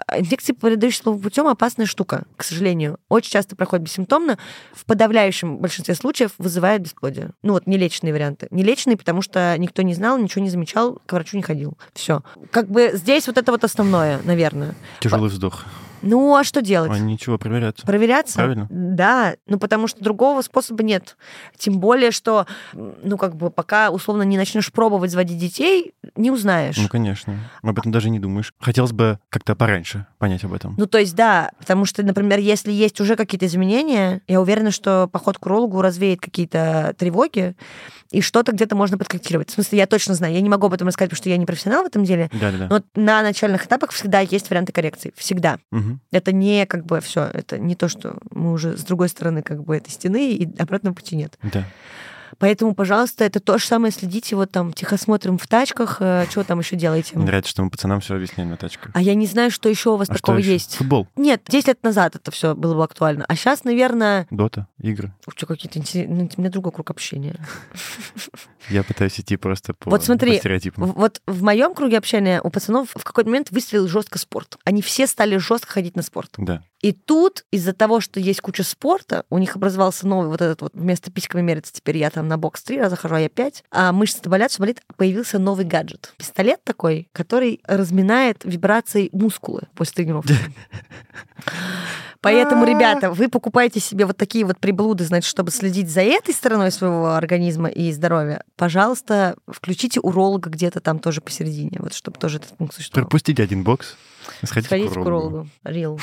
А 0.07 0.19
инфекции, 0.19 0.53
передающие 0.53 1.03
путем, 1.03 1.47
опасная 1.47 1.87
штука, 1.87 2.25
к 2.37 2.45
сожалению. 2.45 2.99
Очень 3.09 3.33
часто 3.33 3.57
проходит 3.57 3.85
бессимптомно. 3.85 4.39
В 4.73 4.85
подавляющем 4.85 5.59
большинстве 5.59 5.95
случаев 5.95 6.33
вызывает 6.39 6.83
бесплодие. 6.83 7.31
Ну, 7.43 7.55
вот 7.55 7.67
нелеченные 7.67 8.13
варианты. 8.13 8.49
Нелеченные, 8.51 8.97
потому 8.97 9.23
что 9.23 9.55
никто 9.59 9.83
не 9.83 9.95
знал, 9.95 10.19
ничего 10.19 10.43
не 10.43 10.51
замечал, 10.51 11.01
к 11.07 11.13
врачу 11.13 11.37
не 11.37 11.43
ходил. 11.43 11.77
Все. 11.95 12.23
Как 12.51 12.69
бы 12.69 12.93
здесь 12.95 13.27
вот 13.27 13.39
это 13.39 13.53
вот 13.53 13.65
основное, 13.65 14.21
наверное. 14.25 14.75
Тяжелый 15.01 15.29
вздох. 15.29 15.65
Ну, 16.03 16.37
а 16.37 16.45
что 16.45 16.63
делать? 16.63 16.93
А 16.93 16.99
ничего, 16.99 17.39
проверяться. 17.39 17.87
Проверяться? 17.87 18.35
Правильно. 18.35 18.67
Да, 18.71 19.35
ну 19.47 19.59
потому 19.59 19.87
что 19.87 20.03
другого 20.03 20.43
способа 20.43 20.83
нет. 20.83 21.17
Тем 21.57 21.79
более, 21.79 22.11
что, 22.11 22.47
ну, 22.73 23.17
как 23.17 23.37
бы, 23.37 23.51
пока, 23.51 23.91
условно, 23.91 24.23
не 24.23 24.37
начнешь 24.37 24.71
пробовать 24.73 25.11
заводить 25.11 25.39
детей, 25.39 25.95
не 26.17 26.31
узнаешь. 26.31 26.77
Ну, 26.77 26.89
конечно. 26.89 27.37
Об 27.63 27.79
этом 27.79 27.93
даже 27.93 28.11
не 28.11 28.19
думаешь. 28.19 28.53
Хотелось 28.61 28.93
бы 28.93 29.19
как-то 29.29 29.55
пораньше 29.55 30.07
понять 30.19 30.45
об 30.45 30.53
этом. 30.53 30.75
Ну, 30.77 30.87
то 30.87 30.99
есть, 30.99 31.15
да, 31.15 31.53
потому 31.59 31.85
что, 31.85 32.03
например, 32.03 32.39
если 32.39 32.73
есть 32.73 33.01
уже 33.01 33.17
какие-то 33.17 33.47
изменения, 33.47 34.21
я 34.27 34.41
уверена, 34.41 34.71
что 34.71 35.09
поход 35.11 35.39
к 35.39 35.47
урологу 35.47 35.81
развеет 35.81 36.21
какие-то 36.21 36.95
тревоги, 36.99 37.57
и 38.13 38.21
что-то 38.21 38.53
где-то 38.53 38.77
можно 38.77 38.99
подкорректировать. 38.99 39.51
В 39.51 39.55
смысле, 39.55 39.79
я 39.79 39.87
точно 39.87 40.15
знаю, 40.15 40.35
я 40.35 40.41
не 40.41 40.49
могу 40.49 40.67
об 40.67 40.75
этом 40.75 40.87
рассказать, 40.89 41.11
потому 41.11 41.23
что 41.23 41.29
я 41.31 41.37
не 41.37 41.47
профессионал 41.47 41.83
в 41.83 41.87
этом 41.87 42.05
деле, 42.05 42.31
Да-да-да. 42.33 42.69
но 42.69 43.03
на 43.03 43.23
начальных 43.23 43.67
этапах 43.67 43.91
всегда 43.91 44.21
есть 44.21 44.51
варианты 44.51 44.73
коррекции. 44.73 45.13
Всегда. 45.17 45.59
Угу. 45.73 45.99
Это 46.13 46.33
не 46.33 46.67
как 46.67 46.85
бы 46.87 47.01
все, 47.01 47.29
это 47.33 47.59
не 47.59 47.75
то, 47.75 47.89
что 47.89 48.19
мы 48.31 48.53
уже 48.53 48.77
с 48.77 48.85
другой 48.85 49.09
стороны 49.09 49.43
как 49.43 49.65
бы 49.65 49.77
этой 49.77 49.91
стены, 49.91 50.33
и 50.33 50.49
обратного 50.61 50.95
пути 50.95 51.17
нет. 51.17 51.39
Да. 51.43 51.65
Поэтому, 52.39 52.75
пожалуйста, 52.75 53.25
это 53.25 53.41
то 53.41 53.59
же 53.59 53.67
самое 53.67 53.93
следите, 53.93 54.37
вот 54.37 54.51
там 54.51 54.73
тихосмотрим 54.73 55.39
в 55.39 55.47
тачках, 55.47 55.99
э, 56.01 56.27
что 56.31 56.45
там 56.45 56.61
еще 56.61 56.77
делаете? 56.77 57.13
Мне 57.15 57.27
нравится, 57.27 57.51
что 57.51 57.63
мы 57.63 57.71
пацанам 57.71 58.01
все 58.01 58.15
объясняем 58.15 58.51
на 58.51 58.57
тачках. 58.57 58.91
А 58.95 59.01
я 59.01 59.15
не 59.15 59.27
знаю, 59.27 59.51
что 59.51 59.69
еще 59.69 59.91
у 59.91 59.97
вас 59.97 60.09
а 60.11 60.15
такого 60.15 60.39
есть. 60.39 60.77
Футбол. 60.77 61.09
Нет, 61.17 61.43
10 61.49 61.69
лет 61.69 61.83
назад 61.83 62.17
это 62.17 62.31
все 62.31 62.55
было 62.55 62.75
бы 62.75 62.85
актуально. 62.85 63.25
А 63.29 63.37
сейчас, 63.37 63.65
наверное... 63.65 64.27
Дота, 64.31 64.67
игры. 64.81 65.13
Что, 65.35 65.47
какие-то 65.47 65.79
интересные... 65.79 66.15
Ну, 66.15 66.31
у 66.37 66.41
меня 66.41 66.51
другой 66.51 66.73
круг 66.73 66.91
общения. 66.91 67.37
Я 68.69 68.83
пытаюсь 68.85 69.19
идти 69.19 69.37
просто 69.37 69.75
по, 69.75 69.91
вот 69.91 70.05
смотри. 70.05 70.41
Вот 70.77 71.21
в 71.27 71.43
моем 71.43 71.75
круге 71.75 71.99
общения 71.99 72.41
у 72.43 72.51
пацанов 72.51 72.91
в 72.95 73.05
какой-то 73.05 73.29
момент 73.29 73.51
выстрелил 73.51 73.89
жестко 73.89 74.19
спорт. 74.19 74.57
Они 74.65 74.83
все 74.83 75.07
стали 75.07 75.37
жестко 75.37 75.73
ходить 75.73 75.97
на 75.97 76.03
спорт. 76.03 76.31
Да. 76.39 76.63
И 76.83 76.93
тут 76.93 77.45
из-за 77.53 77.73
того, 77.73 78.01
что 78.01 78.19
есть 78.19 78.41
куча 78.41 78.65
спорта, 78.65 79.25
у 79.31 79.39
них 79.39 79.55
образовался 79.55 80.07
новый 80.07 80.29
вот 80.29 80.41
этот 80.43 80.63
вот 80.63 80.73
вместо 80.75 81.13
письками 81.13 81.41
мериться, 81.41 81.73
теперь 81.73 81.97
я 81.97 82.11
там 82.11 82.27
на 82.27 82.37
бокс 82.37 82.63
три 82.63 82.81
раза 82.81 82.97
хожу, 82.97 83.15
а 83.15 83.21
я 83.21 83.29
пять, 83.29 83.63
а 83.71 83.93
мышцы 83.93 84.29
болят, 84.29 84.51
все 84.51 84.59
болит, 84.59 84.83
появился 84.97 85.39
новый 85.39 85.65
гаджет. 85.65 86.13
Пистолет 86.19 86.63
такой, 86.65 87.09
который 87.13 87.61
разминает 87.65 88.45
вибрацией 88.45 89.11
мускулы 89.13 89.63
после 89.77 90.05
тренировки. 90.05 90.35
Поэтому, 92.21 92.65
ребята, 92.65 93.11
вы 93.11 93.29
покупаете 93.29 93.81
себе 93.81 94.07
вот 94.07 94.17
такие 94.17 94.45
вот 94.45 94.59
приблуды, 94.59 95.05
значит, 95.05 95.29
чтобы 95.29 95.51
следить 95.51 95.91
за 95.91 96.03
этой 96.03 96.33
стороной 96.33 96.71
своего 96.71 97.15
организма 97.15 97.69
и 97.69 97.91
здоровья. 97.93 98.45
Пожалуйста, 98.57 99.37
включите 99.49 100.01
уролога 100.01 100.49
где-то 100.49 100.81
там 100.81 101.01
тоже 101.01 101.21
посередине, 101.21 101.79
вот 101.81 101.95
чтобы 101.95 102.19
тоже 102.19 102.39
этот 102.39 102.57
пункт 102.57 102.75
существовал. 102.75 103.07
Пропустите 103.07 103.43
один 103.43 103.65
бокс. 103.65 103.97
Сходите, 104.45 104.69
Сходите 104.69 104.95
к 104.95 104.97
урологу. 104.99 105.49
Рил. 105.65 106.01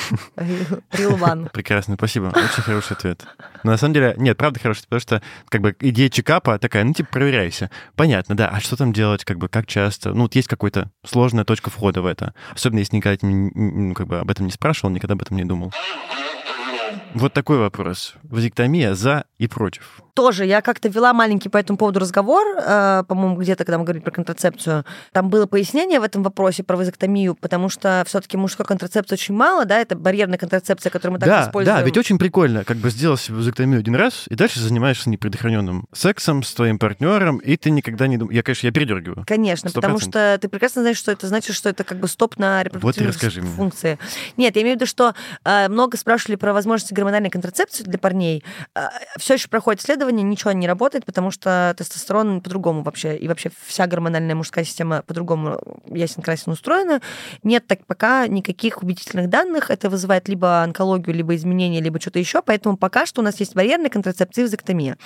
Рил 0.91 1.15
ван. 1.17 1.49
Прекрасно, 1.51 1.95
спасибо. 1.95 2.27
Очень 2.27 2.63
хороший 2.63 2.93
ответ. 2.93 3.25
Но 3.63 3.71
на 3.71 3.77
самом 3.77 3.93
деле, 3.93 4.13
нет, 4.17 4.37
правда 4.37 4.59
хороший, 4.59 4.83
потому 4.83 4.99
что 4.99 5.21
как 5.49 5.61
бы 5.61 5.75
идея 5.79 6.09
чекапа 6.09 6.57
такая, 6.59 6.83
ну, 6.83 6.93
типа, 6.93 7.09
проверяйся. 7.11 7.69
Понятно, 7.95 8.35
да, 8.35 8.49
а 8.49 8.59
что 8.59 8.75
там 8.75 8.93
делать, 8.93 9.25
как 9.25 9.37
бы, 9.37 9.47
как 9.49 9.67
часто? 9.67 10.13
Ну, 10.13 10.23
вот 10.23 10.35
есть 10.35 10.47
какая-то 10.47 10.89
сложная 11.05 11.43
точка 11.45 11.69
входа 11.69 12.01
в 12.01 12.05
это. 12.05 12.33
Особенно, 12.53 12.79
если 12.79 12.95
никогда 12.97 13.27
н- 13.27 13.51
ну, 13.53 13.93
как 13.93 14.07
бы 14.07 14.19
об 14.19 14.29
этом 14.29 14.45
не 14.45 14.51
спрашивал, 14.51 14.89
никогда 14.91 15.13
об 15.13 15.21
этом 15.21 15.37
не 15.37 15.43
думал. 15.45 15.73
Вот 17.13 17.33
такой 17.33 17.57
вопрос. 17.57 18.15
Вазектомия 18.23 18.93
за 18.93 19.25
и 19.37 19.47
против. 19.47 20.01
Тоже 20.13 20.45
я 20.45 20.61
как-то 20.61 20.89
вела 20.89 21.13
маленький 21.13 21.49
по 21.49 21.57
этому 21.57 21.77
поводу 21.77 21.99
разговор, 21.99 22.45
э, 22.57 23.03
по-моему, 23.07 23.37
где-то, 23.37 23.63
когда 23.63 23.77
мы 23.77 23.85
говорили 23.85 24.03
про 24.03 24.11
контрацепцию. 24.11 24.85
Там 25.13 25.29
было 25.29 25.45
пояснение 25.45 25.99
в 25.99 26.03
этом 26.03 26.23
вопросе 26.23 26.63
про 26.63 26.75
вазоктомию, 26.75 27.35
потому 27.35 27.69
что 27.69 28.03
все-таки 28.05 28.35
мужской 28.35 28.65
контрацепции 28.65 29.15
очень 29.15 29.33
мало, 29.33 29.65
да, 29.65 29.79
это 29.79 29.95
барьерная 29.95 30.37
контрацепция, 30.37 30.89
которую 30.89 31.13
мы 31.13 31.19
так 31.19 31.29
да, 31.29 31.43
используем. 31.43 31.77
да, 31.77 31.83
ведь 31.83 31.97
очень 31.97 32.19
прикольно, 32.19 32.63
как 32.65 32.77
бы 32.77 32.89
сделал 32.89 33.17
себе 33.17 33.37
вазоктомию 33.37 33.79
один 33.79 33.95
раз, 33.95 34.25
и 34.27 34.35
дальше 34.35 34.59
занимаешься 34.59 35.09
непредохраненным 35.09 35.85
сексом 35.93 36.43
с 36.43 36.53
твоим 36.53 36.77
партнером, 36.77 37.37
и 37.37 37.55
ты 37.55 37.69
никогда 37.71 38.07
не 38.07 38.17
думаешь... 38.17 38.35
Я, 38.35 38.43
конечно, 38.43 38.67
я 38.67 38.73
передергиваю. 38.73 39.23
Конечно, 39.25 39.69
Сто 39.69 39.79
потому 39.79 39.95
процентов. 39.97 40.21
что 40.21 40.37
ты 40.41 40.49
прекрасно 40.49 40.81
знаешь, 40.81 40.97
что 40.97 41.11
это 41.11 41.27
значит, 41.27 41.55
что 41.55 41.69
это 41.69 41.83
как 41.85 41.97
бы 41.97 42.09
стоп 42.09 42.37
на 42.37 42.61
репродуктивные 42.61 43.13
мне. 43.41 43.51
функции. 43.55 43.97
Нет, 44.35 44.55
я 44.57 44.61
имею 44.63 44.75
в 44.75 44.79
виду, 44.81 44.85
что 44.85 45.15
э, 45.45 45.69
много 45.69 45.97
спрашивали 45.97 46.35
про 46.35 46.51
возможности 46.51 46.93
гормональной 46.99 47.29
контрацепции 47.29 47.83
для 47.83 47.97
парней. 47.97 48.43
все 49.17 49.35
еще 49.35 49.47
проходит 49.47 49.81
исследование, 49.81 50.23
ничего 50.23 50.51
не 50.51 50.67
работает, 50.67 51.05
потому 51.05 51.31
что 51.31 51.73
тестостерон 51.77 52.41
по-другому 52.41 52.83
вообще, 52.83 53.17
и 53.17 53.27
вообще 53.27 53.51
вся 53.65 53.87
гормональная 53.87 54.35
мужская 54.35 54.63
система 54.63 55.01
по-другому 55.01 55.59
ясен 55.87 56.21
красен 56.21 56.51
устроена. 56.51 57.01
Нет 57.43 57.67
так 57.67 57.85
пока 57.85 58.27
никаких 58.27 58.83
убедительных 58.83 59.29
данных. 59.29 59.71
Это 59.71 59.89
вызывает 59.89 60.27
либо 60.27 60.61
онкологию, 60.61 61.15
либо 61.15 61.35
изменения, 61.35 61.81
либо 61.81 61.99
что-то 61.99 62.19
еще. 62.19 62.41
Поэтому 62.41 62.77
пока 62.77 63.05
что 63.05 63.21
у 63.21 63.23
нас 63.23 63.39
есть 63.39 63.55
барьерная 63.55 63.89
контрацепция 63.89 64.43
и 64.43 64.45
вазоктомия. 64.45 64.97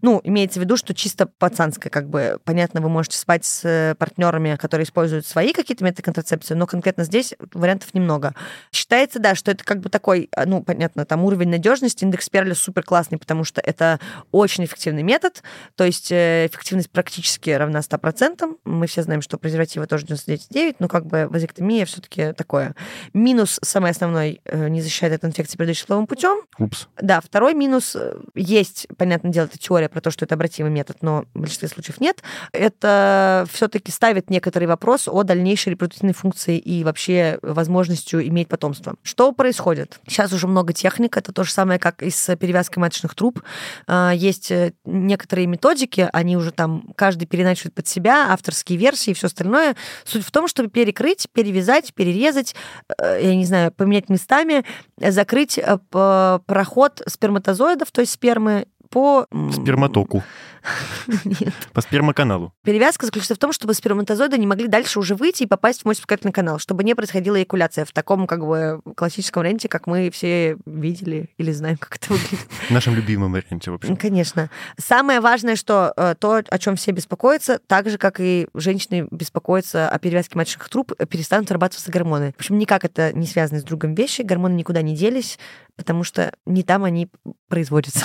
Ну, 0.00 0.20
имеется 0.24 0.60
в 0.60 0.62
виду, 0.62 0.76
что 0.76 0.94
чисто 0.94 1.26
пацанская, 1.26 1.90
как 1.90 2.08
бы, 2.08 2.38
понятно, 2.44 2.80
вы 2.80 2.88
можете 2.88 3.18
спать 3.18 3.44
с 3.44 3.96
партнерами, 3.98 4.56
которые 4.56 4.84
используют 4.84 5.26
свои 5.26 5.52
какие-то 5.52 5.84
методы 5.84 6.02
контрацепции, 6.02 6.54
но 6.54 6.66
конкретно 6.66 7.04
здесь 7.04 7.34
вариантов 7.52 7.94
немного. 7.94 8.34
Считается, 8.72 9.18
да, 9.18 9.34
что 9.34 9.50
это 9.50 9.64
как 9.64 9.80
бы 9.80 9.88
такой, 9.88 10.28
а, 10.34 10.46
ну, 10.46 10.62
понятно, 10.62 11.04
там 11.04 11.24
уровень 11.24 11.41
надежности, 11.50 12.04
индекс 12.04 12.28
Перля 12.28 12.54
супер 12.54 12.82
классный, 12.82 13.18
потому 13.18 13.44
что 13.44 13.60
это 13.60 14.00
очень 14.30 14.64
эффективный 14.64 15.02
метод, 15.02 15.42
то 15.76 15.84
есть 15.84 16.12
э, 16.12 16.46
эффективность 16.46 16.90
практически 16.90 17.50
равна 17.50 17.80
100%. 17.80 18.58
Мы 18.64 18.86
все 18.86 19.02
знаем, 19.02 19.22
что 19.22 19.38
презервативы 19.38 19.86
тоже 19.86 20.06
99,9, 20.06 20.76
но 20.78 20.88
как 20.88 21.06
бы 21.06 21.26
вазоктомия 21.28 21.84
все-таки 21.86 22.32
такое. 22.32 22.74
Минус, 23.12 23.58
самый 23.62 23.90
основной, 23.90 24.40
э, 24.44 24.68
не 24.68 24.80
защищает 24.80 25.14
от 25.14 25.24
инфекции, 25.24 25.56
передающей 25.56 25.86
половым 25.86 26.06
путем, 26.06 26.42
Упс. 26.58 26.88
да, 27.00 27.20
второй 27.20 27.54
минус 27.54 27.96
э, 27.96 28.16
есть, 28.34 28.86
понятное 28.96 29.32
дело, 29.32 29.46
это 29.46 29.58
теория 29.58 29.88
про 29.88 30.00
то, 30.00 30.10
что 30.10 30.24
это 30.24 30.34
обратимый 30.34 30.72
метод, 30.72 30.98
но 31.02 31.24
в 31.34 31.40
большинстве 31.40 31.68
случаев 31.68 32.00
нет. 32.00 32.22
Это 32.52 33.46
все-таки 33.50 33.90
ставит 33.90 34.30
некоторый 34.30 34.64
вопрос 34.64 35.08
о 35.08 35.22
дальнейшей 35.22 35.70
репродуктивной 35.70 36.14
функции 36.14 36.58
и 36.58 36.84
вообще 36.84 37.38
возможностью 37.42 38.26
иметь 38.28 38.48
потомство. 38.48 38.94
Что 39.02 39.32
происходит? 39.32 40.00
Сейчас 40.06 40.32
уже 40.32 40.46
много 40.46 40.72
техник, 40.72 41.16
это 41.16 41.31
то 41.32 41.44
же 41.44 41.52
самое, 41.52 41.78
как 41.78 42.02
и 42.02 42.10
с 42.10 42.34
перевязкой 42.36 42.80
маточных 42.80 43.14
труб. 43.14 43.42
А, 43.86 44.12
Есть 44.12 44.50
э, 44.50 44.72
некоторые 44.84 45.46
методики, 45.46 46.08
они 46.12 46.36
уже 46.36 46.52
там, 46.52 46.92
каждый 46.96 47.26
переначивает 47.26 47.74
под 47.74 47.86
себя, 47.86 48.32
авторские 48.32 48.78
версии 48.78 49.10
и 49.10 49.14
все 49.14 49.26
остальное. 49.26 49.76
Суть 50.04 50.24
в 50.24 50.30
том, 50.30 50.48
чтобы 50.48 50.68
перекрыть, 50.68 51.26
перевязать, 51.32 51.94
перерезать, 51.94 52.54
э, 52.98 53.20
я 53.22 53.34
не 53.34 53.44
знаю, 53.44 53.72
поменять 53.72 54.08
местами, 54.08 54.64
закрыть 54.98 55.58
э, 55.58 55.78
проход 55.90 57.02
сперматозоидов, 57.06 57.90
то 57.90 58.00
есть 58.00 58.12
спермы, 58.12 58.66
по... 58.92 59.26
Сперматоку. 59.52 60.22
Нет. 61.24 61.52
По 61.72 61.80
спермоканалу. 61.80 62.52
Перевязка 62.62 63.06
заключается 63.06 63.34
в 63.34 63.38
том, 63.38 63.52
чтобы 63.52 63.74
сперматозоиды 63.74 64.38
не 64.38 64.46
могли 64.46 64.68
дальше 64.68 64.98
уже 65.00 65.14
выйти 65.14 65.42
и 65.42 65.46
попасть 65.46 65.82
в 65.82 65.84
мочеиспускательный 65.86 66.32
канал, 66.32 66.58
чтобы 66.58 66.84
не 66.84 66.94
происходила 66.94 67.36
эякуляция 67.36 67.84
в 67.84 67.92
таком 67.92 68.26
как 68.26 68.46
бы 68.46 68.80
классическом 68.94 69.42
варианте, 69.42 69.68
как 69.68 69.86
мы 69.86 70.10
все 70.10 70.56
видели 70.66 71.30
или 71.38 71.50
знаем, 71.50 71.78
как 71.78 71.96
это 71.96 72.12
выглядит. 72.12 72.46
В 72.68 72.70
нашем 72.70 72.94
любимом 72.94 73.32
варианте, 73.32 73.70
в 73.70 73.74
общем. 73.74 73.96
Конечно. 73.96 74.50
Самое 74.78 75.20
важное, 75.20 75.56
что 75.56 75.92
э, 75.96 76.14
то, 76.18 76.42
о 76.48 76.58
чем 76.58 76.76
все 76.76 76.92
беспокоятся, 76.92 77.58
так 77.66 77.88
же, 77.88 77.98
как 77.98 78.20
и 78.20 78.46
женщины 78.54 79.08
беспокоятся 79.10 79.88
о 79.88 79.98
перевязке 79.98 80.36
маточных 80.36 80.68
труб, 80.68 80.92
э, 80.98 81.06
перестанут 81.06 81.48
вырабатываться 81.48 81.90
гормоны. 81.90 82.34
В 82.36 82.40
общем, 82.40 82.58
никак 82.58 82.84
это 82.84 83.12
не 83.12 83.26
связано 83.26 83.60
с 83.60 83.64
другом 83.64 83.94
вещи, 83.94 84.22
гормоны 84.22 84.54
никуда 84.54 84.82
не 84.82 84.94
делись, 84.94 85.38
потому 85.76 86.04
что 86.04 86.32
не 86.46 86.62
там 86.62 86.84
они 86.84 87.08
производятся. 87.48 88.04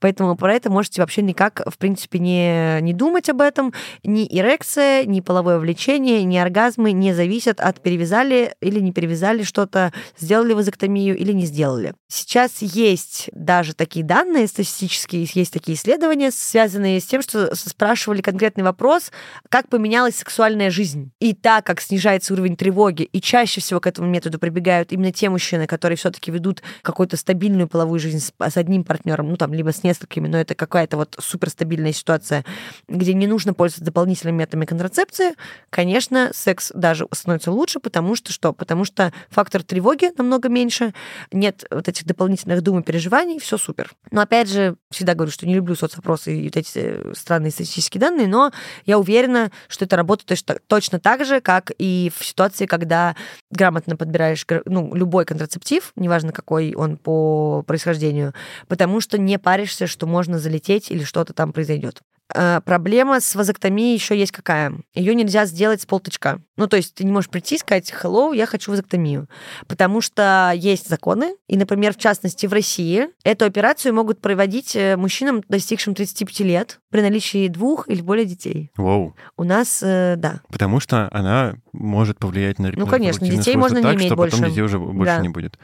Поэтому 0.00 0.36
про 0.36 0.54
это 0.54 0.70
можете 0.70 1.00
вообще 1.00 1.22
никак, 1.22 1.62
в 1.66 1.78
принципе, 1.78 2.18
не, 2.18 2.80
не 2.80 2.92
думать 2.92 3.28
об 3.28 3.40
этом. 3.40 3.72
Ни 4.02 4.26
эрекция, 4.26 5.04
ни 5.04 5.20
половое 5.20 5.58
влечение, 5.58 6.24
ни 6.24 6.36
оргазмы 6.36 6.92
не 6.92 7.12
зависят 7.12 7.60
от 7.60 7.80
перевязали 7.80 8.54
или 8.60 8.80
не 8.80 8.92
перевязали 8.92 9.42
что-то, 9.42 9.92
сделали 10.18 10.52
вазоктомию 10.52 11.16
или 11.16 11.32
не 11.32 11.46
сделали. 11.46 11.94
Сейчас 12.08 12.62
есть 12.62 13.30
даже 13.32 13.74
такие 13.74 14.04
данные 14.04 14.46
статистические, 14.48 15.28
есть 15.32 15.52
такие 15.52 15.76
исследования, 15.76 16.30
связанные 16.30 17.00
с 17.00 17.04
тем, 17.04 17.22
что 17.22 17.54
спрашивали 17.54 18.20
конкретный 18.20 18.64
вопрос, 18.64 19.12
как 19.48 19.68
поменялась 19.68 20.16
сексуальная 20.16 20.70
жизнь. 20.70 21.12
И 21.20 21.34
так 21.34 21.66
как 21.66 21.80
снижается 21.80 22.32
уровень 22.32 22.56
тревоги, 22.56 23.02
и 23.02 23.20
чаще 23.20 23.60
всего 23.60 23.80
к 23.80 23.86
этому 23.86 24.08
методу 24.08 24.38
прибегают 24.38 24.92
именно 24.92 25.12
те 25.12 25.28
мужчины, 25.28 25.66
которые 25.66 25.96
все-таки 25.96 26.30
ведут 26.30 26.62
какую-то 26.82 27.16
стабильную 27.16 27.68
половую 27.68 28.00
жизнь 28.00 28.20
с, 28.20 28.32
с 28.38 28.56
одним 28.56 28.84
партнером, 28.84 29.28
ну 29.28 29.36
там, 29.36 29.52
либо 29.52 29.72
с 29.72 29.82
несколькими, 29.90 30.28
но 30.28 30.38
это 30.38 30.54
какая-то 30.54 30.96
вот 30.96 31.16
суперстабильная 31.18 31.92
ситуация, 31.92 32.44
где 32.88 33.12
не 33.14 33.26
нужно 33.26 33.54
пользоваться 33.54 33.84
дополнительными 33.84 34.38
методами 34.38 34.64
контрацепции, 34.64 35.34
конечно, 35.68 36.30
секс 36.32 36.70
даже 36.74 37.06
становится 37.12 37.50
лучше, 37.50 37.80
потому 37.80 38.14
что 38.14 38.32
что? 38.32 38.52
Потому 38.52 38.84
что 38.84 39.12
фактор 39.28 39.62
тревоги 39.62 40.10
намного 40.16 40.48
меньше, 40.48 40.94
нет 41.32 41.64
вот 41.70 41.88
этих 41.88 42.06
дополнительных 42.06 42.62
дум 42.62 42.80
и 42.80 42.82
переживаний, 42.82 43.38
все 43.40 43.58
супер. 43.58 43.90
Но 44.10 44.20
опять 44.20 44.48
же, 44.48 44.76
всегда 44.90 45.14
говорю, 45.14 45.32
что 45.32 45.46
не 45.46 45.54
люблю 45.54 45.74
соцопросы 45.74 46.36
и 46.36 46.44
вот 46.44 46.56
эти 46.56 47.14
странные 47.14 47.50
статистические 47.50 48.00
данные, 48.00 48.28
но 48.28 48.52
я 48.86 48.98
уверена, 48.98 49.50
что 49.68 49.84
это 49.84 49.96
работает 49.96 50.42
точно, 50.66 51.00
так 51.00 51.24
же, 51.24 51.40
как 51.40 51.72
и 51.78 52.12
в 52.16 52.24
ситуации, 52.24 52.66
когда 52.66 53.16
грамотно 53.50 53.96
подбираешь 53.96 54.46
ну, 54.64 54.94
любой 54.94 55.24
контрацептив, 55.24 55.92
неважно 55.96 56.32
какой 56.32 56.74
он 56.74 56.96
по 56.96 57.62
происхождению, 57.66 58.34
потому 58.68 59.00
что 59.00 59.18
не 59.18 59.38
паришься, 59.38 59.79
что 59.86 60.06
можно 60.06 60.38
залететь 60.38 60.90
или 60.90 61.04
что-то 61.04 61.32
там 61.32 61.52
произойдет. 61.52 62.00
А, 62.32 62.60
Проблема 62.60 63.20
с 63.20 63.34
вазоктомией 63.34 63.94
еще 63.94 64.16
есть 64.16 64.30
какая? 64.32 64.74
Ее 64.94 65.14
нельзя 65.16 65.46
сделать 65.46 65.82
с 65.82 65.86
полточка. 65.86 66.40
Ну, 66.56 66.68
то 66.68 66.76
есть 66.76 66.94
ты 66.94 67.04
не 67.04 67.10
можешь 67.10 67.28
прийти 67.30 67.56
и 67.56 67.58
сказать 67.58 67.92
«Hello, 68.02 68.36
я 68.36 68.46
хочу 68.46 68.70
вазоктомию». 68.70 69.28
Потому 69.66 70.00
что 70.00 70.52
есть 70.54 70.88
законы, 70.88 71.34
и, 71.48 71.56
например, 71.56 71.92
в 71.94 71.96
частности, 71.96 72.46
в 72.46 72.52
России 72.52 73.08
эту 73.24 73.46
операцию 73.46 73.94
могут 73.94 74.20
проводить 74.20 74.76
э, 74.76 74.96
мужчинам, 74.96 75.42
достигшим 75.48 75.94
35 75.94 76.40
лет, 76.40 76.78
при 76.90 77.00
наличии 77.00 77.48
двух 77.48 77.88
или 77.88 78.00
более 78.02 78.26
детей. 78.26 78.70
Вау. 78.76 79.16
У 79.36 79.44
нас, 79.44 79.80
э, 79.82 80.14
да, 80.16 80.40
Потому 80.50 80.78
что 80.80 81.08
она 81.12 81.54
может 81.72 82.18
повлиять 82.18 82.58
на 82.58 82.70
Ну, 82.76 82.86
конечно, 82.86 83.26
детей 83.26 83.56
можно 83.56 83.78
не 83.78 83.82
так, 83.82 83.94
иметь 83.96 84.06
что 84.06 84.16
потом 84.16 84.40
больше. 84.40 84.50
детей 84.50 84.62
уже 84.62 84.78
больше 84.78 85.16
Да. 85.16 85.20
не 85.22 85.28
будет. 85.30 85.58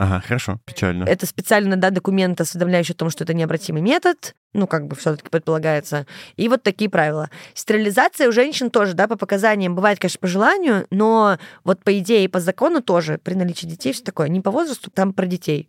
Ага, 0.00 0.22
хорошо, 0.26 0.58
печально. 0.64 1.04
Это 1.04 1.26
специально, 1.26 1.76
да, 1.76 1.90
документ, 1.90 2.40
осведомляющий 2.40 2.94
о 2.94 2.96
том, 2.96 3.10
что 3.10 3.24
это 3.24 3.34
необратимый 3.34 3.82
метод, 3.82 4.34
ну, 4.54 4.66
как 4.66 4.86
бы 4.86 4.96
все-таки 4.96 5.28
предполагается. 5.28 6.06
И 6.36 6.48
вот 6.48 6.62
такие 6.62 6.88
правила. 6.88 7.28
Стерилизация 7.52 8.26
у 8.26 8.32
женщин 8.32 8.70
тоже, 8.70 8.94
да, 8.94 9.08
по 9.08 9.16
показаниям, 9.16 9.74
бывает, 9.74 9.98
конечно, 9.98 10.18
по 10.18 10.26
желанию, 10.26 10.86
но 10.88 11.36
вот 11.64 11.84
по 11.84 11.98
идее 11.98 12.24
и 12.24 12.28
по 12.28 12.40
закону 12.40 12.80
тоже 12.80 13.20
при 13.22 13.34
наличии 13.34 13.66
детей 13.66 13.92
все 13.92 14.02
такое. 14.02 14.28
Не 14.28 14.40
по 14.40 14.50
возрасту, 14.50 14.90
там 14.90 15.12
про 15.12 15.26
детей. 15.26 15.68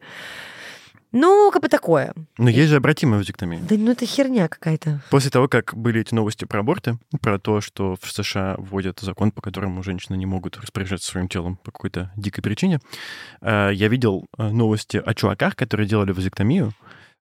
Ну, 1.12 1.52
как 1.52 1.62
бы 1.62 1.68
такое. 1.68 2.14
Но 2.38 2.50
есть 2.50 2.70
же 2.70 2.78
обратимая 2.78 3.20
вазектомия. 3.20 3.60
Да 3.62 3.76
ну 3.78 3.92
это 3.92 4.06
херня 4.06 4.48
какая-то. 4.48 5.02
После 5.10 5.30
того, 5.30 5.48
как 5.48 5.76
были 5.76 6.02
эти 6.02 6.14
новости 6.14 6.46
про 6.46 6.62
аборты, 6.62 6.98
про 7.22 7.38
то, 7.38 7.60
что 7.60 7.98
в 8.02 8.12
США 8.12 8.56
вводят 8.58 9.00
закон, 9.00 9.32
по 9.32 9.42
которому 9.42 9.84
женщины 9.84 10.16
не 10.16 10.26
могут 10.26 10.58
распоряжаться 10.58 11.12
своим 11.12 11.28
телом 11.28 11.58
по 11.58 11.72
какой-то 11.72 12.12
дикой 12.16 12.42
причине, 12.42 12.80
э, 13.42 13.72
я 13.74 13.88
видел 13.90 14.28
э, 14.38 14.50
новости 14.50 15.02
о 15.06 15.14
чуваках, 15.14 15.56
которые 15.56 15.88
делали 15.88 16.12
вазектомию 16.12 16.74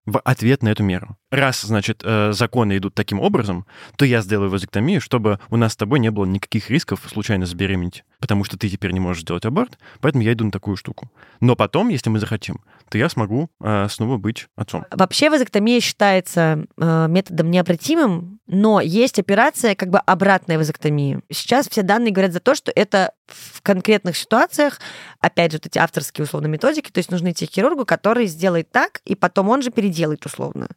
в 0.05 0.19
ответ 0.19 0.63
на 0.63 0.69
эту 0.69 0.83
меру. 0.83 1.17
Раз, 1.29 1.61
значит, 1.61 2.01
э, 2.03 2.31
законы 2.33 2.77
идут 2.77 2.95
таким 2.95 3.19
образом, 3.19 3.65
то 3.97 4.05
я 4.05 4.21
сделаю 4.21 4.49
вазектомию, 4.49 5.01
чтобы 5.01 5.39
у 5.49 5.57
нас 5.57 5.73
с 5.73 5.75
тобой 5.75 5.99
не 5.99 6.11
было 6.11 6.25
никаких 6.25 6.69
рисков 6.69 7.01
случайно 7.07 7.45
забеременеть. 7.45 8.03
Потому 8.21 8.43
что 8.43 8.57
ты 8.57 8.69
теперь 8.69 8.91
не 8.91 8.99
можешь 8.99 9.23
сделать 9.23 9.45
аборт, 9.45 9.77
поэтому 9.99 10.23
я 10.23 10.31
иду 10.31 10.45
на 10.45 10.51
такую 10.51 10.77
штуку. 10.77 11.11
Но 11.41 11.55
потом, 11.55 11.89
если 11.89 12.09
мы 12.09 12.19
захотим, 12.19 12.61
то 12.87 12.97
я 12.97 13.09
смогу 13.09 13.49
э, 13.59 13.87
снова 13.89 14.17
быть 14.17 14.47
отцом. 14.55 14.85
Вообще 14.91 15.29
вазоктомия 15.29 15.81
считается 15.81 16.65
э, 16.77 17.07
методом 17.09 17.49
необратимым, 17.49 18.39
но 18.47 18.79
есть 18.79 19.17
операция 19.17 19.75
как 19.75 19.89
бы 19.89 19.97
обратная 19.97 20.57
вазоктомии. 20.57 21.21
Сейчас 21.31 21.67
все 21.67 21.81
данные 21.81 22.11
говорят 22.11 22.33
за 22.33 22.39
то, 22.39 22.53
что 22.53 22.71
это 22.75 23.13
в 23.27 23.61
конкретных 23.61 24.17
ситуациях, 24.17 24.79
опять 25.19 25.51
же, 25.51 25.57
вот 25.57 25.65
эти 25.65 25.77
авторские 25.77 26.25
условно 26.25 26.47
методики, 26.47 26.91
то 26.91 26.97
есть 26.97 27.11
нужны 27.11 27.33
к 27.33 27.37
хирургу, 27.37 27.85
который 27.85 28.27
сделает 28.27 28.69
так, 28.69 29.01
и 29.05 29.15
потом 29.15 29.49
он 29.49 29.61
же 29.61 29.71
переделает 29.71 30.25
условно. 30.25 30.67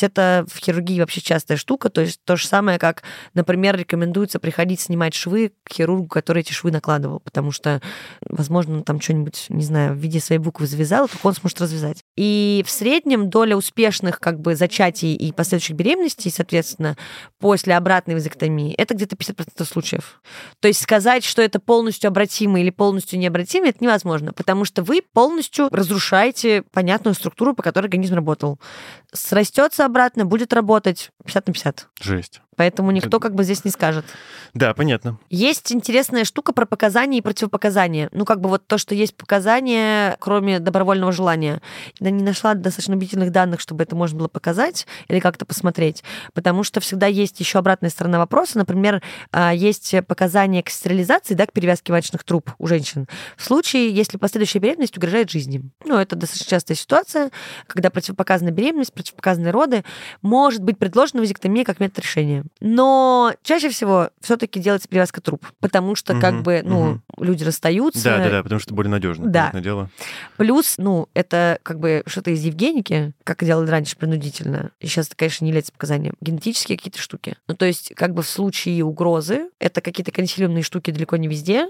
Это 0.00 0.46
в 0.48 0.58
хирургии 0.58 1.00
вообще 1.00 1.20
частая 1.20 1.58
штука, 1.58 1.90
то 1.90 2.00
есть 2.00 2.20
то 2.24 2.36
же 2.36 2.46
самое, 2.46 2.78
как, 2.78 3.02
например, 3.34 3.76
рекомендуется 3.76 4.38
приходить 4.38 4.80
снимать 4.80 5.14
швы 5.14 5.52
к 5.64 5.72
хирургу, 5.72 6.06
который 6.06 6.40
эти 6.40 6.52
швы 6.52 6.70
накладывал, 6.78 7.20
потому 7.20 7.50
что, 7.52 7.80
возможно, 8.28 8.82
там 8.82 9.00
что-нибудь, 9.00 9.46
не 9.48 9.64
знаю, 9.64 9.94
в 9.94 9.98
виде 9.98 10.20
своей 10.20 10.40
буквы 10.40 10.66
завязал, 10.66 11.08
только 11.08 11.26
он 11.26 11.34
сможет 11.34 11.60
развязать. 11.60 12.04
И 12.16 12.64
в 12.66 12.70
среднем 12.70 13.28
доля 13.28 13.56
успешных 13.56 14.20
как 14.20 14.40
бы 14.40 14.56
зачатий 14.56 15.14
и 15.14 15.32
последующих 15.32 15.76
беременностей, 15.76 16.30
соответственно, 16.30 16.96
после 17.38 17.76
обратной 17.76 18.14
вазоктомии, 18.14 18.74
это 18.74 18.94
где-то 18.94 19.16
50% 19.16 19.64
случаев. 19.64 20.22
То 20.60 20.68
есть 20.68 20.80
сказать, 20.80 21.24
что 21.24 21.42
это 21.42 21.58
полностью 21.58 22.08
обратимо 22.08 22.60
или 22.60 22.70
полностью 22.70 23.18
необратимо, 23.18 23.68
это 23.68 23.82
невозможно, 23.82 24.32
потому 24.32 24.64
что 24.64 24.82
вы 24.82 25.02
полностью 25.02 25.68
разрушаете 25.70 26.62
понятную 26.72 27.14
структуру, 27.14 27.54
по 27.54 27.62
которой 27.62 27.86
организм 27.86 28.14
работал. 28.14 28.58
Срастется 29.12 29.84
обратно, 29.84 30.24
будет 30.24 30.52
работать 30.52 31.10
50 31.24 31.46
на 31.46 31.52
50. 31.52 31.88
Жесть. 32.00 32.40
Поэтому 32.58 32.90
никто 32.90 33.20
как 33.20 33.36
бы 33.36 33.44
здесь 33.44 33.64
не 33.64 33.70
скажет. 33.70 34.04
Да, 34.52 34.74
понятно. 34.74 35.18
Есть 35.30 35.70
интересная 35.70 36.24
штука 36.24 36.52
про 36.52 36.66
показания 36.66 37.18
и 37.18 37.20
противопоказания. 37.22 38.08
Ну, 38.10 38.24
как 38.24 38.40
бы 38.40 38.48
вот 38.48 38.66
то, 38.66 38.78
что 38.78 38.96
есть 38.96 39.14
показания, 39.14 40.16
кроме 40.18 40.58
добровольного 40.58 41.12
желания. 41.12 41.62
Я 42.00 42.10
не 42.10 42.24
нашла 42.24 42.54
достаточно 42.54 42.96
убедительных 42.96 43.30
данных, 43.30 43.60
чтобы 43.60 43.84
это 43.84 43.94
можно 43.94 44.18
было 44.18 44.26
показать 44.26 44.88
или 45.06 45.20
как-то 45.20 45.46
посмотреть. 45.46 46.02
Потому 46.34 46.64
что 46.64 46.80
всегда 46.80 47.06
есть 47.06 47.38
еще 47.38 47.60
обратная 47.60 47.90
сторона 47.90 48.18
вопроса. 48.18 48.58
Например, 48.58 49.02
а, 49.30 49.54
есть 49.54 49.94
показания 50.08 50.64
к 50.64 50.70
стерилизации, 50.70 51.34
да, 51.34 51.46
к 51.46 51.52
перевязке 51.52 51.92
вачных 51.92 52.24
труб 52.24 52.50
у 52.58 52.66
женщин. 52.66 53.06
В 53.36 53.44
случае, 53.44 53.94
если 53.94 54.18
последующая 54.18 54.58
беременность 54.58 54.96
угрожает 54.96 55.30
жизни. 55.30 55.62
Ну, 55.84 55.96
это 55.96 56.16
достаточно 56.16 56.50
частая 56.50 56.76
ситуация, 56.76 57.30
когда 57.68 57.90
противопоказанная 57.90 58.52
беременность, 58.52 58.92
противопоказанные 58.92 59.52
роды, 59.52 59.84
может 60.22 60.60
быть 60.64 60.76
предложена 60.76 61.20
вазектомия 61.20 61.64
как 61.64 61.78
метод 61.78 62.00
решения. 62.00 62.44
Но 62.60 63.34
чаще 63.42 63.68
всего 63.70 64.10
все-таки 64.20 64.60
делается 64.60 64.88
перевязка 64.88 65.20
труб, 65.20 65.46
потому 65.60 65.94
что 65.94 66.14
Мгм, 66.14 66.20
как 66.20 66.42
бы, 66.42 66.62
ну, 66.64 66.84
мгм. 66.84 67.02
люди 67.18 67.44
расстаются. 67.44 68.04
Да, 68.04 68.18
да, 68.18 68.30
да, 68.30 68.42
потому 68.42 68.60
что 68.60 68.74
более 68.74 68.90
надежно. 68.90 69.26
Да. 69.26 69.52
дело. 69.52 69.90
Плюс, 70.36 70.74
ну, 70.78 71.08
это 71.14 71.58
как 71.62 71.78
бы 71.78 72.02
что-то 72.06 72.30
из 72.30 72.42
Евгеники, 72.42 73.12
как 73.24 73.44
делали 73.44 73.70
раньше 73.70 73.96
принудительно. 73.96 74.70
И 74.80 74.86
сейчас 74.86 75.06
это, 75.08 75.16
конечно, 75.16 75.44
не 75.44 75.50
является 75.50 75.72
показанием. 75.72 76.14
Генетические 76.20 76.78
какие-то 76.78 77.00
штуки. 77.00 77.36
Ну, 77.48 77.54
то 77.54 77.66
есть, 77.66 77.92
как 77.94 78.14
бы 78.14 78.22
в 78.22 78.28
случае 78.28 78.84
угрозы, 78.84 79.50
это 79.58 79.80
какие-то 79.80 80.12
консилиумные 80.12 80.62
штуки 80.62 80.90
далеко 80.90 81.16
не 81.16 81.28
везде. 81.28 81.68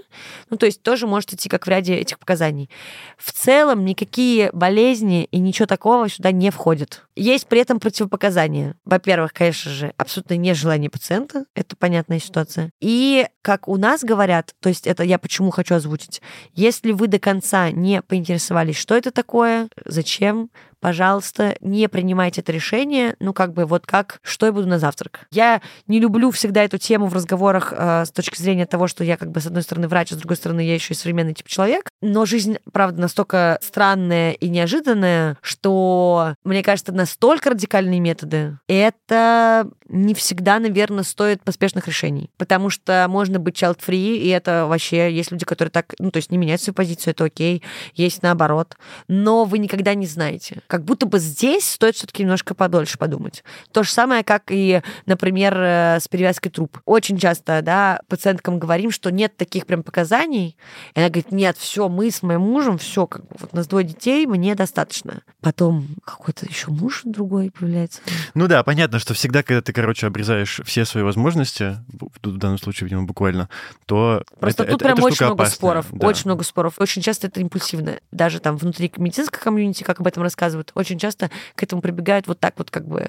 Ну, 0.49 0.57
то 0.57 0.65
есть, 0.65 0.81
тоже 0.81 1.07
может 1.07 1.33
идти 1.33 1.49
как 1.49 1.65
в 1.65 1.69
ряде 1.69 1.95
этих 1.95 2.19
показаний. 2.19 2.69
В 3.17 3.31
целом, 3.31 3.85
никакие 3.85 4.51
болезни 4.53 5.25
и 5.25 5.39
ничего 5.39 5.65
такого 5.65 6.09
сюда 6.09 6.31
не 6.31 6.51
входят. 6.51 7.03
Есть 7.15 7.47
при 7.47 7.61
этом 7.61 7.79
противопоказания. 7.79 8.75
Во-первых, 8.85 9.33
конечно 9.33 9.71
же, 9.71 9.93
абсолютно 9.97 10.37
нежелание 10.69 10.89
пациента. 10.89 11.45
Это 11.55 11.75
понятная 11.75 12.19
ситуация. 12.19 12.71
И, 12.79 13.27
как 13.41 13.67
у 13.67 13.77
нас 13.77 14.03
говорят, 14.03 14.53
то 14.61 14.69
есть 14.69 14.87
это 14.87 15.03
я 15.03 15.17
почему 15.17 15.51
хочу 15.51 15.75
озвучить, 15.75 16.21
если 16.53 16.91
вы 16.91 17.07
до 17.07 17.19
конца 17.19 17.71
не 17.71 18.01
поинтересовались, 18.01 18.77
что 18.77 18.95
это 18.95 19.11
такое, 19.11 19.69
зачем, 19.85 20.49
пожалуйста, 20.79 21.55
не 21.61 21.87
принимайте 21.89 22.41
это 22.41 22.51
решение, 22.51 23.15
ну, 23.19 23.33
как 23.33 23.53
бы 23.53 23.65
вот 23.65 23.85
как, 23.85 24.19
что 24.21 24.45
я 24.45 24.51
буду 24.51 24.67
на 24.67 24.79
завтрак. 24.79 25.27
Я 25.31 25.61
не 25.87 25.99
люблю 25.99 26.31
всегда 26.31 26.63
эту 26.63 26.77
тему 26.77 27.07
в 27.07 27.13
разговорах 27.13 27.73
э, 27.75 28.05
с 28.05 28.11
точки 28.11 28.41
зрения 28.41 28.65
того, 28.65 28.87
что 28.87 29.03
я 29.03 29.17
как 29.17 29.31
бы 29.31 29.41
с 29.41 29.47
одной 29.47 29.63
стороны 29.63 29.87
врач, 29.87 30.11
а 30.11 30.15
с 30.15 30.17
другой 30.17 30.37
стороны 30.37 30.61
я 30.61 30.73
еще 30.73 30.93
и 30.93 30.97
современный 30.97 31.33
тип 31.33 31.47
человек, 31.47 31.89
но 32.01 32.25
жизнь, 32.25 32.57
правда, 32.71 33.01
настолько 33.01 33.59
странная 33.61 34.31
и 34.31 34.49
неожиданная, 34.49 35.37
что, 35.41 36.35
мне 36.43 36.63
кажется, 36.63 36.91
настолько 36.91 37.49
радикальные 37.49 37.99
методы, 37.99 38.57
это 38.67 39.69
не 39.89 40.13
всегда, 40.13 40.59
наверное, 40.59 41.03
стоит 41.03 41.43
поспешных 41.43 41.87
решений, 41.87 42.29
потому 42.37 42.69
что 42.69 43.05
можно 43.09 43.39
быть 43.39 43.61
child-free, 43.61 44.17
и 44.17 44.27
это 44.29 44.65
вообще 44.67 45.11
есть 45.11 45.31
люди, 45.31 45.45
которые 45.45 45.71
так, 45.71 45.93
ну, 45.99 46.11
то 46.11 46.17
есть 46.17 46.31
не 46.31 46.37
меняют 46.37 46.61
свою 46.61 46.75
позицию, 46.75 47.11
это 47.11 47.25
окей, 47.25 47.63
есть 47.95 48.21
наоборот, 48.21 48.77
но 49.07 49.45
вы 49.45 49.57
никогда 49.57 49.95
не 49.95 50.05
знаете. 50.05 50.61
Как 50.67 50.83
будто 50.85 51.05
бы 51.05 51.19
здесь 51.19 51.69
стоит 51.69 51.95
все-таки 51.95 52.23
немножко 52.23 52.53
подольше 52.53 52.97
подумать. 52.97 53.43
То 53.71 53.83
же 53.83 53.91
самое, 53.91 54.23
как 54.23 54.43
и, 54.49 54.81
например, 55.05 55.57
э, 55.57 55.99
с 55.99 56.07
перевязкой 56.07 56.51
труб. 56.51 56.79
Очень 56.85 57.17
часто, 57.17 57.61
да, 57.61 58.01
пациенткам 58.07 58.59
говорим, 58.59 58.91
что 58.91 59.11
нет 59.11 59.35
таких 59.37 59.65
прям 59.65 59.83
показаний, 59.83 60.55
и 60.93 60.99
она 60.99 61.09
говорит, 61.09 61.31
нет, 61.31 61.57
все, 61.57 61.89
мы 61.89 62.11
с 62.11 62.21
моим 62.21 62.41
мужем, 62.41 62.77
все, 62.77 63.07
как 63.07 63.23
бы, 63.23 63.35
вот 63.39 63.49
у 63.53 63.55
нас 63.55 63.67
двое 63.67 63.85
детей, 63.85 64.27
мне 64.27 64.53
достаточно. 64.55 65.21
Потом 65.41 65.87
какой-то 66.05 66.45
еще 66.45 66.69
муж 66.69 67.01
другой 67.05 67.49
появляется. 67.51 68.01
Ну 68.35 68.47
да, 68.47 68.63
понятно, 68.63 68.99
что 68.99 69.13
всегда, 69.13 69.41
когда 69.41 69.61
ты, 69.61 69.73
короче, 69.81 70.07
обрезаешь 70.07 70.61
все 70.65 70.85
свои 70.85 71.03
возможности, 71.03 71.77
в 72.23 72.37
данном 72.37 72.57
случае, 72.57 72.85
видимо, 72.87 73.03
буквально, 73.03 73.49
то 73.85 74.23
Просто 74.39 74.63
это, 74.63 74.71
тут 74.73 74.81
это- 74.81 74.85
прям 74.85 74.97
эта 74.97 75.07
очень 75.07 75.25
много 75.25 75.43
опасная. 75.43 75.55
споров. 75.55 75.85
Да. 75.91 76.07
Очень 76.07 76.25
много 76.25 76.43
споров. 76.43 76.73
Очень 76.79 77.01
часто 77.01 77.27
это 77.27 77.39
импульсивно. 77.39 77.99
Даже 78.11 78.39
там 78.39 78.57
внутри 78.57 78.91
медицинской 78.97 79.39
комьюнити, 79.41 79.83
как 79.83 79.99
об 79.99 80.07
этом 80.07 80.23
рассказывают, 80.23 80.71
очень 80.75 80.99
часто 80.99 81.29
к 81.55 81.63
этому 81.63 81.81
прибегают 81.81 82.27
вот 82.27 82.39
так 82.39 82.55
вот 82.57 82.71
как 82.71 82.87
бы. 82.87 83.07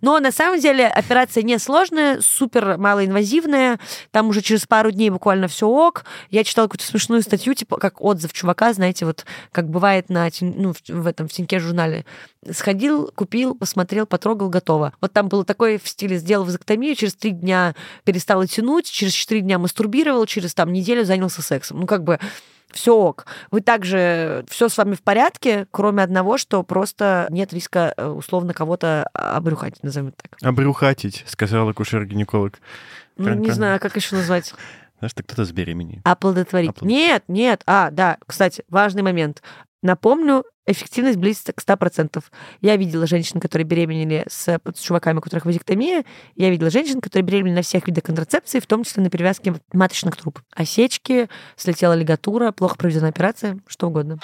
Но 0.00 0.18
на 0.20 0.32
самом 0.32 0.60
деле 0.60 0.86
операция 0.86 1.42
несложная, 1.42 2.20
супер 2.20 2.78
малоинвазивная. 2.78 3.78
Там 4.10 4.28
уже 4.28 4.40
через 4.42 4.66
пару 4.66 4.90
дней 4.90 5.10
буквально 5.10 5.48
все 5.48 5.66
ок. 5.68 6.04
Я 6.30 6.44
читала 6.44 6.66
какую-то 6.66 6.86
смешную 6.86 7.22
статью, 7.22 7.54
типа 7.54 7.76
как 7.78 8.00
отзыв 8.00 8.32
чувака, 8.32 8.72
знаете, 8.72 9.04
вот 9.06 9.24
как 9.52 9.68
бывает 9.68 10.08
на 10.10 10.28
ну, 10.40 10.72
в- 10.72 10.88
в 10.88 11.06
этом 11.06 11.28
в 11.28 11.32
Тиньке 11.32 11.58
журнале. 11.58 12.04
Сходил, 12.50 13.10
купил, 13.14 13.54
посмотрел, 13.54 14.06
потрогал, 14.06 14.48
готово. 14.48 14.92
Вот 15.00 15.12
там 15.12 15.28
было 15.28 15.44
такое 15.44 15.78
в 15.88 15.92
стиле 15.92 16.18
сделал 16.18 16.44
вазоктомию, 16.44 16.94
через 16.94 17.14
три 17.14 17.30
дня 17.32 17.74
перестала 18.04 18.46
тянуть, 18.46 18.90
через 18.90 19.12
четыре 19.12 19.40
дня 19.40 19.58
мастурбировал, 19.58 20.26
через 20.26 20.54
там 20.54 20.72
неделю 20.72 21.04
занялся 21.04 21.42
сексом. 21.42 21.80
Ну, 21.80 21.86
как 21.86 22.04
бы 22.04 22.18
все 22.70 22.94
ок. 22.94 23.26
Вы 23.50 23.60
также 23.60 24.44
все 24.48 24.68
с 24.68 24.76
вами 24.76 24.94
в 24.94 25.02
порядке, 25.02 25.66
кроме 25.70 26.02
одного, 26.02 26.38
что 26.38 26.62
просто 26.62 27.26
нет 27.30 27.52
риска 27.52 27.94
э, 27.96 28.06
условно 28.06 28.52
кого-то 28.52 29.04
обрюхать, 29.14 29.82
назовем 29.82 30.08
это 30.08 30.16
так. 30.22 30.38
Обрюхатить, 30.42 31.24
сказал 31.26 31.68
акушер-гинеколог. 31.70 32.60
Ну, 33.16 33.34
не 33.34 33.50
знаю, 33.50 33.80
как 33.80 33.96
еще 33.96 34.16
назвать. 34.16 34.54
Знаешь, 34.98 35.14
ты 35.14 35.22
кто-то 35.22 35.44
забеременеет. 35.44 36.00
Оплодотворить. 36.04 36.70
Оплодотворить. 36.70 36.98
Нет, 36.98 37.24
нет. 37.28 37.62
А, 37.66 37.90
да, 37.90 38.18
кстати, 38.26 38.64
важный 38.68 39.02
момент. 39.02 39.42
Напомню, 39.82 40.44
эффективность 40.68 41.18
близится 41.18 41.52
к 41.52 41.60
100%. 41.60 42.22
Я 42.60 42.76
видела 42.76 43.06
женщин, 43.06 43.40
которые 43.40 43.66
беременели 43.66 44.24
с, 44.28 44.58
с 44.74 44.80
чуваками, 44.80 45.18
у 45.18 45.20
которых 45.20 45.44
вазектомия. 45.46 46.04
Я 46.36 46.50
видела 46.50 46.70
женщин, 46.70 47.00
которые 47.00 47.26
беременели 47.26 47.56
на 47.56 47.62
всех 47.62 47.86
видах 47.86 48.04
контрацепции, 48.04 48.60
в 48.60 48.66
том 48.66 48.84
числе 48.84 49.02
на 49.02 49.10
перевязке 49.10 49.54
маточных 49.72 50.16
труб. 50.16 50.40
Осечки, 50.54 51.28
слетела 51.56 51.94
лигатура, 51.94 52.52
плохо 52.52 52.76
проведена 52.76 53.08
операция, 53.08 53.58
что 53.66 53.88
угодно. 53.88 54.18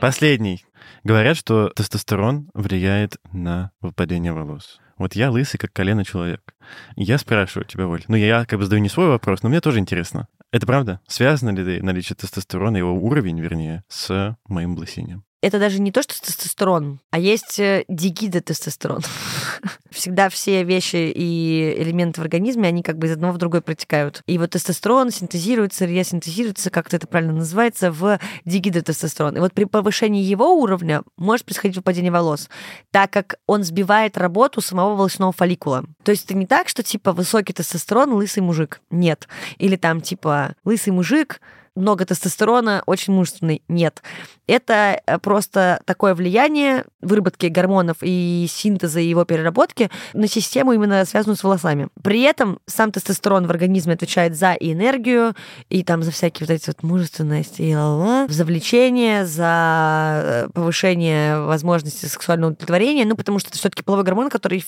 Последний. 0.00 0.64
Говорят, 1.04 1.36
что 1.36 1.68
тестостерон 1.68 2.50
влияет 2.54 3.16
на 3.32 3.72
выпадение 3.80 4.32
волос. 4.32 4.80
Вот 4.98 5.14
я 5.14 5.30
лысый, 5.30 5.58
как 5.58 5.72
колено 5.72 6.04
человек. 6.04 6.54
Я 6.96 7.18
спрашиваю 7.18 7.66
тебя, 7.66 7.88
Оль. 7.88 8.04
Ну, 8.06 8.16
я 8.16 8.44
как 8.44 8.58
бы 8.58 8.64
задаю 8.64 8.82
не 8.82 8.88
свой 8.88 9.08
вопрос, 9.08 9.42
но 9.42 9.48
мне 9.48 9.60
тоже 9.60 9.80
интересно. 9.80 10.28
Это 10.52 10.66
правда? 10.66 11.00
Связано 11.08 11.50
ли 11.50 11.80
наличие 11.80 12.14
тестостерона, 12.14 12.76
его 12.76 12.92
уровень, 12.94 13.40
вернее, 13.40 13.84
с 13.88 14.36
моим 14.46 14.76
лысением? 14.76 15.24
Это 15.42 15.58
даже 15.58 15.80
не 15.80 15.90
то, 15.90 16.02
что 16.02 16.18
тестостерон, 16.20 17.00
а 17.10 17.18
есть 17.18 17.58
э, 17.58 17.84
дигидотестостерон. 17.88 19.02
Всегда 19.90 20.28
все 20.28 20.62
вещи 20.62 21.12
и 21.14 21.74
элементы 21.78 22.20
в 22.20 22.24
организме, 22.24 22.68
они 22.68 22.82
как 22.82 22.96
бы 22.96 23.08
из 23.08 23.12
одного 23.12 23.34
в 23.34 23.38
другой 23.38 23.60
протекают. 23.60 24.22
И 24.26 24.38
вот 24.38 24.50
тестостерон 24.50 25.10
синтезируется, 25.10 25.84
ресинтезируется, 25.84 26.70
как 26.70 26.94
это 26.94 27.06
правильно 27.08 27.34
называется, 27.34 27.90
в 27.90 28.20
дигидотестостерон. 28.44 29.36
И 29.36 29.40
вот 29.40 29.52
при 29.52 29.64
повышении 29.64 30.22
его 30.22 30.54
уровня 30.54 31.02
может 31.16 31.44
происходить 31.44 31.76
выпадение 31.76 32.12
волос, 32.12 32.48
так 32.92 33.10
как 33.10 33.34
он 33.46 33.64
сбивает 33.64 34.16
работу 34.16 34.60
самого 34.60 34.94
волосяного 34.94 35.32
фолликула. 35.32 35.84
То 36.04 36.12
есть 36.12 36.24
это 36.26 36.34
не 36.34 36.46
так, 36.46 36.68
что 36.68 36.84
типа 36.84 37.12
высокий 37.12 37.52
тестостерон, 37.52 38.12
лысый 38.12 38.44
мужик. 38.44 38.80
Нет. 38.90 39.28
Или 39.58 39.74
там 39.74 40.00
типа 40.00 40.54
лысый 40.64 40.92
мужик, 40.92 41.40
много 41.74 42.04
тестостерона, 42.04 42.82
очень 42.86 43.12
мужественный. 43.12 43.62
Нет. 43.68 44.02
Это 44.46 45.00
э, 45.06 45.18
просто 45.18 45.80
такое 45.86 46.14
влияние 46.14 46.84
выработки 47.00 47.46
гормонов 47.46 47.98
и 48.02 48.46
синтеза 48.50 49.00
и 49.00 49.06
его 49.06 49.24
переработки 49.24 49.90
на 50.12 50.26
систему 50.26 50.72
именно 50.72 51.04
связанную 51.04 51.36
с 51.36 51.44
волосами. 51.44 51.88
При 52.02 52.22
этом 52.22 52.58
сам 52.66 52.92
тестостерон 52.92 53.46
в 53.46 53.50
организме 53.50 53.94
отвечает 53.94 54.36
за 54.36 54.52
энергию, 54.52 55.34
и 55.70 55.82
там 55.82 56.02
за 56.02 56.10
всякие 56.10 56.46
вот 56.46 56.52
эти 56.52 56.66
вот 56.68 56.82
мужественность, 56.82 57.60
и 57.60 57.74
ла-ла, 57.74 58.26
за 58.28 58.44
влечение, 58.44 59.24
за 59.24 60.22
э, 60.24 60.48
повышение 60.52 61.40
возможности 61.40 62.06
сексуального 62.06 62.50
удовлетворения, 62.50 63.06
ну, 63.06 63.16
потому 63.16 63.38
что 63.38 63.48
это 63.48 63.58
все-таки 63.58 63.82
половой 63.82 64.04
гормон, 64.04 64.28
который 64.28 64.64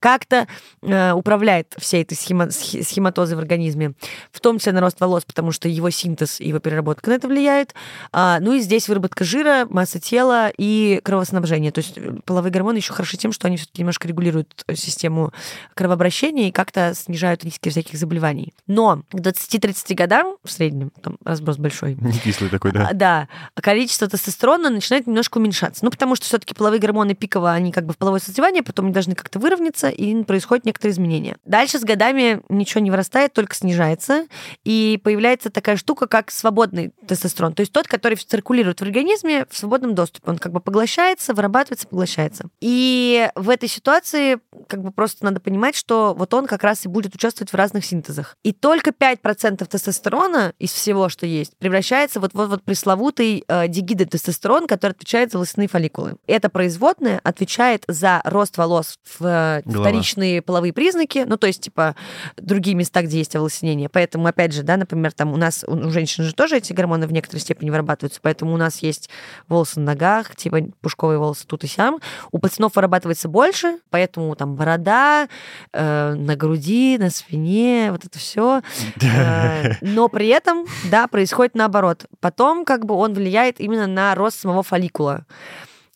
как-то 0.00 0.48
э, 0.82 1.12
управляет 1.12 1.74
всей 1.78 2.02
этой 2.02 2.16
схема, 2.16 2.50
схематозой 2.50 3.36
в 3.36 3.40
организме, 3.40 3.92
в 4.32 4.40
том 4.40 4.58
числе 4.58 4.72
на 4.72 4.80
рост 4.80 4.98
волос, 5.00 5.24
потому 5.24 5.52
что 5.52 5.68
его 5.68 5.90
синтез 5.90 6.07
и 6.40 6.48
его 6.48 6.58
переработка 6.58 7.10
на 7.10 7.14
это 7.14 7.28
влияет. 7.28 7.74
А, 8.12 8.38
ну 8.40 8.52
и 8.52 8.60
здесь 8.60 8.88
выработка 8.88 9.24
жира, 9.24 9.66
масса 9.68 10.00
тела 10.00 10.50
и 10.56 11.00
кровоснабжение. 11.04 11.72
То 11.72 11.80
есть 11.80 11.96
э, 11.96 12.12
половые 12.24 12.52
гормоны 12.52 12.78
еще 12.78 12.92
хороши 12.92 13.16
тем, 13.16 13.32
что 13.32 13.46
они 13.46 13.56
все-таки 13.56 13.82
немножко 13.82 14.08
регулируют 14.08 14.64
систему 14.74 15.32
кровообращения 15.74 16.48
и 16.48 16.52
как-то 16.52 16.94
снижают 16.94 17.44
риски 17.44 17.68
всяких 17.68 17.98
заболеваний. 17.98 18.52
Но 18.66 19.02
к 19.10 19.16
20-30 19.16 19.94
годам 19.94 20.36
в 20.44 20.50
среднем, 20.50 20.90
там 21.02 21.16
разброс 21.24 21.56
большой. 21.56 21.96
Не 22.00 22.18
кислый 22.18 22.50
такой, 22.50 22.72
да. 22.72 22.88
А, 22.90 22.94
да. 22.94 23.28
Количество 23.54 24.08
тестостерона 24.08 24.70
начинает 24.70 25.06
немножко 25.06 25.38
уменьшаться. 25.38 25.84
Ну, 25.84 25.90
потому 25.90 26.16
что 26.16 26.26
все-таки 26.26 26.54
половые 26.54 26.80
гормоны 26.80 27.14
пиково, 27.14 27.52
они 27.52 27.72
как 27.72 27.86
бы 27.86 27.92
в 27.92 27.98
половое 27.98 28.20
созревание, 28.20 28.62
потом 28.62 28.86
они 28.86 28.94
должны 28.94 29.14
как-то 29.14 29.38
выровняться, 29.38 29.88
и 29.88 30.22
происходят 30.24 30.64
некоторые 30.64 30.92
изменения. 30.92 31.36
Дальше 31.44 31.78
с 31.78 31.82
годами 31.82 32.40
ничего 32.48 32.80
не 32.80 32.90
вырастает, 32.90 33.32
только 33.32 33.54
снижается, 33.54 34.26
и 34.64 35.00
появляется 35.02 35.50
такая 35.50 35.76
штука, 35.76 35.97
как 36.06 36.30
свободный 36.30 36.92
тестостерон, 37.06 37.54
то 37.54 37.60
есть 37.60 37.72
тот, 37.72 37.86
который 37.86 38.16
циркулирует 38.16 38.80
в 38.80 38.82
организме 38.82 39.46
в 39.50 39.56
свободном 39.56 39.94
доступе. 39.94 40.30
Он 40.30 40.38
как 40.38 40.52
бы 40.52 40.60
поглощается, 40.60 41.34
вырабатывается, 41.34 41.86
поглощается. 41.86 42.48
И 42.60 43.30
в 43.34 43.50
этой 43.50 43.68
ситуации 43.68 44.38
как 44.68 44.82
бы 44.82 44.90
просто 44.90 45.24
надо 45.24 45.40
понимать, 45.40 45.76
что 45.76 46.14
вот 46.16 46.32
он 46.34 46.46
как 46.46 46.62
раз 46.62 46.84
и 46.84 46.88
будет 46.88 47.14
участвовать 47.14 47.52
в 47.52 47.56
разных 47.56 47.84
синтезах. 47.84 48.36
И 48.42 48.52
только 48.52 48.90
5% 48.90 49.64
тестостерона 49.66 50.52
из 50.58 50.72
всего, 50.72 51.08
что 51.08 51.26
есть, 51.26 51.56
превращается 51.58 52.20
вот 52.20 52.34
вот, 52.34 52.48
вот 52.48 52.62
пресловутый 52.62 53.44
э, 53.46 53.68
дигидотестостерон, 53.68 54.66
который 54.66 54.92
отвечает 54.92 55.32
за 55.32 55.38
волосяные 55.38 55.68
фолликулы. 55.68 56.16
Это 56.26 56.48
производное 56.48 57.20
отвечает 57.24 57.84
за 57.88 58.20
рост 58.24 58.56
волос 58.56 58.98
в 59.18 59.24
э, 59.24 59.62
вторичные 59.66 60.42
половые 60.42 60.72
признаки, 60.72 61.24
ну, 61.26 61.36
то 61.36 61.46
есть, 61.46 61.62
типа, 61.62 61.96
другие 62.36 62.76
места, 62.76 63.02
где 63.02 63.18
есть 63.18 63.34
овласенение. 63.34 63.88
Поэтому, 63.88 64.26
опять 64.26 64.52
же, 64.52 64.62
да, 64.62 64.76
например, 64.76 65.12
там 65.12 65.32
у 65.32 65.36
нас, 65.36 65.64
у 65.66 65.74
женщин 65.90 66.24
же 66.24 66.34
тоже 66.34 66.56
эти 66.56 66.72
гормоны 66.72 67.06
в 67.06 67.12
некоторой 67.12 67.40
степени 67.40 67.70
вырабатываются, 67.70 68.20
поэтому 68.22 68.54
у 68.54 68.56
нас 68.56 68.82
есть 68.82 69.10
волосы 69.48 69.80
на 69.80 69.86
ногах, 69.92 70.34
типа 70.36 70.58
пушковые 70.80 71.18
волосы 71.18 71.46
тут 71.46 71.64
и 71.64 71.66
сям. 71.66 72.00
У 72.32 72.38
пацанов 72.38 72.76
вырабатывается 72.76 73.28
больше, 73.28 73.78
поэтому 73.90 74.34
там 74.36 74.54
борода, 74.54 75.28
э, 75.72 76.14
на 76.14 76.36
груди, 76.36 76.98
на 76.98 77.10
спине, 77.10 77.88
вот 77.90 78.04
это 78.04 78.18
все. 78.18 78.62
Э, 79.18 79.74
но 79.80 80.08
при 80.08 80.28
этом, 80.28 80.66
да, 80.90 81.06
происходит 81.08 81.54
наоборот. 81.54 82.06
Потом 82.20 82.64
как 82.64 82.84
бы 82.84 82.94
он 82.94 83.14
влияет 83.14 83.58
именно 83.60 83.86
на 83.86 84.14
рост 84.14 84.40
самого 84.40 84.62
фолликула. 84.62 85.24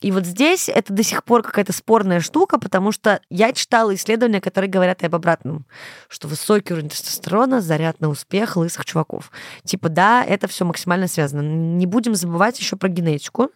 И 0.03 0.11
вот 0.11 0.27
здесь 0.27 0.69
это 0.69 0.93
до 0.93 1.03
сих 1.05 1.24
пор 1.24 1.43
какая-то 1.43 1.73
спорная 1.73 2.20
штука, 2.20 2.59
потому 2.59 2.91
что 2.91 3.20
я 3.31 3.53
читала 3.53 3.95
исследования, 3.95 4.41
которые 4.41 4.69
говорят 4.69 5.03
и 5.03 5.07
об 5.07 5.15
обратном, 5.15 5.65
что 6.09 6.27
высокий 6.27 6.74
уровень 6.74 6.89
тестостерона 6.89 7.61
заряд 7.61 8.01
на 8.01 8.09
успех 8.09 8.57
лысых 8.57 8.85
чуваков. 8.85 9.31
Типа, 9.65 9.89
да, 9.89 10.24
это 10.24 10.49
все 10.49 10.65
максимально 10.65 11.07
связано. 11.07 11.43
Не 11.43 11.87
будем 11.87 12.16
забывать 12.16 12.59
еще 12.59 12.77
про 12.77 12.89
генетику, 12.89 13.51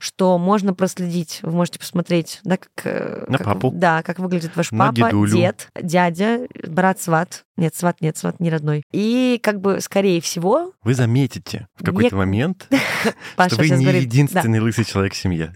что 0.00 0.36
можно 0.36 0.74
проследить, 0.74 1.38
вы 1.42 1.52
можете 1.52 1.78
посмотреть, 1.78 2.40
да, 2.42 2.56
как... 2.56 2.70
Э, 2.84 3.24
на 3.28 3.38
как, 3.38 3.46
папу. 3.46 3.70
Да, 3.72 4.02
как 4.02 4.18
выглядит 4.18 4.56
ваш 4.56 4.72
на 4.72 4.86
папа, 4.86 4.94
дедулю. 4.94 5.36
дед, 5.36 5.68
дядя, 5.80 6.40
брат, 6.66 7.00
сват. 7.00 7.44
Нет, 7.56 7.74
сват, 7.76 8.00
нет, 8.00 8.16
сват 8.16 8.40
не 8.40 8.50
родной. 8.50 8.82
И 8.90 9.38
как 9.40 9.60
бы, 9.60 9.80
скорее 9.80 10.20
всего... 10.20 10.72
Вы 10.82 10.94
заметите 10.94 11.68
в 11.76 11.84
какой-то 11.84 12.16
Нек- 12.16 12.18
момент, 12.18 12.68
что 13.46 13.56
вы 13.56 13.68
не 13.70 13.84
единственный 13.84 14.58
лысый 14.58 14.84
человек 14.84 15.12
в 15.12 15.16
семье. 15.16 15.54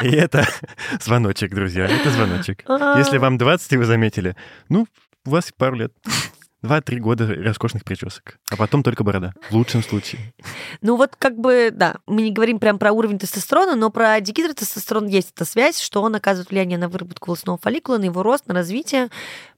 И 0.02 0.10
это 0.10 0.46
звоночек, 1.00 1.54
друзья, 1.54 1.86
это 1.86 2.10
звоночек. 2.10 2.64
Если 2.96 3.18
вам 3.18 3.38
20, 3.38 3.72
и 3.72 3.76
вы 3.76 3.84
заметили, 3.84 4.36
ну, 4.68 4.86
у 5.26 5.30
вас 5.30 5.52
пару 5.56 5.76
лет. 5.76 5.92
Два-три 6.62 7.00
года 7.00 7.26
роскошных 7.26 7.84
причесок. 7.84 8.36
А 8.50 8.56
потом 8.56 8.82
только 8.82 9.02
борода. 9.02 9.32
В 9.48 9.54
лучшем 9.54 9.82
случае. 9.82 10.34
Ну 10.82 10.96
вот 10.96 11.16
как 11.16 11.38
бы, 11.38 11.70
да, 11.72 11.96
мы 12.06 12.20
не 12.20 12.32
говорим 12.32 12.58
прям 12.58 12.78
про 12.78 12.92
уровень 12.92 13.18
тестостерона, 13.18 13.76
но 13.76 13.88
про 13.88 14.20
дигидротестостерон 14.20 15.06
есть 15.06 15.32
эта 15.34 15.46
связь, 15.46 15.80
что 15.80 16.02
он 16.02 16.14
оказывает 16.14 16.50
влияние 16.50 16.76
на 16.76 16.90
выработку 16.90 17.28
волосного 17.28 17.56
фолликула, 17.56 17.96
на 17.96 18.04
его 18.04 18.22
рост, 18.22 18.46
на 18.46 18.52
развитие, 18.52 19.08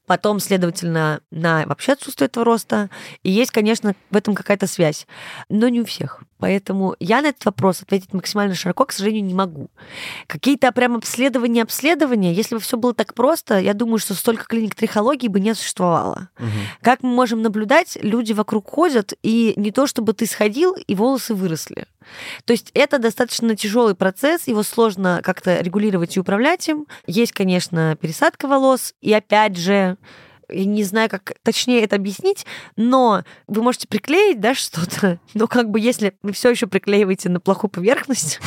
потом, 0.05 0.39
следовательно, 0.39 1.21
на 1.31 1.65
вообще 1.65 1.93
отсутствие 1.93 2.27
этого 2.27 2.45
роста. 2.45 2.89
И 3.23 3.31
есть, 3.31 3.51
конечно, 3.51 3.95
в 4.09 4.15
этом 4.15 4.35
какая-то 4.35 4.67
связь, 4.67 5.07
но 5.49 5.69
не 5.69 5.81
у 5.81 5.85
всех. 5.85 6.23
Поэтому 6.39 6.95
я 6.99 7.21
на 7.21 7.27
этот 7.27 7.45
вопрос 7.45 7.81
ответить 7.81 8.13
максимально 8.13 8.53
широко, 8.53 8.85
к 8.85 8.91
сожалению, 8.91 9.23
не 9.23 9.33
могу. 9.33 9.69
Какие-то 10.27 10.71
прям 10.73 10.95
обследования, 10.95 11.61
обследования, 11.61 12.33
если 12.33 12.55
бы 12.55 12.61
все 12.61 12.75
было 12.75 12.93
так 12.93 13.13
просто, 13.13 13.59
я 13.59 13.73
думаю, 13.73 13.97
что 13.97 14.13
столько 14.13 14.45
клиник 14.45 14.75
трихологии 14.75 15.29
бы 15.29 15.39
не 15.39 15.55
существовало. 15.55 16.29
Мгм. 16.37 16.49
Как 16.81 17.01
мы 17.01 17.09
можем 17.09 17.41
наблюдать, 17.41 17.97
люди 18.01 18.33
вокруг 18.33 18.69
ходят, 18.69 19.13
и 19.23 19.53
не 19.55 19.71
то, 19.71 19.87
чтобы 19.87 20.11
ты 20.11 20.25
сходил, 20.25 20.75
и 20.75 20.95
волосы 20.95 21.33
выросли. 21.33 21.85
То 22.45 22.53
есть 22.53 22.71
это 22.73 22.99
достаточно 22.99 23.55
тяжелый 23.55 23.95
процесс, 23.95 24.47
его 24.47 24.63
сложно 24.63 25.21
как-то 25.23 25.59
регулировать 25.59 26.15
и 26.15 26.19
управлять 26.19 26.67
им. 26.69 26.87
Есть, 27.07 27.31
конечно, 27.31 27.95
пересадка 27.99 28.47
волос, 28.47 28.93
и 29.01 29.13
опять 29.13 29.57
же, 29.57 29.97
я 30.49 30.65
не 30.65 30.83
знаю, 30.83 31.09
как 31.09 31.33
точнее 31.43 31.81
это 31.81 31.95
объяснить, 31.95 32.45
но 32.75 33.23
вы 33.47 33.61
можете 33.61 33.87
приклеить, 33.87 34.39
да, 34.39 34.53
что-то, 34.55 35.19
но 35.33 35.47
как 35.47 35.69
бы 35.69 35.79
если 35.79 36.13
вы 36.21 36.31
все 36.33 36.49
еще 36.49 36.67
приклеиваете 36.67 37.29
на 37.29 37.39
плохую 37.39 37.71
поверхность, 37.71 38.39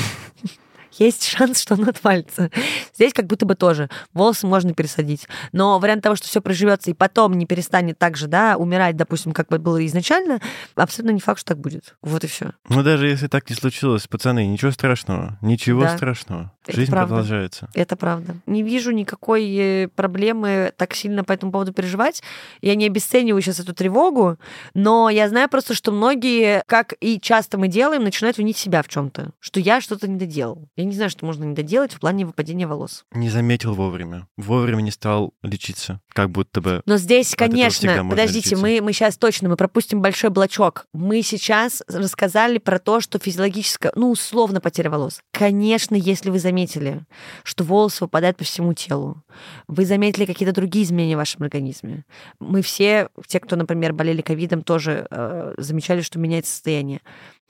есть 0.99 1.25
шанс, 1.29 1.61
что 1.63 1.75
оно 1.75 1.89
отвалится. 1.91 2.51
Здесь 2.95 3.13
как 3.13 3.27
будто 3.27 3.47
бы 3.47 3.55
тоже 3.55 3.89
волосы 4.13 4.47
можно 4.47 4.75
пересадить. 4.75 5.29
Но 5.53 5.79
вариант 5.79 6.03
того, 6.03 6.17
что 6.17 6.27
все 6.29 6.41
проживется 6.41 6.91
и 6.91 6.95
потом 6.95 7.35
не 7.35 7.47
перестанет 7.47 7.99
так 7.99 8.17
же, 8.17 8.27
да, 8.27 8.57
умирать, 8.57 8.97
допустим, 8.97 9.33
как 9.33 9.49
бы 9.49 9.59
было 9.59 9.85
изначально, 9.87 10.41
абсолютно 10.75 11.13
не 11.15 11.21
факт, 11.21 11.41
что 11.41 11.49
так 11.55 11.59
будет. 11.59 11.97
Вот 12.03 12.25
и 12.25 12.27
все. 12.27 12.53
Ну, 12.69 12.83
даже 12.83 13.07
если 13.09 13.27
так 13.29 13.49
не 13.51 13.57
случилось, 13.57 14.07
пацаны, 14.07 14.47
ничего 14.47 14.71
страшного. 14.71 15.39
Ничего 15.43 15.83
Да. 15.83 15.97
страшного. 15.97 16.53
Это 16.67 16.77
Жизнь 16.79 16.91
правда. 16.91 17.15
продолжается. 17.15 17.69
Это 17.75 17.95
правда. 17.97 18.37
Не 18.47 18.63
вижу 18.65 18.91
никакой 18.91 19.47
э, 19.57 19.89
проблемы 19.89 20.73
так 20.77 20.95
сильно 20.95 21.23
по 21.23 21.33
этому 21.33 21.53
поводу 21.53 21.73
переживать. 21.73 22.23
Я 22.61 22.75
не 22.75 22.87
обесцениваю 22.87 23.41
сейчас 23.41 23.61
эту 23.61 23.73
тревогу, 23.73 24.37
но 24.75 25.09
я 25.09 25.29
знаю 25.29 25.49
просто, 25.49 25.75
что 25.75 25.93
многие, 25.93 26.63
как 26.67 26.95
и 27.01 27.21
часто 27.21 27.57
мы 27.59 27.69
делаем, 27.69 28.03
начинают 28.03 28.39
винить 28.39 28.57
себя 28.57 28.83
в 28.83 28.89
чем-то, 28.89 29.31
что 29.39 29.61
я 29.61 29.81
что-то 29.81 30.09
не 30.09 30.17
доделал. 30.17 30.69
Я 30.77 30.85
не 30.87 30.95
знаю, 30.95 31.11
что 31.11 31.27
можно 31.27 31.45
не 31.45 31.55
доделать 31.55 31.93
в 31.93 32.01
плане 32.01 32.27
выпадения 32.27 32.67
волос. 32.67 33.05
Не 33.13 33.29
заметил 33.29 33.75
вовремя. 33.75 34.27
Вовремя 34.37 34.83
не 34.83 34.91
стал 34.91 35.35
лечиться. 35.43 36.01
Как 36.13 36.31
будто 36.31 36.61
бы... 36.61 36.83
Но 36.87 36.97
здесь, 36.97 37.35
конечно, 37.35 38.05
подождите, 38.09 38.57
мы, 38.57 38.81
мы 38.83 38.93
сейчас 38.93 39.17
точно, 39.17 39.49
мы 39.49 39.57
пропустим 39.57 40.01
большой 40.01 40.31
блочок. 40.31 40.87
Мы 40.93 41.23
сейчас 41.23 41.83
рассказали 41.89 42.59
про 42.59 42.79
то, 42.79 43.01
что 43.01 43.19
физиологическая, 43.19 43.93
ну, 43.95 44.11
условно, 44.11 44.61
потеря 44.61 44.91
волос. 44.91 45.21
Конечно, 45.33 45.95
если 45.95 46.31
вы 46.31 46.39
заметили, 46.39 47.05
что 47.43 47.65
волосы 47.65 48.05
выпадают 48.05 48.37
по 48.37 48.45
всему 48.45 48.73
телу, 48.75 49.23
вы 49.69 49.85
заметили 49.85 50.25
какие-то 50.25 50.55
другие 50.55 50.85
изменения 50.85 51.17
в 51.17 51.19
вашем 51.19 51.43
организме. 51.43 52.05
Мы 52.41 52.63
все, 52.63 53.09
те, 53.27 53.41
кто, 53.41 53.57
например, 53.57 53.93
болели 53.93 54.23
ковидом, 54.23 54.63
тоже 54.63 55.07
э, 55.11 55.55
замечали, 55.59 56.01
что 56.01 56.19
меняется 56.19 56.53
состояние. 56.53 57.01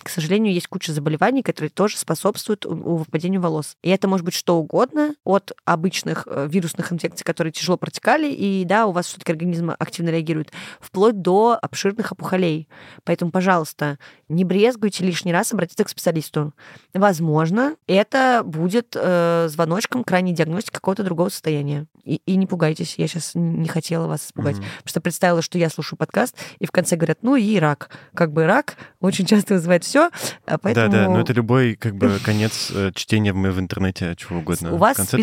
К 0.02 0.08
сожалению, 0.08 0.52
есть 0.52 0.68
куча 0.68 0.92
заболеваний, 0.92 1.42
которые 1.42 1.70
тоже 1.70 1.96
способствуют 1.96 2.64
выпадению 2.64 3.40
волос. 3.40 3.76
И 3.82 3.90
это 3.90 4.08
может 4.08 4.24
быть 4.24 4.34
что 4.34 4.58
угодно, 4.58 5.14
от 5.24 5.52
обычных 5.64 6.28
э, 6.30 6.46
вирусных 6.50 6.92
инфекций, 6.92 7.24
которые 7.24 7.52
тяжело 7.52 7.76
протекали, 7.76 8.30
и 8.30 8.64
да, 8.64 8.86
у 8.86 8.92
вас 8.92 9.06
все-таки 9.06 9.32
организм 9.32 9.70
активно 9.70 10.10
реагирует, 10.10 10.52
вплоть 10.80 11.22
до 11.22 11.58
обширных 11.60 12.12
опухолей. 12.12 12.68
Поэтому, 13.04 13.30
пожалуйста, 13.30 13.98
не 14.28 14.44
брезгуйте 14.44 15.04
лишний 15.04 15.32
раз 15.32 15.52
обратиться 15.52 15.84
к 15.84 15.88
специалисту. 15.88 16.52
Возможно, 16.92 17.76
это 17.86 18.42
будет 18.44 18.94
э, 18.94 19.46
звоночком 19.48 20.04
к 20.04 20.10
ранней 20.10 20.34
диагностике 20.34 20.74
какого-то 20.74 21.04
другого 21.04 21.30
состояния. 21.30 21.86
И, 22.04 22.16
и 22.26 22.36
не 22.36 22.46
пугайтесь, 22.46 22.96
я 22.98 23.08
сейчас 23.08 23.32
не 23.34 23.68
хотела 23.68 24.06
вас 24.06 24.26
испугать. 24.26 24.56
Мгм. 24.56 24.64
Потому 24.64 24.88
что 24.88 25.00
представила, 25.00 25.42
что 25.42 25.58
я 25.58 25.70
слушаю 25.70 25.98
подкаст, 25.98 26.36
и 26.58 26.66
в 26.66 26.70
конце 26.70 26.96
говорят, 26.96 27.18
ну 27.22 27.34
и 27.34 27.58
рак. 27.58 27.90
Как 28.14 28.32
бы 28.32 28.46
рак 28.46 28.76
очень 29.00 29.26
часто 29.26 29.54
вызывает 29.54 29.85
все, 29.86 30.10
поэтому... 30.44 30.90
Да, 30.90 31.04
да, 31.04 31.08
но 31.08 31.20
это 31.20 31.32
любой 31.32 31.74
как 31.74 31.96
бы 31.96 32.18
конец 32.24 32.70
э, 32.74 32.92
чтения 32.94 33.32
в, 33.32 33.36
в 33.36 33.60
интернете, 33.60 34.14
чего 34.16 34.38
угодно. 34.38 34.72
У 34.72 34.76
вас 34.76 34.96
конце 34.96 35.16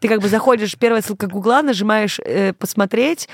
ты 0.00 0.08
как 0.08 0.20
бы 0.20 0.28
заходишь, 0.28 0.76
первая 0.76 1.02
ссылка 1.02 1.26
Гугла, 1.26 1.62
нажимаешь 1.62 2.20
э, 2.24 2.52
посмотреть. 2.52 3.28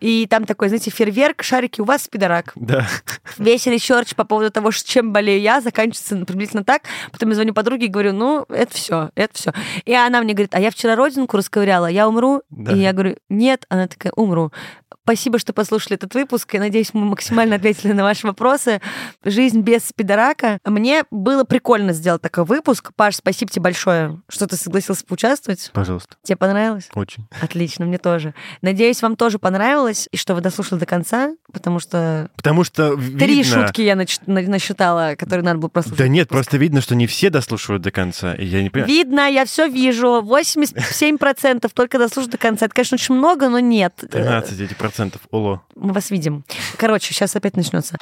И 0.00 0.26
там 0.26 0.44
такой, 0.44 0.68
знаете, 0.68 0.90
фейерверк, 0.90 1.42
шарики, 1.42 1.80
у 1.80 1.84
вас 1.84 2.02
спидорак. 2.02 2.52
Да. 2.56 2.86
Весь 3.38 3.66
research 3.66 4.14
по 4.14 4.24
поводу 4.24 4.50
того, 4.50 4.70
чем 4.70 5.14
болею 5.14 5.40
я, 5.40 5.62
заканчивается 5.62 6.26
приблизительно 6.26 6.62
так. 6.62 6.82
Потом 7.10 7.30
я 7.30 7.36
звоню 7.36 7.54
подруге 7.54 7.86
и 7.86 7.88
говорю, 7.88 8.12
ну, 8.12 8.44
это 8.50 8.74
все, 8.74 9.10
это 9.14 9.32
все. 9.32 9.52
И 9.86 9.94
она 9.94 10.20
мне 10.20 10.34
говорит, 10.34 10.54
а 10.54 10.60
я 10.60 10.70
вчера 10.70 10.94
родинку 10.94 11.38
расковыряла, 11.38 11.86
я 11.86 12.06
умру? 12.06 12.42
Да. 12.50 12.72
И 12.72 12.80
я 12.80 12.92
говорю, 12.92 13.16
нет. 13.30 13.64
Она 13.70 13.88
такая, 13.88 14.12
умру. 14.14 14.52
Спасибо, 15.04 15.38
что 15.38 15.52
послушали 15.52 15.96
этот 15.96 16.14
выпуск. 16.14 16.54
Я 16.54 16.60
надеюсь, 16.60 16.94
мы 16.94 17.04
максимально 17.04 17.56
ответили 17.56 17.92
на 17.92 18.02
ваши 18.04 18.26
вопросы. 18.26 18.80
Жизнь 19.22 19.60
без 19.60 19.84
спидорака. 19.84 20.58
Мне 20.64 21.04
было 21.10 21.44
прикольно 21.44 21.92
сделать 21.92 22.22
такой 22.22 22.44
выпуск. 22.46 22.90
Паш, 22.96 23.16
спасибо 23.16 23.50
тебе 23.50 23.64
большое, 23.64 24.22
что 24.30 24.46
ты 24.46 24.56
согласился 24.56 25.04
поучаствовать. 25.04 25.70
Пожалуйста. 25.74 26.16
Тебе 26.22 26.36
понравилось? 26.36 26.88
Очень. 26.94 27.26
Отлично, 27.42 27.84
мне 27.84 27.98
тоже. 27.98 28.32
Надеюсь, 28.62 29.02
вам 29.02 29.16
тоже 29.16 29.38
понравилось, 29.38 30.08
и 30.10 30.16
что 30.16 30.34
вы 30.34 30.40
дослушали 30.40 30.78
до 30.80 30.86
конца, 30.86 31.32
потому 31.52 31.80
что 31.80 32.30
Потому 32.36 32.64
что 32.64 32.96
три 32.96 33.42
видно... 33.42 33.66
шутки 33.66 33.82
я 33.82 33.96
нач- 33.96 34.22
на- 34.24 34.40
насчитала, 34.40 35.16
которые 35.18 35.44
надо 35.44 35.58
было 35.58 35.68
прослушать. 35.68 35.98
Да 35.98 36.08
нет, 36.08 36.30
просто 36.30 36.56
видно, 36.56 36.80
что 36.80 36.94
не 36.94 37.06
все 37.06 37.28
дослушивают 37.28 37.82
до 37.82 37.90
конца. 37.90 38.34
И 38.36 38.46
я 38.46 38.62
не 38.62 38.70
понимаю. 38.70 38.90
Видно, 38.90 39.28
я 39.30 39.44
все 39.44 39.68
вижу. 39.68 40.22
87% 40.22 41.70
только 41.74 41.98
дослушают 41.98 42.32
до 42.32 42.38
конца. 42.38 42.64
Это, 42.64 42.74
конечно, 42.74 42.94
очень 42.94 43.14
много, 43.16 43.50
но 43.50 43.58
нет. 43.58 43.92
13 44.10 44.60
эти 44.60 44.72
процентов. 44.94 45.22
Оло. 45.32 45.60
Мы 45.74 45.92
вас 45.92 46.10
видим. 46.10 46.44
Короче, 46.78 47.12
сейчас 47.12 47.34
опять 47.34 47.56
начнется. 47.56 47.96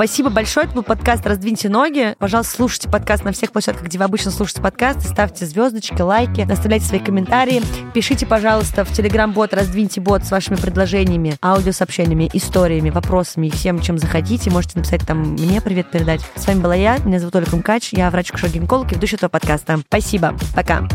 Спасибо 0.00 0.30
большое. 0.30 0.64
Это 0.64 0.76
был 0.76 0.82
подкаст 0.82 1.26
«Раздвиньте 1.26 1.68
ноги». 1.68 2.14
Пожалуйста, 2.18 2.56
слушайте 2.56 2.88
подкаст 2.88 3.22
на 3.22 3.32
всех 3.32 3.52
площадках, 3.52 3.84
где 3.84 3.98
вы 3.98 4.04
обычно 4.04 4.30
слушаете 4.30 4.62
подкасты. 4.62 5.02
Ставьте 5.02 5.44
звездочки, 5.44 6.00
лайки, 6.00 6.40
оставляйте 6.50 6.86
свои 6.86 7.00
комментарии. 7.00 7.60
Пишите, 7.92 8.24
пожалуйста, 8.24 8.86
в 8.86 8.92
Телеграм-бот 8.92 9.52
«Раздвиньте 9.52 10.00
бот» 10.00 10.24
с 10.24 10.30
вашими 10.30 10.56
предложениями, 10.56 11.36
аудиосообщениями, 11.42 12.30
историями, 12.32 12.88
вопросами 12.88 13.48
и 13.48 13.50
всем, 13.50 13.78
чем 13.82 13.98
захотите. 13.98 14.48
Можете 14.48 14.78
написать 14.78 15.06
там 15.06 15.18
мне 15.34 15.60
привет 15.60 15.90
передать. 15.90 16.22
С 16.34 16.46
вами 16.46 16.60
была 16.60 16.74
я, 16.74 16.96
меня 17.04 17.18
зовут 17.18 17.36
Ольга 17.36 17.54
Мкач, 17.54 17.92
я 17.92 18.08
врач-кушер-гинеколог 18.10 18.90
и 18.90 18.94
ведущая 18.94 19.16
этого 19.16 19.28
подкаста. 19.28 19.80
Спасибо. 19.86 20.34
Пока. 20.56 20.88